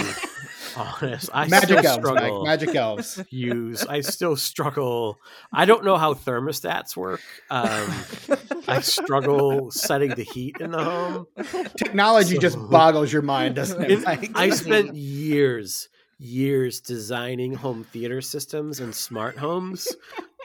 honest, 0.78 1.30
I 1.34 1.48
Magic 1.48 1.80
still 1.80 1.86
elves, 1.86 2.12
Mike. 2.12 2.34
Magic 2.44 2.76
elves. 2.76 3.24
use. 3.30 3.86
I 3.86 4.02
still 4.02 4.36
struggle. 4.36 5.20
I 5.52 5.66
don't 5.66 5.84
know 5.86 5.98
how 5.98 6.14
thermostats 6.14 6.96
work. 6.96 7.22
Um, 7.50 7.92
I 8.68 8.82
struggle 8.82 9.72
setting 9.72 10.12
the 10.16 10.24
heat 10.24 10.58
in 10.60 10.72
the 10.72 10.84
home. 10.84 11.28
Technology 11.78 12.38
just 12.38 12.58
boggles 12.70 13.12
your 13.12 13.22
mind, 13.22 13.56
doesn't 13.56 13.82
it? 13.84 13.92
It- 14.00 14.04
Mike? 14.06 14.32
I 14.36 14.50
spent 14.50 14.96
years, 14.96 15.90
years 16.20 16.80
designing 16.82 17.54
home 17.54 17.84
theater 17.86 18.22
systems 18.22 18.80
and 18.80 18.94
smart 18.96 19.38
homes, 19.38 19.88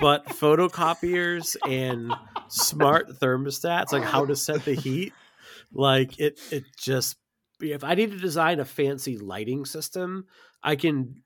but 0.01 0.27
photocopiers 0.27 1.57
and 1.69 2.13
smart 2.49 3.09
thermostats, 3.21 3.93
like 3.93 4.05
how 4.05 4.25
to 4.27 4.37
set 4.37 4.65
the 4.65 4.75
heat, 4.75 5.13
like 5.73 6.19
it, 6.19 6.39
it 6.51 6.65
just. 6.77 7.17
If 7.61 7.85
I 7.85 7.95
need 7.95 8.11
to 8.13 8.19
design 8.19 8.61
a 8.61 8.65
fancy 8.65 9.19
lighting 9.19 9.65
system, 9.65 10.27
I 10.63 10.77
can. 10.77 11.23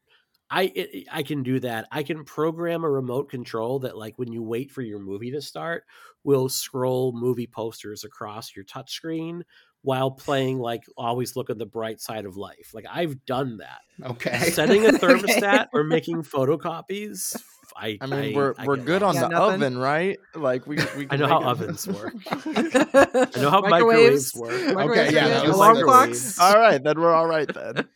I 0.50 1.04
I 1.10 1.22
can 1.22 1.42
do 1.42 1.60
that. 1.60 1.88
I 1.90 2.02
can 2.02 2.24
program 2.24 2.84
a 2.84 2.90
remote 2.90 3.30
control 3.30 3.80
that, 3.80 3.96
like, 3.96 4.18
when 4.18 4.32
you 4.32 4.42
wait 4.42 4.70
for 4.70 4.82
your 4.82 4.98
movie 4.98 5.30
to 5.32 5.40
start, 5.40 5.84
will 6.24 6.48
scroll 6.50 7.12
movie 7.12 7.46
posters 7.46 8.04
across 8.04 8.54
your 8.54 8.64
touchscreen 8.66 9.42
while 9.82 10.10
playing 10.12 10.58
like 10.58 10.84
always 10.96 11.34
look 11.36 11.50
at 11.50 11.58
the 11.58 11.66
bright 11.66 12.00
side 12.00 12.24
of 12.24 12.36
life. 12.36 12.70
Like 12.72 12.86
I've 12.90 13.24
done 13.26 13.58
that. 13.58 13.80
okay. 14.12 14.38
Setting 14.38 14.84
a 14.84 14.88
Okay. 14.94 14.98
thermostat 14.98 15.68
or 15.74 15.84
making 15.84 16.22
photocopies. 16.22 17.36
I 17.74 17.96
I 18.02 18.06
mean, 18.06 18.34
we're 18.34 18.54
I 18.58 18.66
we're 18.66 18.76
good 18.76 19.02
on 19.02 19.14
the 19.14 19.28
nothing? 19.28 19.54
oven, 19.62 19.78
right? 19.78 20.18
Like 20.34 20.66
we 20.66 20.76
we. 20.96 21.06
I 21.10 21.16
know 21.16 21.26
how 21.26 21.40
it- 21.40 21.46
ovens 21.46 21.88
work. 21.88 22.12
I 22.30 23.30
know 23.40 23.48
how 23.50 23.62
microwaves 23.62 24.34
work. 24.34 24.52
Okay, 24.52 25.12
yeah, 25.14 25.28
that 25.28 25.46
alarm 25.46 25.76
microwaves. 25.78 26.36
clocks. 26.36 26.38
All 26.38 26.60
right, 26.60 26.82
then 26.82 27.00
we're 27.00 27.14
all 27.14 27.26
right 27.26 27.48
then. 27.52 27.88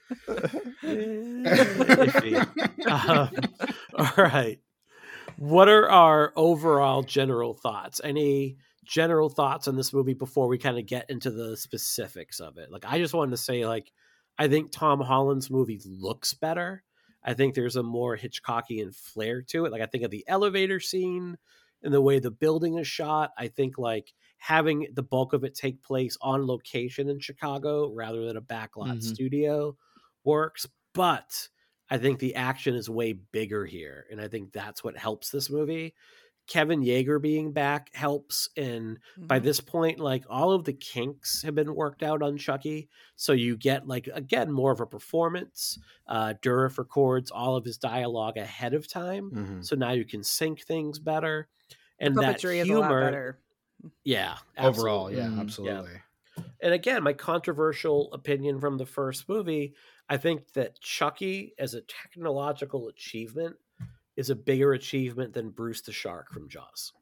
Um, 2.88 3.30
all 3.98 4.10
right. 4.16 4.58
What 5.36 5.68
are 5.68 5.88
our 5.90 6.32
overall 6.36 7.02
general 7.02 7.52
thoughts? 7.54 8.00
Any 8.02 8.56
general 8.86 9.28
thoughts 9.28 9.68
on 9.68 9.76
this 9.76 9.92
movie 9.92 10.14
before 10.14 10.48
we 10.48 10.58
kind 10.58 10.78
of 10.78 10.86
get 10.86 11.10
into 11.10 11.30
the 11.30 11.56
specifics 11.56 12.40
of 12.40 12.58
it? 12.58 12.70
Like, 12.70 12.84
I 12.86 12.98
just 12.98 13.14
wanted 13.14 13.32
to 13.32 13.36
say, 13.38 13.66
like, 13.66 13.92
I 14.38 14.48
think 14.48 14.70
Tom 14.72 15.00
Holland's 15.00 15.50
movie 15.50 15.80
looks 15.84 16.34
better. 16.34 16.84
I 17.22 17.34
think 17.34 17.54
there's 17.54 17.76
a 17.76 17.82
more 17.82 18.16
Hitchcockian 18.16 18.94
flair 18.94 19.42
to 19.42 19.64
it. 19.66 19.72
Like, 19.72 19.82
I 19.82 19.86
think 19.86 20.04
of 20.04 20.10
the 20.10 20.24
elevator 20.28 20.80
scene 20.80 21.36
and 21.82 21.92
the 21.92 22.00
way 22.00 22.18
the 22.18 22.30
building 22.30 22.78
is 22.78 22.86
shot. 22.86 23.32
I 23.36 23.48
think, 23.48 23.78
like, 23.78 24.12
having 24.38 24.88
the 24.92 25.02
bulk 25.02 25.32
of 25.32 25.44
it 25.44 25.54
take 25.54 25.82
place 25.82 26.16
on 26.20 26.46
location 26.46 27.08
in 27.08 27.18
Chicago 27.20 27.88
rather 27.92 28.24
than 28.26 28.36
a 28.36 28.42
backlot 28.42 29.02
Mhm. 29.02 29.02
studio 29.02 29.76
works. 30.24 30.66
But 30.92 31.48
I 31.90 31.98
think 31.98 32.18
the 32.18 32.34
action 32.34 32.74
is 32.74 32.90
way 32.90 33.12
bigger 33.12 33.64
here. 33.64 34.06
And 34.10 34.20
I 34.20 34.28
think 34.28 34.52
that's 34.52 34.82
what 34.82 34.96
helps 34.96 35.30
this 35.30 35.50
movie. 35.50 35.94
Kevin 36.46 36.80
Yagher 36.82 37.20
being 37.20 37.52
back 37.52 37.94
helps. 37.94 38.48
And 38.56 38.98
by 39.28 39.38
Mhm. 39.38 39.40
this 39.40 39.60
point, 39.60 39.98
like 40.00 40.24
all 40.28 40.52
of 40.52 40.64
the 40.64 40.72
kinks 40.72 41.42
have 41.42 41.54
been 41.54 41.74
worked 41.74 42.02
out 42.02 42.22
on 42.22 42.36
Chucky. 42.38 42.88
So 43.16 43.32
you 43.32 43.56
get 43.56 43.86
like 43.88 44.08
again 44.12 44.52
more 44.52 44.72
of 44.72 44.80
a 44.80 44.86
performance. 44.86 45.78
Uh 46.06 46.34
Dourif 46.42 46.78
records 46.78 47.30
all 47.30 47.56
of 47.56 47.64
his 47.64 47.78
dialogue 47.78 48.36
ahead 48.36 48.74
of 48.74 48.88
time. 48.88 49.32
Mhm. 49.32 49.60
So 49.60 49.76
now 49.76 49.92
you 49.92 50.04
can 50.04 50.22
sync 50.22 50.62
things 50.62 50.98
better. 50.98 51.48
And 51.98 52.20
that 52.20 52.40
puppetry 52.40 52.60
humor, 52.60 52.62
is 52.62 52.68
a 52.70 52.74
lot 52.74 52.98
better. 52.98 53.42
yeah, 54.04 54.38
Overall, 54.60 55.10
absolutely. 55.10 55.12
yeah, 55.12 55.30
Mm, 55.30 55.56
yeah. 55.58 55.82
absolutely. 55.82 56.02
And 56.62 56.74
again, 56.74 57.02
my 57.02 57.12
controversial 57.14 58.12
opinion 58.14 58.60
from 58.60 58.78
the 58.78 58.86
first 58.86 59.28
movie, 59.28 59.74
I 60.08 60.16
think 60.18 60.52
that 60.54 60.80
Chucky 60.80 61.54
as 61.58 61.74
a 61.74 61.82
technological 61.82 62.88
achievement 62.88 63.56
is 64.16 64.30
a 64.30 64.34
bigger 64.34 64.72
achievement 64.72 65.32
than 65.32 65.50
Bruce 65.50 65.80
the 65.82 65.92
Shark 65.92 66.32
from 66.32 66.48
Jaws. 66.48 66.92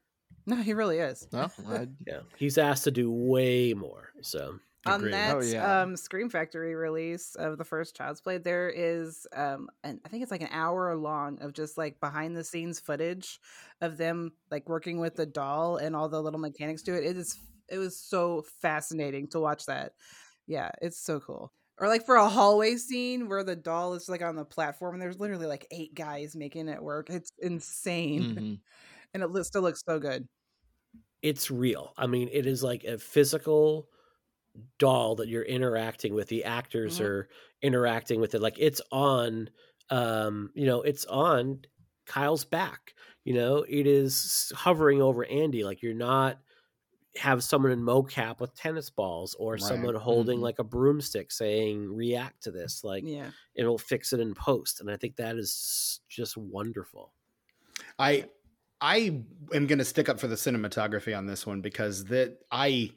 No, 0.47 0.57
he 0.57 0.75
really 0.75 0.99
is. 0.99 1.27
No, 1.33 1.49
Yeah. 2.07 2.21
He's 2.37 2.59
asked 2.59 2.85
to 2.85 2.91
do 2.91 3.11
way 3.11 3.73
more. 3.73 4.11
So 4.21 4.59
on 4.87 5.01
Agreed. 5.01 5.15
that 5.15 5.37
Oh, 5.37 5.41
yeah. 5.41 5.81
um, 5.83 5.97
Scream 5.97 6.29
Factory 6.29 6.75
release 6.75 7.35
of 7.37 7.57
the 7.57 7.65
first 7.65 7.97
Child's 7.97 8.21
Play, 8.21 8.37
there 8.39 8.69
is, 8.69 9.27
um, 9.35 9.71
an, 9.83 10.01
I 10.05 10.09
think 10.11 10.23
it's 10.23 10.31
like 10.33 10.43
an 10.43 10.49
hour 10.53 10.95
long 10.97 11.41
of 11.41 11.55
just 11.55 11.79
like 11.79 11.99
behind 12.01 12.37
the 12.37 12.45
scenes 12.45 12.81
footage 12.81 13.41
of 13.81 13.97
them 13.97 14.33
like 14.51 14.69
working 14.69 14.99
with 14.99 15.15
the 15.17 15.25
doll 15.25 15.79
and 15.79 15.97
all 15.97 16.09
the 16.11 16.21
little 16.23 16.41
mechanics 16.41 16.83
to 16.83 16.95
it. 16.95 17.05
It 17.05 17.17
is, 17.17 17.39
it 17.71 17.79
was 17.79 17.97
so 17.99 18.45
fascinating 18.61 19.29
to 19.29 19.41
watch 19.41 19.65
that. 19.67 19.93
Yeah, 20.47 20.71
it's 20.83 20.99
so 20.99 21.21
cool. 21.21 21.51
Or 21.79 21.89
like 21.89 22.07
for 22.07 22.16
a 22.16 22.29
hallway 22.29 22.77
scene 22.77 23.29
where 23.29 23.43
the 23.45 23.57
doll 23.57 23.95
is 23.95 24.09
like 24.09 24.22
on 24.22 24.37
the 24.37 24.45
platform 24.45 24.95
and 24.95 25.03
there's 25.03 25.18
literally 25.18 25.47
like 25.47 25.66
eight 25.72 25.95
guys 25.95 26.37
making 26.37 26.68
it 26.68 26.83
work. 26.83 27.11
It's 27.11 27.31
insane, 27.39 28.29
mhm. 28.37 28.61
and 29.14 29.22
it 29.25 29.45
still 29.47 29.62
looks 29.62 29.83
so 29.87 29.99
good. 30.01 30.29
it's 31.22 31.51
real. 31.51 31.95
I 31.97 32.07
mean, 32.07 32.29
it 32.33 32.47
is 32.47 32.62
like 32.62 32.85
a 32.85 32.99
physical 32.99 33.89
doll 34.79 35.16
that 35.16 35.29
you're 35.29 35.45
interacting 35.45 36.14
with. 36.14 36.29
The 36.29 36.45
actors 36.45 37.01
Mhm. 37.01 37.01
are 37.01 37.29
interacting 37.62 38.20
with 38.20 38.35
it. 38.35 38.41
Like 38.43 38.59
it's 38.59 38.83
on 38.93 39.51
um, 39.91 40.53
you 40.55 40.66
know, 40.66 40.83
it's 40.83 41.07
on 41.07 41.62
Kyle's 42.07 42.45
back. 42.47 42.95
You 43.25 43.35
know, 43.35 43.66
it 43.68 43.87
is 43.87 44.53
hovering 44.57 45.03
over 45.03 45.25
Andy. 45.27 45.64
Like 45.64 45.83
you're 45.83 45.95
not 45.95 46.41
have 47.17 47.45
someone 47.45 47.71
in 47.73 47.81
mocap 47.81 48.41
with 48.41 48.55
tennis 48.55 48.91
balls 48.91 49.35
or 49.37 49.53
Right. 49.53 49.62
someone 49.62 49.95
holding 49.95 50.41
Mhm. 50.41 50.43
like 50.43 50.59
a 50.59 50.65
broomstick 50.65 51.31
saying 51.31 51.89
react 51.95 52.43
to 52.45 52.51
this 52.51 52.83
like 52.85 53.05
Yeah. 53.07 53.31
it'll 53.55 53.79
fix 53.79 54.12
it 54.12 54.21
in 54.21 54.35
post 54.35 54.81
and 54.81 54.91
i 54.91 54.97
think 54.97 55.17
that 55.17 55.37
is 55.37 56.01
just 56.09 56.37
wonderful 56.37 57.12
I 57.99 58.29
I 58.81 59.25
am 59.55 59.67
going 59.67 59.79
to 59.79 59.85
stick 59.85 60.09
up 60.09 60.21
for 60.21 60.27
the 60.27 60.35
cinematography 60.35 61.17
on 61.17 61.27
this 61.27 61.47
one 61.47 61.61
because 61.61 62.05
that 62.07 62.41
I 62.51 62.91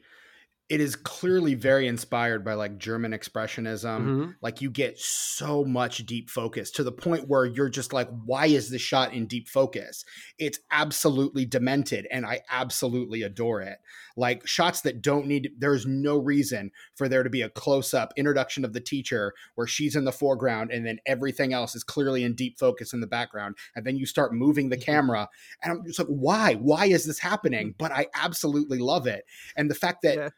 it 0.68 0.80
is 0.82 0.96
clearly 0.96 1.54
very 1.54 1.86
inspired 1.86 2.44
by 2.44 2.52
like 2.52 2.76
German 2.76 3.12
expressionism. 3.12 4.00
Mhm. 4.00 4.34
Like 4.42 4.60
you 4.60 4.70
get 4.70 4.98
so 4.98 5.64
much 5.64 6.04
deep 6.04 6.28
focus 6.28 6.70
to 6.72 6.84
the 6.84 6.92
point 6.92 7.26
where 7.26 7.46
you're 7.46 7.70
just 7.70 7.94
like, 7.94 8.08
why 8.26 8.46
is 8.46 8.68
this 8.70 8.82
shot 8.82 9.14
in 9.14 9.26
deep 9.26 9.48
focus? 9.48 10.04
It's 10.38 10.58
absolutely 10.70 11.46
demented, 11.46 12.06
and 12.10 12.26
I 12.26 12.42
absolutely 12.50 13.22
adore 13.22 13.62
it. 13.62 13.78
Like 14.16 14.46
shots 14.46 14.82
that 14.82 15.00
don't 15.00 15.26
need. 15.26 15.52
There's 15.58 15.86
no 15.86 16.18
reason 16.18 16.70
for 16.96 17.08
there 17.08 17.22
to 17.22 17.30
be 17.30 17.40
a 17.42 17.48
close 17.50 17.94
up 17.94 18.12
introduction 18.16 18.64
of 18.64 18.74
the 18.74 18.80
teacher 18.80 19.32
where 19.54 19.66
she's 19.66 19.96
in 19.96 20.04
the 20.04 20.12
foreground 20.12 20.70
and 20.70 20.84
then 20.84 20.98
everything 21.06 21.52
else 21.54 21.74
is 21.74 21.84
clearly 21.84 22.24
in 22.24 22.34
deep 22.34 22.58
focus 22.58 22.92
in 22.92 23.00
the 23.00 23.06
background, 23.06 23.56
and 23.74 23.86
then 23.86 23.96
you 23.96 24.04
start 24.04 24.34
moving 24.34 24.68
the 24.68 24.76
Mhm. 24.76 24.82
camera, 24.82 25.28
and 25.62 25.72
I'm 25.72 25.86
just 25.86 25.98
like, 25.98 26.08
why? 26.08 26.54
Why 26.56 26.86
is 26.86 27.06
this 27.06 27.20
happening? 27.20 27.74
But 27.78 27.90
I 27.92 28.08
absolutely 28.14 28.78
love 28.80 29.06
it, 29.06 29.24
and 29.56 29.70
the 29.70 29.74
fact 29.74 30.02
that 30.02 30.18
Yeah. 30.18 30.28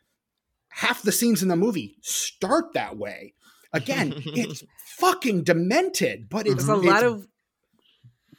Half 0.70 1.02
the 1.02 1.12
scenes 1.12 1.42
in 1.42 1.48
the 1.48 1.56
movie 1.56 1.96
start 2.02 2.72
that 2.74 2.96
way. 2.96 3.34
Again, 3.72 4.14
it's 4.16 4.64
fucking 4.98 5.44
demented, 5.44 6.28
but 6.28 6.46
it's 6.46 6.64
There's 6.66 6.78
a 6.78 6.82
it's- 6.82 6.92
lot 6.92 7.04
of 7.04 7.26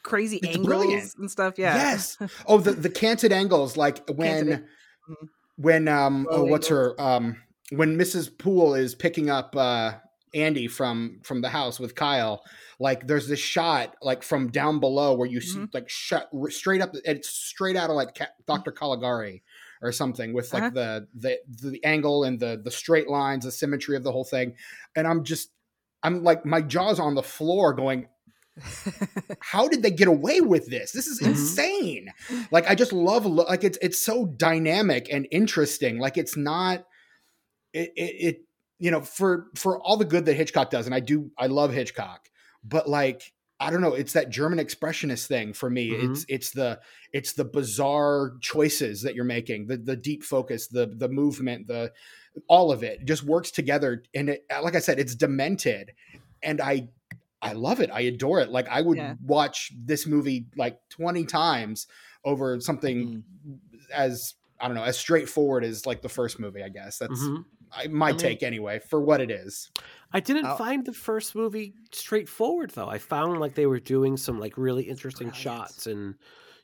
crazy 0.03 0.37
it's 0.37 0.47
angles 0.57 0.65
brilliant. 0.67 1.13
and 1.17 1.29
stuff. 1.31 1.57
Yeah. 1.57 1.75
Yes. 1.75 2.17
Oh, 2.47 2.57
the 2.57 2.71
the 2.73 2.89
canted 2.89 3.31
angles, 3.31 3.77
like 3.77 4.07
when 4.09 4.47
Canted 4.47 4.65
Mhm. 5.09 5.27
when 5.57 5.87
um 5.87 6.27
oh, 6.29 6.43
what's 6.43 6.67
her 6.67 6.99
um 6.99 7.37
when 7.71 7.97
Mrs. 7.97 8.35
Poole 8.37 8.73
is 8.75 8.93
picking 8.95 9.29
up 9.29 9.55
uh 9.55 9.93
Andy 10.33 10.67
from 10.67 11.19
from 11.23 11.41
the 11.41 11.49
house 11.49 11.79
with 11.79 11.95
Kyle, 11.95 12.43
like 12.79 13.07
there's 13.07 13.27
this 13.27 13.39
shot 13.39 13.95
like 14.01 14.23
from 14.23 14.49
down 14.49 14.79
below 14.79 15.13
where 15.15 15.27
you 15.27 15.41
see 15.41 15.59
Mhm. 15.59 15.73
like 15.73 15.89
shut 15.89 16.29
straight 16.49 16.81
up. 16.81 16.91
It's 17.05 17.29
straight 17.29 17.75
out 17.75 17.89
of 17.89 17.95
like 17.95 18.15
Ca- 18.15 18.33
Dr. 18.47 18.71
Caligari 18.71 19.43
or 19.81 19.91
something 19.91 20.33
with 20.33 20.53
like 20.53 20.63
Uh-huh. 20.63 20.71
the 20.73 21.07
the 21.15 21.69
the 21.71 21.83
angle 21.83 22.23
and 22.23 22.39
the 22.39 22.61
the 22.63 22.71
straight 22.71 23.09
lines, 23.09 23.45
the 23.45 23.51
symmetry 23.51 23.95
of 23.95 24.03
the 24.03 24.11
whole 24.11 24.23
thing, 24.25 24.55
and 24.95 25.07
I'm 25.07 25.23
just 25.23 25.51
I'm 26.03 26.23
like 26.23 26.45
my 26.45 26.61
jaws 26.61 26.99
on 26.99 27.15
the 27.15 27.23
floor 27.23 27.73
going 27.73 28.07
how 29.39 29.67
did 29.67 29.81
they 29.81 29.91
get 29.91 30.07
away 30.07 30.41
with 30.41 30.67
this? 30.69 30.91
This 30.91 31.07
is 31.07 31.19
Mhm. 31.21 31.27
insane. 31.27 32.13
Like 32.51 32.69
I 32.69 32.75
just 32.75 32.93
love 32.93 33.25
lo- 33.25 33.45
like 33.47 33.63
it's 33.63 33.77
it's 33.81 33.99
so 33.99 34.25
dynamic 34.25 35.07
and 35.11 35.27
interesting. 35.31 35.99
Like 35.99 36.17
it's 36.17 36.35
not 36.37 36.85
it, 37.73 37.91
it 37.95 38.01
it 38.27 38.41
you 38.79 38.91
know 38.91 39.01
for 39.01 39.47
for 39.55 39.79
all 39.79 39.97
the 39.97 40.05
good 40.05 40.25
that 40.25 40.33
Hitchcock 40.35 40.69
does, 40.69 40.85
and 40.85 40.93
I 40.93 40.99
do 40.99 41.31
I 41.37 41.47
love 41.47 41.71
Hitchcock, 41.73 42.29
but 42.63 42.89
like 42.89 43.31
I 43.61 43.69
don't 43.69 43.81
know, 43.81 43.93
it's 43.93 44.13
that 44.13 44.29
German 44.31 44.57
expressionist 44.59 45.27
thing 45.27 45.53
for 45.53 45.69
me. 45.69 45.91
Mhm. 45.91 46.11
It's 46.11 46.25
it's 46.27 46.49
the 46.51 46.79
it's 47.13 47.33
the 47.33 47.45
bizarre 47.45 48.33
choices 48.41 49.03
that 49.03 49.13
you're 49.15 49.23
making, 49.23 49.67
the 49.67 49.77
the 49.77 49.95
deep 49.95 50.23
focus, 50.23 50.67
the 50.67 50.87
the 50.87 51.07
movement, 51.07 51.67
the 51.67 51.93
all 52.47 52.71
of 52.71 52.81
it 52.81 53.05
just 53.05 53.23
works 53.23 53.51
together. 53.51 54.03
And 54.15 54.29
it, 54.29 54.45
like 54.63 54.75
I 54.75 54.79
said, 54.79 54.99
it's 54.99 55.13
demented, 55.15 55.91
and 56.41 56.59
I 56.59 56.89
I 57.41 57.53
love 57.53 57.79
it. 57.81 57.91
I 57.91 58.01
adore 58.01 58.39
it. 58.39 58.49
Like 58.49 58.67
I 58.67 58.81
would 58.81 58.97
Yeah. 58.97 59.15
watch 59.23 59.71
this 59.77 60.05
movie 60.07 60.47
like 60.57 60.79
20 60.89 61.25
times 61.25 61.87
over 62.25 62.59
something 62.61 63.23
Mm. 63.47 63.59
as 63.93 64.35
I 64.59 64.67
don't 64.67 64.75
know, 64.75 64.83
as 64.83 64.97
straightforward 64.97 65.63
as 65.63 65.85
like 65.85 66.01
the 66.01 66.09
first 66.09 66.39
movie, 66.39 66.63
I 66.63 66.69
guess. 66.69 66.97
That's 66.99 67.19
Mhm. 67.21 67.45
I, 67.75 67.87
my 67.87 68.07
I 68.07 68.11
mean- 68.11 68.17
take 68.19 68.43
anyway, 68.43 68.79
for 68.79 68.99
what 69.01 69.21
it 69.21 69.31
is. 69.31 69.71
I 70.13 70.19
didn't 70.19 70.45
I'll- 70.45 70.57
find 70.57 70.85
the 70.85 70.93
first 70.93 71.35
movie 71.35 71.73
straightforward 71.91 72.71
though. 72.71 72.89
I 72.89 72.97
found 72.97 73.39
like 73.39 73.55
they 73.55 73.65
were 73.65 73.79
doing 73.79 74.17
some 74.17 74.39
like 74.39 74.57
really 74.57 74.83
interesting 74.83 75.27
Brilliant. 75.29 75.41
shots 75.43 75.87
and 75.87 76.15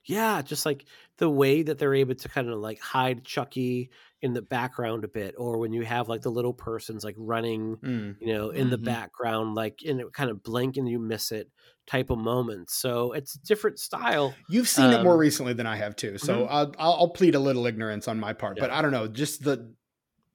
yeah, 0.05 0.41
just 0.41 0.65
like 0.65 0.85
the 1.17 1.29
way 1.29 1.63
that 1.63 1.77
they're 1.79 1.93
able 1.93 2.15
to 2.15 2.29
kind 2.29 2.49
of 2.49 2.59
like 2.59 2.79
hide 2.79 3.25
Chucky 3.25 3.89
in 4.21 4.33
the 4.33 4.41
background 4.41 5.03
a 5.03 5.07
bit, 5.07 5.35
or 5.37 5.57
when 5.59 5.73
you 5.73 5.83
have 5.83 6.07
like 6.09 6.21
the 6.21 6.31
little 6.31 6.53
persons 6.53 7.03
like 7.03 7.15
running, 7.17 7.75
Mm. 7.77 8.15
you 8.21 8.33
know, 8.33 8.49
in 8.49 8.69
the 8.69 8.77
Mhm. 8.77 8.85
background, 8.85 9.53
like 9.55 9.83
in 9.83 9.99
it 9.99 10.11
kind 10.13 10.29
of 10.31 10.41
blink 10.43 10.77
and 10.77 10.87
you 10.89 10.97
miss 10.97 11.31
it 11.31 11.49
type 11.87 12.09
of 12.09 12.17
moments. 12.17 12.73
So 12.75 13.11
it's 13.13 13.35
a 13.35 13.39
different 13.43 13.79
style. 13.79 14.33
You've 14.49 14.67
seen 14.67 14.91
it 14.91 15.03
more 15.03 15.13
Um, 15.13 15.19
recently 15.19 15.53
than 15.53 15.67
I 15.67 15.75
have 15.75 15.95
too, 15.95 16.17
so 16.17 16.39
Mhm. 16.43 16.47
I'll, 16.49 16.71
I'll 16.79 16.93
I'll 16.93 17.09
plead 17.09 17.35
a 17.35 17.39
little 17.39 17.65
ignorance 17.67 18.07
on 18.07 18.19
my 18.19 18.33
part. 18.33 18.57
But 18.59 18.71
I 18.71 18.81
don't 18.81 18.91
know, 18.91 19.07
just 19.07 19.43
the 19.43 19.73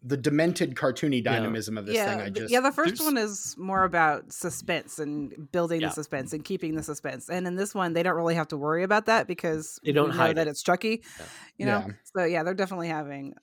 the 0.04 0.16
demented 0.16 0.74
cartoony 0.74 1.22
Yeah. 1.24 1.32
dynamism 1.32 1.78
of 1.78 1.86
this 1.86 1.94
yeah, 1.94 2.10
thing. 2.10 2.20
I 2.20 2.30
just 2.30 2.50
yeah. 2.52 2.60
The 2.60 2.72
first 2.72 2.96
there's- 2.98 3.00
one 3.04 3.16
is 3.16 3.54
more 3.56 3.84
about 3.84 4.32
suspense 4.32 4.98
and 4.98 5.50
building 5.52 5.80
Yeah. 5.80 5.88
the 5.88 5.94
suspense 5.94 6.32
and 6.32 6.44
keeping 6.44 6.74
the 6.74 6.82
suspense. 6.82 7.28
And 7.30 7.46
in 7.46 7.54
this 7.56 7.74
one, 7.74 7.92
they 7.92 8.02
don't 8.02 8.16
really 8.16 8.34
have 8.34 8.48
to 8.48 8.56
worry 8.56 8.82
about 8.82 9.06
that 9.06 9.26
because 9.28 9.78
They 9.84 9.92
don't 9.92 10.06
we 10.10 10.10
know 10.12 10.16
hide 10.18 10.36
that 10.36 10.48
it. 10.48 10.50
it's 10.50 10.62
Chucky. 10.62 11.02
Yeah. 11.18 11.24
You 11.58 11.66
know, 11.66 11.84
Yeah. 11.86 11.92
so 12.16 12.24
yeah, 12.24 12.42
they're 12.42 12.54
definitely 12.54 12.88
having. 12.88 13.34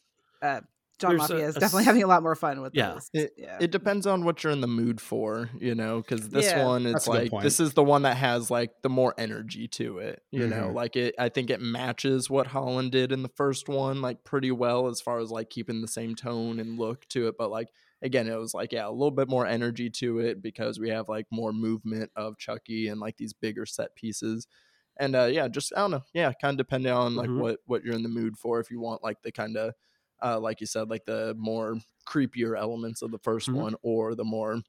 Uh, 0.41 0.61
John 0.99 1.17
There's 1.17 1.29
a- 1.31 1.37
is 1.37 1.55
a 1.57 1.59
definitely 1.61 1.81
s- 1.83 1.85
having 1.87 2.03
a 2.03 2.07
lot 2.07 2.21
more 2.23 2.35
fun 2.35 2.61
with 2.61 2.73
Yeah. 2.75 2.93
this. 2.95 3.09
It- 3.13 3.33
yeah, 3.37 3.57
It 3.61 3.71
depends 3.71 4.05
on 4.05 4.25
what 4.25 4.43
you're 4.43 4.51
in 4.53 4.61
the 4.61 4.67
mood 4.67 4.99
for, 5.01 5.49
you 5.59 5.73
know, 5.75 6.01
because 6.01 6.29
this 6.29 6.45
Yeah. 6.47 6.65
one, 6.65 6.83
That's 6.83 6.95
it's 6.97 7.07
a 7.07 7.11
like 7.11 7.41
this 7.41 7.59
is 7.59 7.73
the 7.73 7.83
one 7.83 8.01
that 8.03 8.17
has 8.17 8.51
like 8.51 8.81
the 8.81 8.89
more 8.89 9.13
energy 9.17 9.67
to 9.69 9.99
it, 9.99 10.21
you 10.31 10.47
know, 10.47 10.67
Mhm. 10.69 10.73
like 10.73 10.95
it. 10.95 11.15
I 11.17 11.29
think 11.29 11.49
it 11.49 11.61
matches 11.61 12.29
what 12.29 12.47
Holland 12.47 12.91
did 12.91 13.11
in 13.11 13.23
the 13.23 13.29
first 13.29 13.69
one, 13.69 14.01
like 14.01 14.23
pretty 14.23 14.51
well 14.51 14.87
as 14.87 14.99
far 15.01 15.19
as 15.19 15.31
like 15.31 15.49
keeping 15.49 15.81
the 15.81 15.87
same 15.87 16.15
tone 16.15 16.59
and 16.59 16.77
look 16.77 17.07
to 17.09 17.27
it. 17.27 17.35
But 17.37 17.49
like 17.49 17.69
again, 18.01 18.27
it 18.27 18.35
was 18.37 18.53
like 18.53 18.71
yeah, 18.71 18.87
a 18.87 18.91
little 18.91 19.11
bit 19.11 19.27
more 19.29 19.45
energy 19.45 19.89
to 19.89 20.19
it 20.19 20.41
because 20.41 20.79
we 20.79 20.89
have 20.89 21.09
like 21.09 21.25
more 21.31 21.51
movement 21.53 22.11
of 22.15 22.37
Chucky 22.37 22.87
and 22.87 22.99
like 22.99 23.17
these 23.17 23.33
bigger 23.33 23.65
set 23.65 23.95
pieces. 23.95 24.47
And 24.97 25.15
uh 25.15 25.25
yeah, 25.31 25.47
just 25.47 25.71
I 25.75 25.79
don't 25.79 25.91
know, 25.91 26.03
yeah, 26.13 26.31
kind 26.41 26.53
of 26.53 26.57
depending 26.57 26.91
on 26.91 27.15
like 27.15 27.29
Mhm. 27.29 27.39
what 27.39 27.59
what 27.65 27.83
you're 27.85 27.95
in 27.95 28.03
the 28.03 28.09
mood 28.09 28.37
for. 28.37 28.59
If 28.59 28.69
you 28.69 28.79
want 28.81 29.01
like 29.03 29.21
the 29.21 29.31
kind 29.31 29.55
of 29.55 29.73
uh, 30.23 30.39
like 30.39 30.61
you 30.61 30.67
said, 30.67 30.89
like 30.89 31.05
the 31.05 31.35
more 31.37 31.77
creepier 32.07 32.57
elements 32.59 33.01
of 33.01 33.11
the 33.11 33.19
1st 33.19 33.47
Mhm. 33.47 33.53
one, 33.53 33.75
or 33.83 34.15
the 34.15 34.25
more 34.25 34.61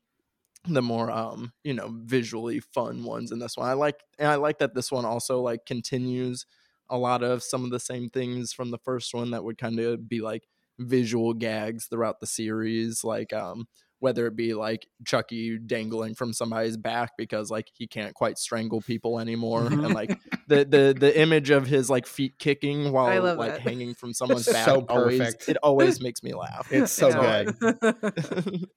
the 0.66 0.82
more 0.82 1.10
um 1.10 1.52
you 1.64 1.72
know 1.74 1.90
visually 2.04 2.60
fun 2.60 3.04
ones 3.04 3.32
in 3.32 3.38
this 3.38 3.56
one. 3.56 3.68
I 3.68 3.74
like 3.74 4.00
and 4.18 4.28
I 4.28 4.36
like 4.36 4.58
that 4.58 4.74
this 4.74 4.92
one 4.92 5.04
also 5.06 5.40
like 5.40 5.66
continues 5.66 6.46
a 6.90 6.98
lot 6.98 7.22
of 7.22 7.42
some 7.42 7.64
of 7.64 7.70
the 7.70 7.80
same 7.80 8.10
things 8.10 8.52
from 8.52 8.70
the 8.70 8.78
first 8.78 9.14
one 9.14 9.30
that 9.32 9.44
would 9.44 9.58
kind 9.58 9.80
of 9.80 10.08
be 10.08 10.20
like 10.20 10.48
visual 10.78 11.34
gags 11.34 11.86
throughout 11.86 12.20
the 12.20 12.26
series, 12.26 13.04
like 13.04 13.32
um 13.32 13.68
whether 14.00 14.26
it 14.26 14.34
be 14.34 14.54
like 14.54 14.86
Chucky 15.06 15.58
dangling 15.58 16.14
from 16.14 16.32
somebody's 16.32 16.76
back 16.76 17.12
because 17.16 17.50
like 17.50 17.68
he 17.72 17.86
can't 17.86 18.14
quite 18.14 18.36
strangle 18.38 18.80
people 18.80 19.18
anymore, 19.20 19.62
Mhm. 19.62 19.84
and 19.84 19.94
like 19.94 20.18
the 20.48 20.64
the 20.64 20.94
the 20.98 21.20
image 21.20 21.50
of 21.50 21.66
his 21.66 21.88
like 21.88 22.06
feet 22.06 22.38
kicking 22.38 22.92
while 22.92 23.36
like 23.36 23.52
that. 23.52 23.60
hanging 23.60 23.94
from 23.94 24.12
someone's 24.20 24.46
back 24.48 24.64
so 24.64 24.84
always 24.88 25.18
perfect. 25.18 25.48
it 25.48 25.56
always 25.62 26.00
makes 26.02 26.22
me 26.22 26.34
laugh. 26.34 26.66
It's 26.72 26.92
so 26.92 27.08
Yeah. 27.08 27.44
good. 27.44 28.68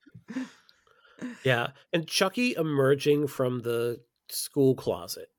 Yeah. 1.46 1.68
And 1.92 2.08
Chucky 2.08 2.54
emerging 2.56 3.28
from 3.28 3.62
the 3.62 4.02
school 4.30 4.76
closet 4.76 5.30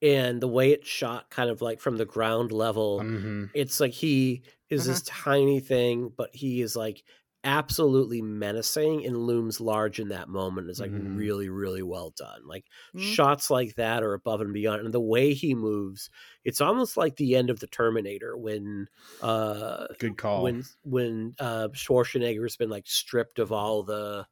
and 0.00 0.40
the 0.40 0.48
way 0.48 0.70
it's 0.72 0.88
shot 0.88 1.30
kind 1.30 1.50
of 1.50 1.60
like 1.62 1.80
from 1.80 1.96
the 1.96 2.04
ground 2.04 2.50
level. 2.52 3.00
Mhm. 3.00 3.50
it's 3.54 3.78
like 3.80 3.92
he 3.92 4.42
is 4.70 4.82
Uh-huh. 4.82 4.92
this 4.92 5.02
tiny 5.02 5.60
thing, 5.60 6.12
but 6.16 6.30
he 6.34 6.62
is 6.62 6.74
like 6.76 7.02
absolutely 7.44 8.22
menacing 8.22 9.04
and 9.04 9.16
looms 9.16 9.60
large 9.60 9.98
in 10.00 10.08
that 10.08 10.28
moment. 10.28 10.70
is 10.70 10.80
like 10.80 10.92
Mhm. 10.92 10.96
really, 10.96 11.48
really 11.48 11.82
well 11.82 12.10
done. 12.10 12.46
Like 12.46 12.66
Mhm. 12.94 13.16
shots 13.16 13.50
like 13.50 13.74
that 13.76 14.02
are 14.02 14.14
above 14.14 14.40
and 14.40 14.52
beyond. 14.52 14.84
And 14.84 14.94
the 14.94 15.00
way 15.00 15.34
he 15.34 15.54
moves, 15.54 16.10
it's 16.44 16.60
almost 16.60 16.96
like 16.96 17.16
the 17.16 17.36
end 17.36 17.50
of 17.50 17.60
the 17.60 17.66
Terminator 17.66 18.36
when 18.36 18.88
uh 19.20 19.86
Good 19.98 20.18
call. 20.18 20.52
when 20.52 20.68
when 20.82 21.34
uh 21.38 21.68
Schwarzenegger's 21.68 22.56
been 22.56 22.70
like 22.70 22.86
stripped 22.86 23.38
of 23.38 23.52
all 23.52 23.82
the 23.82 24.26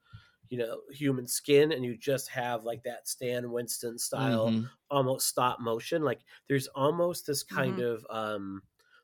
you 0.49 0.59
know 0.59 0.83
human 0.91 1.27
skin 1.27 1.73
and 1.73 1.85
you 1.85 1.97
just 1.97 2.29
have 2.29 2.65
like 2.65 2.83
that 2.85 3.09
Stan 3.09 3.51
Winston 3.53 3.99
style 3.99 4.55
Mhm. 4.55 4.71
almost 4.91 5.29
stop 5.29 5.61
motion 5.61 6.03
like 6.03 6.21
there's 6.49 6.67
almost 6.69 7.27
this 7.27 7.43
kind 7.45 7.79
of 7.81 8.05
um 8.11 8.63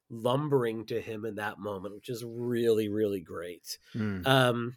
lumbering 0.09 0.87
to 0.87 1.01
him 1.01 1.25
in 1.25 1.35
that 1.37 1.59
moment 1.59 1.95
which 1.95 2.09
is 2.09 2.25
really 2.25 2.89
really 2.89 3.21
great 3.21 3.79
Mm. 3.95 4.27
um 4.27 4.77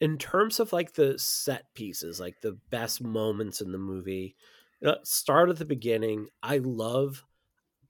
in 0.00 0.18
terms 0.18 0.60
of 0.60 0.72
like 0.72 0.92
the 0.94 1.18
set 1.18 1.74
pieces 1.74 2.20
like 2.20 2.40
the 2.40 2.52
best 2.70 3.02
moments 3.02 3.60
in 3.60 3.72
the 3.72 3.78
movie 3.78 4.36
uh, 4.84 4.94
start 5.02 5.48
at 5.50 5.56
the 5.58 5.64
beginning 5.64 6.28
i 6.42 6.58
love 6.58 7.24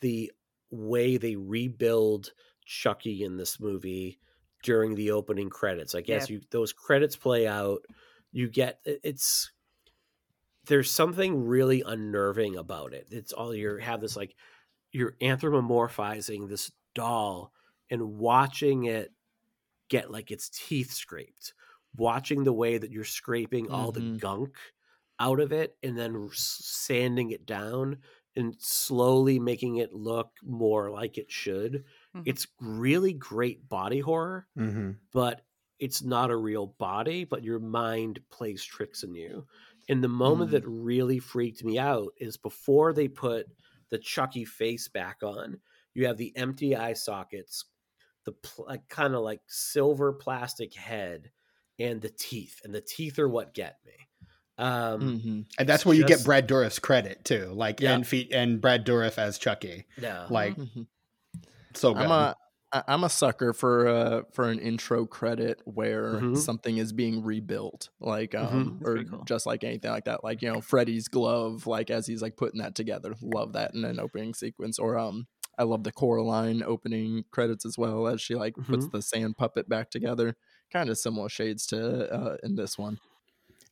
the 0.01 0.32
way 0.70 1.16
they 1.18 1.36
rebuild 1.36 2.32
chucky 2.64 3.22
in 3.24 3.36
this 3.36 3.61
movie 3.61 4.18
during 4.62 4.95
the 4.95 5.11
opening 5.11 5.51
credits 5.51 5.95
i 5.95 6.01
guess 6.01 6.30
Yeah. 6.30 6.36
you 6.36 6.43
those 6.51 6.72
credits 6.72 7.16
play 7.16 7.47
out 7.47 7.84
you 8.32 8.49
get 8.49 8.80
it's 8.84 9.53
there's 10.66 10.91
something 10.91 11.47
really 11.47 11.82
unnerving 11.86 12.57
about 12.57 12.93
it 12.93 13.09
it's 13.11 13.32
all 13.32 13.55
you 13.55 13.76
have 13.76 14.01
this 14.01 14.16
like 14.16 14.34
you're 14.93 15.16
anthropomorphizing 15.20 16.48
this 16.48 16.73
doll 16.94 17.52
and 17.90 18.19
watching 18.19 18.85
it 18.85 19.12
get 19.89 20.10
like 20.10 20.31
its 20.31 20.48
teeth 20.51 20.93
scraped 20.93 21.55
watching 21.97 22.44
the 22.44 22.52
way 22.52 22.78
that 22.78 22.90
you're 22.93 23.05
scraping 23.05 23.69
all 23.70 23.93
the 23.93 24.01
Mhm. 24.01 24.19
gunk 24.19 24.56
out 25.20 25.40
of 25.40 25.52
it 25.52 25.77
and 25.82 25.98
then 25.98 26.28
sanding 26.32 27.31
it 27.31 27.47
down 27.47 27.98
and 28.36 28.55
slowly 28.60 29.39
making 29.39 29.77
it 29.77 29.93
look 29.93 30.31
more 30.43 30.90
like 30.90 31.19
it 31.19 31.31
should. 31.31 31.85
Mhm. 32.15 32.24
It's 32.24 32.47
really 32.60 33.15
great 33.15 33.69
body 33.69 34.01
horror, 34.01 34.47
Mm-hmm. 34.56 34.98
but 35.12 35.43
it's 35.78 36.02
not 36.02 36.31
a 36.31 36.36
real 36.36 36.66
body, 36.66 37.24
but 37.24 37.44
your 37.44 37.60
mind 37.60 38.20
plays 38.31 38.65
tricks 38.65 39.05
on 39.05 39.15
you. 39.15 39.47
And 39.89 40.02
the 40.05 40.09
moment 40.09 40.51
Mm. 40.51 40.52
that 40.52 40.66
really 40.66 41.19
freaked 41.19 41.65
me 41.65 41.78
out 41.78 42.12
is 42.19 42.36
before 42.36 42.93
they 42.93 43.09
put 43.09 43.47
the 43.90 43.98
Chucky 43.98 44.44
face 44.44 44.89
back 44.89 45.23
on, 45.23 45.60
you 45.94 46.06
have 46.06 46.16
the 46.16 46.32
empty 46.36 46.77
eye 46.77 46.93
sockets, 46.94 47.65
the 48.24 48.32
pl- 48.32 48.66
like, 48.69 48.89
kind 48.89 49.15
of 49.15 49.23
like 49.23 49.40
silver 49.47 50.12
plastic 50.12 50.74
head, 50.74 51.31
and 51.78 52.01
the 52.01 52.10
teeth. 52.10 52.60
And 52.65 52.74
the 52.74 52.81
teeth 52.81 53.19
are 53.19 53.28
what 53.28 53.55
get 53.55 53.78
me. 53.86 53.93
Um, 54.59 55.01
Mhm. 55.20 55.47
And 55.59 55.69
that's 55.69 55.82
It's 55.82 55.86
where 55.86 55.94
you 55.97 56.05
get 56.05 56.24
Brad 56.24 56.48
Dourif 56.48 56.81
credit 56.82 57.24
too, 57.24 57.52
like 57.55 57.81
Yeah. 57.81 57.94
and 57.94 58.06
feet 58.06 58.32
and 58.32 58.60
Brad 58.60 58.85
Dourif 58.85 59.16
as 59.16 59.39
Chucky, 59.39 59.86
yeah. 59.97 60.27
like 60.28 60.56
Mhm. 60.56 60.86
so 61.74 61.94
good. 61.94 62.02
I'm 62.02 62.10
a 62.10 62.15
I- 62.15 62.35
I'm 62.73 63.03
a 63.05 63.09
sucker 63.09 63.55
for 63.55 63.89
uh 63.89 64.23
for 64.32 64.51
an 64.51 64.59
intro 64.59 65.07
credit 65.07 65.62
where 65.65 66.27
Mhm. 66.27 66.35
something 66.35 66.77
is 66.77 66.93
being 66.93 67.23
rebuilt, 67.23 67.89
like 67.99 68.35
Mhm. 68.40 68.73
um 68.74 68.78
That's 68.93 68.95
or 68.95 69.05
cool. 69.05 69.27
just 69.27 69.47
like 69.47 69.65
anything 69.65 69.90
like 69.90 70.05
that, 70.05 70.23
like 70.23 70.43
you 70.43 70.53
know 70.53 70.61
Freddy's 70.61 71.09
glove, 71.09 71.66
like 71.66 71.90
as 71.90 72.07
he's 72.07 72.20
like 72.23 72.36
putting 72.36 72.61
that 72.61 72.74
together. 72.74 73.15
Love 73.23 73.55
that 73.55 73.74
in 73.74 73.85
an 73.85 73.99
opening 73.99 74.35
sequence, 74.35 74.78
or 74.78 74.99
um 74.99 75.28
I 75.59 75.62
love 75.65 75.82
the 75.85 75.93
Coraline 75.93 76.62
opening 76.62 77.24
credits 77.31 77.65
as 77.65 77.78
well 77.78 78.07
as 78.07 78.20
she 78.20 78.35
like 78.35 78.55
puts 78.69 78.86
Mhm. 78.86 78.93
the 78.93 79.01
sand 79.03 79.39
puppet 79.39 79.69
back 79.69 79.90
together. 79.90 80.36
Kind 80.70 80.90
of 80.90 80.99
similar 80.99 81.31
shades 81.31 81.66
to 81.69 82.12
uh 82.12 82.36
in 82.43 82.57
this 82.57 82.77
one. 82.77 82.99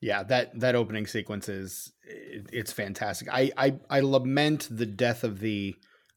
yeah, 0.01 0.23
that 0.25 0.59
that 0.61 0.75
opening 0.75 1.07
sequence 1.07 1.49
is 1.49 1.93
it, 2.03 2.47
it's 2.53 2.73
fantastic. 2.73 3.29
I, 3.31 3.51
I 3.57 3.79
I 3.91 4.01
lament 4.01 4.69
the 4.71 4.87
death 4.87 5.25
of 5.25 5.41
the 5.41 5.75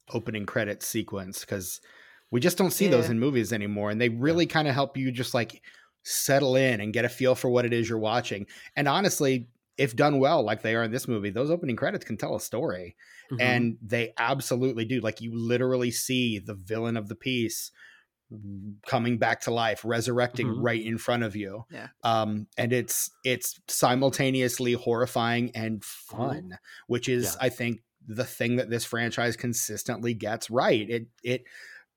opening 0.10 0.46
credit 0.46 0.84
sequence 0.84 1.42
because 1.42 1.80
we 2.32 2.40
just 2.40 2.58
don't 2.58 2.72
see 2.72 2.88
those 2.88 3.10
in 3.10 3.20
movies 3.20 3.52
anymore, 3.54 3.90
and 3.92 4.00
they 4.00 4.10
really 4.10 4.46
kind 4.46 4.68
of 4.68 4.74
help 4.74 4.98
you 4.98 5.12
just 5.12 5.34
like 5.34 5.62
settle 6.04 6.56
in 6.56 6.80
and 6.82 6.94
get 6.94 7.06
a 7.06 7.10
feel 7.10 7.36
for 7.36 7.50
what 7.50 7.66
it 7.66 7.74
is 7.74 7.90
you're 7.90 7.98
watching. 8.00 8.46
And 8.76 8.88
honestly, 8.88 9.48
if 9.78 9.96
done 9.96 10.20
well, 10.20 10.44
like 10.44 10.62
they 10.62 10.76
are 10.76 10.84
in 10.84 10.92
this 10.92 11.08
movie, 11.08 11.30
those 11.30 11.50
opening 11.52 11.76
credits 11.76 12.06
can 12.06 12.18
tell 12.18 12.36
a 12.36 12.42
story. 12.42 12.96
Mhm. 13.32 13.42
and 13.42 13.78
they 13.80 14.12
absolutely 14.18 14.86
do 14.86 15.00
like 15.02 15.22
you 15.22 15.32
literally 15.38 15.92
see 15.92 16.40
the 16.40 16.56
villain 16.56 16.98
of 16.98 17.08
the 17.10 17.16
piece 17.16 17.70
coming 18.88 19.18
back 19.20 19.42
to 19.42 19.52
life 19.52 19.82
resurrecting 19.84 20.48
Mhm. 20.48 20.64
right 20.64 20.84
in 20.84 20.98
front 20.98 21.22
of 21.24 21.36
you 21.36 21.66
Yeah. 21.72 21.90
um 22.04 22.48
and 22.58 22.72
it's 22.74 23.12
it's 23.24 23.60
simultaneously 23.68 24.74
horrifying 24.74 25.52
and 25.56 25.84
fun 25.84 26.58
which 26.88 27.08
is 27.10 27.36
Yeah. 27.40 27.46
i 27.46 27.50
think 27.50 27.82
the 28.08 28.26
thing 28.26 28.56
that 28.56 28.70
this 28.72 28.86
franchise 28.86 29.36
consistently 29.36 30.14
gets 30.16 30.50
right 30.50 30.90
it 30.90 31.08
it 31.24 31.44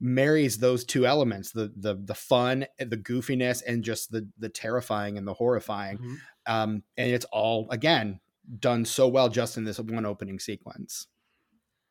marries 0.03 0.59
those 0.59 0.85
two 0.85 1.07
elements 1.07 1.53
the 1.53 1.73
the 1.77 1.95
the 2.05 2.15
fun 2.15 2.67
the 2.79 2.97
goofiness 2.99 3.63
and 3.67 3.85
just 3.85 4.13
the 4.13 4.29
the 4.39 4.49
terrifying 4.51 5.19
and 5.19 5.29
the 5.29 5.35
horrifying 5.35 6.01
Mhm. 6.01 6.23
um 6.47 6.83
and 6.99 7.13
it's 7.13 7.27
all 7.33 7.71
again 7.71 8.21
done 8.59 8.85
so 8.85 9.09
well 9.09 9.29
just 9.29 9.57
in 9.57 9.65
this 9.65 9.79
one 9.81 10.07
opening 10.07 10.41
sequence 10.41 11.07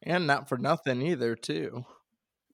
And 0.04 0.28
not 0.28 0.48
for 0.50 0.58
nothing 0.58 1.02
either, 1.02 1.36
too. 1.36 1.86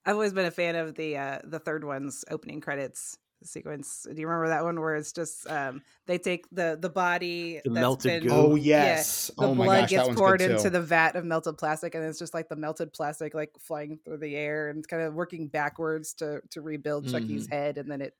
I've 0.06 0.16
always 0.16 0.34
been 0.34 0.46
a 0.46 0.52
fan 0.52 0.76
of 0.76 0.96
the 0.96 1.18
uh 1.18 1.40
the 1.44 1.60
third 1.60 1.84
one's 1.84 2.26
opening 2.30 2.62
credits 2.62 3.18
sequence. 3.44 4.06
Do 4.10 4.20
you 4.20 4.28
remember 4.28 4.50
that 4.50 4.64
one 4.64 4.80
where 4.80 4.96
it's 4.96 5.12
just 5.12 5.50
um 5.50 5.82
they 6.06 6.18
take 6.18 6.46
the 6.52 6.78
the 6.80 6.90
body 6.90 7.62
The 7.64 7.70
that's 7.70 7.82
melted 7.82 8.24
been- 8.24 8.30
goo. 8.30 8.36
Oh 8.36 8.56
yeah, 8.56 8.84
yes. 8.84 9.32
the 9.38 9.46
oh 9.46 9.56
my 9.56 9.66
blood 9.66 9.82
gosh, 9.82 9.90
gets 9.92 10.08
one's 10.08 10.20
poured 10.20 10.42
into 10.42 10.70
the 10.70 10.82
vat 10.82 11.16
of 11.16 11.26
melted 11.26 11.58
plastic 11.58 11.96
and 11.96 12.04
it's 12.04 12.20
just 12.20 12.34
like 12.34 12.50
the 12.50 12.56
melted 12.56 12.94
plastic 12.94 13.34
like 13.34 13.52
flying 13.60 14.00
through 14.04 14.18
the 14.18 14.36
air 14.36 14.70
and 14.70 14.88
kind 14.88 15.04
of 15.04 15.14
working 15.14 15.48
backwards 15.48 16.14
to 16.16 16.42
to 16.52 16.62
rebuild 16.62 17.08
Chucky's 17.10 17.48
head 17.48 17.78
and 17.78 17.90
then 17.92 18.02
it 18.02 18.14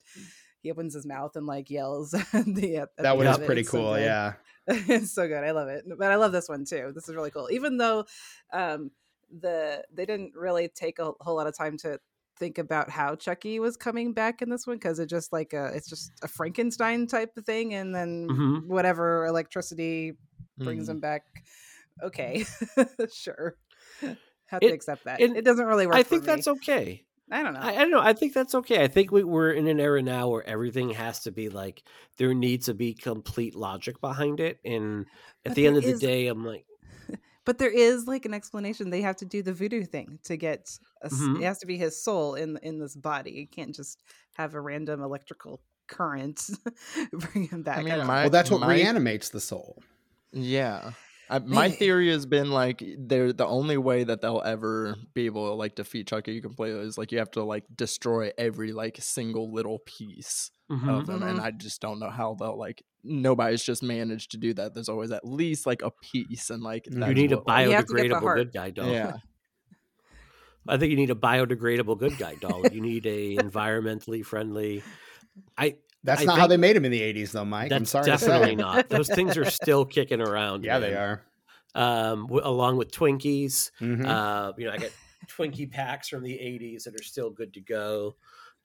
he 0.62 0.72
opens 0.72 0.94
his 0.94 1.06
mouth 1.06 1.36
and 1.36 1.46
like 1.46 1.70
yells 1.70 2.14
at 2.34 2.46
the 2.46 2.78
at 2.78 2.96
that 2.98 3.04
the 3.04 3.16
one 3.16 3.28
is 3.28 3.38
pretty 3.40 3.62
It's 3.62 3.72
so 3.72 3.78
cool. 3.78 3.94
good. 3.94 4.02
yeah. 4.04 4.34
it's 4.68 5.12
so 5.14 5.28
good. 5.28 5.44
I 5.44 5.52
love 5.52 5.70
it. 5.70 5.86
But 5.98 6.12
I 6.12 6.16
love 6.16 6.32
this 6.34 6.50
one 6.50 6.66
too. 6.66 6.92
This 6.94 7.08
is 7.08 7.16
really 7.16 7.32
cool. 7.32 7.48
Even 7.52 7.78
though 7.78 8.06
um 8.52 8.92
the 9.42 9.84
they 9.94 10.06
didn't 10.06 10.34
really 10.36 10.68
take 10.68 11.00
a 11.00 11.12
whole 11.22 11.36
lot 11.36 11.48
of 11.48 11.56
time 11.58 11.78
to 11.78 12.00
think 12.40 12.58
about 12.58 12.90
how 12.90 13.16
Chucky 13.16 13.60
was 13.60 13.78
coming 13.78 14.14
back 14.14 14.42
in 14.42 14.50
this 14.50 14.66
one 14.68 14.78
because 14.78 15.00
it 15.00 15.08
just 15.08 15.32
like 15.34 15.54
a 15.54 15.66
it's 15.76 15.90
just 15.90 16.12
a 16.24 16.28
Frankenstein 16.28 17.08
type 17.08 17.36
of 17.38 17.46
thing 17.46 17.74
and 17.74 17.94
then 17.94 18.28
Mhm. 18.30 18.68
whatever 18.68 19.26
electricity 19.26 20.14
brings 20.58 20.88
Mhm. 20.88 20.92
him 20.92 21.00
back. 21.00 21.24
Okay. 22.04 22.46
sure. 23.12 23.58
Have 24.48 24.62
It- 24.64 24.70
to 24.70 24.74
accept 24.74 25.04
that. 25.06 25.20
and 25.22 25.36
It 25.36 25.44
doesn't 25.44 25.66
really 25.66 25.88
work. 25.88 25.96
I 25.96 26.04
think 26.04 26.22
me. 26.24 26.28
that's 26.28 26.48
okay. 26.48 27.04
I 27.30 27.44
don't 27.44 27.54
know. 27.54 27.60
I, 27.60 27.72
I 27.72 27.76
don't 27.80 27.92
know. 27.92 28.00
I 28.00 28.14
think 28.14 28.34
that's 28.34 28.56
okay. 28.56 28.82
I 28.82 28.88
think 28.88 29.12
we, 29.12 29.22
we're 29.24 29.52
in 29.52 29.68
an 29.68 29.82
era 29.82 30.02
now 30.02 30.30
where 30.30 30.48
everything 30.48 30.92
has 30.92 31.20
to 31.24 31.32
be 31.32 31.50
like 31.50 31.84
there 32.18 32.34
needs 32.34 32.68
to 32.68 32.74
be 32.74 32.94
complete 32.94 33.54
logic 33.56 34.00
behind 34.00 34.40
it. 34.40 34.60
And 34.64 35.02
at 35.46 35.50
But 35.50 35.56
the 35.56 35.68
end 35.68 35.76
of 35.78 35.84
the 35.84 35.98
day, 35.98 36.28
I'm 36.28 36.46
like, 36.46 36.66
But 37.48 37.58
there 37.58 37.72
is 37.72 38.06
like 38.08 38.26
an 38.26 38.34
explanation. 38.34 38.90
They 38.92 39.02
have 39.02 39.16
to 39.18 39.26
do 39.26 39.42
the 39.42 39.54
voodoo 39.54 39.86
thing 39.86 40.20
to 40.26 40.36
get. 40.38 40.78
A, 41.02 41.06
s- 41.06 41.14
Mhm. 41.14 41.38
It 41.42 41.44
has 41.46 41.58
to 41.60 41.66
be 41.66 41.78
his 41.78 42.00
soul 42.04 42.36
in 42.36 42.58
in 42.62 42.78
this 42.78 42.96
body. 42.96 43.32
You 43.32 43.48
can't 43.48 43.74
just 43.74 44.04
have 44.36 44.54
a 44.54 44.60
random 44.62 45.02
electrical 45.02 45.62
current 45.88 46.50
bring 47.14 47.48
him 47.48 47.64
back. 47.64 47.78
I 47.80 47.84
mean, 47.84 47.96
don't 47.96 48.06
my- 48.08 48.24
Well, 48.24 48.30
that's 48.30 48.52
what 48.52 48.60
my- 48.60 48.74
reanimates 48.74 49.30
the 49.30 49.40
soul. 49.40 49.82
Yeah. 50.34 50.92
I, 51.30 51.40
my 51.40 51.70
theory 51.70 52.10
has 52.12 52.26
been 52.26 52.50
like 52.52 52.84
they're 52.98 53.34
the 53.34 53.46
only 53.46 53.78
way 53.78 54.04
that 54.06 54.22
they'll 54.22 54.42
ever 54.46 54.96
be 55.14 55.26
able 55.26 55.48
to 55.50 55.54
like 55.56 55.76
defeat 55.76 56.08
Chucky 56.08 56.40
completely 56.42 56.80
is 56.82 56.98
like 56.98 57.12
you 57.12 57.18
have 57.20 57.32
to 57.32 57.44
like 57.44 57.66
destroy 57.76 58.32
every 58.38 58.72
like 58.72 58.98
single 59.02 59.52
little 59.54 59.80
piece 59.86 60.52
mhm. 60.72 60.90
of 60.90 61.06
them, 61.06 61.24
and 61.24 61.40
Mhm. 61.40 61.44
I 61.44 61.52
just 61.52 61.82
don't 61.82 62.00
know 62.00 62.10
how 62.10 62.36
they'll 62.36 62.58
like. 62.58 62.84
Nobody's 63.04 63.64
just 63.64 63.84
managed 63.84 64.32
to 64.32 64.38
do 64.38 64.54
that. 64.56 64.74
There's 64.74 64.90
always 64.90 65.12
at 65.12 65.26
least 65.26 65.66
like 65.66 65.82
a 65.82 65.92
piece, 66.02 66.50
and 66.50 66.64
like 66.64 66.86
You 66.90 67.14
need 67.14 67.32
a 67.32 67.38
what, 67.38 67.48
like- 67.48 67.68
You 67.68 67.74
have 67.74 67.86
to 67.88 67.94
get 67.96 68.10
the 68.10 68.16
biodegradable 68.16 68.36
good 68.36 68.54
guy 68.54 68.70
doll. 68.72 68.90
yeah. 68.90 69.14
I 70.68 70.78
think 70.78 70.92
you 70.92 70.98
need 70.98 71.10
a 71.12 71.16
biodegradable 71.16 71.98
good 71.98 72.18
guy 72.18 72.36
doll. 72.36 72.68
you 72.68 72.82
need 72.82 73.06
a 73.06 73.36
environmentally 73.42 74.26
friendly. 74.26 74.84
I 75.58 75.76
That's 76.08 76.22
I 76.22 76.24
not 76.24 76.40
how 76.40 76.48
they 76.48 76.56
made 76.56 76.78
him 76.78 76.86
in 76.86 76.92
the 76.92 77.02
80s, 77.02 77.34
though, 77.34 77.44
Mike. 77.44 77.70
I'm 77.74 77.84
sorry. 77.84 78.06
definitely 78.06 78.56
not. 78.68 78.88
Those 78.88 79.10
things 79.10 79.36
are 79.38 79.44
still 79.44 79.84
kicking 79.84 80.22
around. 80.22 80.64
Yeah, 80.64 80.80
they 80.80 80.94
are. 80.94 81.22
Um, 81.76 82.24
w- 82.28 82.42
along 82.46 82.78
with 82.78 82.92
Twinkies. 82.92 83.72
Mhm. 83.82 84.08
Uh, 84.08 84.54
you 84.58 84.66
know, 84.68 84.72
I 84.72 84.78
got 84.78 84.92
Twinkie 85.28 85.70
packs 85.70 86.08
from 86.08 86.24
the 86.24 86.32
'80s 86.34 86.86
that 86.86 86.96
are 86.98 87.04
still 87.04 87.30
good 87.30 87.54
to 87.56 87.60
go. 87.62 88.16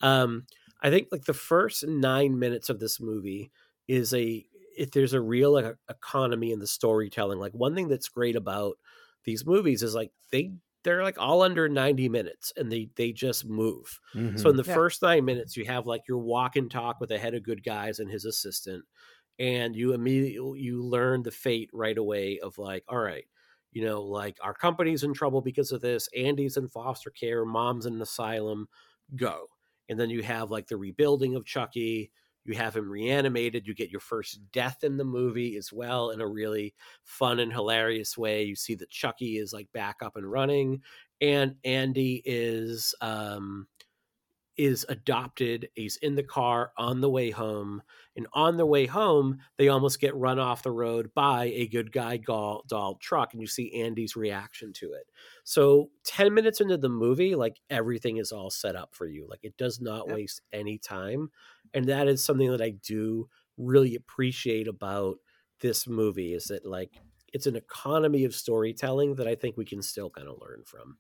Um, 0.01 0.47
I 0.81 0.91
think 0.91 1.09
like 1.11 1.25
the 1.25 1.35
first 1.35 1.85
nine 1.85 2.39
minutes 2.39 2.71
of 2.71 2.79
this 2.79 3.01
movie 3.01 3.51
is 3.89 4.15
a 4.15 4.47
if 4.79 4.93
there's 4.93 5.13
a 5.13 5.21
real 5.21 5.53
like, 5.53 5.75
economy 5.91 6.53
in 6.53 6.61
the 6.61 6.67
storytelling. 6.69 7.41
Like 7.41 7.53
one 7.55 7.75
thing 7.75 7.89
that's 7.89 8.09
great 8.09 8.37
about 8.37 8.79
these 9.25 9.45
movies 9.45 9.83
is 9.83 9.97
like 9.97 10.13
they 10.31 10.53
they're 10.85 11.03
like 11.03 11.19
all 11.19 11.43
under 11.43 11.69
90 11.69 12.09
minutes 12.09 12.53
and 12.57 12.71
they 12.73 12.91
they 12.97 13.13
just 13.13 13.45
move. 13.47 14.01
Mhm. 14.15 14.37
So 14.37 14.51
in 14.51 14.57
the 14.57 14.65
Yeah. 14.65 14.79
first 14.79 15.03
nine 15.03 15.25
minutes, 15.25 15.57
you 15.57 15.65
have 15.67 15.87
like 15.87 16.03
your 16.09 16.19
walk 16.19 16.57
and 16.57 16.71
talk 16.71 17.01
with 17.01 17.11
the 17.11 17.19
head 17.19 17.35
of 17.35 17.43
good 17.45 17.65
guys 17.65 17.99
and 18.01 18.11
his 18.11 18.25
assistant, 18.25 18.85
and 19.39 19.75
you 19.77 19.93
immediately 19.95 20.61
you 20.61 20.83
learn 20.83 21.23
the 21.23 21.31
fate 21.31 21.71
right 21.73 21.99
away 21.99 22.39
of 22.41 22.59
like, 22.59 22.85
all 22.89 22.99
right, 22.99 23.27
you 23.73 23.85
know, 23.85 24.03
like 24.03 24.39
our 24.43 24.55
company's 24.55 25.03
in 25.05 25.15
trouble 25.15 25.41
because 25.43 25.73
of 25.73 25.81
this. 25.81 26.09
Andy's 26.17 26.57
in 26.57 26.69
foster 26.69 27.11
care, 27.11 27.45
mom's 27.45 27.87
in 27.87 27.95
an 27.95 28.03
asylum. 28.03 28.69
Go, 29.17 29.49
and 29.89 29.99
then 29.99 30.11
you 30.11 30.23
have 30.23 30.51
like 30.51 30.69
the 30.69 30.77
rebuilding 30.77 31.35
of 31.37 31.45
Chucky. 31.45 32.13
You 32.45 32.55
have 32.55 32.77
him 32.77 32.91
reanimated. 32.91 33.67
You 33.67 33.75
get 33.75 33.91
your 33.91 34.01
first 34.01 34.41
death 34.53 34.83
in 34.85 34.97
the 34.97 35.05
movie 35.05 35.57
as 35.57 35.73
well 35.73 36.11
in 36.11 36.21
a 36.21 36.27
really 36.29 36.75
fun 37.05 37.39
and 37.41 37.53
hilarious 37.53 38.17
way. 38.19 38.43
You 38.45 38.57
see 38.57 38.75
that 38.77 38.91
Chucky 38.91 39.37
is 39.39 39.53
like 39.53 39.71
back 39.73 39.97
up 40.03 40.17
and 40.17 40.31
running, 40.31 40.83
and 41.21 41.57
Andy 41.65 42.23
is 42.25 42.95
um 43.01 43.69
is 44.59 44.85
adopted. 44.91 45.71
He's 45.75 45.97
in 45.97 46.15
the 46.15 46.23
car 46.23 46.73
on 46.77 47.01
the 47.01 47.09
way 47.09 47.31
home. 47.31 47.83
And 48.17 48.27
on 48.35 48.59
the 48.59 48.67
way 48.67 48.85
home, 48.85 49.39
they 49.57 49.69
almost 49.69 49.99
get 49.99 50.15
run 50.15 50.39
off 50.39 50.63
the 50.63 50.71
road 50.71 51.11
by 51.15 51.45
a 51.47 51.67
good 51.67 51.91
guy 51.91 52.19
doll, 52.19 52.63
doll 52.69 52.97
truck. 52.97 53.33
And 53.33 53.41
you 53.41 53.47
see 53.47 53.73
Andy's 53.83 54.15
reaction 54.15 54.75
to 54.75 54.93
it. 54.93 55.11
So 55.45 55.91
10 56.05 56.35
minutes 56.35 56.61
into 56.61 56.77
the 56.77 56.91
movie, 56.91 57.35
like 57.35 57.61
everything 57.71 58.19
is 58.19 58.31
all 58.31 58.51
set 58.51 58.77
up 58.77 58.95
for 58.95 59.07
you. 59.07 59.27
Like 59.27 59.41
it 59.43 59.57
does 59.57 59.81
not 59.81 60.09
Yep. 60.09 60.11
waste 60.11 60.43
any 60.53 60.77
time. 60.77 61.31
And 61.75 61.87
that 61.89 62.09
is 62.09 62.25
something 62.25 62.51
that 62.51 62.63
I 62.63 62.71
do 62.71 63.29
really 63.57 63.95
appreciate 63.95 64.69
about 64.69 65.19
this 65.61 65.87
movie 65.87 66.35
is 66.35 66.47
that 66.47 66.67
like 66.67 67.01
it's 67.33 67.47
an 67.47 67.57
economy 67.57 68.25
of 68.25 68.35
storytelling 68.35 69.15
that 69.17 69.29
I 69.29 69.35
think 69.35 69.57
we 69.57 69.65
can 69.65 69.83
still 69.83 70.11
kind 70.11 70.29
of 70.29 70.39
learn 70.41 70.65
from. 70.67 70.99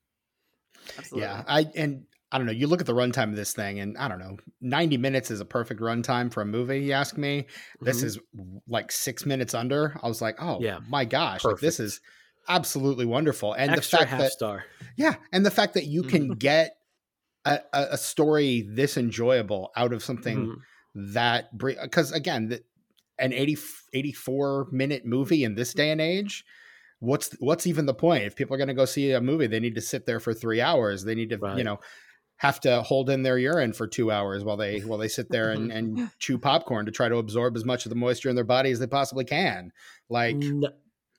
Absolutely. 0.96 1.20
Yeah, 1.20 1.44
I 1.46 1.66
and 1.76 2.06
I 2.30 2.38
don't 2.38 2.46
know. 2.46 2.52
You 2.52 2.66
look 2.66 2.80
at 2.80 2.86
the 2.86 2.94
runtime 2.94 3.30
of 3.30 3.36
this 3.36 3.52
thing, 3.52 3.80
and 3.80 3.96
I 3.98 4.08
don't 4.08 4.18
know. 4.18 4.36
Ninety 4.60 4.96
minutes 4.96 5.30
is 5.30 5.40
a 5.40 5.44
perfect 5.44 5.80
runtime 5.80 6.32
for 6.32 6.40
a 6.42 6.46
movie. 6.46 6.80
You 6.80 6.92
ask 6.92 7.16
me. 7.16 7.46
This 7.82 8.02
Mhm. 8.02 8.02
is 8.02 8.18
like 8.66 8.90
six 8.92 9.26
minutes 9.26 9.54
under. 9.54 9.98
I 10.02 10.08
was 10.08 10.22
like, 10.22 10.36
oh 10.40 10.66
Yeah, 10.66 10.80
my 10.86 11.04
gosh, 11.04 11.46
like 11.46 11.60
this 11.60 11.80
is 11.80 12.00
absolutely 12.48 13.06
wonderful. 13.06 13.52
And 13.54 13.76
Extra 13.76 13.98
the 14.00 14.06
fact 14.06 14.16
half 14.16 14.26
that 14.26 14.32
star. 14.36 14.66
yeah, 14.96 15.16
and 15.32 15.46
the 15.46 15.50
fact 15.50 15.74
that 15.74 15.86
you 15.86 16.04
can 16.04 16.34
get 16.38 16.72
a, 17.44 17.60
a, 17.72 17.98
story 17.98 18.62
this 18.70 18.96
enjoyable 18.96 19.72
out 19.76 19.92
of 19.92 20.02
something 20.02 20.46
Mhm. 20.46 21.12
that 21.14 21.56
because 21.58 22.12
again, 22.12 22.48
the, 22.48 22.62
an 23.18 23.32
80, 23.32 23.56
84 23.92 24.68
minute 24.70 25.04
movie 25.04 25.44
in 25.44 25.54
this 25.54 25.74
day 25.74 25.90
and 25.90 26.00
age. 26.00 26.44
What's 27.00 27.32
what's 27.40 27.66
even 27.66 27.86
the 27.86 27.94
point? 27.94 28.24
If 28.24 28.36
people 28.36 28.54
are 28.54 28.58
going 28.58 28.68
to 28.68 28.74
go 28.74 28.84
see 28.84 29.10
a 29.10 29.20
movie, 29.20 29.48
they 29.48 29.58
need 29.60 29.74
to 29.74 29.80
sit 29.80 30.06
there 30.06 30.20
for 30.20 30.32
three 30.32 30.60
hours. 30.60 31.02
They 31.04 31.16
need 31.16 31.30
to, 31.30 31.36
Right. 31.38 31.58
you 31.58 31.64
know, 31.64 31.80
have 32.36 32.60
to 32.60 32.82
hold 32.82 33.10
in 33.10 33.22
their 33.24 33.38
urine 33.38 33.72
for 33.72 33.88
two 33.88 34.12
hours 34.12 34.44
while 34.44 34.56
they 34.56 34.80
while 34.80 34.98
they 34.98 35.08
sit 35.08 35.28
there 35.28 35.50
and, 35.50 35.72
and 35.76 36.10
chew 36.20 36.38
popcorn 36.38 36.86
to 36.86 36.92
try 36.92 37.08
to 37.08 37.16
absorb 37.16 37.56
as 37.56 37.64
much 37.64 37.84
of 37.86 37.90
the 37.90 37.96
moisture 37.96 38.28
in 38.30 38.36
their 38.36 38.44
body 38.44 38.70
as 38.70 38.78
they 38.78 38.86
possibly 38.86 39.24
can. 39.24 39.72
Like, 40.08 40.36
N- 40.36 40.62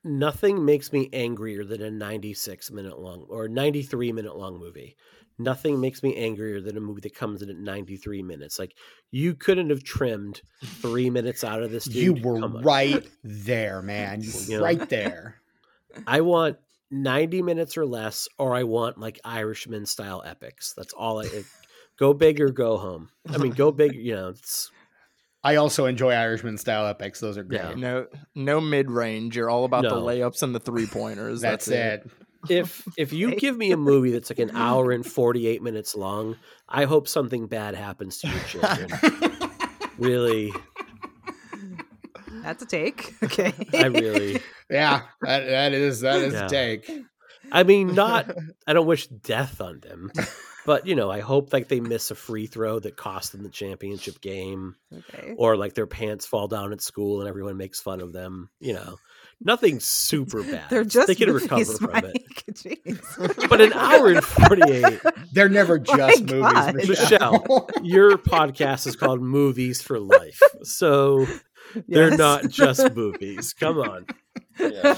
nothing 0.05 0.63
makes 0.65 0.93
me 0.93 1.09
angrier 1.11 1.65
than 1.65 1.81
a 1.81 1.91
96 1.91 2.71
minute 2.71 2.97
long 2.99 3.25
or 3.29 3.49
93 3.49 4.13
minute 4.13 4.37
long 4.37 4.57
movie. 4.57 4.95
Nothing 5.39 5.81
makes 5.81 6.03
me 6.03 6.15
angrier 6.15 6.61
than 6.61 6.77
a 6.77 6.79
movie 6.79 7.01
that 7.01 7.15
comes 7.15 7.41
in 7.41 7.49
at 7.49 7.57
93 7.57 8.21
minutes. 8.23 8.59
Like 8.59 8.75
you 9.11 9.33
couldn't 9.33 9.69
have 9.71 9.83
trimmed 9.83 10.41
three 10.63 11.09
minutes 11.09 11.43
out 11.43 11.63
of 11.63 11.71
this. 11.71 11.87
you 11.87 12.13
were 12.13 12.39
Come 12.39 12.57
on. 12.57 12.63
right 12.63 13.05
there, 13.23 13.81
man. 13.81 14.21
You 14.21 14.31
You 14.31 14.51
were 14.53 14.57
know? 14.59 14.63
right 14.63 14.89
there. 14.89 15.41
I 16.07 16.21
want 16.21 16.57
90 16.91 17.41
minutes 17.41 17.77
or 17.77 17.85
less, 17.85 18.27
or 18.37 18.55
I 18.55 18.63
want 18.63 18.99
like 18.99 19.19
Irishman 19.23 19.85
style 19.87 20.21
epics. 20.25 20.73
That's 20.77 20.93
all 20.93 21.19
I 21.21 21.25
it- 21.25 21.45
go 21.97 22.13
big 22.13 22.39
or 22.41 22.49
go 22.49 22.77
home. 22.77 23.09
I 23.29 23.37
mean, 23.37 23.51
go 23.53 23.71
big, 23.71 23.93
you 23.95 24.15
know, 24.15 24.29
it's 24.29 24.71
I 25.43 25.55
also 25.57 25.87
enjoy 25.87 26.11
Irishman 26.13 26.57
style 26.57 26.85
epics. 26.87 27.19
Those 27.19 27.37
are 27.37 27.43
great. 27.43 27.59
Yeah. 27.61 27.73
No, 27.75 28.07
no 28.33 28.61
mid 28.61 28.89
range. 28.89 29.35
You're 29.35 29.49
all 29.49 29.65
about 29.65 29.83
the 29.83 29.89
layups 29.89 30.41
and 30.41 30.55
the 30.55 30.59
three 30.59 30.85
pointers. 30.87 31.41
That's, 31.41 31.67
it. 31.67 32.09
If 32.49 32.83
if 32.97 33.13
you 33.13 33.35
give 33.35 33.57
me 33.57 33.71
a 33.71 33.77
movie 33.77 34.11
that's 34.11 34.29
like 34.29 34.39
an 34.39 34.51
hour 34.55 34.91
and 34.91 35.05
48 35.05 35.61
minutes 35.61 35.95
long, 35.95 36.35
I 36.69 36.85
hope 36.85 37.07
something 37.07 37.47
bad 37.47 37.75
happens 37.75 38.19
to 38.19 38.27
your 38.29 38.39
children. 38.41 38.89
really, 39.97 40.51
That's 42.43 42.63
a 42.63 42.65
take. 42.65 43.13
Okay. 43.23 43.53
I 43.73 43.85
really 43.85 44.41
yeah, 44.69 45.01
that, 45.21 45.45
that 45.47 45.73
is 45.73 46.01
that 46.01 46.21
is 46.21 46.33
Yeah. 46.33 46.45
a 46.45 46.49
take. 46.49 46.89
I 47.51 47.63
mean, 47.63 47.93
not 47.93 48.31
I 48.67 48.73
don't 48.73 48.87
wish 48.87 49.07
death 49.07 49.61
on 49.61 49.79
them, 49.81 50.11
but 50.65 50.87
you 50.87 50.95
know, 50.95 51.11
I 51.11 51.19
hope 51.19 51.53
like 51.53 51.67
they 51.67 51.79
miss 51.79 52.09
a 52.11 52.15
free 52.15 52.47
throw 52.47 52.79
that 52.79 52.95
cost 52.97 53.31
them 53.31 53.43
the 53.43 53.49
championship 53.49 54.19
game. 54.21 54.75
okay. 54.91 55.35
or 55.37 55.55
like 55.57 55.73
their 55.73 55.87
pants 55.87 56.25
fall 56.25 56.47
down 56.47 56.73
at 56.73 56.81
school 56.81 57.19
and 57.19 57.29
everyone 57.29 57.57
makes 57.57 57.79
fun 57.81 58.01
of 58.01 58.13
them. 58.13 58.49
You 58.59 58.73
know, 58.73 58.97
nothing 59.41 59.79
super 59.79 60.43
bad. 60.51 60.69
They're 60.69 60.83
just 60.83 61.07
they 61.07 61.15
can 61.15 61.29
movies, 61.29 61.43
recover 61.43 61.65
from 61.77 61.95
it. 61.95 62.03
Mike. 62.03 62.43
Jeez. 62.51 63.49
But 63.49 63.61
an 63.61 63.73
hour 63.73 64.09
and 64.09 64.23
forty-eight. 64.23 64.99
They're 65.33 65.49
never 65.49 65.77
My 65.79 65.83
just 65.97 66.25
God. 66.25 66.73
movies, 66.75 66.89
Michele. 66.89 67.69
Your 67.81 68.17
podcast 68.17 68.85
is 68.87 68.95
called 68.95 69.21
Movies 69.21 69.81
for 69.81 69.99
Life, 69.99 70.39
so 70.63 71.25
they're 71.87 72.15
not 72.15 72.49
just 72.49 72.93
movies. 72.95 73.53
Come 73.53 73.79
on. 73.79 74.05
Yeah. 74.59 74.95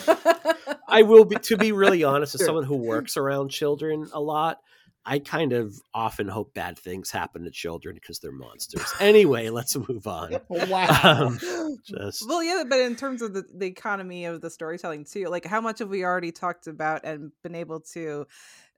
I 0.88 1.04
will 1.04 1.24
be 1.26 1.36
to 1.38 1.58
be 1.58 1.72
really 1.72 2.04
honest, 2.04 2.36
as 2.36 2.40
Sure. 2.40 2.48
someone 2.48 2.66
who 2.66 2.76
works 2.78 3.16
around 3.18 3.50
children 3.50 4.08
a 4.14 4.20
lot. 4.20 4.60
I 5.08 5.20
kind 5.20 5.54
of 5.54 5.80
often 5.94 6.28
hope 6.28 6.54
bad 6.54 6.80
things 6.80 7.12
happen 7.12 7.44
to 7.44 7.52
children 7.52 7.96
because 7.96 8.20
they're 8.20 8.32
monsters. 8.32 8.92
Anyway, 9.00 9.50
let's 9.50 9.76
move 9.76 10.08
on. 10.08 10.38
wow. 10.50 11.00
Um, 11.04 11.40
just 11.86 12.28
well, 12.28 12.44
yeah, 12.44 12.64
but 12.68 12.80
in 12.80 12.96
terms 12.96 13.22
of 13.22 13.34
the, 13.34 13.44
the 13.54 13.68
economy 13.68 14.26
of 14.26 14.42
the 14.42 14.50
storytelling 14.50 15.06
too, 15.06 15.26
like 15.26 15.46
how 15.46 15.62
much 15.62 15.80
have 15.80 15.90
we 15.90 16.04
already 16.04 16.32
talked 16.32 16.68
about 16.68 17.06
and 17.06 17.32
been 17.44 17.56
able 17.56 17.82
to 17.94 18.26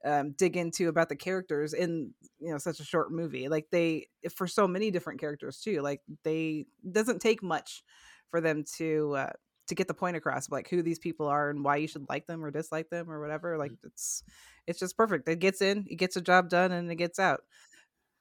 um, 0.04 0.32
dig 0.32 0.56
into 0.56 0.88
about 0.88 1.08
the 1.08 1.16
characters 1.16 1.72
in 1.72 2.12
you 2.38 2.52
know 2.52 2.58
such 2.58 2.78
a 2.80 2.84
short 2.84 3.10
movie? 3.10 3.48
Like 3.48 3.68
they, 3.70 4.08
for 4.34 4.46
so 4.46 4.68
many 4.68 4.90
different 4.90 5.20
characters 5.20 5.60
too, 5.60 5.80
like 5.80 6.02
they 6.24 6.66
doesn't 6.90 7.20
take 7.20 7.42
much 7.42 7.82
for 8.30 8.42
them 8.42 8.64
to 8.76 9.14
uh, 9.16 9.32
to 9.68 9.74
get 9.74 9.88
the 9.88 9.94
point 9.94 10.16
across, 10.16 10.46
of, 10.46 10.52
like 10.52 10.68
who 10.68 10.82
these 10.82 10.98
people 10.98 11.26
are 11.26 11.50
and 11.50 11.64
why 11.64 11.76
you 11.76 11.86
should 11.86 12.08
like 12.08 12.26
them 12.26 12.44
or 12.44 12.50
dislike 12.50 12.90
them 12.90 13.10
or 13.10 13.20
whatever. 13.20 13.56
Like 13.56 13.72
mm. 13.72 13.78
it's 13.84 14.22
it's 14.66 14.78
just 14.78 14.96
perfect. 14.96 15.28
It 15.28 15.38
gets 15.38 15.62
in, 15.62 15.86
it 15.88 15.96
gets 15.96 16.16
a 16.16 16.20
job 16.20 16.48
done, 16.48 16.72
and 16.72 16.90
it 16.90 16.96
gets 16.96 17.18
out. 17.18 17.40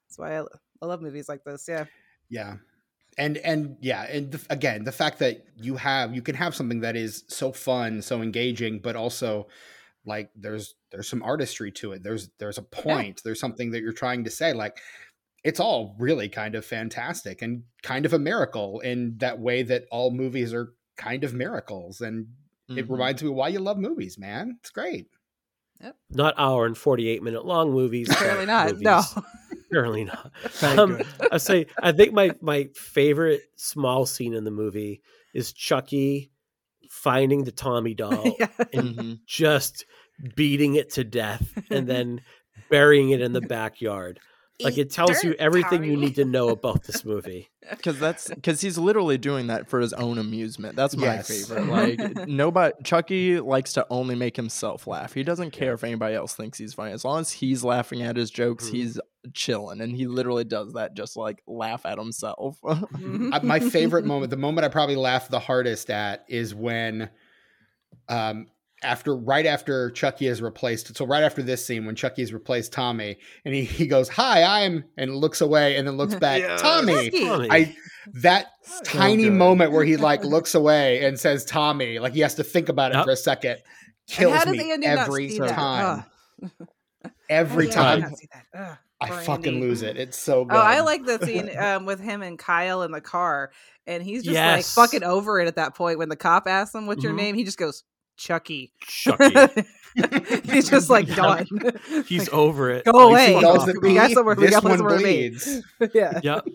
That's 0.07 0.17
why 0.17 0.39
I, 0.39 0.43
I 0.81 0.85
love 0.85 1.01
movies 1.01 1.27
like 1.27 1.43
this. 1.43 1.65
Yeah. 1.67 1.85
Yeah. 2.29 2.57
And 3.17 3.37
and 3.37 3.77
yeah, 3.81 4.03
and 4.03 4.31
the, 4.31 4.41
again, 4.49 4.83
the 4.83 4.91
fact 4.91 5.19
that 5.19 5.43
you 5.55 5.75
have 5.77 6.13
you 6.13 6.21
can 6.21 6.35
have 6.35 6.55
something 6.55 6.81
that 6.81 6.95
is 6.95 7.23
so 7.27 7.51
fun, 7.51 8.01
so 8.01 8.21
engaging, 8.21 8.79
but 8.79 8.95
also 8.95 9.47
like 10.05 10.29
there's 10.35 10.75
there's 10.91 11.09
some 11.09 11.23
artistry 11.23 11.71
to 11.71 11.93
it. 11.93 12.03
There's 12.03 12.29
there's 12.37 12.59
a 12.59 12.63
point. 12.63 13.21
There's 13.23 13.39
something 13.39 13.71
that 13.71 13.81
you're 13.81 13.91
trying 13.91 14.23
to 14.25 14.29
say. 14.29 14.53
Like 14.53 14.77
it's 15.43 15.59
all 15.59 15.95
really 15.97 16.29
kind 16.29 16.55
of 16.55 16.65
fantastic 16.65 17.41
and 17.41 17.63
kind 17.81 18.05
of 18.05 18.13
a 18.13 18.19
miracle 18.19 18.79
in 18.81 19.17
that 19.17 19.39
way 19.39 19.63
that 19.63 19.85
all 19.91 20.11
movies 20.11 20.53
are 20.53 20.73
kind 20.97 21.23
of 21.23 21.33
miracles. 21.33 22.01
And 22.01 22.27
it 22.69 22.85
Mhm. 22.87 22.89
reminds 22.91 23.23
me 23.23 23.29
why 23.29 23.47
you 23.49 23.59
love 23.59 23.77
movies, 23.77 24.17
man. 24.17 24.57
It's 24.59 24.71
great. 24.71 25.07
not 26.09 26.33
hour 26.39 26.65
and 26.65 26.75
48 26.75 27.21
minute 27.21 27.45
long 27.45 27.71
movies. 27.71 28.07
but 28.07 28.17
Apparently 28.17 28.45
not. 28.47 28.65
movies. 28.71 28.81
No. 28.81 29.01
Apparently 29.69 30.03
not. 30.05 30.31
Um. 30.63 30.99
I 31.31 31.37
say 31.37 31.67
I 31.81 31.91
think 31.91 32.13
my 32.13 32.31
my 32.41 32.69
favorite 32.73 33.41
small 33.57 34.05
scene 34.07 34.33
in 34.33 34.43
the 34.43 34.49
movie 34.51 35.01
is 35.35 35.53
Chucky 35.53 36.31
finding 36.89 37.43
the 37.43 37.51
Tommy 37.51 37.93
doll 37.93 38.35
yeah. 38.39 38.47
and 38.73 38.95
Mhm. 38.97 39.19
just 39.27 39.85
beating 40.35 40.75
it 40.75 40.89
to 40.93 41.03
death 41.03 41.47
and 41.69 41.85
then 41.87 42.21
burying 42.71 43.11
it 43.11 43.21
in 43.21 43.33
the 43.33 43.41
backyard. 43.41 44.19
Like 44.59 44.77
it 44.79 44.89
tells 44.89 45.23
you 45.23 45.31
dirt, 45.31 45.39
everything 45.39 45.83
you 45.83 45.95
need 45.97 46.15
to 46.15 46.25
know 46.25 46.49
about 46.49 46.83
this 46.83 47.05
movie. 47.05 47.49
because 47.69 47.99
that's 47.99 48.27
because 48.29 48.59
he's 48.59 48.77
literally 48.77 49.17
doing 49.19 49.47
that 49.47 49.69
for 49.69 49.79
his 49.79 49.93
own 49.93 50.17
amusement. 50.17 50.75
That's 50.75 50.97
my 50.97 51.05
Yes. 51.05 51.27
favorite. 51.27 51.67
Like 51.67 52.27
nobody, 52.27 52.73
Chucky 52.83 53.39
likes 53.39 53.73
to 53.73 53.85
only 53.91 54.15
make 54.15 54.35
himself 54.35 54.87
laugh. 54.87 55.13
He 55.13 55.21
doesn't 55.23 55.51
care 55.51 55.73
if 55.73 55.83
anybody 55.83 56.15
else 56.15 56.33
thinks 56.33 56.57
he's 56.57 56.73
funny. 56.73 56.91
As 56.91 57.05
long 57.05 57.19
as 57.19 57.31
he's 57.31 57.63
laughing 57.63 58.01
at 58.01 58.15
his 58.15 58.31
jokes, 58.31 58.65
Mhm. 58.67 58.71
he's 58.73 58.99
chilling, 59.33 59.79
and 59.81 59.95
he 59.95 60.07
literally 60.07 60.43
does 60.45 60.73
that 60.73 60.95
just 60.95 61.15
like 61.17 61.43
laugh 61.45 61.85
at 61.85 61.99
himself. 61.99 62.57
Mhm. 62.63 63.33
Uh, 63.33 63.39
my 63.43 63.59
favorite 63.59 64.05
moment, 64.05 64.31
the 64.31 64.37
moment 64.37 64.65
I 64.65 64.69
probably 64.69 64.95
laughed 64.95 65.29
the 65.29 65.39
hardest 65.39 65.91
at 65.91 66.25
is 66.27 66.55
when 66.55 67.09
um 68.09 68.47
after 68.83 69.15
right 69.15 69.45
after 69.45 69.89
Chucky 69.91 70.27
is 70.27 70.41
replaced. 70.41 70.95
So 70.95 71.05
right 71.05 71.23
after 71.23 71.41
this 71.41 71.65
scene 71.65 71.85
when 71.85 71.95
Chucky 71.95 72.21
has 72.21 72.31
replaced 72.31 72.71
Tommy 72.73 73.17
and 73.43 73.53
he, 73.55 73.63
he 73.63 73.87
goes, 73.87 74.07
Hi, 74.09 74.65
I'm 74.65 74.83
and 74.97 75.15
looks 75.15 75.41
away 75.41 75.77
and 75.77 75.87
then 75.87 75.97
looks 75.97 76.13
back, 76.19 76.41
Yes. 76.41 76.61
Tommy. 76.61 77.09
Tommy. 77.09 77.47
I 77.51 77.75
that 78.13 78.47
So 78.61 78.83
tiny 78.83 79.23
good. 79.23 79.33
moment 79.33 79.71
where 79.71 79.83
he 79.83 79.97
like 79.97 80.23
looks 80.23 80.53
away 80.55 81.03
and 81.05 81.19
says 81.19 81.43
Tommy, 81.45 81.99
like 81.99 82.13
he 82.13 82.19
has 82.21 82.35
to 82.35 82.43
think 82.43 82.69
about 82.69 82.91
it 82.91 82.95
Yep. 82.95 83.05
for 83.05 83.11
a 83.11 83.15
second, 83.17 83.57
kills 84.07 84.45
me 84.45 84.71
every 84.71 85.29
time. 85.47 86.03
Every 87.29 87.67
time 87.67 88.03
Andy 88.03 88.09
not 88.09 88.17
see 88.17 88.27
that? 88.33 88.45
Ugh, 88.71 88.77
I 89.01 89.07
poor 89.09 89.17
fucking 89.21 89.59
lose 89.59 89.81
it. 89.81 89.97
It's 89.97 90.17
so 90.17 90.45
good. 90.45 90.55
Oh, 90.55 90.59
I 90.59 90.79
like 90.81 91.03
the 91.05 91.19
scene 91.25 91.49
um, 91.57 91.85
with 91.85 91.99
him 91.99 92.21
and 92.21 92.37
Kyle 92.39 92.83
in 92.83 92.91
the 92.91 93.01
car, 93.01 93.51
and 93.85 94.01
he's 94.01 94.23
just 94.23 94.33
Yes. 94.33 94.77
like 94.77 94.89
fucking 94.89 95.03
over 95.03 95.39
it 95.39 95.47
at 95.47 95.55
that 95.55 95.75
point. 95.75 95.97
When 95.99 96.09
the 96.09 96.15
cop 96.15 96.47
asks 96.47 96.73
him, 96.73 96.87
"What's 96.87 97.03
your 97.03 97.13
Mhm. 97.13 97.17
name?" 97.17 97.35
He 97.35 97.43
just 97.43 97.57
goes, 97.57 97.83
"Chucky." 98.17 98.73
Chucky. 98.81 99.65
he's 100.43 100.69
just 100.69 100.89
like 100.89 101.07
Yeah. 101.07 101.15
done. 101.15 101.47
He's 102.07 102.25
Like, 102.27 102.33
over 102.33 102.69
it. 102.71 102.85
Go 102.85 102.91
Like, 102.91 103.29
away. 103.29 103.33
fuck 103.33 103.41
Those 103.41 103.57
off. 103.61 103.65
that 103.67 103.81
We 103.81 103.95
got 103.95 104.07
be, 104.09 104.13
somewhere- 104.13 104.35
we 104.35 104.43
this 104.45 104.51
got 104.51 104.63
one 104.63 104.77
somewhere 104.77 104.97
bleeds. 104.99 105.61
yeah, 105.93 106.19
Yep. 106.23 106.45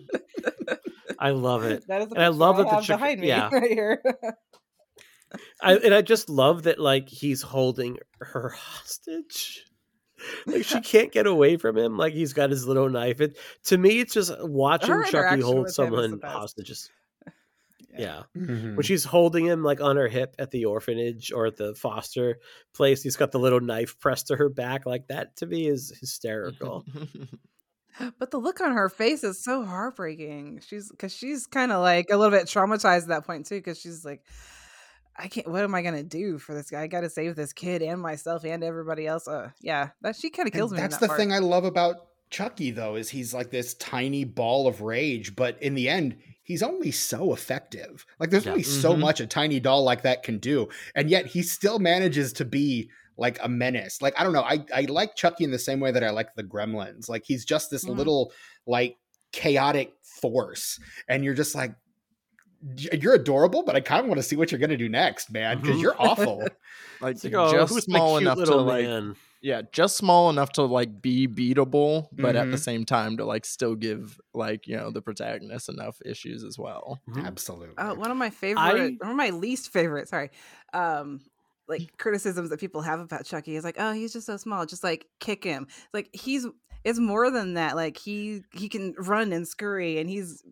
I 1.19 1.31
love 1.31 1.63
it. 1.63 1.85
that 1.87 2.01
is 2.03 2.07
the 2.09 2.15
And 2.15 2.23
I 2.23 2.27
picture 2.27 2.37
love 2.39 2.57
that 2.57 2.63
the 2.63 2.69
have 2.75 2.83
Chucky- 2.83 2.97
behind 3.01 3.21
me 3.21 3.27
yeah. 3.27 3.49
right 3.51 3.69
here. 3.71 4.03
I, 5.61 5.75
and 5.77 5.93
I 5.93 6.01
just 6.01 6.29
love 6.29 6.63
that 6.63 6.79
like 6.79 7.09
he's 7.09 7.41
holding 7.41 7.97
her 8.19 8.49
hostage. 8.49 9.65
Like 10.45 10.63
she 10.63 10.79
can't 10.81 11.11
get 11.11 11.27
away 11.27 11.57
from 11.57 11.77
him. 11.77 11.97
Like 11.97 12.13
he's 12.13 12.33
got 12.33 12.49
his 12.49 12.65
little 12.67 12.89
knife. 12.89 13.19
It 13.19 13.37
to 13.65 13.77
me, 13.77 13.99
it's 13.99 14.13
just 14.13 14.31
watching 14.41 14.89
Her 14.91 15.03
Chucky 15.03 15.41
hold 15.41 15.55
with 15.55 15.63
him 15.63 15.65
is 15.65 15.71
the 15.75 15.83
someone 15.83 16.19
hostage. 16.23 16.69
Is, 16.69 16.89
yeah. 17.97 18.23
Mhm. 18.35 18.75
when 18.75 18.83
she's 18.83 19.03
holding 19.03 19.45
him 19.45 19.63
like 19.63 19.81
on 19.81 19.95
her 19.97 20.07
hip 20.07 20.35
at 20.39 20.51
the 20.51 20.65
orphanage 20.65 21.31
or 21.31 21.45
at 21.47 21.57
the 21.57 21.75
foster 21.75 22.39
place, 22.73 23.03
he's 23.03 23.15
got 23.17 23.31
the 23.31 23.39
little 23.39 23.59
knife 23.61 23.99
pressed 23.99 24.27
to 24.27 24.35
her 24.35 24.49
back. 24.49 24.85
Like 24.85 25.07
that 25.07 25.35
to 25.37 25.45
me 25.45 25.67
is 25.67 25.93
hysterical. 25.99 26.85
But 28.17 28.31
the 28.31 28.39
look 28.39 28.59
on 28.59 28.71
her 28.73 28.89
face 28.89 29.23
is 29.23 29.43
so 29.43 29.63
heartbreaking. 29.63 30.61
She's 30.67 30.89
because 30.89 31.13
she's 31.15 31.45
kind 31.45 31.71
of 31.71 31.79
like 31.81 32.07
a 32.09 32.17
little 32.17 32.35
bit 32.35 32.47
traumatized 32.47 33.03
at 33.03 33.07
that 33.09 33.25
point 33.27 33.45
too. 33.45 33.57
Because 33.57 33.79
she's 33.79 34.03
like, 34.03 34.23
I 35.15 35.27
can't. 35.27 35.47
What 35.47 35.63
am 35.63 35.75
I 35.75 35.83
gonna 35.83 36.01
do 36.01 36.39
for 36.39 36.55
this 36.55 36.71
guy? 36.71 36.81
I 36.81 36.87
got 36.87 37.01
to 37.01 37.09
save 37.11 37.35
this 37.35 37.53
kid 37.53 37.83
and 37.83 38.01
myself 38.01 38.45
and 38.45 38.63
everybody 38.63 39.05
else. 39.05 39.27
Uh, 39.27 39.51
yeah, 39.61 39.89
that 40.01 40.15
she 40.15 40.31
kind 40.31 40.47
of 40.47 40.55
And 40.55 40.59
kills 40.59 40.71
me. 40.71 40.79
That's 40.79 40.95
that 40.97 41.01
the 41.01 41.07
part. 41.07 41.19
thing 41.19 41.31
I 41.31 41.37
love 41.37 41.65
about 41.65 41.97
Chucky 42.33 42.71
though 42.71 42.95
is 42.95 43.09
he's 43.09 43.33
like 43.33 43.51
this 43.51 43.75
tiny 43.75 44.23
ball 44.25 44.67
of 44.67 44.81
rage, 44.81 45.35
but 45.35 45.61
in 45.61 45.75
the 45.75 45.87
end, 45.87 46.17
he's 46.41 46.63
only 46.63 46.89
so 46.91 47.31
effective. 47.31 48.05
Like 48.19 48.31
there's 48.31 48.45
Yeah. 48.45 48.51
only 48.53 48.63
so 48.63 48.95
Mhm. 48.95 48.99
much 48.99 49.19
a 49.19 49.27
tiny 49.27 49.59
doll 49.59 49.83
like 49.83 50.01
that 50.01 50.23
can 50.23 50.39
do, 50.39 50.67
and 50.95 51.09
yet 51.09 51.27
he 51.27 51.43
still 51.43 51.77
manages 51.77 52.33
to 52.33 52.43
be 52.45 52.89
like 53.17 53.37
a 53.43 53.47
menace. 53.47 54.01
Like 54.01 54.19
I 54.19 54.23
don't 54.23 54.33
know, 54.33 54.41
I 54.41 54.65
I 54.73 54.81
like 54.89 55.15
Chucky 55.15 55.43
in 55.43 55.51
the 55.51 55.59
same 55.59 55.79
way 55.79 55.91
that 55.91 56.03
I 56.03 56.09
like 56.09 56.33
the 56.35 56.43
Gremlins. 56.43 57.07
Like 57.07 57.23
he's 57.23 57.45
just 57.45 57.69
this 57.69 57.85
Mhm. 57.85 57.97
little 57.97 58.33
like 58.65 58.97
chaotic 59.31 59.93
force, 60.01 60.79
and 61.07 61.23
you're 61.23 61.35
just 61.35 61.53
like. 61.55 61.75
You're 62.77 63.15
adorable, 63.15 63.63
but 63.63 63.75
I 63.75 63.81
kind 63.81 63.99
of 63.99 64.07
want 64.07 64.19
to 64.19 64.23
see 64.23 64.37
what 64.37 64.49
you're 64.49 64.59
going 64.59 64.69
to 64.69 64.77
do 64.77 64.87
next, 64.87 65.29
man, 65.29 65.59
because 65.59 65.79
Mhm. 65.79 65.81
you're 65.81 65.95
awful. 66.01 66.47
Like 67.01 67.15
It's 67.15 67.25
like, 67.25 67.33
oh, 67.33 67.51
just 67.51 67.73
who's 67.73 67.83
small 67.83 68.11
cute 68.11 68.21
enough 68.21 68.35
to 68.35 68.39
little 68.45 68.63
like 68.63 68.85
man? 68.85 69.15
Yeah, 69.43 69.61
just 69.71 69.97
small 69.97 70.31
enough 70.31 70.53
to 70.53 70.63
like 70.63 71.01
be 71.01 71.27
beatable, 71.27 72.07
but 72.13 72.35
at 72.35 72.49
the 72.49 72.57
Mhm. 72.57 72.63
same 72.63 72.85
time 72.85 73.17
to 73.17 73.25
like 73.25 73.45
still 73.45 73.75
give 73.75 74.19
like 74.33 74.67
you 74.67 74.77
know 74.77 74.89
the 74.89 75.01
protagonist 75.01 75.69
enough 75.69 75.97
issues 76.05 76.43
as 76.43 76.57
well. 76.57 77.01
Mhm. 77.09 77.25
Absolutely. 77.27 77.75
Uh, 77.77 77.93
one 77.95 78.09
of 78.11 78.17
my 78.17 78.29
favorite, 78.29 78.61
I- 78.61 78.97
one 78.99 79.11
of 79.11 79.17
my 79.17 79.29
least 79.31 79.69
favorite, 79.71 80.07
sorry, 80.07 80.31
um, 80.73 81.21
like 81.67 81.97
criticisms 81.97 82.49
that 82.49 82.59
people 82.59 82.81
have 82.81 82.99
about 82.99 83.25
Chucky 83.25 83.55
is 83.55 83.63
like, 83.63 83.75
oh, 83.79 83.91
he's 83.93 84.13
just 84.13 84.25
so 84.27 84.37
small, 84.37 84.65
just 84.65 84.83
like 84.83 85.07
kick 85.19 85.43
him. 85.43 85.67
Like 85.93 86.09
he's 86.13 86.45
it's 86.83 86.99
more 86.99 87.31
than 87.31 87.53
that. 87.53 87.75
Like 87.75 87.97
he 87.97 88.43
he 88.53 88.67
can 88.69 88.93
run 88.97 89.31
and 89.33 89.47
scurry 89.47 89.97
and 89.99 90.09
he's 90.09 90.43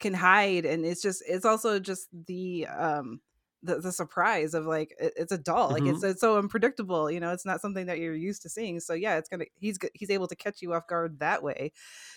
can 0.00 0.14
hide 0.14 0.64
and 0.66 0.84
it's 0.84 1.02
just 1.02 1.22
it's 1.26 1.44
also 1.44 1.78
just 1.78 2.08
the 2.26 2.66
um 2.66 3.20
the, 3.62 3.80
the 3.80 3.90
surprise 3.92 4.54
of 4.54 4.66
like 4.66 4.94
it- 5.00 5.14
it's 5.16 5.32
a 5.32 5.38
doll 5.38 5.70
like 5.70 5.82
it's, 5.84 5.98
mm-hmm. 6.00 6.10
it's 6.10 6.20
so 6.20 6.38
unpredictable 6.38 7.10
you 7.10 7.18
know 7.20 7.30
it's 7.32 7.46
not 7.46 7.60
something 7.60 7.86
that 7.86 7.98
you're 7.98 8.14
used 8.14 8.42
to 8.42 8.48
seeing 8.48 8.78
so 8.80 8.92
yeah 8.94 9.16
it's 9.16 9.28
gonna 9.28 9.46
he's 9.56 9.78
he's 9.94 10.10
able 10.10 10.28
to 10.28 10.36
catch 10.36 10.60
you 10.62 10.72
off 10.74 10.86
guard 10.86 11.18
that 11.20 11.42
way 11.42 11.72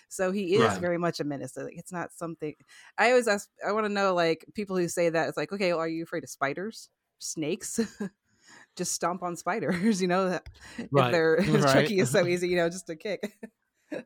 so 0.09 0.31
he 0.31 0.55
is 0.55 0.61
Right. 0.61 0.79
very 0.81 0.97
much 0.97 1.19
a 1.19 1.23
menace 1.23 1.55
like, 1.55 1.77
it's 1.77 1.91
not 1.91 2.11
something 2.13 2.53
I 2.97 3.09
always 3.11 3.27
ask. 3.27 3.47
I 3.65 3.71
want 3.71 3.85
to 3.85 3.91
know, 3.93 4.13
like, 4.13 4.43
people 4.53 4.75
who 4.75 4.87
say 4.89 5.09
that 5.09 5.29
it's 5.29 5.37
like, 5.37 5.51
okay, 5.53 5.71
well, 5.71 5.81
are 5.81 5.87
you 5.87 6.03
afraid 6.03 6.23
of 6.23 6.29
spiders, 6.29 6.89
snakes? 7.19 7.79
just 8.75 8.91
stomp 8.91 9.23
on 9.23 9.35
spiders, 9.37 10.01
you 10.01 10.07
know. 10.07 10.29
that- 10.31 10.47
Right. 10.91 11.07
If 11.07 11.11
they're 11.11 11.35
Right. 11.61 11.73
Chucky 11.83 11.99
is 11.99 12.09
so 12.09 12.25
easy, 12.25 12.47
you 12.49 12.57
know, 12.57 12.69
just 12.69 12.87
to 12.87 12.95
kick. 12.95 13.37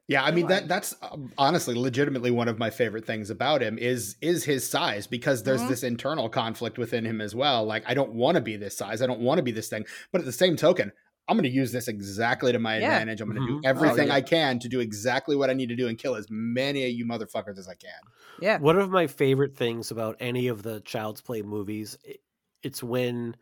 Yeah, 0.08 0.24
I 0.24 0.32
mean 0.32 0.48
that 0.48 0.68
that's 0.68 0.96
um, 1.02 1.32
honestly 1.38 1.76
legitimately 1.76 2.32
one 2.32 2.48
of 2.48 2.58
my 2.60 2.70
favorite 2.70 3.06
things 3.06 3.30
about 3.30 3.62
him 3.62 3.78
is 3.78 4.16
is 4.22 4.44
his 4.44 4.68
size 4.70 5.08
because 5.08 5.44
there's 5.44 5.62
Mhm. 5.64 5.68
this 5.68 5.84
internal 5.84 6.30
conflict 6.30 6.78
within 6.78 7.06
him 7.06 7.22
as 7.22 7.36
well. 7.36 7.66
Like 7.66 7.84
I 7.88 7.94
don't 7.94 8.14
want 8.14 8.36
to 8.36 8.42
be 8.42 8.56
this 8.58 8.78
size. 8.78 9.02
I 9.02 9.08
don't 9.08 9.22
want 9.22 9.40
to 9.40 9.44
be 9.44 9.52
this 9.52 9.70
thing. 9.70 9.86
But 10.12 10.22
at 10.22 10.26
the 10.26 10.32
same 10.32 10.56
token, 10.56 10.92
I'm 11.28 11.38
going 11.38 11.50
to 11.50 11.56
use 11.56 11.72
this 11.72 11.88
exactly 11.88 12.52
to 12.52 12.60
my 12.60 12.78
Yeah. 12.80 13.00
advantage. 13.00 13.22
I'm 13.22 13.30
going 13.30 13.42
to 13.46 13.54
Mhm. 13.54 13.62
do 13.62 13.68
everything 13.68 14.08
yeah. 14.08 14.16
I 14.16 14.22
can 14.22 14.60
to 14.60 14.68
do 14.70 14.80
exactly 14.82 15.36
what 15.36 15.50
I 15.50 15.54
need 15.54 15.70
to 15.70 15.76
do 15.76 15.88
and 15.88 15.98
kill 15.98 16.16
as 16.16 16.28
many 16.30 16.84
of 16.86 16.92
you 16.92 17.06
motherfuckers 17.06 17.58
as 17.58 17.68
I 17.70 17.76
can. 17.76 17.92
Yeah, 18.42 18.58
One 18.58 18.78
of 18.78 18.90
my 18.90 19.08
favorite 19.08 19.56
things 19.56 19.90
about 19.92 20.18
any 20.20 20.48
of 20.48 20.64
the 20.64 20.82
Child's 20.82 21.22
Play 21.22 21.42
movies, 21.42 21.98
it's 22.62 22.84
when 22.84 23.36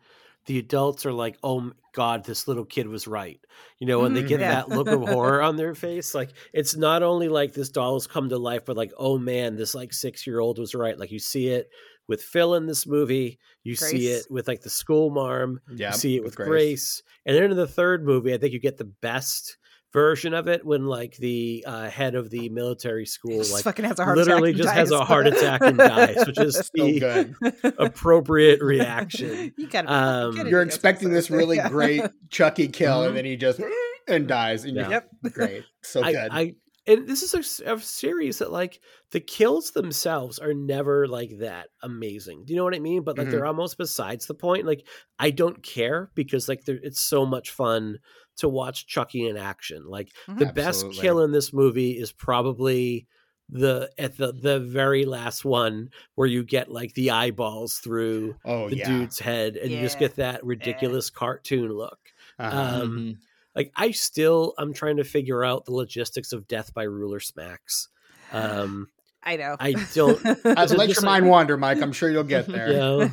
the 0.46 0.58
adults 0.58 1.06
are 1.06 1.12
like, 1.12 1.38
"Oh 1.42 1.60
m- 1.60 1.74
God, 1.92 2.24
this 2.24 2.48
little 2.48 2.64
kid 2.64 2.88
was 2.88 3.06
right," 3.06 3.40
you 3.78 3.86
know, 3.86 4.04
and 4.04 4.14
they 4.16 4.22
Mhm, 4.22 4.24
get 4.24 4.46
yeah. 4.46 4.46
that 4.46 4.70
look 4.70 4.90
of 4.92 5.02
horror 5.02 5.42
on 5.42 5.56
their 5.56 5.74
face. 5.74 6.14
Like 6.14 6.32
it's 6.52 6.76
not 6.76 7.02
only 7.02 7.28
like 7.28 7.52
this 7.52 7.68
doll 7.70 7.94
has 7.94 8.06
come 8.06 8.28
to 8.30 8.38
life, 8.38 8.64
but 8.64 8.76
like, 8.76 8.92
"Oh 8.98 9.18
man, 9.18 9.56
this 9.56 9.74
like 9.74 9.92
six 9.92 10.26
year 10.26 10.40
old 10.40 10.58
was 10.58 10.74
right." 10.74 10.98
Like 10.98 11.10
you 11.12 11.18
see 11.18 11.48
it 11.48 11.68
with 12.08 12.22
Phil 12.22 12.54
in 12.54 12.66
this 12.66 12.86
movie, 12.86 13.38
you 13.62 13.74
see 13.76 14.08
it 14.08 14.30
with 14.30 14.48
like 14.48 14.62
the 14.62 14.70
school 14.70 15.10
marm, 15.10 15.60
Yeah, 15.66 15.86
you 15.86 15.92
see 15.92 16.16
it 16.16 16.24
with 16.24 16.38
Grace. 16.40 17.02
and 17.26 17.36
then 17.36 17.50
in 17.50 17.56
the 17.56 17.66
third 17.66 18.04
movie, 18.04 18.34
I 18.34 18.38
think 18.38 18.52
you 18.52 18.60
get 18.60 18.78
the 18.78 18.84
best 18.84 19.56
version 19.92 20.32
of 20.34 20.48
it 20.48 20.64
when 20.64 20.86
like 20.86 21.16
the 21.16 21.64
uh, 21.66 21.88
head 21.90 22.14
of 22.14 22.30
the 22.30 22.48
military 22.48 23.04
school 23.06 23.38
just 23.38 23.52
like 23.52 23.64
fucking 23.64 23.84
has 23.84 23.98
a 23.98 24.04
heart 24.04 24.16
literally 24.16 24.50
attack. 24.50 24.60
and 24.60 24.62
just 24.64 24.74
has 24.74 24.90
a 24.90 25.04
heart 25.04 25.26
attack 25.26 25.60
and 25.62 25.76
dies, 25.78 26.26
which 26.26 26.38
is 26.38 26.56
So 26.56 26.70
the 26.74 26.98
good. 27.00 27.74
appropriate 27.78 28.62
reaction. 28.62 29.52
you 29.58 29.66
gotta, 29.68 29.88
be 29.88 29.92
Um, 29.92 30.32
kidding 30.36 30.50
You're 30.50 30.62
expecting 30.62 31.10
this 31.10 31.30
really 31.30 31.56
Yeah. 31.56 31.68
great 31.68 32.02
Chucky 32.30 32.68
kill, 32.68 33.02
Mhm. 33.02 33.08
and 33.08 33.16
then 33.16 33.24
he 33.24 33.36
just 33.36 33.60
and 34.08 34.26
dies. 34.26 34.64
And 34.64 34.76
Yeah. 34.76 34.82
you're 34.82 34.90
Yep. 34.90 35.10
great. 35.34 35.64
So 35.82 36.02
I, 36.02 36.12
good. 36.12 36.28
I 36.32 36.54
and 36.84 37.06
this 37.06 37.22
is 37.22 37.60
a 37.64 37.78
series 37.78 38.38
that 38.38 38.50
like 38.50 38.80
the 39.12 39.20
kills 39.20 39.70
themselves 39.70 40.40
are 40.40 40.52
never 40.52 41.06
like 41.06 41.30
that 41.38 41.68
amazing. 41.82 42.44
Do 42.44 42.52
you 42.52 42.56
know 42.56 42.64
what 42.64 42.74
I 42.74 42.80
mean? 42.80 43.04
But 43.04 43.16
like 43.18 43.28
Mhm. 43.28 43.30
they're 43.30 43.46
almost 43.46 43.78
besides 43.78 44.26
the 44.26 44.34
point. 44.34 44.66
Like 44.66 44.84
I 45.18 45.30
don't 45.30 45.62
care 45.62 46.10
because 46.16 46.48
like 46.48 46.62
it's 46.66 47.00
so 47.00 47.24
much 47.24 47.50
fun 47.50 47.98
to 48.38 48.48
watch 48.48 48.86
Chucky 48.86 49.28
in 49.28 49.36
action. 49.36 49.84
Like 49.86 50.08
the 50.28 50.46
best 50.46 50.90
kill 50.92 51.20
in 51.22 51.32
this 51.32 51.52
movie 51.52 51.92
is 51.92 52.12
probably 52.12 53.06
the 53.48 53.90
at 53.98 54.16
the 54.16 54.32
the 54.32 54.60
very 54.60 55.04
last 55.04 55.44
one 55.44 55.90
where 56.14 56.26
you 56.28 56.42
get 56.42 56.70
like 56.70 56.94
the 56.94 57.10
eyeballs 57.10 57.78
through 57.78 58.34
oh 58.46 58.70
the 58.70 58.78
yeah. 58.78 58.88
dude's 58.88 59.18
head 59.18 59.56
and 59.56 59.70
you 59.70 59.78
just 59.80 59.98
get 59.98 60.16
that 60.16 60.42
ridiculous 60.44 61.10
cartoon 61.10 61.70
look. 61.70 61.98
Uh-huh. 62.38 62.82
Um, 62.82 62.90
Mhm. 62.98 63.16
like 63.54 63.70
I 63.76 63.90
still 63.90 64.54
I'm 64.56 64.72
trying 64.72 64.96
to 64.96 65.04
figure 65.04 65.44
out 65.44 65.66
the 65.66 65.72
logistics 65.74 66.32
of 66.32 66.48
death 66.48 66.72
by 66.72 66.84
ruler 66.84 67.20
smacks. 67.20 67.88
Um, 68.32 68.88
I 69.22 69.36
know. 69.36 69.56
I 69.60 69.72
don't. 69.94 70.16
Is 70.26 70.44
let 70.44 70.56
just 70.56 70.72
your 70.78 70.86
like- 70.86 71.02
mind 71.04 71.28
wander, 71.28 71.56
Mike. 71.58 71.82
I'm 71.82 71.92
sure 71.92 72.10
you'll 72.10 72.24
get 72.24 72.46
there. 72.48 72.68
You 72.72 72.76
know, 72.78 73.10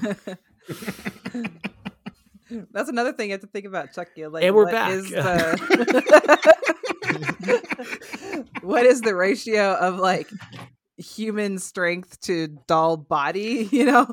That's 2.72 2.90
another 2.90 3.14
thing 3.14 3.30
you 3.30 3.34
have 3.34 3.42
to 3.42 3.48
think 3.48 3.66
about, 3.66 3.94
Chucky. 3.94 4.26
Like, 4.28 4.44
And 4.44 4.56
we're 4.56 4.66
what 4.66 4.72
back. 4.74 4.92
is 4.92 5.10
the- 5.10 6.60
what 8.62 8.86
is 8.86 9.02
the 9.02 9.16
ratio 9.16 9.74
of 9.76 9.98
like 9.98 10.30
human 10.98 11.58
strength 11.60 12.20
to 12.22 12.48
doll 12.68 12.98
body? 12.98 13.68
You 13.80 13.86
know, 13.86 14.08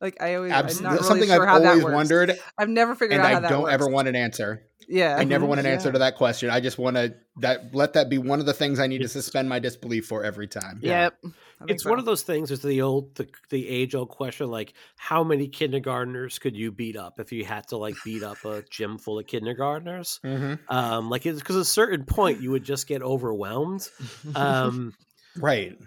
like 0.00 0.20
I 0.22 0.34
always, 0.36 0.52
I'm 0.52 0.66
not 0.82 0.92
really 0.92 1.02
Something 1.04 1.28
sure 1.28 1.42
I've 1.42 1.48
how 1.48 1.58
that 1.60 1.68
always 1.68 1.84
works. 1.84 1.94
wondered, 1.94 2.38
I've 2.58 2.68
never 2.68 2.94
figured 2.94 3.18
and 3.20 3.26
out 3.26 3.30
how 3.32 3.36
I 3.38 3.40
that 3.40 3.48
don't 3.50 3.62
works. 3.64 3.74
ever 3.74 3.88
want 3.88 4.08
an 4.08 4.16
answer. 4.16 4.62
Yeah, 4.88 5.16
I 5.16 5.24
never 5.24 5.46
want 5.46 5.60
an 5.60 5.66
Yeah. 5.66 5.72
answer 5.72 5.92
to 5.92 5.98
that 6.00 6.16
question. 6.16 6.50
I 6.50 6.60
just 6.60 6.78
want 6.78 6.96
to 6.96 7.14
that 7.36 7.74
let 7.74 7.92
that 7.94 8.08
be 8.08 8.18
one 8.18 8.40
of 8.40 8.46
the 8.46 8.52
things 8.54 8.78
I 8.80 8.86
need 8.88 9.02
to 9.02 9.08
suspend 9.08 9.48
my 9.48 9.58
disbelief 9.58 10.06
for 10.06 10.24
every 10.24 10.46
time. 10.48 10.80
Yep. 10.82 11.14
I 11.14 11.20
think 11.20 11.34
it's 11.68 11.84
one 11.84 11.98
of 11.98 12.04
those 12.04 12.22
things. 12.22 12.50
It's 12.50 12.62
the 12.62 12.82
old, 12.82 13.14
the, 13.16 13.28
the 13.50 13.68
age 13.68 13.94
old 13.94 14.08
question, 14.08 14.50
like 14.50 14.74
how 14.96 15.22
many 15.24 15.48
kindergartners 15.48 16.38
could 16.38 16.56
you 16.56 16.72
beat 16.72 16.96
up 16.96 17.20
if 17.20 17.32
you 17.32 17.44
had 17.44 17.66
to 17.68 17.76
like 17.76 17.94
beat 18.04 18.22
up 18.22 18.44
a 18.44 18.62
gym 18.70 18.98
full 18.98 19.18
of 19.18 19.26
kindergartners? 19.26 20.20
Mhm. 20.24 20.58
Um, 20.68 21.10
like 21.10 21.26
it's 21.26 21.38
because 21.40 21.56
at 21.56 21.62
a 21.62 21.64
certain 21.64 22.04
point 22.04 22.40
you 22.40 22.50
would 22.50 22.64
just 22.64 22.86
get 22.86 23.02
overwhelmed. 23.02 23.88
Um, 24.34 24.94
Right. 25.36 25.78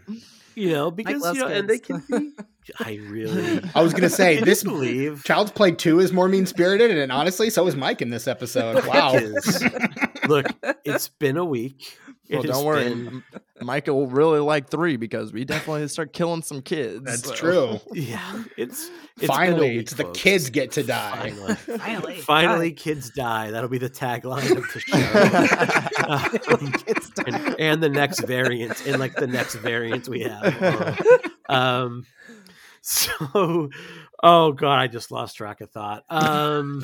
you 0.55 0.69
know, 0.71 0.89
because 0.91 1.21
you 1.35 1.41
know, 1.41 1.47
and 1.47 1.69
they 1.69 1.79
can 1.79 2.01
be. 2.09 2.31
I 2.79 2.93
really. 3.09 3.59
I 3.75 3.81
was 3.83 3.93
gonna 3.93 4.09
say 4.23 4.39
this 4.39 4.63
believe 4.63 5.23
Child's 5.25 5.51
Play 5.51 5.71
Two 5.73 5.99
is 5.99 6.13
more 6.13 6.29
mean 6.29 6.45
spirited, 6.45 6.91
and 6.97 7.11
honestly, 7.11 7.49
so 7.49 7.67
is 7.67 7.75
Mike 7.75 8.01
in 8.01 8.09
this 8.09 8.25
episode. 8.27 8.85
Wow. 8.85 9.19
Look, 10.29 10.45
it's 10.85 11.09
been 11.09 11.35
a 11.37 11.43
week. 11.45 11.97
Well, 12.29 12.41
has 12.41 12.51
don't 12.51 12.65
worry. 12.65 12.83
been- 12.85 13.23
Michael 13.63 13.95
will 13.97 14.07
really 14.07 14.39
like 14.39 14.69
three 14.69 14.97
because 14.97 15.31
we 15.33 15.45
definitely 15.45 15.87
start 15.87 16.13
killing 16.13 16.41
some 16.41 16.61
kids. 16.61 17.03
That's 17.03 17.27
so. 17.27 17.33
true. 17.33 17.79
yeah, 17.93 18.43
it's, 18.57 18.89
it's 18.89 19.21
been 19.21 19.29
a 19.29 19.33
Finally, 19.33 19.69
week, 19.71 19.79
it's 19.81 19.93
the 19.93 20.03
folks. 20.03 20.19
kids 20.19 20.49
get 20.49 20.71
to 20.73 20.83
die. 20.83 21.31
Finally, 21.31 21.55
Finally, 21.55 22.15
finally, 22.21 22.71
kids 22.71 23.09
die. 23.11 23.51
That'll 23.51 23.69
be 23.69 23.77
the 23.77 23.89
tagline 23.89 24.49
of 24.51 24.63
the 24.73 24.79
show. 26.49 26.53
Um, 26.53 26.71
Kids 26.85 27.09
die. 27.11 27.23
and, 27.27 27.59
and 27.59 27.83
the 27.83 27.89
next 27.89 28.21
variant, 28.21 28.85
and 28.85 28.99
like 28.99 29.15
the 29.15 29.27
next 29.27 29.55
variant 29.55 30.07
we 30.07 30.21
have. 30.21 30.99
Um, 31.49 32.05
so, 32.81 33.69
oh 34.23 34.53
god, 34.53 34.79
I 34.79 34.87
just 34.87 35.11
lost 35.11 35.35
track 35.37 35.59
of 35.61 35.69
thought. 35.71 36.05
Um, 36.09 36.81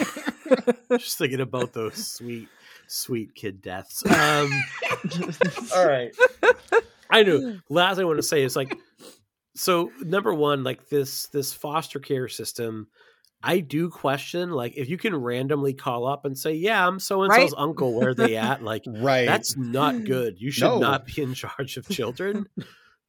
just 0.91 1.17
thinking 1.17 1.39
about 1.39 1.71
those 1.73 2.05
sweet, 2.05 2.49
sweet 2.89 3.33
kid 3.35 3.61
deaths. 3.61 4.03
Um, 4.05 4.51
all 5.75 5.87
right, 5.87 6.15
I 7.09 7.23
know. 7.23 7.59
Last 7.69 7.99
I 7.99 8.03
want 8.03 8.17
to 8.17 8.23
say 8.23 8.43
is 8.43 8.55
like, 8.55 8.77
so 9.55 9.91
number 10.01 10.33
one, 10.33 10.63
like 10.63 10.89
this 10.89 11.27
this 11.27 11.53
foster 11.53 11.99
care 11.99 12.27
system. 12.27 12.87
I 13.41 13.61
do 13.61 13.89
question, 13.89 14.49
like, 14.51 14.73
if 14.75 14.89
you 14.89 14.97
can 14.97 15.15
randomly 15.15 15.73
call 15.73 16.05
up 16.05 16.25
and 16.25 16.37
say, 16.37 16.55
"Yeah, 16.55 16.85
I'm 16.85 16.99
so 16.99 17.23
and 17.23 17.31
so's 17.31 17.51
Right. 17.53 17.53
uncle. 17.57 17.93
Where 17.93 18.09
are 18.09 18.13
they 18.13 18.35
at?" 18.35 18.61
Like, 18.69 18.83
Right. 18.85 19.25
that's 19.25 19.55
not 19.55 20.03
good. 20.03 20.41
You 20.41 20.51
should 20.51 20.65
No. 20.65 20.79
not 20.79 21.05
be 21.05 21.21
in 21.21 21.33
charge 21.33 21.77
of 21.77 21.87
children. 21.87 22.47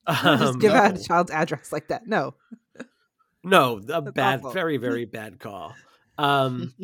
just 0.09 0.25
Um, 0.25 0.59
give 0.61 0.73
out 0.73 0.97
a 0.97 1.03
child's 1.03 1.33
address 1.33 1.73
like 1.73 1.89
that. 1.89 2.07
No. 2.07 2.35
no, 3.43 3.79
a 3.79 3.83
That's 4.03 4.11
bad, 4.13 4.39
awful. 4.39 4.53
very, 4.53 4.77
very 4.77 5.05
bad 5.05 5.41
call. 5.41 5.75
Um, 6.17 6.75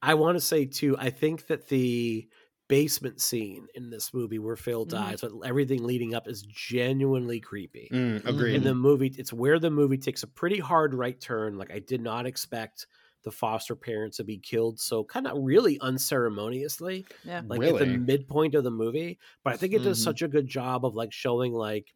I 0.00 0.14
want 0.14 0.36
to 0.36 0.40
say 0.40 0.66
too. 0.66 0.96
I 0.96 1.10
think 1.10 1.48
that 1.48 1.66
the 1.68 2.28
basement 2.68 3.20
scene 3.20 3.66
in 3.74 3.90
this 3.90 4.14
movie 4.14 4.38
where 4.38 4.56
Phil 4.56 4.86
Mhm. 4.86 4.88
dies, 4.90 5.20
but 5.20 5.32
everything 5.44 5.82
leading 5.84 6.14
up 6.14 6.26
is 6.28 6.42
genuinely 6.42 7.40
creepy. 7.40 7.88
Mm, 7.92 8.24
agreed. 8.26 8.54
In 8.56 8.62
the 8.62 8.74
movie, 8.74 9.14
it's 9.18 9.32
where 9.32 9.58
the 9.58 9.70
movie 9.70 9.98
takes 9.98 10.22
a 10.22 10.26
pretty 10.26 10.58
hard 10.60 10.94
right 10.94 11.20
turn. 11.20 11.58
Like 11.58 11.70
I 11.72 11.78
did 11.78 12.00
not 12.00 12.26
expect 12.26 12.86
the 13.22 13.32
foster 13.32 13.74
parents 13.74 14.18
to 14.18 14.24
be 14.24 14.38
killed 14.38 14.78
so 14.78 15.02
kind 15.04 15.26
of 15.26 15.38
really 15.42 15.80
unceremoniously 15.80 17.06
Yeah. 17.22 17.42
like 17.46 17.64
at 17.64 17.78
the 17.78 17.86
midpoint 17.86 18.54
of 18.54 18.64
the 18.64 18.70
movie 18.70 19.18
but 19.42 19.54
i 19.54 19.56
think 19.56 19.72
it 19.72 19.82
does 19.82 19.98
Mhm. 19.98 20.04
such 20.04 20.20
a 20.20 20.28
good 20.28 20.46
job 20.46 20.84
of 20.84 20.94
like 20.94 21.10
showing 21.10 21.54
like 21.54 21.94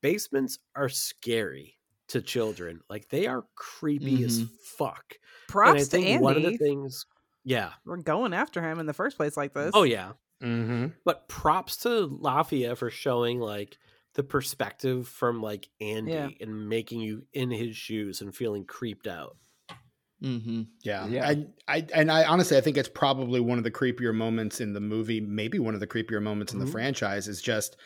basements 0.00 0.58
are 0.74 0.88
scary 0.88 1.78
to 2.08 2.20
children 2.20 2.80
like 2.90 3.08
they 3.08 3.26
are 3.26 3.46
creepy 3.54 4.24
as 4.24 4.42
Mhm. 4.42 4.50
fuck 4.76 5.14
Props 5.48 5.70
and 5.70 5.78
i 5.78 5.84
to 5.84 5.84
think 5.84 6.06
Andy. 6.06 6.22
one 6.22 6.36
of 6.36 6.42
the 6.42 6.52
things 6.52 7.06
yeah 7.44 7.70
We're 7.84 7.96
going 7.96 8.32
after 8.32 8.62
him 8.62 8.78
in 8.78 8.86
the 8.86 8.92
first 8.92 9.16
place 9.16 9.36
like 9.36 9.52
this. 9.54 9.72
oh 9.74 9.82
yeah 9.84 10.12
Mm-hmm. 10.42 10.86
but 11.04 11.28
props 11.28 11.76
to 11.78 12.08
Lafia 12.20 12.76
for 12.76 12.90
showing 12.90 13.38
like 13.38 13.78
the 14.14 14.24
perspective 14.24 15.06
from 15.06 15.40
like 15.40 15.68
andy 15.80 16.12
Yeah. 16.12 16.28
and 16.40 16.68
making 16.68 17.00
you 17.00 17.24
in 17.32 17.50
his 17.50 17.76
shoes 17.76 18.20
and 18.20 18.34
feeling 18.34 18.64
creeped 18.64 19.06
out 19.06 19.36
Mm-hmm. 20.22 20.62
Yeah. 20.84 21.06
Yeah. 21.08 21.28
I, 21.28 21.46
I 21.66 21.86
and 21.92 22.08
I 22.08 22.22
honestly 22.26 22.56
I 22.56 22.60
think 22.60 22.76
it's 22.76 22.88
probably 22.88 23.40
one 23.40 23.58
of 23.58 23.64
the 23.64 23.72
creepier 23.72 24.14
moments 24.14 24.60
in 24.60 24.72
the 24.72 24.78
movie, 24.80 25.20
maybe 25.20 25.58
one 25.58 25.74
of 25.74 25.80
the 25.80 25.86
creepier 25.88 26.22
moments 26.22 26.52
in 26.52 26.60
Mhm. 26.60 26.66
the 26.66 26.70
franchise 26.70 27.26
is 27.26 27.42
just 27.42 27.76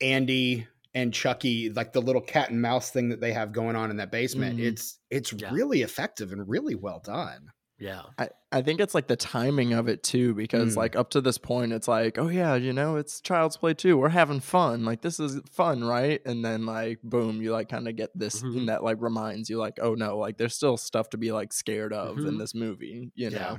Andy 0.00 0.66
and 0.94 1.12
Chucky, 1.12 1.70
like 1.70 1.92
the 1.92 2.00
little 2.02 2.20
cat 2.22 2.50
and 2.50 2.60
mouse 2.60 2.90
thing 2.90 3.10
that 3.10 3.20
they 3.20 3.32
have 3.32 3.52
going 3.52 3.76
on 3.76 3.90
in 3.90 3.96
that 3.98 4.10
basement. 4.10 4.58
Mhm. 4.58 4.64
It's 4.64 4.98
it's 5.10 5.32
Yeah. 5.32 5.52
really 5.52 5.82
effective 5.82 6.32
and 6.32 6.48
really 6.48 6.74
well 6.74 7.00
done. 7.04 7.48
Yeah 7.82 8.02
I, 8.18 8.28
I 8.52 8.62
think 8.62 8.80
it's 8.80 8.94
like 8.94 9.06
the 9.08 9.16
timing 9.16 9.72
of 9.72 9.88
it 9.88 10.02
too, 10.02 10.34
because 10.34 10.74
Mm. 10.74 10.76
like 10.76 10.94
up 10.96 11.10
to 11.10 11.20
this 11.20 11.38
point, 11.38 11.72
it's 11.72 11.88
like, 11.88 12.18
oh 12.18 12.28
yeah, 12.28 12.54
you 12.54 12.72
know, 12.72 12.96
it's 12.96 13.20
Child's 13.20 13.56
Play 13.56 13.74
too. 13.74 13.96
We're 13.98 14.10
having 14.10 14.40
fun. 14.40 14.84
Like 14.84 15.00
this 15.02 15.18
is 15.18 15.40
fun, 15.50 15.82
right? 15.82 16.20
And 16.26 16.44
then 16.44 16.64
like 16.66 17.00
boom, 17.02 17.40
you 17.42 17.50
like 17.52 17.68
kind 17.68 17.88
of 17.88 17.96
get 17.96 18.10
this 18.16 18.40
Mhm. 18.42 18.54
thing 18.54 18.66
that 18.66 18.84
like 18.84 18.98
reminds 19.00 19.48
you, 19.50 19.56
like, 19.58 19.78
oh 19.80 19.94
no, 19.94 20.18
like 20.18 20.36
there's 20.36 20.54
still 20.54 20.76
stuff 20.76 21.10
to 21.10 21.16
be 21.16 21.32
like 21.32 21.52
scared 21.52 21.92
of 21.92 22.18
in 22.18 22.34
Mhm. 22.34 22.38
this 22.38 22.54
movie. 22.54 23.10
You 23.14 23.30
know? 23.30 23.58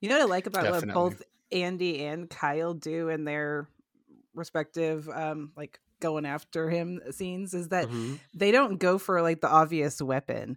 You 0.00 0.08
know 0.10 0.16
what 0.18 0.22
I 0.22 0.26
like 0.26 0.46
about 0.46 0.70
what 0.70 0.94
both 0.94 1.22
Andy 1.50 2.04
and 2.04 2.28
Kyle 2.30 2.74
do 2.74 3.08
in 3.08 3.24
their 3.24 3.68
respective 4.34 5.08
um 5.08 5.50
like 5.56 5.80
going 6.00 6.24
after 6.26 6.70
him 6.70 7.00
scenes 7.10 7.54
is 7.54 7.68
that 7.70 7.88
Mhm. 7.88 8.20
they 8.34 8.52
don't 8.52 8.76
go 8.78 8.98
for 8.98 9.20
like 9.22 9.40
the 9.40 9.48
obvious 9.48 10.00
weapon. 10.00 10.56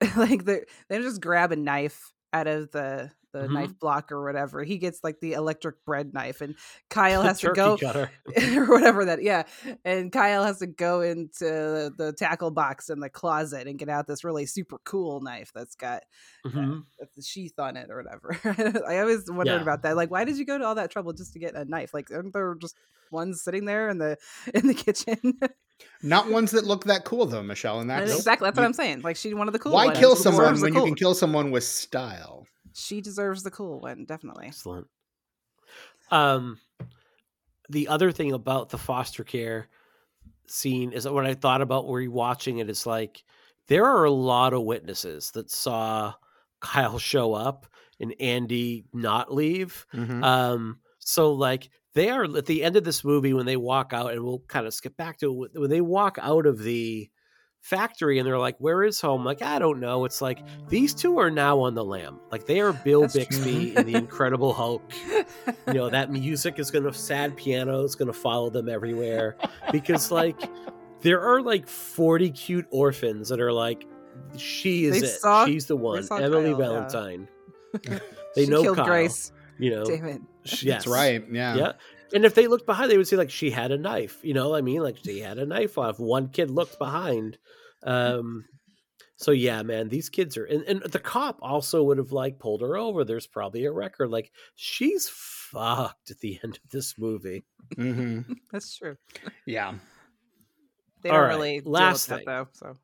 like 0.16 0.44
they 0.44 0.64
they 0.88 0.98
just 1.00 1.20
grab 1.20 1.52
a 1.52 1.56
knife 1.56 2.12
out 2.32 2.46
of 2.46 2.70
the 2.70 3.10
the 3.42 3.48
Mhm. 3.48 3.52
knife 3.52 3.78
block 3.78 4.10
or 4.12 4.22
whatever. 4.24 4.62
He 4.64 4.78
gets 4.78 5.00
like 5.04 5.20
the 5.20 5.32
electric 5.34 5.84
bread 5.84 6.12
knife 6.14 6.40
and 6.40 6.54
Kyle 6.90 7.22
has 7.22 7.40
to 7.40 7.52
go 7.52 7.78
or 8.56 8.66
whatever 8.66 9.04
that 9.04 9.22
yeah 9.22 9.44
and 9.84 10.10
kyle 10.12 10.44
has 10.44 10.58
to 10.58 10.66
go 10.66 11.00
into 11.00 11.44
the 11.96 12.14
tackle 12.16 12.50
box 12.50 12.90
in 12.90 13.00
the 13.00 13.08
closet 13.08 13.66
and 13.66 13.78
get 13.78 13.88
out 13.88 14.06
this 14.06 14.24
really 14.24 14.46
super 14.46 14.78
cool 14.84 15.20
knife 15.20 15.50
that's 15.54 15.74
got 15.74 16.02
Mhm. 16.46 16.84
that's 16.98 17.14
the 17.16 17.22
sheath 17.22 17.58
on 17.58 17.76
it 17.76 17.90
or 17.90 17.96
whatever 17.96 18.82
i 18.88 18.98
always 18.98 19.30
wondered 19.30 19.56
Yeah. 19.56 19.62
about 19.62 19.82
that 19.82 19.96
like 19.96 20.10
why 20.10 20.24
did 20.24 20.36
you 20.38 20.44
go 20.44 20.58
to 20.58 20.64
all 20.64 20.74
that 20.76 20.90
trouble 20.90 21.12
just 21.12 21.32
to 21.32 21.38
get 21.38 21.54
a 21.54 21.64
knife 21.64 21.92
like 21.94 22.10
aren't 22.12 22.32
there 22.32 22.54
just 22.60 22.76
ones 23.10 23.42
sitting 23.42 23.64
there 23.64 23.88
in 23.88 23.98
the 23.98 24.16
in 24.54 24.66
the 24.66 24.74
kitchen 24.74 25.16
Not 26.02 26.28
ones 26.28 26.50
that 26.52 26.64
look 26.64 26.84
that 26.84 27.04
cool 27.04 27.24
though, 27.26 27.42
Michele. 27.42 27.78
And 27.80 27.88
that's 27.88 28.12
exactly 28.14 28.46
that's 28.46 28.56
what 28.56 28.66
i'm 28.66 28.72
saying 28.72 29.00
like 29.02 29.16
she 29.16 29.32
one 29.34 29.46
of 29.48 29.52
the 29.52 29.58
cool 29.60 29.72
Why 29.72 29.86
ones. 29.86 29.98
kill 29.98 30.16
someone 30.16 30.54
the 30.56 30.60
when 30.62 30.74
you 30.74 30.84
can 30.84 30.94
kill 30.94 31.14
someone 31.14 31.50
with 31.50 31.64
style? 31.64 32.46
She 32.78 33.00
deserves 33.00 33.42
the 33.42 33.50
cool 33.50 33.80
one 33.80 34.04
definitely 34.04 34.46
Excellent. 34.46 34.88
Um, 36.10 36.58
the 37.68 37.88
other 37.88 38.12
thing 38.12 38.32
about 38.32 38.70
the 38.70 38.78
foster 38.78 39.24
care 39.24 39.68
scene 40.48 40.92
is 40.92 41.04
that 41.04 41.12
when 41.12 41.26
I 41.26 41.34
thought 41.34 41.62
about 41.62 41.86
rewatching 41.86 42.60
it, 42.60 42.70
it's 42.70 42.86
like 42.86 43.24
there 43.68 43.86
are 43.86 44.04
a 44.04 44.10
lot 44.10 44.54
of 44.54 44.62
witnesses 44.64 45.30
that 45.32 45.50
saw 45.50 46.14
Kyle 46.60 46.98
show 46.98 47.34
up 47.34 47.66
and 48.00 48.14
Andy 48.20 48.86
not 48.92 49.32
leave. 49.34 49.86
Mhm. 49.94 50.24
Um, 50.24 50.80
so 51.00 51.32
like 51.32 51.70
they 51.94 52.10
are 52.10 52.24
at 52.24 52.46
the 52.46 52.64
end 52.64 52.76
of 52.76 52.84
this 52.84 53.04
movie 53.04 53.34
when 53.34 53.46
they 53.46 53.56
walk 53.56 53.92
out, 53.92 54.12
and 54.12 54.24
we'll 54.24 54.40
kind 54.48 54.66
of 54.66 54.74
skip 54.74 54.96
back 54.96 55.18
to 55.18 55.44
it, 55.44 55.52
when 55.60 55.70
they 55.70 55.80
walk 55.80 56.18
out 56.20 56.46
of 56.46 56.60
the 56.60 57.10
factory 57.68 58.18
and 58.18 58.26
they're 58.26 58.38
like, 58.38 58.56
"Where 58.58 58.82
is 58.82 59.00
home?" 59.00 59.24
Like 59.24 59.42
I 59.42 59.58
don't 59.58 59.80
know. 59.80 60.04
It's 60.04 60.20
like 60.22 60.40
these 60.68 60.94
two 60.94 61.18
are 61.18 61.30
now 61.30 61.60
on 61.60 61.74
the 61.74 61.84
lam. 61.84 62.18
Like 62.32 62.46
they 62.46 62.60
are 62.60 62.72
Bill 62.72 63.02
That's. 63.02 63.14
Bixby 63.14 63.76
in 63.76 63.86
the 63.86 63.94
Incredible 63.94 64.52
Hulk. 64.52 64.82
You 65.66 65.74
know 65.74 65.90
that 65.90 66.10
music 66.10 66.58
is 66.58 66.70
gonna 66.70 66.92
sad 66.92 67.36
piano 67.36 67.82
is 67.84 67.94
gonna 67.94 68.12
follow 68.12 68.50
them 68.50 68.68
everywhere 68.68 69.36
because 69.72 70.10
like 70.10 70.40
there 71.02 71.20
are 71.20 71.42
like 71.42 71.68
forty 71.68 72.30
cute 72.30 72.66
orphans 72.70 73.28
that 73.28 73.40
are 73.40 73.52
like. 73.52 73.86
She 74.36 74.84
is 74.86 75.00
They 75.00 75.06
it. 75.06 75.10
saw- 75.10 75.46
She's 75.46 75.66
the 75.66 75.76
one. 75.76 76.04
Emily 76.10 76.50
Kyle, 76.52 76.60
yeah. 76.60 76.88
Valentine. 76.88 77.28
They 78.34 78.44
she 78.44 78.50
know 78.50 78.62
killed 78.62 78.76
Kyle. 78.76 78.86
grace 78.86 79.32
You 79.58 79.70
know, 79.70 79.84
damn 79.84 80.04
it 80.06 80.20
Yes. 80.44 80.62
That's 80.64 80.86
right. 80.86 81.24
Yeah. 81.30 81.54
Yeah. 81.56 81.72
And 82.12 82.24
if 82.24 82.34
they 82.34 82.46
looked 82.46 82.66
behind, 82.66 82.90
they 82.90 82.96
would 82.96 83.06
see 83.08 83.16
like 83.16 83.30
she 83.30 83.50
had 83.50 83.70
a 83.70 83.78
knife. 83.78 84.18
You 84.22 84.34
know, 84.34 84.50
what 84.50 84.58
I 84.58 84.60
mean, 84.62 84.82
like 84.82 84.96
she 85.02 85.20
had 85.20 85.38
a 85.38 85.46
knife 85.46 85.76
off. 85.78 85.98
One 85.98 86.28
kid 86.28 86.50
looked 86.50 86.78
behind. 86.78 87.38
Um, 87.82 88.44
so 89.16 89.30
yeah, 89.30 89.62
man, 89.62 89.88
these 89.88 90.08
kids 90.08 90.36
are, 90.36 90.44
and, 90.44 90.62
and 90.64 90.80
the 90.82 90.98
cop 90.98 91.38
also 91.42 91.82
would 91.84 91.98
have 91.98 92.12
like 92.12 92.38
pulled 92.38 92.60
her 92.62 92.76
over. 92.76 93.04
There's 93.04 93.26
probably 93.26 93.64
a 93.66 93.72
record. 93.72 94.10
Like 94.10 94.30
she's 94.54 95.08
fucked 95.08 96.10
at 96.10 96.20
the 96.20 96.38
end 96.44 96.58
of 96.64 96.70
this 96.70 96.96
movie. 96.98 97.44
hmm 97.76 98.20
that's 98.52 98.76
true 98.78 98.96
Yeah. 99.46 99.74
they 101.02 101.10
All 101.10 101.16
don't 101.16 101.24
right, 101.24 101.34
really 101.34 101.60
deal 101.60 101.72
last 101.72 102.08
with 102.08 102.18
thing. 102.20 102.26
that 102.26 102.46
though 102.60 102.72
so 102.72 102.76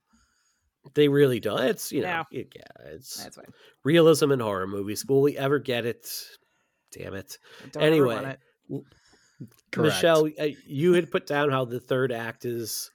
They 0.94 1.08
really 1.08 1.40
don't. 1.40 1.60
It's 1.62 1.90
you 1.92 2.02
know, 2.02 2.24
Yeah. 2.30 2.40
it- 2.40 2.52
yeah, 2.54 2.92
it's 2.92 3.22
that's 3.22 3.36
fine 3.36 3.46
realism 3.84 4.30
in 4.32 4.40
horror 4.40 4.66
movies. 4.66 5.04
Will 5.06 5.22
we 5.22 5.36
ever 5.38 5.58
get 5.58 5.86
it? 5.86 6.10
Damn 6.92 7.14
it. 7.14 7.38
Don't 7.72 7.82
ever 7.82 8.06
want 8.06 8.18
Anyway, 8.26 8.36
it. 8.70 8.84
Correct. 9.74 9.96
Michele, 9.96 10.30
uh, 10.40 10.46
you 10.66 10.92
had 10.94 11.10
put 11.10 11.26
down 11.26 11.50
how 11.50 11.64
the 11.64 11.80
third 11.80 12.12
act 12.12 12.44
is 12.44 12.90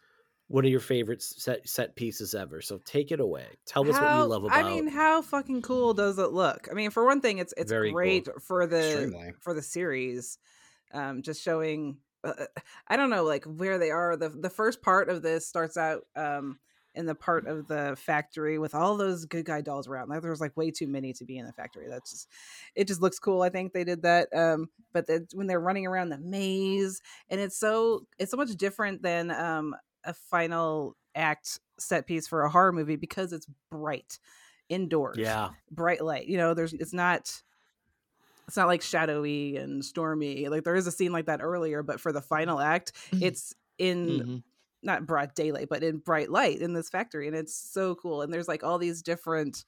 one 0.48 0.66
of 0.66 0.72
your 0.72 0.80
favorite 0.80 1.22
set 1.22 1.68
set 1.70 1.96
pieces 1.96 2.34
ever. 2.34 2.62
So 2.62 2.80
take 2.84 3.12
it 3.12 3.20
away. 3.20 3.46
Tell 3.66 3.88
us 3.88 4.00
what 4.00 4.18
you 4.18 4.24
love 4.24 4.44
about. 4.46 4.58
I 4.58 4.64
mean, 4.64 4.88
how 4.88 5.22
fucking 5.22 5.62
cool 5.62 5.94
does 5.94 6.18
it 6.18 6.32
look? 6.32 6.68
I 6.72 6.74
mean, 6.74 6.90
for 6.90 7.06
one 7.06 7.22
thing, 7.22 7.38
it's 7.38 7.54
it's 7.56 7.72
Very 7.72 7.90
cool. 7.90 7.96
great 7.96 8.28
for 8.42 8.66
the 8.66 8.80
Extremely. 8.92 9.34
for 9.42 9.54
the 9.54 9.62
series, 9.62 10.40
um, 10.94 11.22
just 11.22 11.44
showing. 11.44 11.98
Uh, 12.24 12.34
I 12.88 12.98
don't 12.98 13.10
know, 13.12 13.24
like 13.24 13.46
where 13.46 13.78
they 13.78 13.92
are. 13.92 14.18
the 14.18 14.30
The 14.30 14.50
first 14.50 14.82
part 14.82 15.08
of 15.10 15.22
this 15.22 15.48
starts 15.48 15.78
out 15.78 16.02
um, 16.16 16.60
in 16.96 17.06
the 17.06 17.16
part 17.16 17.48
of 17.48 17.68
the 17.68 17.96
factory 17.98 18.58
with 18.58 18.74
all 18.74 18.98
those 18.98 19.26
good 19.26 19.46
guy 19.46 19.62
dolls 19.62 19.88
around. 19.88 20.10
Like 20.10 20.22
there's 20.22 20.42
like 20.42 20.58
way 20.58 20.72
too 20.72 20.88
many 20.88 21.14
to 21.14 21.26
be 21.26 21.38
in 21.38 21.46
the 21.46 21.54
factory. 21.54 21.88
That's 21.88 22.12
just 22.12 22.28
it. 22.76 22.88
Just 22.88 23.02
looks 23.02 23.20
cool. 23.20 23.42
I 23.42 23.50
think 23.50 23.74
they 23.74 23.84
did 23.84 24.02
that. 24.04 24.28
Um, 24.36 24.70
but 24.92 25.08
the, 25.08 25.28
when 25.34 25.48
they're 25.48 25.60
running 25.60 25.86
around 25.86 26.10
the 26.10 26.18
maze, 26.18 27.02
and 27.30 27.40
it's 27.40 27.58
so 27.58 28.08
it's 28.18 28.32
so 28.32 28.38
much 28.38 28.56
different 28.56 29.02
than 29.02 29.32
um, 29.32 29.76
a 30.04 30.14
final 30.14 30.96
act 31.16 31.60
set 31.78 32.06
piece 32.08 32.28
for 32.28 32.44
a 32.44 32.50
horror 32.50 32.72
movie 32.72 32.96
because 32.96 33.34
it's 33.34 33.48
bright 33.72 34.20
indoors 34.70 35.18
yeah, 35.18 35.50
bright 35.72 36.04
light 36.04 36.28
you 36.28 36.38
know 36.38 36.54
there's 36.54 36.74
it's 36.74 36.94
not 36.94 37.42
it's 38.48 38.58
not 38.58 38.68
like 38.68 38.82
shadowy 38.82 39.58
and 39.58 39.84
stormy 39.84 40.48
like 40.50 40.64
there 40.64 40.76
is 40.76 40.88
a 40.88 40.92
scene 40.92 41.12
like 41.12 41.26
that 41.26 41.42
earlier 41.42 41.84
but 41.84 42.00
for 42.00 42.12
the 42.12 42.22
final 42.22 42.60
act 42.60 42.92
it's 43.22 43.54
in 43.78 44.20
Mhm. 44.22 44.44
Not 44.84 45.06
broad 45.06 45.34
daylight 45.34 45.68
but 45.70 45.84
in 45.84 45.98
bright 45.98 46.30
light 46.30 46.60
in 46.60 46.74
this 46.74 46.90
factory 46.90 47.28
and 47.28 47.36
it's 47.36 47.56
so 47.56 47.96
cool 47.96 48.22
and 48.22 48.34
there's 48.34 48.48
like 48.48 48.64
all 48.64 48.78
these 48.78 49.02
different 49.02 49.66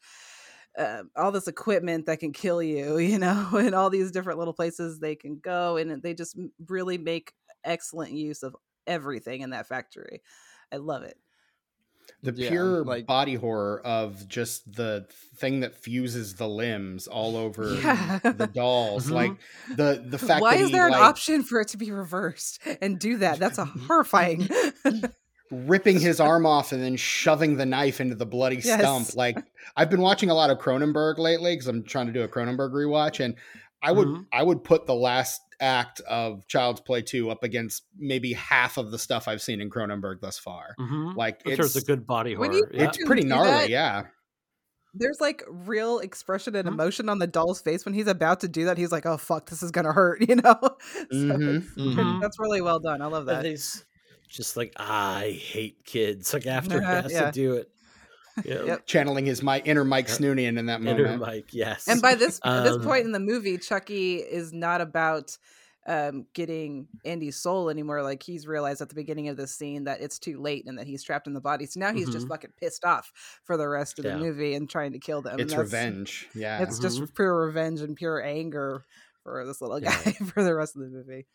uh, 0.77 1.03
all 1.17 1.33
this 1.33 1.49
equipment 1.49 2.05
that 2.05 2.19
can 2.19 2.31
kill 2.31 2.61
you 2.63 2.97
you 2.99 3.19
know 3.19 3.49
and 3.53 3.75
all 3.75 3.89
these 3.89 4.11
different 4.11 4.39
little 4.39 4.53
places 4.53 4.99
they 4.99 5.15
can 5.15 5.37
go 5.39 5.77
and 5.77 6.01
they 6.01 6.13
just 6.13 6.37
really 6.67 6.97
make 6.97 7.33
excellent 7.63 8.11
use 8.11 8.43
of 8.43 8.55
everything 8.87 9.41
in 9.41 9.51
that 9.51 9.67
factory. 9.67 10.21
I 10.71 10.77
love 10.77 11.03
it 11.03 11.17
The 12.23 12.33
Yeah, 12.33 12.49
pure 12.49 12.83
like- 12.83 13.07
body 13.07 13.35
horror 13.35 13.81
of 13.83 14.27
just 14.27 14.71
the 14.75 15.05
thing 15.37 15.61
that 15.61 15.73
fuses 15.75 16.35
the 16.35 16.47
limbs 16.47 17.07
all 17.07 17.35
over 17.35 17.73
Yeah. 17.75 18.19
the 18.23 18.47
dolls, 18.47 19.07
Mhm. 19.07 19.11
like 19.11 19.31
the 19.75 20.03
the 20.07 20.17
fact 20.27 20.41
why 20.41 20.55
that 20.57 20.61
is 20.63 20.67
he, 20.67 20.73
there 20.73 20.85
an 20.85 20.91
like, 20.91 21.01
option 21.01 21.41
for 21.43 21.59
it 21.61 21.69
to 21.69 21.77
be 21.77 21.89
reversed 21.91 22.59
and 22.79 22.99
do 22.99 23.17
that 23.17 23.39
that's 23.39 23.57
a 23.57 23.65
horrifying 23.87 24.47
ripping 25.51 25.99
his 25.99 26.19
arm 26.19 26.45
off 26.45 26.71
and 26.71 26.81
then 26.81 26.95
shoving 26.95 27.57
the 27.57 27.65
knife 27.65 27.99
into 27.99 28.15
the 28.15 28.25
bloody 28.25 28.55
Yes. 28.57 28.79
stump. 28.79 29.15
Like 29.15 29.37
I've 29.75 29.89
been 29.89 30.01
watching 30.01 30.29
a 30.29 30.33
lot 30.33 30.49
of 30.49 30.59
Cronenberg 30.59 31.17
lately 31.17 31.53
because 31.55 31.67
I'm 31.67 31.83
trying 31.83 32.07
to 32.07 32.13
do 32.13 32.21
a 32.21 32.27
Cronenberg 32.27 32.71
rewatch, 32.71 33.19
and 33.23 33.35
I 33.81 33.91
would 33.91 34.07
Mhm. 34.07 34.25
I 34.31 34.43
would 34.43 34.63
put 34.63 34.85
the 34.85 34.95
last 34.95 35.41
act 35.61 36.01
of 36.01 36.45
Child's 36.47 36.81
Play 36.81 37.01
2 37.01 37.29
up 37.29 37.43
against 37.43 37.83
maybe 37.97 38.33
half 38.33 38.77
of 38.77 38.91
the 38.91 38.99
stuff 38.99 39.27
I've 39.27 39.41
seen 39.41 39.61
in 39.61 39.69
Cronenberg 39.69 40.19
thus 40.19 40.37
far. 40.37 40.75
Mhm. 40.79 41.15
Like 41.15 41.41
I'm 41.45 41.55
sure 41.55 41.65
it's 41.65 41.75
it's 41.75 41.83
a 41.83 41.87
good 41.87 42.05
body 42.07 42.33
horror. 42.33 42.51
you- 42.51 42.67
yeah. 42.73 42.83
it's 42.85 42.97
pretty 43.05 43.23
gnarly, 43.23 43.49
that, 43.51 43.69
yeah. 43.69 44.03
there's 44.93 45.21
like 45.21 45.43
real 45.47 45.99
expression 45.99 46.55
and 46.55 46.67
Mhm. 46.67 46.73
emotion 46.73 47.07
on 47.09 47.19
the 47.19 47.27
doll's 47.27 47.61
face 47.61 47.85
when 47.85 47.93
he's 47.93 48.07
about 48.07 48.39
to 48.41 48.47
do 48.49 48.65
that. 48.65 48.77
He's 48.77 48.91
like, 48.91 49.05
"Oh 49.05 49.15
fuck, 49.17 49.49
this 49.49 49.63
is 49.63 49.71
gonna 49.71 49.93
hurt," 49.93 50.19
you 50.29 50.35
know. 50.35 50.57
So 51.11 51.15
Mhm. 51.15 51.57
it's- 51.57 51.71
Mhm. 51.77 52.21
that's 52.21 52.37
really 52.39 52.61
well 52.61 52.79
done. 52.79 53.01
I 53.01 53.05
love 53.05 53.27
And 53.27 53.37
that. 53.37 53.45
he's 53.45 53.85
just 54.27 54.57
like 54.57 54.73
I 54.77 55.39
hate 55.41 55.85
kids. 55.85 56.33
Like 56.33 56.45
after 56.47 56.79
he 56.81 56.85
has 56.85 57.11
Yeah. 57.11 57.25
to 57.27 57.31
do 57.31 57.53
it. 57.55 57.69
Yeah. 58.45 58.63
Yep. 58.63 58.85
channeling 58.85 59.25
his 59.25 59.41
my 59.43 59.59
inner 59.65 59.83
Mike 59.83 60.07
Yep. 60.07 60.17
Snoonian 60.19 60.57
in 60.57 60.65
that 60.67 60.81
Inner 60.81 61.03
moment. 61.03 61.21
Mike, 61.21 61.49
yes. 61.53 61.87
And 61.87 62.01
by 62.01 62.15
this 62.15 62.39
at 62.43 62.63
this 62.63 62.75
Um, 62.77 62.81
point 62.83 63.05
in 63.05 63.11
the 63.11 63.19
movie, 63.19 63.57
Chucky 63.57 64.15
is 64.17 64.53
not 64.53 64.81
about 64.81 65.37
um 65.87 66.27
getting 66.33 66.87
Andy's 67.05 67.37
soul 67.37 67.69
anymore. 67.69 68.03
Like 68.03 68.21
he's 68.21 68.45
realized 68.45 68.81
at 68.81 68.89
the 68.89 68.95
beginning 68.95 69.29
of 69.29 69.37
this 69.37 69.55
scene 69.55 69.85
that 69.85 69.99
it's 69.99 70.19
too 70.19 70.39
late 70.39 70.65
and 70.67 70.77
that 70.77 70.85
he's 70.85 71.01
trapped 71.03 71.25
in 71.27 71.33
the 71.33 71.41
body. 71.41 71.65
So 71.65 71.79
now 71.79 71.91
he's 71.91 72.09
just 72.09 72.27
Mhm. 72.27 72.29
fucking 72.29 72.53
pissed 72.59 72.85
off 72.85 73.11
for 73.43 73.57
the 73.57 73.67
rest 73.67 73.97
of 73.97 74.05
Yeah. 74.05 74.13
the 74.13 74.19
movie 74.19 74.53
and 74.53 74.69
trying 74.69 74.91
to 74.93 74.99
kill 74.99 75.23
them. 75.23 75.39
It's 75.39 75.55
revenge. 75.55 76.29
Yeah. 76.35 76.61
It's 76.61 76.77
just 76.77 77.01
pure 77.15 77.47
revenge 77.47 77.81
and 77.81 77.95
pure 77.95 78.23
anger 78.23 78.85
for 79.23 79.43
this 79.45 79.59
little 79.59 79.81
Yeah. 79.81 79.89
guy 80.03 80.11
for 80.33 80.43
the 80.43 80.53
rest 80.53 80.75
of 80.75 80.83
the 80.83 80.89
movie. 80.89 81.25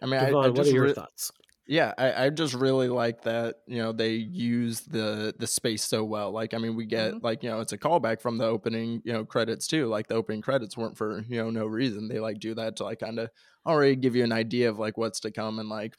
I 0.00 0.06
mean, 0.06 0.18
Devaughn, 0.18 0.44
I 0.44 0.48
what 0.48 0.56
just 0.56 0.70
are 0.70 0.74
your 0.74 0.84
re- 0.84 0.92
thoughts? 0.94 1.30
Yeah, 1.72 1.94
I, 1.96 2.26
I 2.26 2.30
just 2.30 2.52
really 2.52 2.88
like 2.88 3.22
that, 3.22 3.60
you 3.66 3.78
know, 3.78 3.92
they 3.92 4.12
use 4.14 4.80
the 4.82 5.34
the 5.38 5.46
space 5.46 5.82
so 5.82 6.04
well. 6.04 6.30
Like, 6.30 6.52
I 6.52 6.58
mean, 6.58 6.76
we 6.76 6.84
get 6.84 7.14
Mhm. 7.14 7.22
like, 7.22 7.42
you 7.42 7.48
know, 7.48 7.60
it's 7.60 7.72
a 7.72 7.78
callback 7.78 8.20
from 8.20 8.36
the 8.36 8.44
opening, 8.44 9.00
you 9.06 9.12
know, 9.14 9.24
credits 9.24 9.66
too. 9.66 9.86
Like 9.86 10.06
the 10.08 10.14
opening 10.14 10.42
credits 10.42 10.76
weren't 10.76 10.98
for, 10.98 11.20
you 11.22 11.36
know, 11.38 11.48
no 11.48 11.64
reason. 11.66 12.08
They 12.08 12.20
like 12.20 12.40
do 12.40 12.54
that 12.56 12.76
to 12.76 12.84
like 12.84 12.98
kind 12.98 13.18
of 13.18 13.30
already 13.64 13.96
give 13.96 14.14
you 14.14 14.22
an 14.22 14.32
idea 14.32 14.68
of 14.68 14.78
like 14.78 14.98
what's 14.98 15.20
to 15.20 15.30
come 15.30 15.58
and 15.58 15.70
like, 15.70 15.96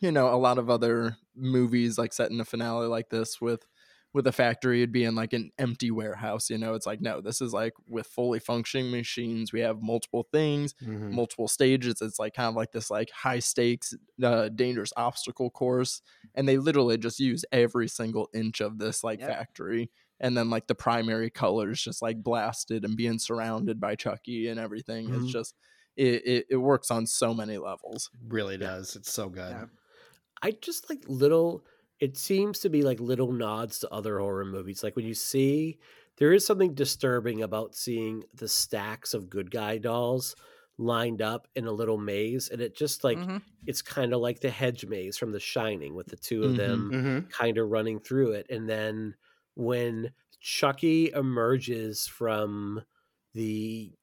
you 0.00 0.12
know, 0.12 0.34
a 0.34 0.36
lot 0.38 0.58
of 0.58 0.70
other 0.70 1.16
movies 1.36 1.98
like 1.98 2.12
set 2.12 2.30
in 2.30 2.40
a 2.40 2.44
finale 2.44 2.86
like 2.88 3.10
this 3.10 3.40
with 3.40 3.66
with 4.14 4.26
a 4.26 4.32
factory 4.32 4.78
it'd 4.80 4.92
be 4.92 5.04
in 5.04 5.14
like 5.14 5.32
an 5.34 5.50
empty 5.58 5.90
warehouse, 5.90 6.48
you 6.48 6.56
know. 6.56 6.74
It's 6.74 6.86
like 6.86 7.00
no, 7.02 7.20
this 7.20 7.40
is 7.42 7.52
like 7.52 7.74
with 7.88 8.06
fully 8.06 8.38
functioning 8.38 8.90
machines. 8.90 9.52
We 9.52 9.60
have 9.60 9.82
multiple 9.82 10.26
things 10.32 10.74
Mhm. 10.82 11.12
multiple 11.12 11.48
stages. 11.48 12.00
It's 12.00 12.18
like 12.18 12.34
kind 12.34 12.48
of 12.48 12.54
like 12.56 12.72
this 12.72 12.90
like 12.90 13.10
high 13.10 13.40
stakes, 13.40 13.94
uh, 14.22 14.48
dangerous 14.48 14.92
obstacle 14.96 15.50
course, 15.50 16.00
and 16.34 16.48
they 16.48 16.56
literally 16.58 16.96
just 16.96 17.20
use 17.20 17.44
every 17.52 17.88
single 17.88 18.28
inch 18.32 18.60
of 18.62 18.78
this 18.78 19.04
like 19.04 19.20
Yep. 19.20 19.28
factory. 19.28 19.90
And 20.20 20.36
then 20.36 20.48
like 20.48 20.68
the 20.68 20.74
primary 20.76 21.28
colors 21.28 21.82
just 21.82 22.00
like 22.00 22.22
blasted 22.22 22.84
and 22.84 22.96
being 22.96 23.18
surrounded 23.18 23.80
by 23.80 23.96
Chucky 23.96 24.46
and 24.48 24.60
everything. 24.60 25.08
Mhm. 25.08 25.24
It's 25.24 25.32
just 25.32 25.56
it, 25.96 26.26
it 26.26 26.46
it 26.50 26.56
works 26.56 26.90
on 26.90 27.06
so 27.06 27.34
many 27.34 27.58
levels. 27.58 28.10
really 28.28 28.56
does. 28.58 28.96
It's 28.96 29.12
so 29.12 29.28
good. 29.28 29.50
Yeah. 29.50 29.66
I 30.42 30.52
just 30.52 30.90
like 30.90 31.04
little. 31.08 31.64
It 32.04 32.16
seems 32.18 32.58
to 32.60 32.68
be 32.68 32.82
like 32.82 33.00
little 33.00 33.32
nods 33.32 33.78
to 33.80 33.90
other 33.90 34.18
horror 34.18 34.44
movies. 34.44 34.82
Like 34.84 34.96
when 34.96 35.06
you 35.06 35.14
see, 35.14 35.78
there 36.18 36.32
is 36.32 36.44
something 36.46 36.74
disturbing 36.74 37.42
about 37.42 37.74
seeing 37.74 38.24
the 38.34 38.48
stacks 38.48 39.14
of 39.14 39.30
good 39.30 39.50
guy 39.50 39.78
dolls 39.78 40.36
lined 40.78 41.22
up 41.22 41.48
in 41.54 41.66
a 41.66 41.72
little 41.72 41.98
maze, 41.98 42.48
and 42.50 42.60
it 42.60 42.76
just 42.76 43.04
like 43.04 43.26
Mhm. 43.26 43.42
it's 43.66 43.80
kind 43.82 44.12
of 44.12 44.20
like 44.20 44.40
the 44.40 44.50
hedge 44.50 44.84
maze 44.86 45.16
from 45.16 45.32
The 45.32 45.40
Shining, 45.40 45.94
with 45.94 46.08
the 46.08 46.16
two 46.16 46.44
of 46.44 46.56
Mhm. 46.56 46.56
them 46.56 46.94
Mhm. 46.94 47.34
kind 47.40 47.56
of 47.58 47.70
running 47.70 48.00
through 48.00 48.32
it. 48.32 48.46
And 48.50 48.68
then 48.68 49.16
when 49.54 50.12
Chucky 50.40 51.10
emerges 51.12 52.06
from 52.06 52.82
the 53.32 53.94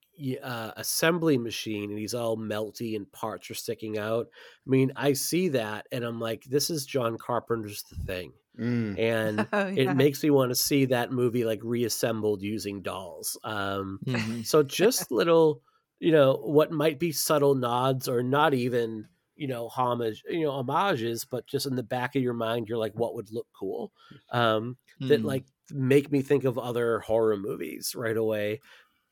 uh, 0.41 0.73
assembly 0.77 1.37
machine 1.37 1.89
and 1.89 1.99
he's 1.99 2.13
all 2.13 2.37
melty 2.37 2.95
and 2.95 3.11
parts 3.11 3.49
are 3.49 3.55
sticking 3.55 3.97
out, 3.97 4.27
I 4.65 4.69
mean, 4.69 4.91
I 4.95 5.13
see 5.13 5.49
that 5.49 5.87
and 5.91 6.03
I'm 6.03 6.19
like, 6.19 6.43
this 6.45 6.69
is 6.69 6.85
John 6.85 7.17
Carpenter's 7.17 7.83
The 7.83 7.95
Thing. 7.95 8.33
Mm. 8.57 8.97
And 8.97 9.49
Oh, 9.51 9.67
it 9.75 9.91
makes 9.91 10.21
me 10.23 10.29
want 10.29 10.49
to 10.51 10.55
see 10.55 10.85
that 10.85 11.11
movie 11.11 11.45
like 11.45 11.59
reassembled 11.63 12.41
using 12.41 12.81
dolls. 12.81 13.37
Um, 13.43 14.01
Mhm. 14.05 14.43
so 14.43 14.63
just 14.63 15.11
little, 15.11 15.61
you 15.99 16.11
know, 16.11 16.35
what 16.35 16.71
might 16.71 16.99
be 16.99 17.11
subtle 17.11 17.55
nods 17.55 18.07
or 18.09 18.21
not 18.23 18.53
even, 18.53 19.07
you 19.35 19.47
know, 19.47 19.69
homage, 19.69 20.23
you 20.29 20.41
know, 20.41 20.51
homages, 20.51 21.23
but 21.25 21.47
just 21.47 21.65
in 21.65 21.75
the 21.75 21.83
back 21.83 22.15
of 22.15 22.21
your 22.23 22.33
mind, 22.33 22.67
you're 22.67 22.77
like, 22.77 22.93
what 22.93 23.15
would 23.15 23.31
look 23.31 23.47
cool? 23.57 23.93
Um, 24.29 24.77
that 25.07 25.23
Mhm. 25.23 25.23
like 25.23 25.45
make 25.71 26.11
me 26.11 26.21
think 26.21 26.43
of 26.43 26.57
other 26.57 26.99
horror 26.99 27.37
movies 27.37 27.95
right 27.95 28.17
away. 28.17 28.59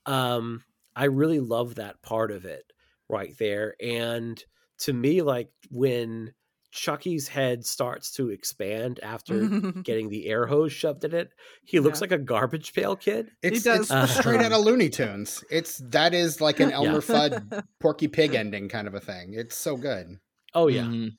Um, 0.06 0.64
I 1.00 1.06
really 1.06 1.40
love 1.40 1.76
that 1.76 2.02
part 2.02 2.32
of 2.32 2.46
it 2.46 2.64
right 3.08 3.34
there. 3.40 3.76
And 3.82 4.44
to 4.80 4.94
me, 4.94 5.22
like 5.22 5.50
when 5.72 6.34
Chucky's 6.72 7.28
head 7.28 7.66
starts 7.66 8.12
to 8.14 8.30
expand 8.30 9.00
after 9.02 9.48
getting 9.84 10.10
the 10.10 10.28
air 10.28 10.46
hose 10.46 10.72
shoved 10.72 11.04
in 11.06 11.16
it, 11.16 11.30
he 11.64 11.80
looks 11.80 12.00
Yeah. 12.00 12.04
like 12.04 12.12
a 12.12 12.18
garbage 12.24 12.74
pail 12.74 12.96
kid. 12.96 13.32
It's, 13.42 13.64
does. 13.64 13.90
it's 13.92 14.18
straight 14.20 14.42
out 14.42 14.52
of 14.52 14.64
Looney 14.66 14.90
Tunes. 14.90 15.44
It's 15.50 15.78
that 15.90 16.14
is 16.14 16.42
like 16.42 16.60
an 16.60 16.72
Elmer 16.78 16.94
Yeah. 16.94 17.00
Fudd 17.00 17.64
Porky 17.80 18.08
Pig 18.08 18.36
ending 18.36 18.70
kind 18.70 18.88
of 18.88 18.94
a 18.94 19.00
thing. 19.00 19.34
It's 19.34 19.56
so 19.56 19.78
good. 19.78 20.20
Oh 20.54 20.68
yeah, 20.68 20.84
Mhm. 20.84 21.12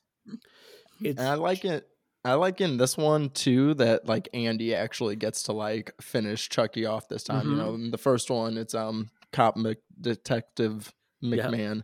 it's 1.01 1.21
I 1.21 1.33
like 1.35 1.65
it. 1.65 1.87
I 2.23 2.35
like 2.35 2.61
in 2.61 2.77
this 2.77 2.95
one 2.97 3.29
too 3.31 3.73
that 3.75 4.05
like 4.07 4.29
Andy 4.33 4.75
actually 4.75 5.15
gets 5.15 5.43
to 5.43 5.53
like 5.53 5.91
finish 6.01 6.49
Chucky 6.49 6.85
off 6.85 7.07
this 7.09 7.23
time. 7.23 7.47
You 7.49 7.55
Mhm. 7.55 7.57
know, 7.57 7.73
in 7.73 7.91
the 7.91 7.97
first 7.97 8.29
one 8.29 8.57
it's 8.57 8.75
um 8.75 9.09
cop 9.31 9.57
Mc, 9.57 9.77
detective. 9.99 10.93
McMahon, 11.23 11.83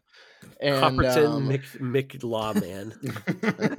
and 0.60 0.76
Copperton 0.98 1.28
um, 1.28 1.48
Mick, 1.48 1.64
Mick 1.80 2.24
Lawman. 2.24 2.92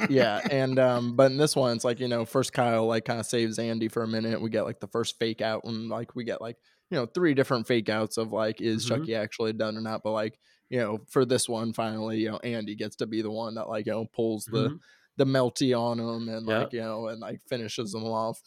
yeah, 0.08 0.40
and 0.52 0.78
um, 0.78 1.16
but 1.16 1.32
in 1.32 1.36
this 1.36 1.56
one 1.56 1.74
it's 1.74 1.84
like 1.84 1.98
you 1.98 2.06
know 2.06 2.24
first 2.24 2.52
Kyle 2.52 2.86
like 2.86 3.04
kind 3.04 3.18
of 3.18 3.26
saves 3.26 3.58
Andy 3.58 3.88
for 3.88 4.04
a 4.04 4.06
minute. 4.06 4.40
We 4.40 4.50
get 4.50 4.62
like 4.62 4.78
the 4.78 4.86
first 4.86 5.18
fake 5.18 5.40
out, 5.40 5.64
and 5.64 5.88
like 5.88 6.14
we 6.14 6.22
get 6.22 6.40
like 6.40 6.56
you 6.90 6.96
know 6.96 7.06
three 7.06 7.34
different 7.34 7.66
fake 7.66 7.88
outs 7.88 8.18
of 8.18 8.32
like 8.32 8.60
is 8.60 8.84
Mhm. 8.84 8.88
Chucky 8.88 9.14
actually 9.16 9.52
done 9.52 9.76
or 9.76 9.80
not. 9.80 10.02
But 10.04 10.12
like 10.12 10.38
you 10.70 10.78
know 10.78 10.98
for 11.10 11.24
this 11.24 11.48
one 11.48 11.72
finally 11.72 12.18
you 12.18 12.30
know 12.30 12.38
Andy 12.44 12.76
gets 12.76 12.94
to 12.96 13.06
be 13.06 13.20
the 13.20 13.30
one 13.32 13.56
that 13.56 13.68
like 13.68 13.86
you 13.86 13.92
know 13.92 14.04
pulls 14.14 14.44
the 14.44 14.68
Mhm. 14.70 14.78
the 15.16 15.24
melty 15.24 15.76
on 15.76 15.98
him 15.98 16.28
and 16.28 16.46
like 16.46 16.72
you 16.72 16.82
know 16.82 17.08
and 17.08 17.20
like 17.20 17.40
finishes 17.48 17.90
them 17.90 18.04
off 18.04 18.40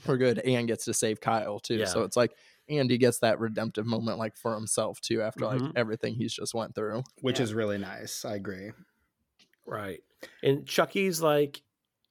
for 0.00 0.16
good 0.16 0.40
and 0.40 0.66
gets 0.66 0.86
to 0.86 0.94
save 0.94 1.20
Kyle 1.20 1.60
too. 1.60 1.76
Yeah. 1.76 1.84
So 1.84 2.02
it's 2.02 2.16
like 2.16 2.32
Andy 2.68 2.98
gets 2.98 3.18
that 3.20 3.38
redemptive 3.40 3.86
moment 3.86 4.18
like 4.18 4.36
for 4.36 4.54
himself 4.54 5.00
too 5.00 5.22
after 5.22 5.44
like 5.46 5.60
Mhm. 5.60 5.72
everything 5.76 6.14
he's 6.14 6.32
just 6.34 6.54
went 6.54 6.74
through. 6.74 7.02
Which 7.20 7.38
Yeah. 7.38 7.44
is 7.44 7.54
really 7.54 7.78
nice. 7.78 8.24
I 8.24 8.34
agree. 8.36 8.72
Right. 9.66 10.02
And 10.42 10.66
Chucky's 10.66 11.20
like, 11.20 11.62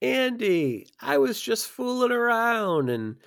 Andy, 0.01 0.87
I 0.99 1.17
was 1.17 1.39
just 1.39 1.67
fooling 1.67 2.11
around 2.11 2.89
and 2.89 3.17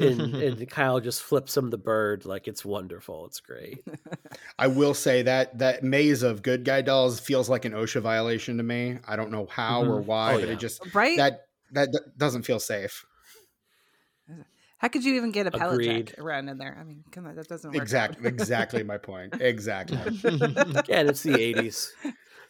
and, 0.00 0.20
and 0.34 0.70
Kyle 0.70 0.98
just 1.00 1.22
flips 1.22 1.56
him 1.56 1.70
the 1.70 1.78
bird 1.78 2.24
like 2.24 2.48
it's 2.48 2.64
wonderful. 2.64 3.26
It's 3.26 3.40
great. 3.40 3.84
I 4.58 4.66
will 4.66 4.94
say 4.94 5.22
that 5.22 5.58
that 5.58 5.84
maze 5.84 6.22
of 6.22 6.42
good 6.42 6.64
guy 6.64 6.80
dolls 6.82 7.20
feels 7.20 7.48
like 7.50 7.64
an 7.66 7.72
OSHA 7.72 8.00
violation 8.00 8.56
to 8.56 8.62
me. 8.62 8.98
I 9.06 9.16
don't 9.16 9.30
know 9.30 9.46
how 9.46 9.84
or 9.84 10.00
Mhm. 10.00 10.06
why, 10.06 10.34
Oh, 10.34 10.38
but 10.40 10.48
yeah. 10.48 10.54
it 10.54 10.58
just 10.58 10.80
right? 10.94 11.16
that 11.18 11.46
that 11.72 11.88
doesn't 12.16 12.42
feel 12.44 12.60
safe. 12.60 13.04
How 14.84 14.88
could 14.88 15.02
you 15.02 15.14
even 15.14 15.30
get 15.30 15.46
a 15.46 15.50
pellet 15.50 15.80
Agreed. 15.80 16.08
jack 16.08 16.18
around 16.18 16.50
in 16.50 16.58
there? 16.58 16.76
I 16.78 16.84
mean, 16.84 17.04
come 17.10 17.24
on, 17.26 17.34
that 17.36 17.48
doesn't 17.48 17.70
work. 17.70 17.76
out. 17.78 17.82
Exactly, 17.82 18.28
exactly 18.28 18.82
my 18.82 18.98
point. 18.98 19.34
Exactly. 19.40 19.96
Again, 19.96 21.08
it's 21.08 21.22
the 21.22 21.30
80s. 21.54 21.88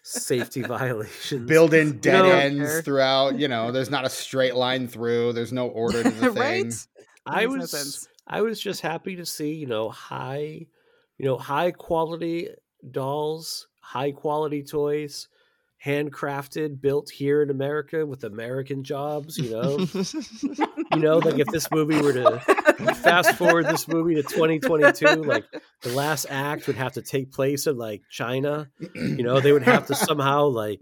Safety 0.03 0.63
violations. 0.63 1.47
Build 1.49 1.73
in 1.75 2.01
dead 2.01 2.23
know- 2.23 2.33
ends 2.33 2.81
throughout. 2.81 3.39
You 3.39 3.47
know, 3.47 3.71
there's 3.71 3.89
not 3.89 4.05
a 4.05 4.09
straight 4.11 4.57
line 4.57 4.89
through. 4.89 5.33
There's 5.35 5.53
no 5.53 5.69
order 5.69 6.03
to 6.03 6.11
the 6.11 6.33
thing. 6.33 6.35
right? 6.35 6.87
I 7.25 7.47
Makes 7.47 7.53
no 7.53 7.57
was. 7.61 8.09
I 8.27 8.41
was 8.43 8.59
just 8.61 8.81
happy 8.81 9.15
to 9.15 9.25
see, 9.25 9.53
you 9.55 9.67
know, 9.69 9.89
high, 9.91 10.67
you 11.19 11.25
know, 11.25 11.39
high 11.39 11.71
quality 11.71 12.49
dolls, 12.91 13.69
high 13.79 14.11
quality 14.11 14.65
toys, 14.65 15.29
handcrafted, 15.85 16.81
built 16.81 17.11
here 17.11 17.43
in 17.43 17.51
America 17.51 18.07
with 18.07 18.25
American 18.25 18.85
jobs, 18.85 19.37
you 19.37 19.51
know. 19.51 19.79
you 20.97 21.01
know, 21.01 21.19
like 21.19 21.39
if 21.39 21.49
this 21.49 21.71
movie 21.71 22.01
were 22.01 22.13
to 22.13 22.41
fast 22.95 23.35
forward 23.37 23.67
this 23.67 23.87
movie 23.87 24.15
to 24.15 24.23
2022, 24.23 25.07
like 25.23 25.45
the 25.83 25.93
last 25.93 26.27
act 26.31 26.67
would 26.67 26.77
have 26.77 26.93
to 26.93 27.03
take 27.03 27.33
place 27.33 27.67
in 27.67 27.77
like 27.77 28.03
China. 28.09 28.69
You 28.95 29.23
know, 29.23 29.41
they 29.41 29.53
would 29.53 29.63
have 29.63 29.87
to 29.89 29.95
somehow 29.95 30.47
like 30.47 30.81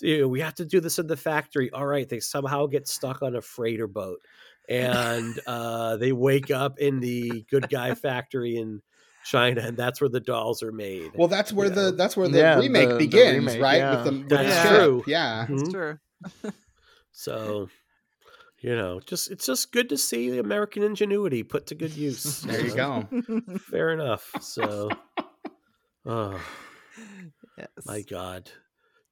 you 0.00 0.22
know, 0.22 0.28
we 0.28 0.40
have 0.40 0.54
to 0.56 0.64
do 0.64 0.80
this 0.80 0.98
in 0.98 1.06
the 1.06 1.16
factory. 1.16 1.70
All 1.70 1.86
right, 1.86 2.08
they 2.08 2.20
somehow 2.20 2.66
get 2.66 2.86
stuck 2.86 3.22
on 3.22 3.34
a 3.36 3.40
freighter 3.40 3.86
boat. 3.86 4.20
And 4.68 5.38
uh, 5.46 5.96
they 5.98 6.12
wake 6.12 6.50
up 6.50 6.78
in 6.78 7.00
the 7.00 7.44
good 7.50 7.68
guy 7.68 7.94
factory 7.94 8.56
in 8.56 8.80
China, 9.24 9.62
and 9.62 9.76
that's 9.76 10.00
where 10.00 10.10
the 10.10 10.20
dolls 10.20 10.62
are 10.62 10.72
made. 10.72 11.10
Well, 11.14 11.28
that's 11.28 11.52
where 11.52 11.68
You 11.68 11.74
the 11.74 11.82
know. 11.82 11.90
that's 11.92 12.16
where 12.16 12.28
the 12.28 12.38
Yeah, 12.38 12.58
remake 12.58 12.88
the- 12.88 12.94
the 12.94 12.98
begins, 12.98 13.38
remake, 13.46 13.60
right? 13.62 13.76
yeah. 13.78 13.96
With 13.96 14.04
the 14.04 14.18
with 14.20 14.28
That's 14.28 14.68
the 14.68 14.76
true. 14.78 15.04
Yeah. 15.06 15.46
Mhm. 15.48 15.60
It's 15.60 15.72
true. 15.72 15.98
So, 17.16 17.68
you 18.60 18.74
know, 18.74 18.98
just 19.06 19.30
it's 19.30 19.46
just 19.46 19.70
good 19.70 19.88
to 19.90 19.96
see 19.96 20.30
the 20.30 20.40
American 20.40 20.82
ingenuity 20.82 21.42
put 21.44 21.68
to 21.68 21.74
good 21.76 21.92
use. 21.92 22.42
There 22.46 22.60
you 22.66 22.74
go. 22.74 23.08
Fair 23.70 23.90
enough. 23.92 24.30
So, 24.40 24.90
oh 26.06 26.40
yes. 27.56 27.68
my 27.86 28.02
God, 28.02 28.50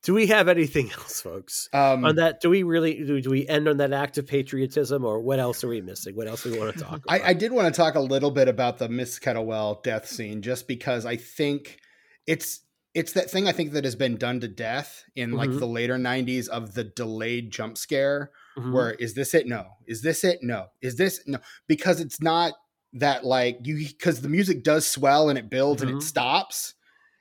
do 0.02 0.14
we 0.14 0.26
have 0.26 0.48
anything 0.48 0.90
else, 0.92 1.20
folks? 1.20 1.68
Um, 1.72 2.04
on 2.04 2.16
that, 2.16 2.40
do 2.40 2.50
we 2.50 2.62
really 2.64 3.04
do, 3.04 3.20
do 3.20 3.30
we 3.30 3.46
end 3.46 3.68
on 3.68 3.76
that 3.78 3.92
act 3.92 4.18
of 4.18 4.26
patriotism, 4.26 5.04
or 5.04 5.20
what 5.20 5.38
else 5.38 5.62
are 5.62 5.68
we 5.68 5.80
missing? 5.80 6.16
What 6.16 6.26
else 6.26 6.42
do 6.42 6.50
we 6.52 6.58
want 6.58 6.74
to 6.76 6.80
talk 6.82 7.04
about? 7.04 7.08
I, 7.08 7.28
I 7.30 7.34
did 7.34 7.52
want 7.52 7.72
to 7.72 7.76
talk 7.78 7.94
a 7.94 8.00
little 8.00 8.30
bit 8.30 8.48
about 8.48 8.78
the 8.78 8.88
Miss 8.88 9.18
Kettlewell 9.18 9.82
death 9.82 10.06
scene, 10.08 10.42
just 10.42 10.66
because 10.66 11.06
I 11.06 11.16
think 11.16 11.78
it's 12.26 12.60
it's 12.94 13.12
that 13.12 13.30
thing 13.30 13.48
I 13.48 13.52
think 13.52 13.72
that 13.72 13.84
has 13.84 13.96
been 13.96 14.16
done 14.18 14.40
to 14.40 14.48
death 14.48 15.04
in 15.16 15.32
like 15.32 15.48
Mhm. 15.48 15.60
the 15.60 15.66
later 15.66 15.96
'90s 15.96 16.48
of 16.48 16.74
the 16.74 16.84
delayed 16.84 17.50
jump 17.50 17.78
scare, 17.78 18.32
Mhm. 18.58 18.72
where 18.72 18.90
is 18.92 19.14
this 19.14 19.32
it? 19.34 19.46
No. 19.46 19.66
Is 19.86 20.02
this 20.02 20.24
it? 20.24 20.40
No. 20.42 20.66
Is 20.82 20.96
this 20.96 21.20
no? 21.26 21.38
Because 21.68 22.00
it's 22.00 22.20
not 22.20 22.52
that 22.92 23.24
like 23.24 23.58
you 23.62 23.76
because 23.78 24.20
the 24.20 24.28
music 24.28 24.62
does 24.62 24.86
swell 24.86 25.30
and 25.30 25.38
it 25.38 25.48
builds 25.48 25.80
and 25.80 25.90
Mhm. 25.92 25.96
it 25.98 26.02
stops 26.02 26.74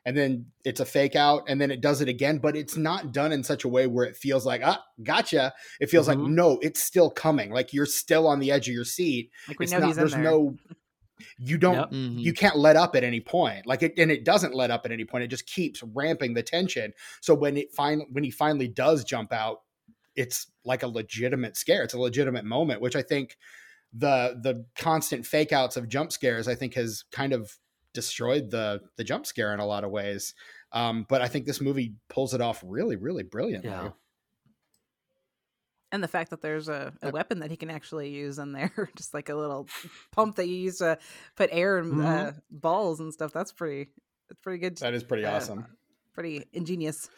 and 0.06 0.18
then 0.18 0.46
it's 0.66 0.80
a 0.80 0.86
fake 0.86 1.16
out 1.16 1.44
and 1.48 1.62
then 1.62 1.70
it 1.72 1.82
does 1.82 2.02
it 2.02 2.08
again 2.10 2.38
but 2.40 2.56
it's 2.56 2.76
not 2.76 3.14
done 3.14 3.32
in 3.32 3.44
such 3.44 3.64
a 3.64 3.68
way 3.68 3.86
where 3.88 4.06
it 4.06 4.16
feels 4.16 4.46
like 4.46 4.62
ah 4.64 4.84
gotcha 5.04 5.54
it 5.80 5.90
feels 5.90 6.08
like 6.08 6.18
Mhm. 6.18 6.30
no 6.32 6.60
it's 6.62 6.82
still 6.82 7.10
coming 7.10 7.52
like 7.52 7.72
you're 7.74 7.86
still 7.86 8.28
on 8.28 8.40
the 8.40 8.52
edge 8.52 8.68
of 8.68 8.74
your 8.74 8.86
seat 8.86 9.30
Like 9.48 9.60
we 9.60 9.66
it's 9.66 9.74
know 9.74 9.80
not 9.80 9.88
he's 9.88 9.98
in 9.98 10.02
there's 10.02 10.14
there. 10.14 10.24
no 10.24 10.56
you 11.38 11.58
don't 11.60 11.76
Yep. 11.76 11.92
Mhm. 11.92 12.20
you 12.20 12.34
can't 12.34 12.58
let 12.58 12.76
up 12.76 12.96
at 12.96 13.04
any 13.04 13.20
point 13.20 13.68
like 13.68 13.84
it 13.84 13.94
and 13.98 14.10
it 14.10 14.26
doesn't 14.26 14.56
let 14.56 14.72
up 14.72 14.86
at 14.86 14.92
any 14.92 15.06
point 15.06 15.24
it 15.24 15.28
just 15.28 15.46
keeps 15.46 15.84
ramping 15.94 16.34
the 16.34 16.42
tension 16.44 16.94
so 17.22 17.36
when 17.36 17.58
it 17.58 17.72
finally 17.74 18.08
when 18.12 18.24
he 18.24 18.32
finally 18.32 18.68
does 18.68 19.04
jump 19.04 19.32
out 19.32 19.60
it's 20.16 20.48
like 20.66 20.82
a 20.84 20.88
legitimate 20.88 21.56
scare 21.56 21.84
it's 21.84 21.94
a 21.94 22.00
legitimate 22.00 22.44
moment 22.44 22.82
which 22.82 22.96
i 22.96 23.02
think 23.04 23.38
the 23.94 24.40
the 24.42 24.66
constant 24.76 25.26
fake 25.26 25.52
outs 25.52 25.78
of 25.78 25.88
jump 25.88 26.12
scares 26.12 26.48
i 26.48 26.56
think 26.56 26.74
has 26.74 27.04
kind 27.12 27.34
of 27.34 27.56
destroyed 27.94 28.50
the 28.52 28.82
the 28.98 29.04
jump 29.04 29.26
scare 29.26 29.54
in 29.54 29.60
a 29.60 29.66
lot 29.66 29.84
of 29.84 29.92
ways 29.92 30.34
um 30.72 31.06
but 31.10 31.22
i 31.22 31.28
think 31.28 31.46
this 31.46 31.60
movie 31.62 31.94
pulls 32.10 32.34
it 32.34 32.42
off 32.42 32.64
really 32.66 32.96
really 32.96 33.24
brilliantly 33.24 33.70
Yeah. 33.70 33.90
and 35.92 36.02
the 36.02 36.08
fact 36.08 36.30
that 36.30 36.42
there's 36.42 36.70
a, 36.70 36.94
a 37.02 37.08
Yep. 37.08 37.14
weapon 37.14 37.40
that 37.40 37.52
he 37.52 37.58
can 37.58 37.70
actually 37.70 38.10
use 38.10 38.40
in 38.40 38.54
there, 38.54 38.90
just 38.96 39.14
like 39.14 39.28
a 39.30 39.36
little 39.36 39.68
pump 40.12 40.38
that 40.38 40.48
you 40.48 40.56
use 40.56 40.78
to 40.78 40.98
put 41.36 41.50
air 41.52 41.80
in 41.80 42.00
uh, 42.00 42.32
balls 42.50 43.02
and 43.02 43.12
stuff. 43.14 43.34
That's 43.34 43.52
pretty. 43.52 43.90
That's 44.30 44.40
pretty 44.42 44.60
good. 44.60 44.78
that 44.78 44.94
is 44.94 45.04
pretty 45.04 45.26
uh, 45.26 45.36
awesome 45.36 45.66
Pretty 46.14 46.46
ingenious. 46.54 47.10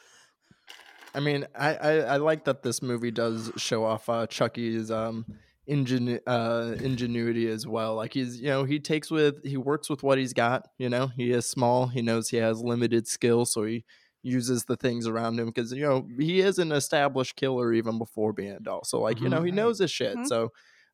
I 1.15 1.19
mean, 1.19 1.45
I, 1.55 1.75
I, 1.75 1.91
I 1.99 2.17
like 2.17 2.45
that 2.45 2.63
this 2.63 2.81
movie 2.81 3.11
does 3.11 3.51
show 3.57 3.83
off 3.85 4.09
uh, 4.09 4.25
Chucky's 4.25 4.89
um 4.89 5.25
ingenu- 5.67 6.21
uh, 6.27 6.75
ingenuity 6.81 7.47
as 7.47 7.65
well. 7.67 7.95
Like 7.95 8.13
he's 8.13 8.39
you 8.41 8.47
know 8.47 8.63
he 8.63 8.79
takes 8.79 9.09
with 9.11 9.43
he 9.45 9.57
works 9.57 9.89
with 9.89 10.03
what 10.03 10.17
he's 10.17 10.33
got. 10.33 10.67
You 10.77 10.89
know 10.89 11.07
he 11.07 11.31
is 11.31 11.45
small. 11.49 11.87
He 11.87 12.01
knows 12.01 12.29
he 12.29 12.37
has 12.37 12.61
limited 12.61 13.07
skill, 13.07 13.45
so 13.45 13.63
he 13.63 13.85
uses 14.21 14.65
the 14.65 14.77
things 14.77 15.05
around 15.07 15.39
him 15.39 15.47
because 15.47 15.71
you 15.73 15.81
know 15.83 16.07
he 16.19 16.39
is 16.41 16.57
an 16.59 16.71
established 16.71 17.35
killer 17.35 17.73
even 17.73 17.97
before 17.97 18.33
being 18.33 18.51
a 18.53 18.59
doll. 18.59 18.83
So 18.83 19.01
like 19.01 19.21
you 19.21 19.29
know 19.29 19.43
he 19.43 19.51
knows 19.51 19.79
his 19.79 19.91
shit. 19.91 20.17
Mhm. 20.17 20.27
So 20.27 20.51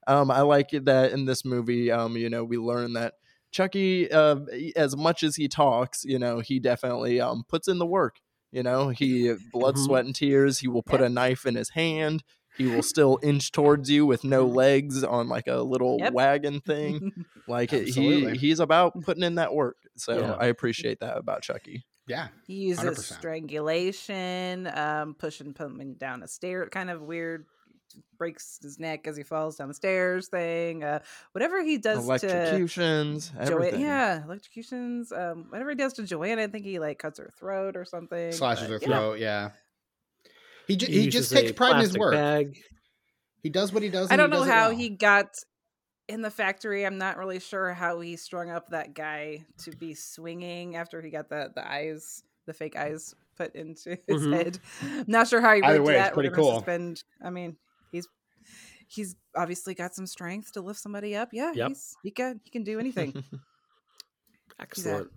um, 0.08 0.32
I 0.32 0.42
like 0.42 0.74
it 0.74 0.86
that 0.86 1.12
in 1.12 1.26
this 1.26 1.46
movie, 1.46 1.92
um, 1.92 2.16
you 2.18 2.30
know, 2.30 2.44
we 2.44 2.58
learn 2.58 2.94
that. 2.94 3.16
Chucky, 3.52 4.12
uh, 4.12 4.38
as 4.76 4.96
much 4.96 5.24
as 5.24 5.36
he 5.36 5.48
talks, 5.48 6.06
you 6.06 6.20
know, 6.20 6.40
he 6.40 6.60
definitely 6.60 7.20
um, 7.20 7.44
puts 7.48 7.68
in 7.68 7.80
the 7.80 7.86
work. 7.86 8.20
You 8.52 8.64
know, 8.64 8.90
he 8.90 9.34
blood, 9.52 9.76
Mhm. 9.76 9.86
sweat, 9.86 10.06
and 10.06 10.16
tears. 10.16 10.60
He 10.60 10.68
will 10.68 10.84
put 10.84 11.02
a 11.02 11.10
knife 11.10 11.46
in 11.46 11.56
his 11.56 11.70
hand. 11.70 12.24
He 12.60 12.68
will 12.68 12.84
still 12.84 13.18
inch 13.24 13.52
towards 13.52 13.90
you 13.90 14.06
with 14.06 14.24
no 14.24 14.46
legs 14.46 15.04
on 15.04 15.28
like 15.30 15.48
a 15.48 15.62
little 15.64 15.98
Yep. 16.00 16.14
wagon 16.14 16.60
thing. 16.62 17.26
Like 17.48 17.72
he 17.72 18.30
he's 18.38 18.60
about 18.60 18.94
putting 19.02 19.24
in 19.24 19.36
that 19.36 19.56
work. 19.56 19.78
So 19.98 20.20
Yeah. 20.20 20.34
I 20.34 20.46
appreciate 20.48 21.00
that 21.00 21.18
about 21.18 21.42
Chucky. 21.42 21.84
yeah 22.08 22.28
he 22.46 22.54
uses 22.56 22.84
100%. 22.86 23.18
strangulation, 23.18 24.68
um, 24.68 25.16
pushing 25.18 25.56
something 25.58 25.96
down 25.96 26.22
a 26.22 26.28
stair, 26.28 26.68
kind 26.70 26.90
of 26.92 27.02
weird. 27.02 27.46
Breaks 28.20 28.60
his 28.62 28.78
neck 28.78 29.08
as 29.08 29.18
he 29.18 29.24
falls 29.24 29.56
down 29.56 29.68
the 29.68 29.74
stairs. 29.74 30.28
Thing, 30.28 30.84
uh, 30.84 31.00
whatever 31.32 31.64
he 31.64 31.80
does 31.80 31.98
to 31.98 32.04
Electrocutions, 32.04 33.32
Jo- 33.48 33.64
yeah, 33.76 34.24
electrocutions. 34.26 35.12
Um, 35.12 35.46
whatever 35.50 35.72
he 35.72 35.76
does 35.76 35.94
to 35.94 36.04
Joanne, 36.04 36.38
I 36.38 36.46
think 36.46 36.66
he 36.66 36.78
like 36.78 37.00
cuts 37.00 37.18
her 37.18 37.32
throat 37.40 37.76
or 37.76 37.86
something. 37.86 38.32
slashes 38.32 38.68
but, 38.68 38.74
her 38.74 38.80
yeah. 38.82 38.88
throat 38.98 39.20
yeah 39.20 39.50
he, 40.70 40.78
ju- 40.78 40.86
he 40.88 41.10
just 41.10 41.32
takes 41.34 41.52
pride 41.52 41.76
in 41.76 41.82
his 41.82 41.98
work 41.98 42.14
Bag. 42.14 42.58
he 43.44 43.50
does 43.50 43.74
what 43.74 43.84
he 43.84 43.90
does 43.90 44.10
I 44.12 44.16
don't 44.16 44.30
know 44.30 44.38
does 44.40 44.48
how 44.48 44.70
well. 44.70 44.78
he 44.78 44.90
got 44.90 45.28
in 46.08 46.22
the 46.22 46.32
factory. 46.32 46.86
I'm 46.86 46.98
not 46.98 47.18
really 47.18 47.40
sure 47.40 47.74
how 47.74 48.00
he 48.00 48.16
strung 48.16 48.50
up 48.50 48.70
that 48.70 48.94
guy 48.94 49.46
to 49.64 49.72
be 49.72 49.94
swinging 49.94 50.76
after 50.78 51.02
he 51.02 51.10
got 51.12 51.28
the 51.30 51.52
the 51.54 51.70
eyes, 51.70 52.24
the 52.48 52.54
fake 52.54 52.76
eyes 52.78 53.14
put 53.38 53.54
into 53.56 53.98
his 54.08 54.22
Mhm. 54.26 54.34
head. 54.34 54.60
Not 55.08 55.28
sure 55.28 55.42
how 55.42 55.54
he 55.56 55.62
Either 55.62 55.74
rigged 55.80 55.88
way, 55.88 55.94
it's 55.96 56.04
that. 56.06 56.12
We're 56.16 56.24
pretty 56.24 56.36
cool. 56.36 56.56
Suspend. 56.56 57.04
I 57.24 57.30
mean, 57.30 57.58
he's 57.92 58.08
he's 58.88 59.16
obviously 59.36 59.76
got 59.76 59.94
some 59.94 60.08
strength 60.08 60.52
to 60.54 60.62
lift 60.62 60.80
somebody 60.80 61.16
up. 61.16 61.30
Yeah, 61.32 61.52
Yep. 61.54 61.68
he's 61.68 61.96
he 62.04 62.12
can 62.12 62.40
he 62.44 62.50
can 62.50 62.64
do 62.64 62.80
anything. 62.80 63.24
Excellent. 64.60 65.10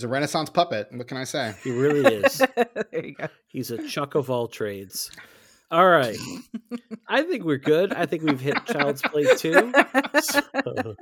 He's 0.00 0.04
a 0.04 0.08
renaissance 0.08 0.48
puppet 0.48 0.88
what 0.92 1.06
can 1.06 1.18
i 1.18 1.24
say 1.24 1.54
He 1.62 1.70
really 1.70 2.14
is. 2.16 2.38
there 2.56 3.04
you 3.04 3.14
go. 3.14 3.28
He's 3.48 3.70
a 3.70 3.86
chuck 3.86 4.14
of 4.14 4.30
all 4.30 4.48
trades. 4.48 5.10
All 5.70 5.88
right. 5.88 6.16
I 7.06 7.22
think 7.22 7.44
we're 7.44 7.58
good. 7.58 7.92
I 7.92 8.04
think 8.06 8.22
we've 8.24 8.40
hit 8.40 8.56
Child's 8.66 9.02
Play 9.02 9.24
2. 9.36 9.72
So, 10.20 10.40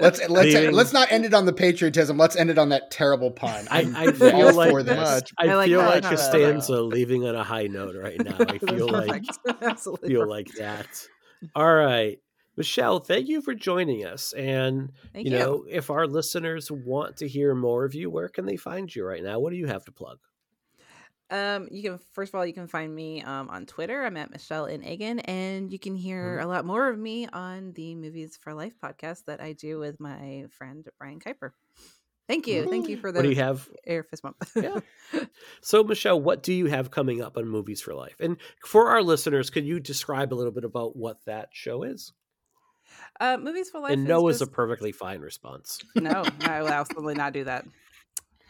let's 0.00 0.26
let's 0.28 0.54
Leaving- 0.54 0.72
let's 0.72 0.92
not 0.92 1.10
end 1.12 1.24
it 1.26 1.34
on 1.34 1.44
the 1.44 1.52
patriotism 1.52 2.16
let's 2.16 2.36
end 2.36 2.48
it 2.50 2.56
on 2.58 2.68
that 2.70 2.90
terrible 2.90 3.30
pun 3.30 3.66
I- 3.70 3.82
I'm 3.82 3.94
all 3.96 4.12
feel 4.12 4.54
like 4.54 4.70
for 4.70 4.82
this 4.82 4.96
much. 4.96 5.32
I, 5.38 5.48
I 5.48 5.54
like 5.56 5.68
feel 5.68 5.80
that. 5.80 5.86
like 5.88 6.02
Not 6.04 6.10
bad. 6.12 6.18
Costanza 6.18 6.80
leaving 6.82 7.26
on 7.26 7.34
a 7.34 7.44
high 7.44 7.66
note 7.66 7.96
right 7.96 8.22
now. 8.24 8.36
I 8.38 8.58
feel 8.72 8.88
like 8.88 9.24
Perfect. 9.26 9.62
Absolutely 9.64 10.08
feel 10.10 10.28
like 10.28 10.48
that. 10.58 10.86
All 11.54 11.72
right. 11.74 12.18
Michele, 12.58 12.98
thank 12.98 13.28
you 13.28 13.40
for 13.40 13.54
joining 13.54 14.04
us. 14.04 14.32
And 14.32 14.92
Thank 15.12 15.26
you 15.26 15.30
know, 15.30 15.64
if 15.68 15.90
our 15.90 16.06
listeners 16.08 16.70
want 16.70 17.18
to 17.18 17.28
hear 17.28 17.54
more 17.54 17.84
of 17.84 17.94
you, 17.94 18.10
where 18.10 18.28
can 18.28 18.46
they 18.46 18.56
find 18.56 18.94
you 18.94 19.04
right 19.04 19.22
now? 19.22 19.38
What 19.38 19.50
do 19.50 19.56
you 19.56 19.68
have 19.68 19.84
to 19.84 19.92
plug? 19.92 20.18
Um, 21.30 21.68
you 21.70 21.82
can 21.82 21.98
first 22.14 22.30
of 22.32 22.38
all 22.38 22.46
you 22.46 22.54
can 22.54 22.66
find 22.68 22.92
me 22.94 23.22
um 23.22 23.48
on 23.50 23.66
Twitter. 23.66 24.02
I'm 24.04 24.16
at 24.16 24.30
Michele 24.30 24.64
in 24.66 24.80
Eggen, 24.82 25.20
and 25.26 25.70
you 25.72 25.78
can 25.78 25.94
hear 25.94 26.38
Mhm. 26.38 26.44
a 26.44 26.46
lot 26.46 26.64
more 26.64 26.88
of 26.88 26.98
me 26.98 27.28
on 27.28 27.72
the 27.74 27.94
Movies 27.94 28.36
for 28.40 28.54
Life 28.54 28.74
podcast 28.82 29.26
that 29.26 29.40
I 29.40 29.52
do 29.52 29.78
with 29.78 30.00
my 30.00 30.46
friend 30.50 30.88
Brian 30.98 31.20
Kuiper. 31.20 31.52
Thank 32.28 32.46
you, 32.46 32.66
thank 32.68 32.88
you 32.88 32.96
for 32.96 33.12
the 33.12 33.18
What 33.18 33.22
do 33.24 33.28
you 33.30 33.36
have? 33.36 33.68
air 33.86 34.02
fist 34.02 34.22
bump. 34.22 34.36
Yeah. 34.56 34.80
So, 35.62 35.82
Michele, 35.84 36.20
what 36.20 36.42
do 36.42 36.52
you 36.52 36.66
have 36.66 36.90
coming 36.90 37.22
up 37.22 37.36
on 37.38 37.48
Movies 37.48 37.80
for 37.80 37.94
Life? 37.94 38.16
And 38.20 38.36
for 38.64 38.88
our 38.90 39.02
listeners, 39.02 39.48
could 39.48 39.64
you 39.64 39.80
describe 39.80 40.32
a 40.32 40.36
little 40.36 40.52
bit 40.52 40.64
about 40.64 40.96
what 40.96 41.24
that 41.24 41.48
show 41.52 41.82
is? 41.84 42.12
Uh, 43.20 43.36
Movies 43.40 43.70
for 43.70 43.80
Life. 43.80 43.92
and 43.92 44.04
no 44.04 44.28
is 44.28 44.40
a 44.40 44.46
perfectly 44.46 44.92
fine 44.92 45.20
response. 45.20 45.80
no, 45.94 46.24
I 46.42 46.62
will 46.62 46.68
absolutely 46.68 47.14
not 47.14 47.32
do 47.32 47.44
that. 47.44 47.64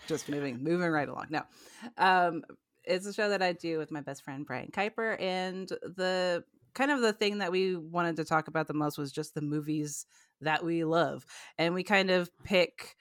Just 0.07 0.29
moving, 0.29 0.63
moving 0.63 0.91
right 0.91 1.09
along. 1.09 1.27
No, 1.31 1.43
um, 1.97 2.43
it's 2.85 3.07
a 3.07 3.13
show 3.13 3.29
that 3.29 3.43
I 3.43 3.53
do 3.53 3.79
with 3.79 3.91
my 3.91 4.01
best 4.01 4.25
friend 4.25 4.47
Brian 4.47 4.71
Kuiper, 4.73 5.21
and 5.21 5.69
the 5.69 6.45
kind 6.75 6.91
of 6.91 7.01
the 7.01 7.13
thing 7.13 7.39
that 7.39 7.53
we 7.53 7.77
wanted 7.77 8.17
to 8.17 8.25
talk 8.25 8.49
about 8.49 8.67
the 8.67 8.75
most 8.75 8.99
was 8.99 9.13
just 9.13 9.35
the 9.35 9.43
movies 9.43 10.07
that 10.41 10.65
we 10.65 10.85
love, 10.85 11.25
and 11.59 11.75
we 11.75 11.83
kind 11.83 12.11
of 12.11 12.31
pick 12.45 12.97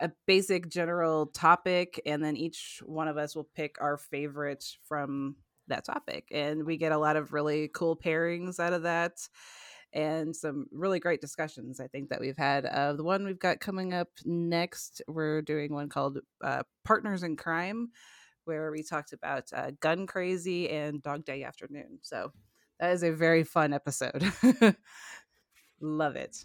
a 0.00 0.10
basic 0.26 0.68
general 0.68 1.26
topic, 1.26 2.00
and 2.06 2.22
then 2.24 2.36
each 2.36 2.80
one 2.84 3.08
of 3.08 3.16
us 3.16 3.34
will 3.34 3.48
pick 3.54 3.76
our 3.80 3.96
favorite 3.96 4.64
from 4.84 5.36
that 5.68 5.84
topic, 5.84 6.28
and 6.32 6.64
we 6.64 6.76
get 6.76 6.92
a 6.92 6.98
lot 6.98 7.16
of 7.16 7.32
really 7.32 7.68
cool 7.68 7.96
pairings 7.96 8.58
out 8.58 8.72
of 8.72 8.82
that 8.82 9.12
and 9.92 10.34
some 10.34 10.66
really 10.70 11.00
great 11.00 11.20
discussions 11.20 11.80
I 11.80 11.86
think 11.86 12.10
that 12.10 12.20
we've 12.20 12.36
had. 12.36 12.66
Uh, 12.66 12.92
the 12.92 13.04
one 13.04 13.24
we've 13.24 13.38
got 13.38 13.60
coming 13.60 13.94
up 13.94 14.08
next, 14.24 15.02
we're 15.08 15.42
doing 15.42 15.72
one 15.72 15.88
called 15.88 16.18
uh, 16.42 16.62
Partners 16.84 17.22
in 17.22 17.36
Crime, 17.36 17.90
where 18.44 18.70
we 18.70 18.82
talked 18.82 19.12
about 19.12 19.44
uh, 19.54 19.70
Gun 19.80 20.06
Crazy 20.06 20.68
and 20.68 21.02
Dog 21.02 21.24
Day 21.24 21.44
Afternoon. 21.44 21.98
So 22.02 22.32
that 22.80 22.92
is 22.92 23.02
a 23.02 23.12
very 23.12 23.44
fun 23.44 23.72
episode. 23.72 24.30
Love 25.80 26.16
it. 26.16 26.36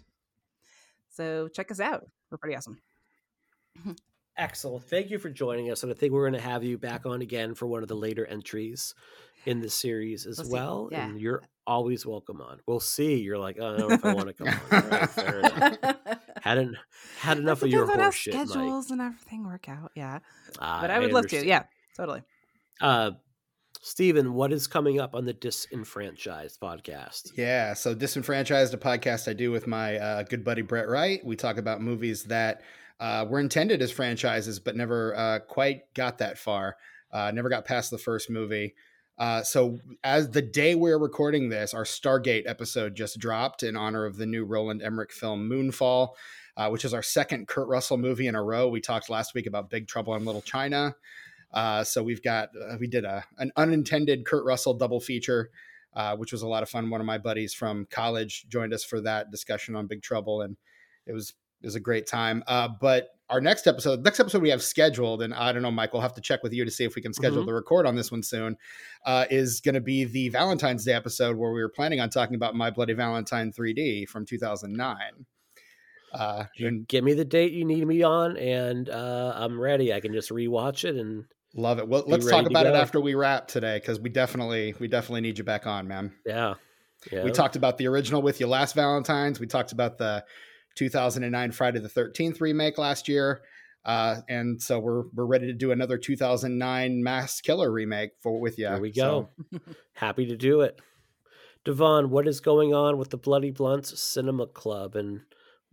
So 1.10 1.48
check 1.48 1.70
us 1.70 1.80
out. 1.80 2.04
We're 2.30 2.38
pretty 2.38 2.56
awesome. 2.56 2.78
Excellent. 4.36 4.84
Thank 4.84 5.10
you 5.10 5.18
for 5.18 5.30
joining 5.30 5.70
us. 5.70 5.82
And 5.82 5.92
I 5.92 5.94
think 5.94 6.12
we're 6.12 6.28
going 6.28 6.40
to 6.40 6.48
have 6.48 6.64
you 6.64 6.76
back 6.76 7.06
on 7.06 7.22
again 7.22 7.54
for 7.54 7.66
one 7.66 7.82
of 7.82 7.88
the 7.88 7.94
later 7.94 8.26
entries 8.26 8.94
in 9.46 9.60
the 9.60 9.70
series 9.70 10.26
as 10.26 10.38
We'll 10.38 10.50
well. 10.50 10.88
Yeah. 10.90 11.06
And 11.06 11.20
you're 11.20 11.42
always 11.66 12.04
welcome 12.06 12.40
on. 12.40 12.60
We'll 12.66 12.80
see. 12.80 13.16
You're 13.20 13.38
like, 13.38 13.56
I 13.56 13.60
don't 13.60 13.78
know 13.78 13.90
if 13.90 14.04
I 14.04 14.14
want 14.14 14.28
to 14.28 14.34
come 14.34 14.48
on. 14.48 14.54
All 14.82 14.88
right, 14.90 15.10
fair 15.10 15.38
enough. 15.40 15.78
Had, 16.42 16.58
en- 16.58 16.76
had 17.20 17.38
enough 17.38 17.62
of 17.62 17.68
your 17.70 17.86
depends 17.86 17.98
on 17.98 18.04
how 18.04 18.10
horseshit, 18.10 18.34
Mike. 18.34 18.48
schedules 18.48 18.90
and 18.90 19.00
everything 19.00 19.46
work 19.46 19.68
out. 19.68 19.92
Yeah, 19.94 20.18
Ah, 20.58 20.78
but 20.80 20.90
I 20.90 20.98
would 20.98 21.12
love 21.12 21.26
to. 21.28 21.44
Yeah, 21.46 21.64
totally. 21.96 22.22
Uh, 22.80 23.12
Stephen, 23.82 24.32
what 24.34 24.52
is 24.52 24.66
coming 24.66 24.98
up 25.00 25.14
on 25.14 25.24
the 25.26 25.32
Disenfranchised 25.34 26.58
podcast? 26.60 27.32
Yeah, 27.36 27.74
so 27.74 27.94
Disenfranchised, 27.94 28.72
a 28.72 28.78
podcast 28.78 29.28
I 29.28 29.32
do 29.34 29.50
with 29.50 29.66
my 29.66 29.98
uh, 29.98 30.22
good 30.22 30.44
buddy 30.44 30.62
Brett 30.62 30.88
Wright. 30.88 31.20
We 31.24 31.36
talk 31.36 31.58
about 31.58 31.82
movies 31.82 32.24
that 32.24 32.62
uh, 33.00 33.26
were 33.28 33.40
intended 33.40 33.82
as 33.82 33.90
franchises, 33.90 34.58
but 34.58 34.76
never 34.76 35.14
uh, 35.16 35.38
quite 35.40 35.92
got 35.94 36.18
that 36.18 36.38
far. 36.38 36.76
Uh, 37.12 37.30
never 37.32 37.48
got 37.48 37.64
past 37.64 37.90
the 37.90 37.98
first 37.98 38.30
movie. 38.30 38.74
Uh, 39.16 39.42
so, 39.42 39.78
as 40.02 40.30
the 40.30 40.42
day 40.42 40.74
we're 40.74 40.98
recording 40.98 41.48
this, 41.48 41.72
our 41.72 41.84
Stargate 41.84 42.48
episode 42.48 42.96
just 42.96 43.18
dropped 43.18 43.62
in 43.62 43.76
honor 43.76 44.04
of 44.06 44.16
the 44.16 44.26
new 44.26 44.44
Roland 44.44 44.82
Emmerich 44.82 45.12
film 45.12 45.48
Moonfall, 45.48 46.10
uh, 46.56 46.68
which 46.68 46.84
is 46.84 46.92
our 46.92 47.02
second 47.02 47.46
Kurt 47.46 47.68
Russell 47.68 47.96
movie 47.96 48.26
in 48.26 48.34
a 48.34 48.42
row. 48.42 48.68
We 48.68 48.80
talked 48.80 49.08
last 49.08 49.34
week 49.34 49.46
about 49.46 49.70
Big 49.70 49.86
Trouble 49.86 50.14
in 50.16 50.24
Little 50.24 50.42
China. 50.42 50.96
Uh, 51.52 51.84
so 51.84 52.02
we've 52.02 52.22
got 52.22 52.48
uh, 52.60 52.76
we 52.80 52.88
did 52.88 53.04
a 53.04 53.24
an 53.38 53.52
unintended 53.56 54.26
Kurt 54.26 54.44
Russell 54.44 54.74
double 54.74 55.00
feature, 55.00 55.50
uh, 55.94 56.16
which 56.16 56.32
was 56.32 56.42
a 56.42 56.48
lot 56.48 56.64
of 56.64 56.68
fun. 56.68 56.90
One 56.90 57.00
of 57.00 57.06
my 57.06 57.18
buddies 57.18 57.54
from 57.54 57.86
college 57.90 58.46
joined 58.48 58.74
us 58.74 58.82
for 58.82 59.00
that 59.02 59.30
discussion 59.30 59.76
on 59.76 59.86
Big 59.86 60.02
Trouble, 60.02 60.42
and 60.42 60.56
it 61.06 61.12
was 61.12 61.34
it 61.62 61.66
was 61.66 61.76
a 61.76 61.80
great 61.80 62.08
time. 62.08 62.42
Uh, 62.48 62.68
but 62.80 63.13
our 63.30 63.40
next 63.40 63.66
episode, 63.66 64.04
next 64.04 64.20
episode 64.20 64.42
we 64.42 64.50
have 64.50 64.62
scheduled, 64.62 65.22
and 65.22 65.32
I 65.32 65.52
don't 65.52 65.62
know, 65.62 65.70
Mike, 65.70 65.92
we'll 65.92 66.02
have 66.02 66.12
to 66.14 66.20
check 66.20 66.42
with 66.42 66.52
you 66.52 66.64
to 66.64 66.70
see 66.70 66.84
if 66.84 66.94
we 66.94 67.02
can 67.02 67.12
schedule 67.14 67.42
Mhm. 67.42 67.46
the 67.46 67.54
record 67.54 67.86
on 67.86 67.96
this 67.96 68.10
one 68.12 68.22
soon. 68.22 68.56
Uh, 69.06 69.24
is 69.30 69.60
going 69.60 69.74
to 69.74 69.80
be 69.80 70.04
the 70.04 70.28
Valentine's 70.28 70.84
Day 70.84 70.92
episode 70.92 71.36
where 71.36 71.50
we 71.52 71.62
were 71.62 71.68
planning 71.70 72.00
on 72.00 72.10
talking 72.10 72.34
about 72.36 72.54
My 72.54 72.70
Bloody 72.70 72.92
Valentine 72.92 73.50
3D 73.52 74.04
from 74.06 74.26
2009. 74.26 74.96
Uh, 76.12 76.44
and 76.58 76.86
Give 76.86 77.02
me 77.02 77.14
the 77.14 77.24
date 77.24 77.52
you 77.52 77.64
need 77.64 77.86
me 77.86 78.02
on, 78.02 78.36
and 78.36 78.88
uh, 78.88 79.32
I'm 79.34 79.58
ready. 79.60 79.92
I 79.92 80.00
can 80.00 80.12
just 80.12 80.30
rewatch 80.30 80.84
it 80.84 80.94
and 80.96 81.24
love 81.56 81.78
it. 81.78 81.88
Well, 81.88 82.04
let's 82.06 82.28
talk 82.28 82.46
about 82.46 82.66
it 82.66 82.74
after 82.74 83.00
we 83.00 83.14
wrap 83.14 83.48
today 83.48 83.78
because 83.78 83.98
we 83.98 84.10
definitely 84.10 84.74
we 84.78 84.86
definitely 84.86 85.22
need 85.22 85.38
you 85.38 85.44
back 85.44 85.66
on, 85.66 85.88
man. 85.88 86.12
yeah. 86.24 86.54
yeah. 87.10 87.24
We 87.24 87.32
talked 87.32 87.56
about 87.56 87.78
the 87.78 87.88
original 87.88 88.22
with 88.22 88.38
you 88.38 88.46
last 88.46 88.74
Valentine's. 88.76 89.40
We 89.40 89.46
talked 89.46 89.72
about 89.72 89.98
the 89.98 90.24
2009 90.74 91.52
Friday 91.52 91.80
the 91.80 91.88
13th 91.88 92.40
remake 92.40 92.78
last 92.78 93.08
year. 93.08 93.42
Uh, 93.84 94.20
and 94.28 94.62
so 94.62 94.78
we're 94.78 95.02
we're 95.14 95.26
ready 95.26 95.46
to 95.46 95.52
do 95.52 95.70
another 95.70 95.98
2009 95.98 97.02
Mass 97.02 97.40
Killer 97.40 97.70
remake 97.70 98.12
for 98.22 98.40
with 98.40 98.58
you. 98.58 98.68
There 98.68 98.80
we 98.80 98.92
So, 98.92 99.28
go. 99.52 99.58
Happy 99.92 100.26
to 100.26 100.36
do 100.36 100.62
it. 100.62 100.80
Devaughn, 101.64 102.08
what 102.08 102.26
is 102.26 102.40
going 102.40 102.74
on 102.74 102.98
with 102.98 103.10
the 103.10 103.16
Bloody 103.16 103.50
Blunts 103.50 103.98
Cinema 104.00 104.46
Club, 104.46 104.96
and 104.96 105.22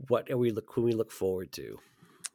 what 0.08 0.30
are 0.30 0.38
we 0.38 0.52
look? 0.52 0.74
Can 0.74 0.84
we 0.84 0.92
look 0.94 1.12
forward 1.12 1.52
to? 1.54 1.80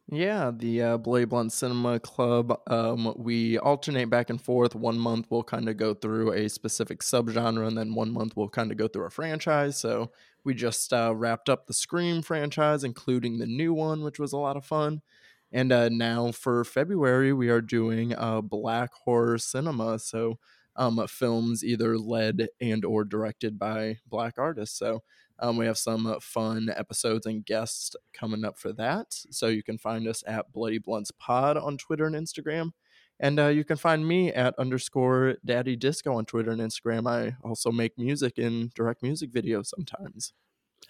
Yeah, 0.08 0.52
the 0.56 0.82
uh, 0.82 0.96
Bloody 0.98 1.24
Blunts 1.24 1.56
Cinema 1.56 1.98
Club. 1.98 2.60
Um, 2.68 3.12
we 3.16 3.58
alternate 3.58 4.08
back 4.08 4.30
and 4.30 4.40
forth. 4.40 4.76
One 4.76 4.98
month 4.98 5.26
we'll 5.30 5.42
kind 5.42 5.68
of 5.68 5.76
go 5.76 5.94
through 5.94 6.32
a 6.32 6.48
specific 6.48 7.00
subgenre, 7.00 7.66
and 7.66 7.76
then 7.76 7.92
one 7.92 8.12
month 8.12 8.36
we'll 8.36 8.48
kind 8.48 8.70
of 8.70 8.76
go 8.76 8.86
through 8.86 9.06
a 9.06 9.10
franchise. 9.10 9.76
So 9.76 10.12
we 10.44 10.54
just 10.54 10.92
uh, 10.92 11.12
wrapped 11.12 11.48
up 11.48 11.66
the 11.66 11.74
Scream 11.74 12.22
franchise, 12.22 12.84
including 12.84 13.38
the 13.38 13.46
new 13.46 13.74
one, 13.74 14.02
which 14.04 14.20
was 14.20 14.32
a 14.32 14.38
lot 14.38 14.56
of 14.56 14.64
fun. 14.64 15.02
And 15.50 15.72
uh, 15.72 15.88
now 15.88 16.30
for 16.30 16.62
February, 16.64 17.32
we 17.32 17.48
are 17.48 17.60
doing 17.60 18.14
uh, 18.14 18.42
Black 18.42 18.92
Horror 18.92 19.38
Cinema. 19.38 19.98
So 19.98 20.38
um, 20.76 21.04
films 21.08 21.64
either 21.64 21.98
led 21.98 22.46
and 22.60 22.84
or 22.84 23.04
directed 23.04 23.58
by 23.58 23.98
Black 24.06 24.34
artists. 24.38 24.78
So 24.78 25.02
um, 25.38 25.56
we 25.56 25.66
have 25.66 25.78
some 25.78 26.06
uh, 26.06 26.20
fun 26.20 26.70
episodes 26.74 27.26
and 27.26 27.44
guests 27.44 27.94
coming 28.12 28.44
up 28.44 28.58
for 28.58 28.72
that. 28.74 29.06
So 29.10 29.48
you 29.48 29.62
can 29.62 29.78
find 29.78 30.08
us 30.08 30.22
at 30.26 30.52
Bloody 30.52 30.78
Blunts 30.78 31.10
Pod 31.18 31.56
on 31.56 31.76
Twitter 31.76 32.06
and 32.06 32.16
Instagram. 32.16 32.70
And 33.18 33.40
uh, 33.40 33.48
you 33.48 33.64
can 33.64 33.76
find 33.76 34.06
me 34.06 34.32
at 34.32 34.58
underscore 34.58 35.36
daddy 35.44 35.76
disco 35.76 36.14
on 36.14 36.26
Twitter 36.26 36.50
and 36.50 36.60
Instagram. 36.60 37.08
I 37.08 37.36
also 37.42 37.70
make 37.70 37.96
music 37.98 38.38
and 38.38 38.72
direct 38.74 39.02
music 39.02 39.32
videos 39.32 39.66
sometimes. 39.66 40.32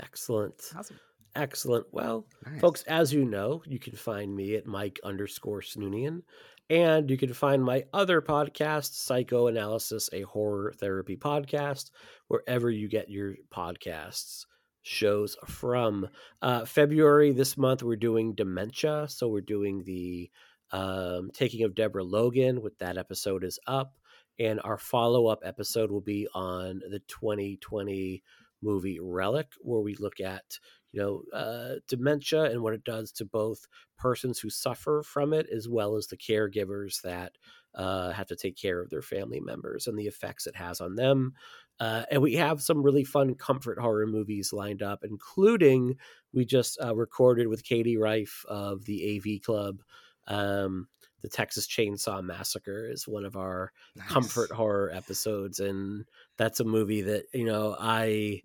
Excellent. 0.01 0.73
Awesome. 0.77 0.98
Excellent. 1.36 1.86
Well, 1.93 2.27
nice. 2.47 2.60
folks, 2.60 2.82
as 2.85 3.12
you 3.12 3.24
know, 3.24 3.62
you 3.66 3.78
can 3.78 3.94
find 3.94 4.35
me 4.35 4.55
at 4.55 4.66
Mike 4.66 4.98
underscore 5.05 5.60
Snoonian. 5.60 6.23
And 6.68 7.09
you 7.09 7.16
can 7.16 7.32
find 7.32 7.64
my 7.64 7.84
other 7.93 8.20
podcast, 8.20 8.94
Psychoanalysis, 8.94 10.10
a 10.12 10.22
horror 10.22 10.72
therapy 10.76 11.16
podcast, 11.16 11.90
wherever 12.26 12.68
you 12.70 12.88
get 12.88 13.09
your 13.09 13.34
podcasts 13.55 14.47
shows 14.82 15.36
from. 15.47 16.09
Uh, 16.43 16.64
February 16.64 17.32
this 17.32 17.56
month, 17.56 17.82
we're 17.84 17.97
doing 17.97 18.34
dementia. 18.34 19.06
So 19.09 19.28
we're 19.28 19.43
doing 19.43 19.84
the 19.84 20.30
um, 20.72 21.30
Taking 21.32 21.62
of 21.64 21.76
Deborah 21.76 22.05
Logan, 22.05 22.62
with 22.62 22.76
that 22.78 22.98
episode 22.98 23.44
is 23.44 23.60
up. 23.68 23.97
And 24.38 24.60
our 24.64 24.76
follow 24.76 25.28
up 25.28 25.43
episode 25.44 25.90
will 25.90 26.01
be 26.01 26.26
on 26.34 26.80
the 26.90 27.01
2020 27.06 28.22
movie 28.60 28.98
Relic, 29.01 29.52
where 29.60 29.80
we 29.80 29.94
look 29.94 30.20
at 30.20 30.59
you 30.93 31.01
know 31.01 31.23
uh, 31.39 31.77
dementia 31.89 32.45
and 32.45 32.63
what 32.63 32.75
it 32.75 32.85
does 32.85 33.13
to 33.13 33.25
both 33.25 33.67
persons 33.99 34.39
who 34.39 34.51
suffer 34.51 35.03
from 35.05 35.33
it 35.33 35.47
as 35.51 35.69
well 35.69 35.97
as 35.97 36.07
the 36.07 36.17
caregivers 36.17 37.03
that 37.03 37.33
uh, 37.75 38.11
have 38.13 38.27
to 38.27 38.37
take 38.37 38.57
care 38.57 38.81
of 38.81 38.91
their 38.91 39.03
family 39.03 39.41
members 39.41 39.87
and 39.87 39.99
the 39.99 40.07
effects 40.07 40.47
it 40.47 40.57
has 40.57 40.81
on 40.81 40.95
them. 40.95 41.35
Uh, 41.79 42.05
and 42.11 42.23
we 42.23 42.35
have 42.35 42.63
some 42.63 42.83
really 42.83 43.05
fun 43.05 43.35
comfort 43.35 43.79
horror 43.79 44.07
movies 44.07 44.53
lined 44.53 44.83
up, 44.83 45.05
including 45.05 45.97
we 46.33 46.45
just 46.45 46.79
uh, 46.83 46.95
recorded 46.97 47.49
with 47.49 47.65
Katie 47.65 47.99
Rife 47.99 48.45
of 48.49 48.85
the 48.87 49.17
AV 49.17 49.43
Club. 49.43 49.83
Um, 50.27 50.89
the 51.21 51.29
Texas 51.29 51.67
Chainsaw 51.67 52.23
Massacre 52.23 52.89
is 52.89 53.07
one 53.07 53.25
of 53.25 53.37
our 53.37 53.73
Nice. 53.97 54.07
comfort 54.07 54.53
horror 54.53 54.91
episodes, 54.91 55.61
and 55.61 56.07
that's 56.37 56.61
a 56.61 56.65
movie 56.65 57.03
that 57.03 57.27
you 57.35 57.45
know 57.45 57.77
I 57.79 58.43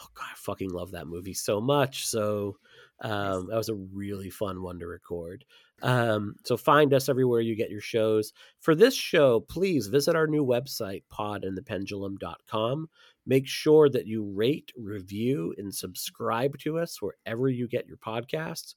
oh 0.00 0.06
god, 0.14 0.26
I 0.32 0.36
fucking 0.36 0.70
love 0.70 0.92
that 0.92 1.06
movie 1.06 1.34
so 1.34 1.60
much. 1.60 2.06
So 2.06 2.56
um, 3.00 3.48
that 3.48 3.56
was 3.56 3.68
a 3.68 3.74
really 3.74 4.30
fun 4.30 4.62
one 4.62 4.78
to 4.78 4.86
record. 4.86 5.44
Um, 5.82 6.36
so 6.44 6.56
find 6.56 6.94
us 6.94 7.08
everywhere 7.08 7.40
you 7.40 7.56
get 7.56 7.70
your 7.70 7.80
shows. 7.80 8.32
For 8.60 8.74
this 8.74 8.94
show, 8.94 9.40
please 9.40 9.88
visit 9.88 10.14
our 10.14 10.28
new 10.28 10.44
website, 10.46 11.02
podandthependulum.com. 11.12 12.88
Make 13.26 13.46
sure 13.46 13.88
that 13.90 14.06
you 14.06 14.24
rate, 14.34 14.72
review, 14.76 15.54
and 15.58 15.74
subscribe 15.74 16.58
to 16.58 16.78
us 16.78 17.02
wherever 17.02 17.48
you 17.48 17.68
get 17.68 17.86
your 17.86 17.98
podcasts. 17.98 18.74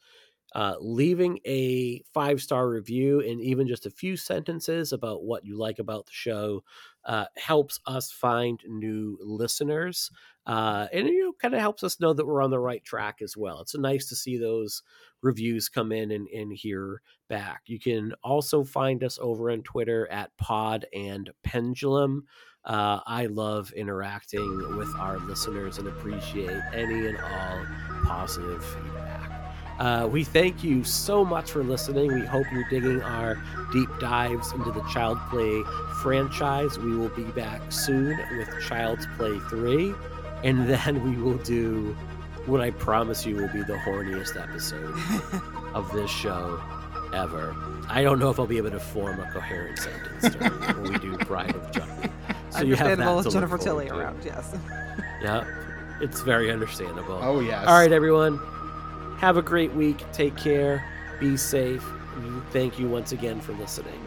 Uh, 0.53 0.75
leaving 0.79 1.37
a 1.45 2.01
five 2.13 2.41
star 2.41 2.69
review 2.69 3.19
and 3.19 3.41
even 3.41 3.67
just 3.67 3.85
a 3.85 3.91
few 3.91 4.15
sentences 4.15 4.93
about 4.93 5.23
what 5.23 5.43
you 5.43 5.57
like 5.57 5.79
about 5.79 6.05
the 6.05 6.13
show 6.13 6.63
uh, 7.05 7.25
helps 7.35 7.79
us 7.87 8.11
find 8.11 8.61
new 8.67 9.17
listeners 9.21 10.09
uh, 10.45 10.87
and 10.93 11.07
you 11.07 11.25
know 11.25 11.33
kind 11.41 11.53
of 11.53 11.59
helps 11.59 11.83
us 11.83 11.99
know 11.99 12.13
that 12.13 12.25
we're 12.25 12.41
on 12.41 12.51
the 12.51 12.59
right 12.59 12.83
track 12.83 13.21
as 13.21 13.35
well. 13.35 13.61
It's 13.61 13.75
nice 13.75 14.07
to 14.09 14.15
see 14.15 14.37
those 14.37 14.83
reviews 15.21 15.69
come 15.69 15.91
in 15.91 16.11
and, 16.11 16.27
and 16.27 16.51
hear 16.53 17.01
back. 17.29 17.63
You 17.65 17.79
can 17.79 18.13
also 18.23 18.63
find 18.63 19.03
us 19.03 19.17
over 19.21 19.49
on 19.51 19.63
twitter 19.63 20.07
at 20.11 20.35
pod 20.37 20.85
and 20.93 21.29
pendulum. 21.43 22.25
Uh, 22.63 22.99
i 23.05 23.27
love 23.27 23.71
interacting 23.73 24.75
with 24.75 24.89
our 24.97 25.19
listeners 25.19 25.77
and 25.77 25.87
appreciate 25.87 26.61
any 26.73 27.05
and 27.07 27.17
all 27.19 27.65
positive 28.05 28.65
feedback. 28.65 29.35
Uh, 29.79 30.07
we 30.09 30.23
thank 30.23 30.63
you 30.63 30.83
so 30.83 31.25
much 31.25 31.51
for 31.51 31.63
listening. 31.63 32.13
We 32.13 32.25
hope 32.25 32.45
you're 32.51 32.67
digging 32.69 33.01
our 33.01 33.41
deep 33.73 33.89
dives 33.99 34.53
into 34.53 34.71
the 34.71 34.81
Child 34.83 35.19
Play 35.29 35.63
franchise. 36.01 36.79
We 36.79 36.95
will 36.95 37.09
be 37.09 37.23
back 37.23 37.71
soon 37.71 38.17
with 38.37 38.49
Child's 38.67 39.05
Play 39.17 39.37
3, 39.49 39.93
and 40.43 40.67
then 40.69 41.03
we 41.03 41.21
will 41.21 41.37
do 41.39 41.95
what 42.45 42.61
I 42.61 42.71
promise 42.71 43.25
you 43.25 43.35
will 43.35 43.47
be 43.49 43.63
the 43.63 43.75
horniest 43.77 44.39
episode 44.41 44.93
of 45.73 45.91
this 45.93 46.11
show 46.11 46.61
ever. 47.13 47.55
I 47.89 48.03
don't 48.03 48.19
know 48.19 48.29
if 48.29 48.39
I'll 48.39 48.45
be 48.47 48.57
able 48.57 48.71
to 48.71 48.79
form 48.79 49.19
a 49.19 49.31
coherent 49.31 49.79
sentence 49.79 50.35
during 50.35 50.51
when 50.83 50.93
we 50.93 50.99
do 50.99 51.17
Bride 51.25 51.55
of 51.55 51.71
Chucky. 51.71 52.09
So 52.51 52.63
you 52.63 52.75
have 52.75 52.97
that 52.97 53.23
to 53.23 53.29
Jennifer 53.29 53.57
forward 53.57 53.61
Tilly 53.61 53.87
to. 53.87 53.97
around, 53.97 54.23
yes. 54.23 54.55
Yeah, 55.21 55.45
it's 55.99 56.21
very 56.21 56.49
understandable. 56.51 57.19
Oh 57.21 57.41
yes. 57.41 57.65
All 57.67 57.77
right, 57.77 57.91
everyone. 57.91 58.37
Have 59.17 59.35
a 59.35 59.41
great 59.41 59.73
week. 59.73 60.09
Take 60.13 60.37
care. 60.37 60.81
Be 61.19 61.35
safe. 61.35 61.83
Thank 62.51 62.79
you 62.79 62.87
once 62.87 63.11
again 63.11 63.41
for 63.41 63.51
listening. 63.53 63.99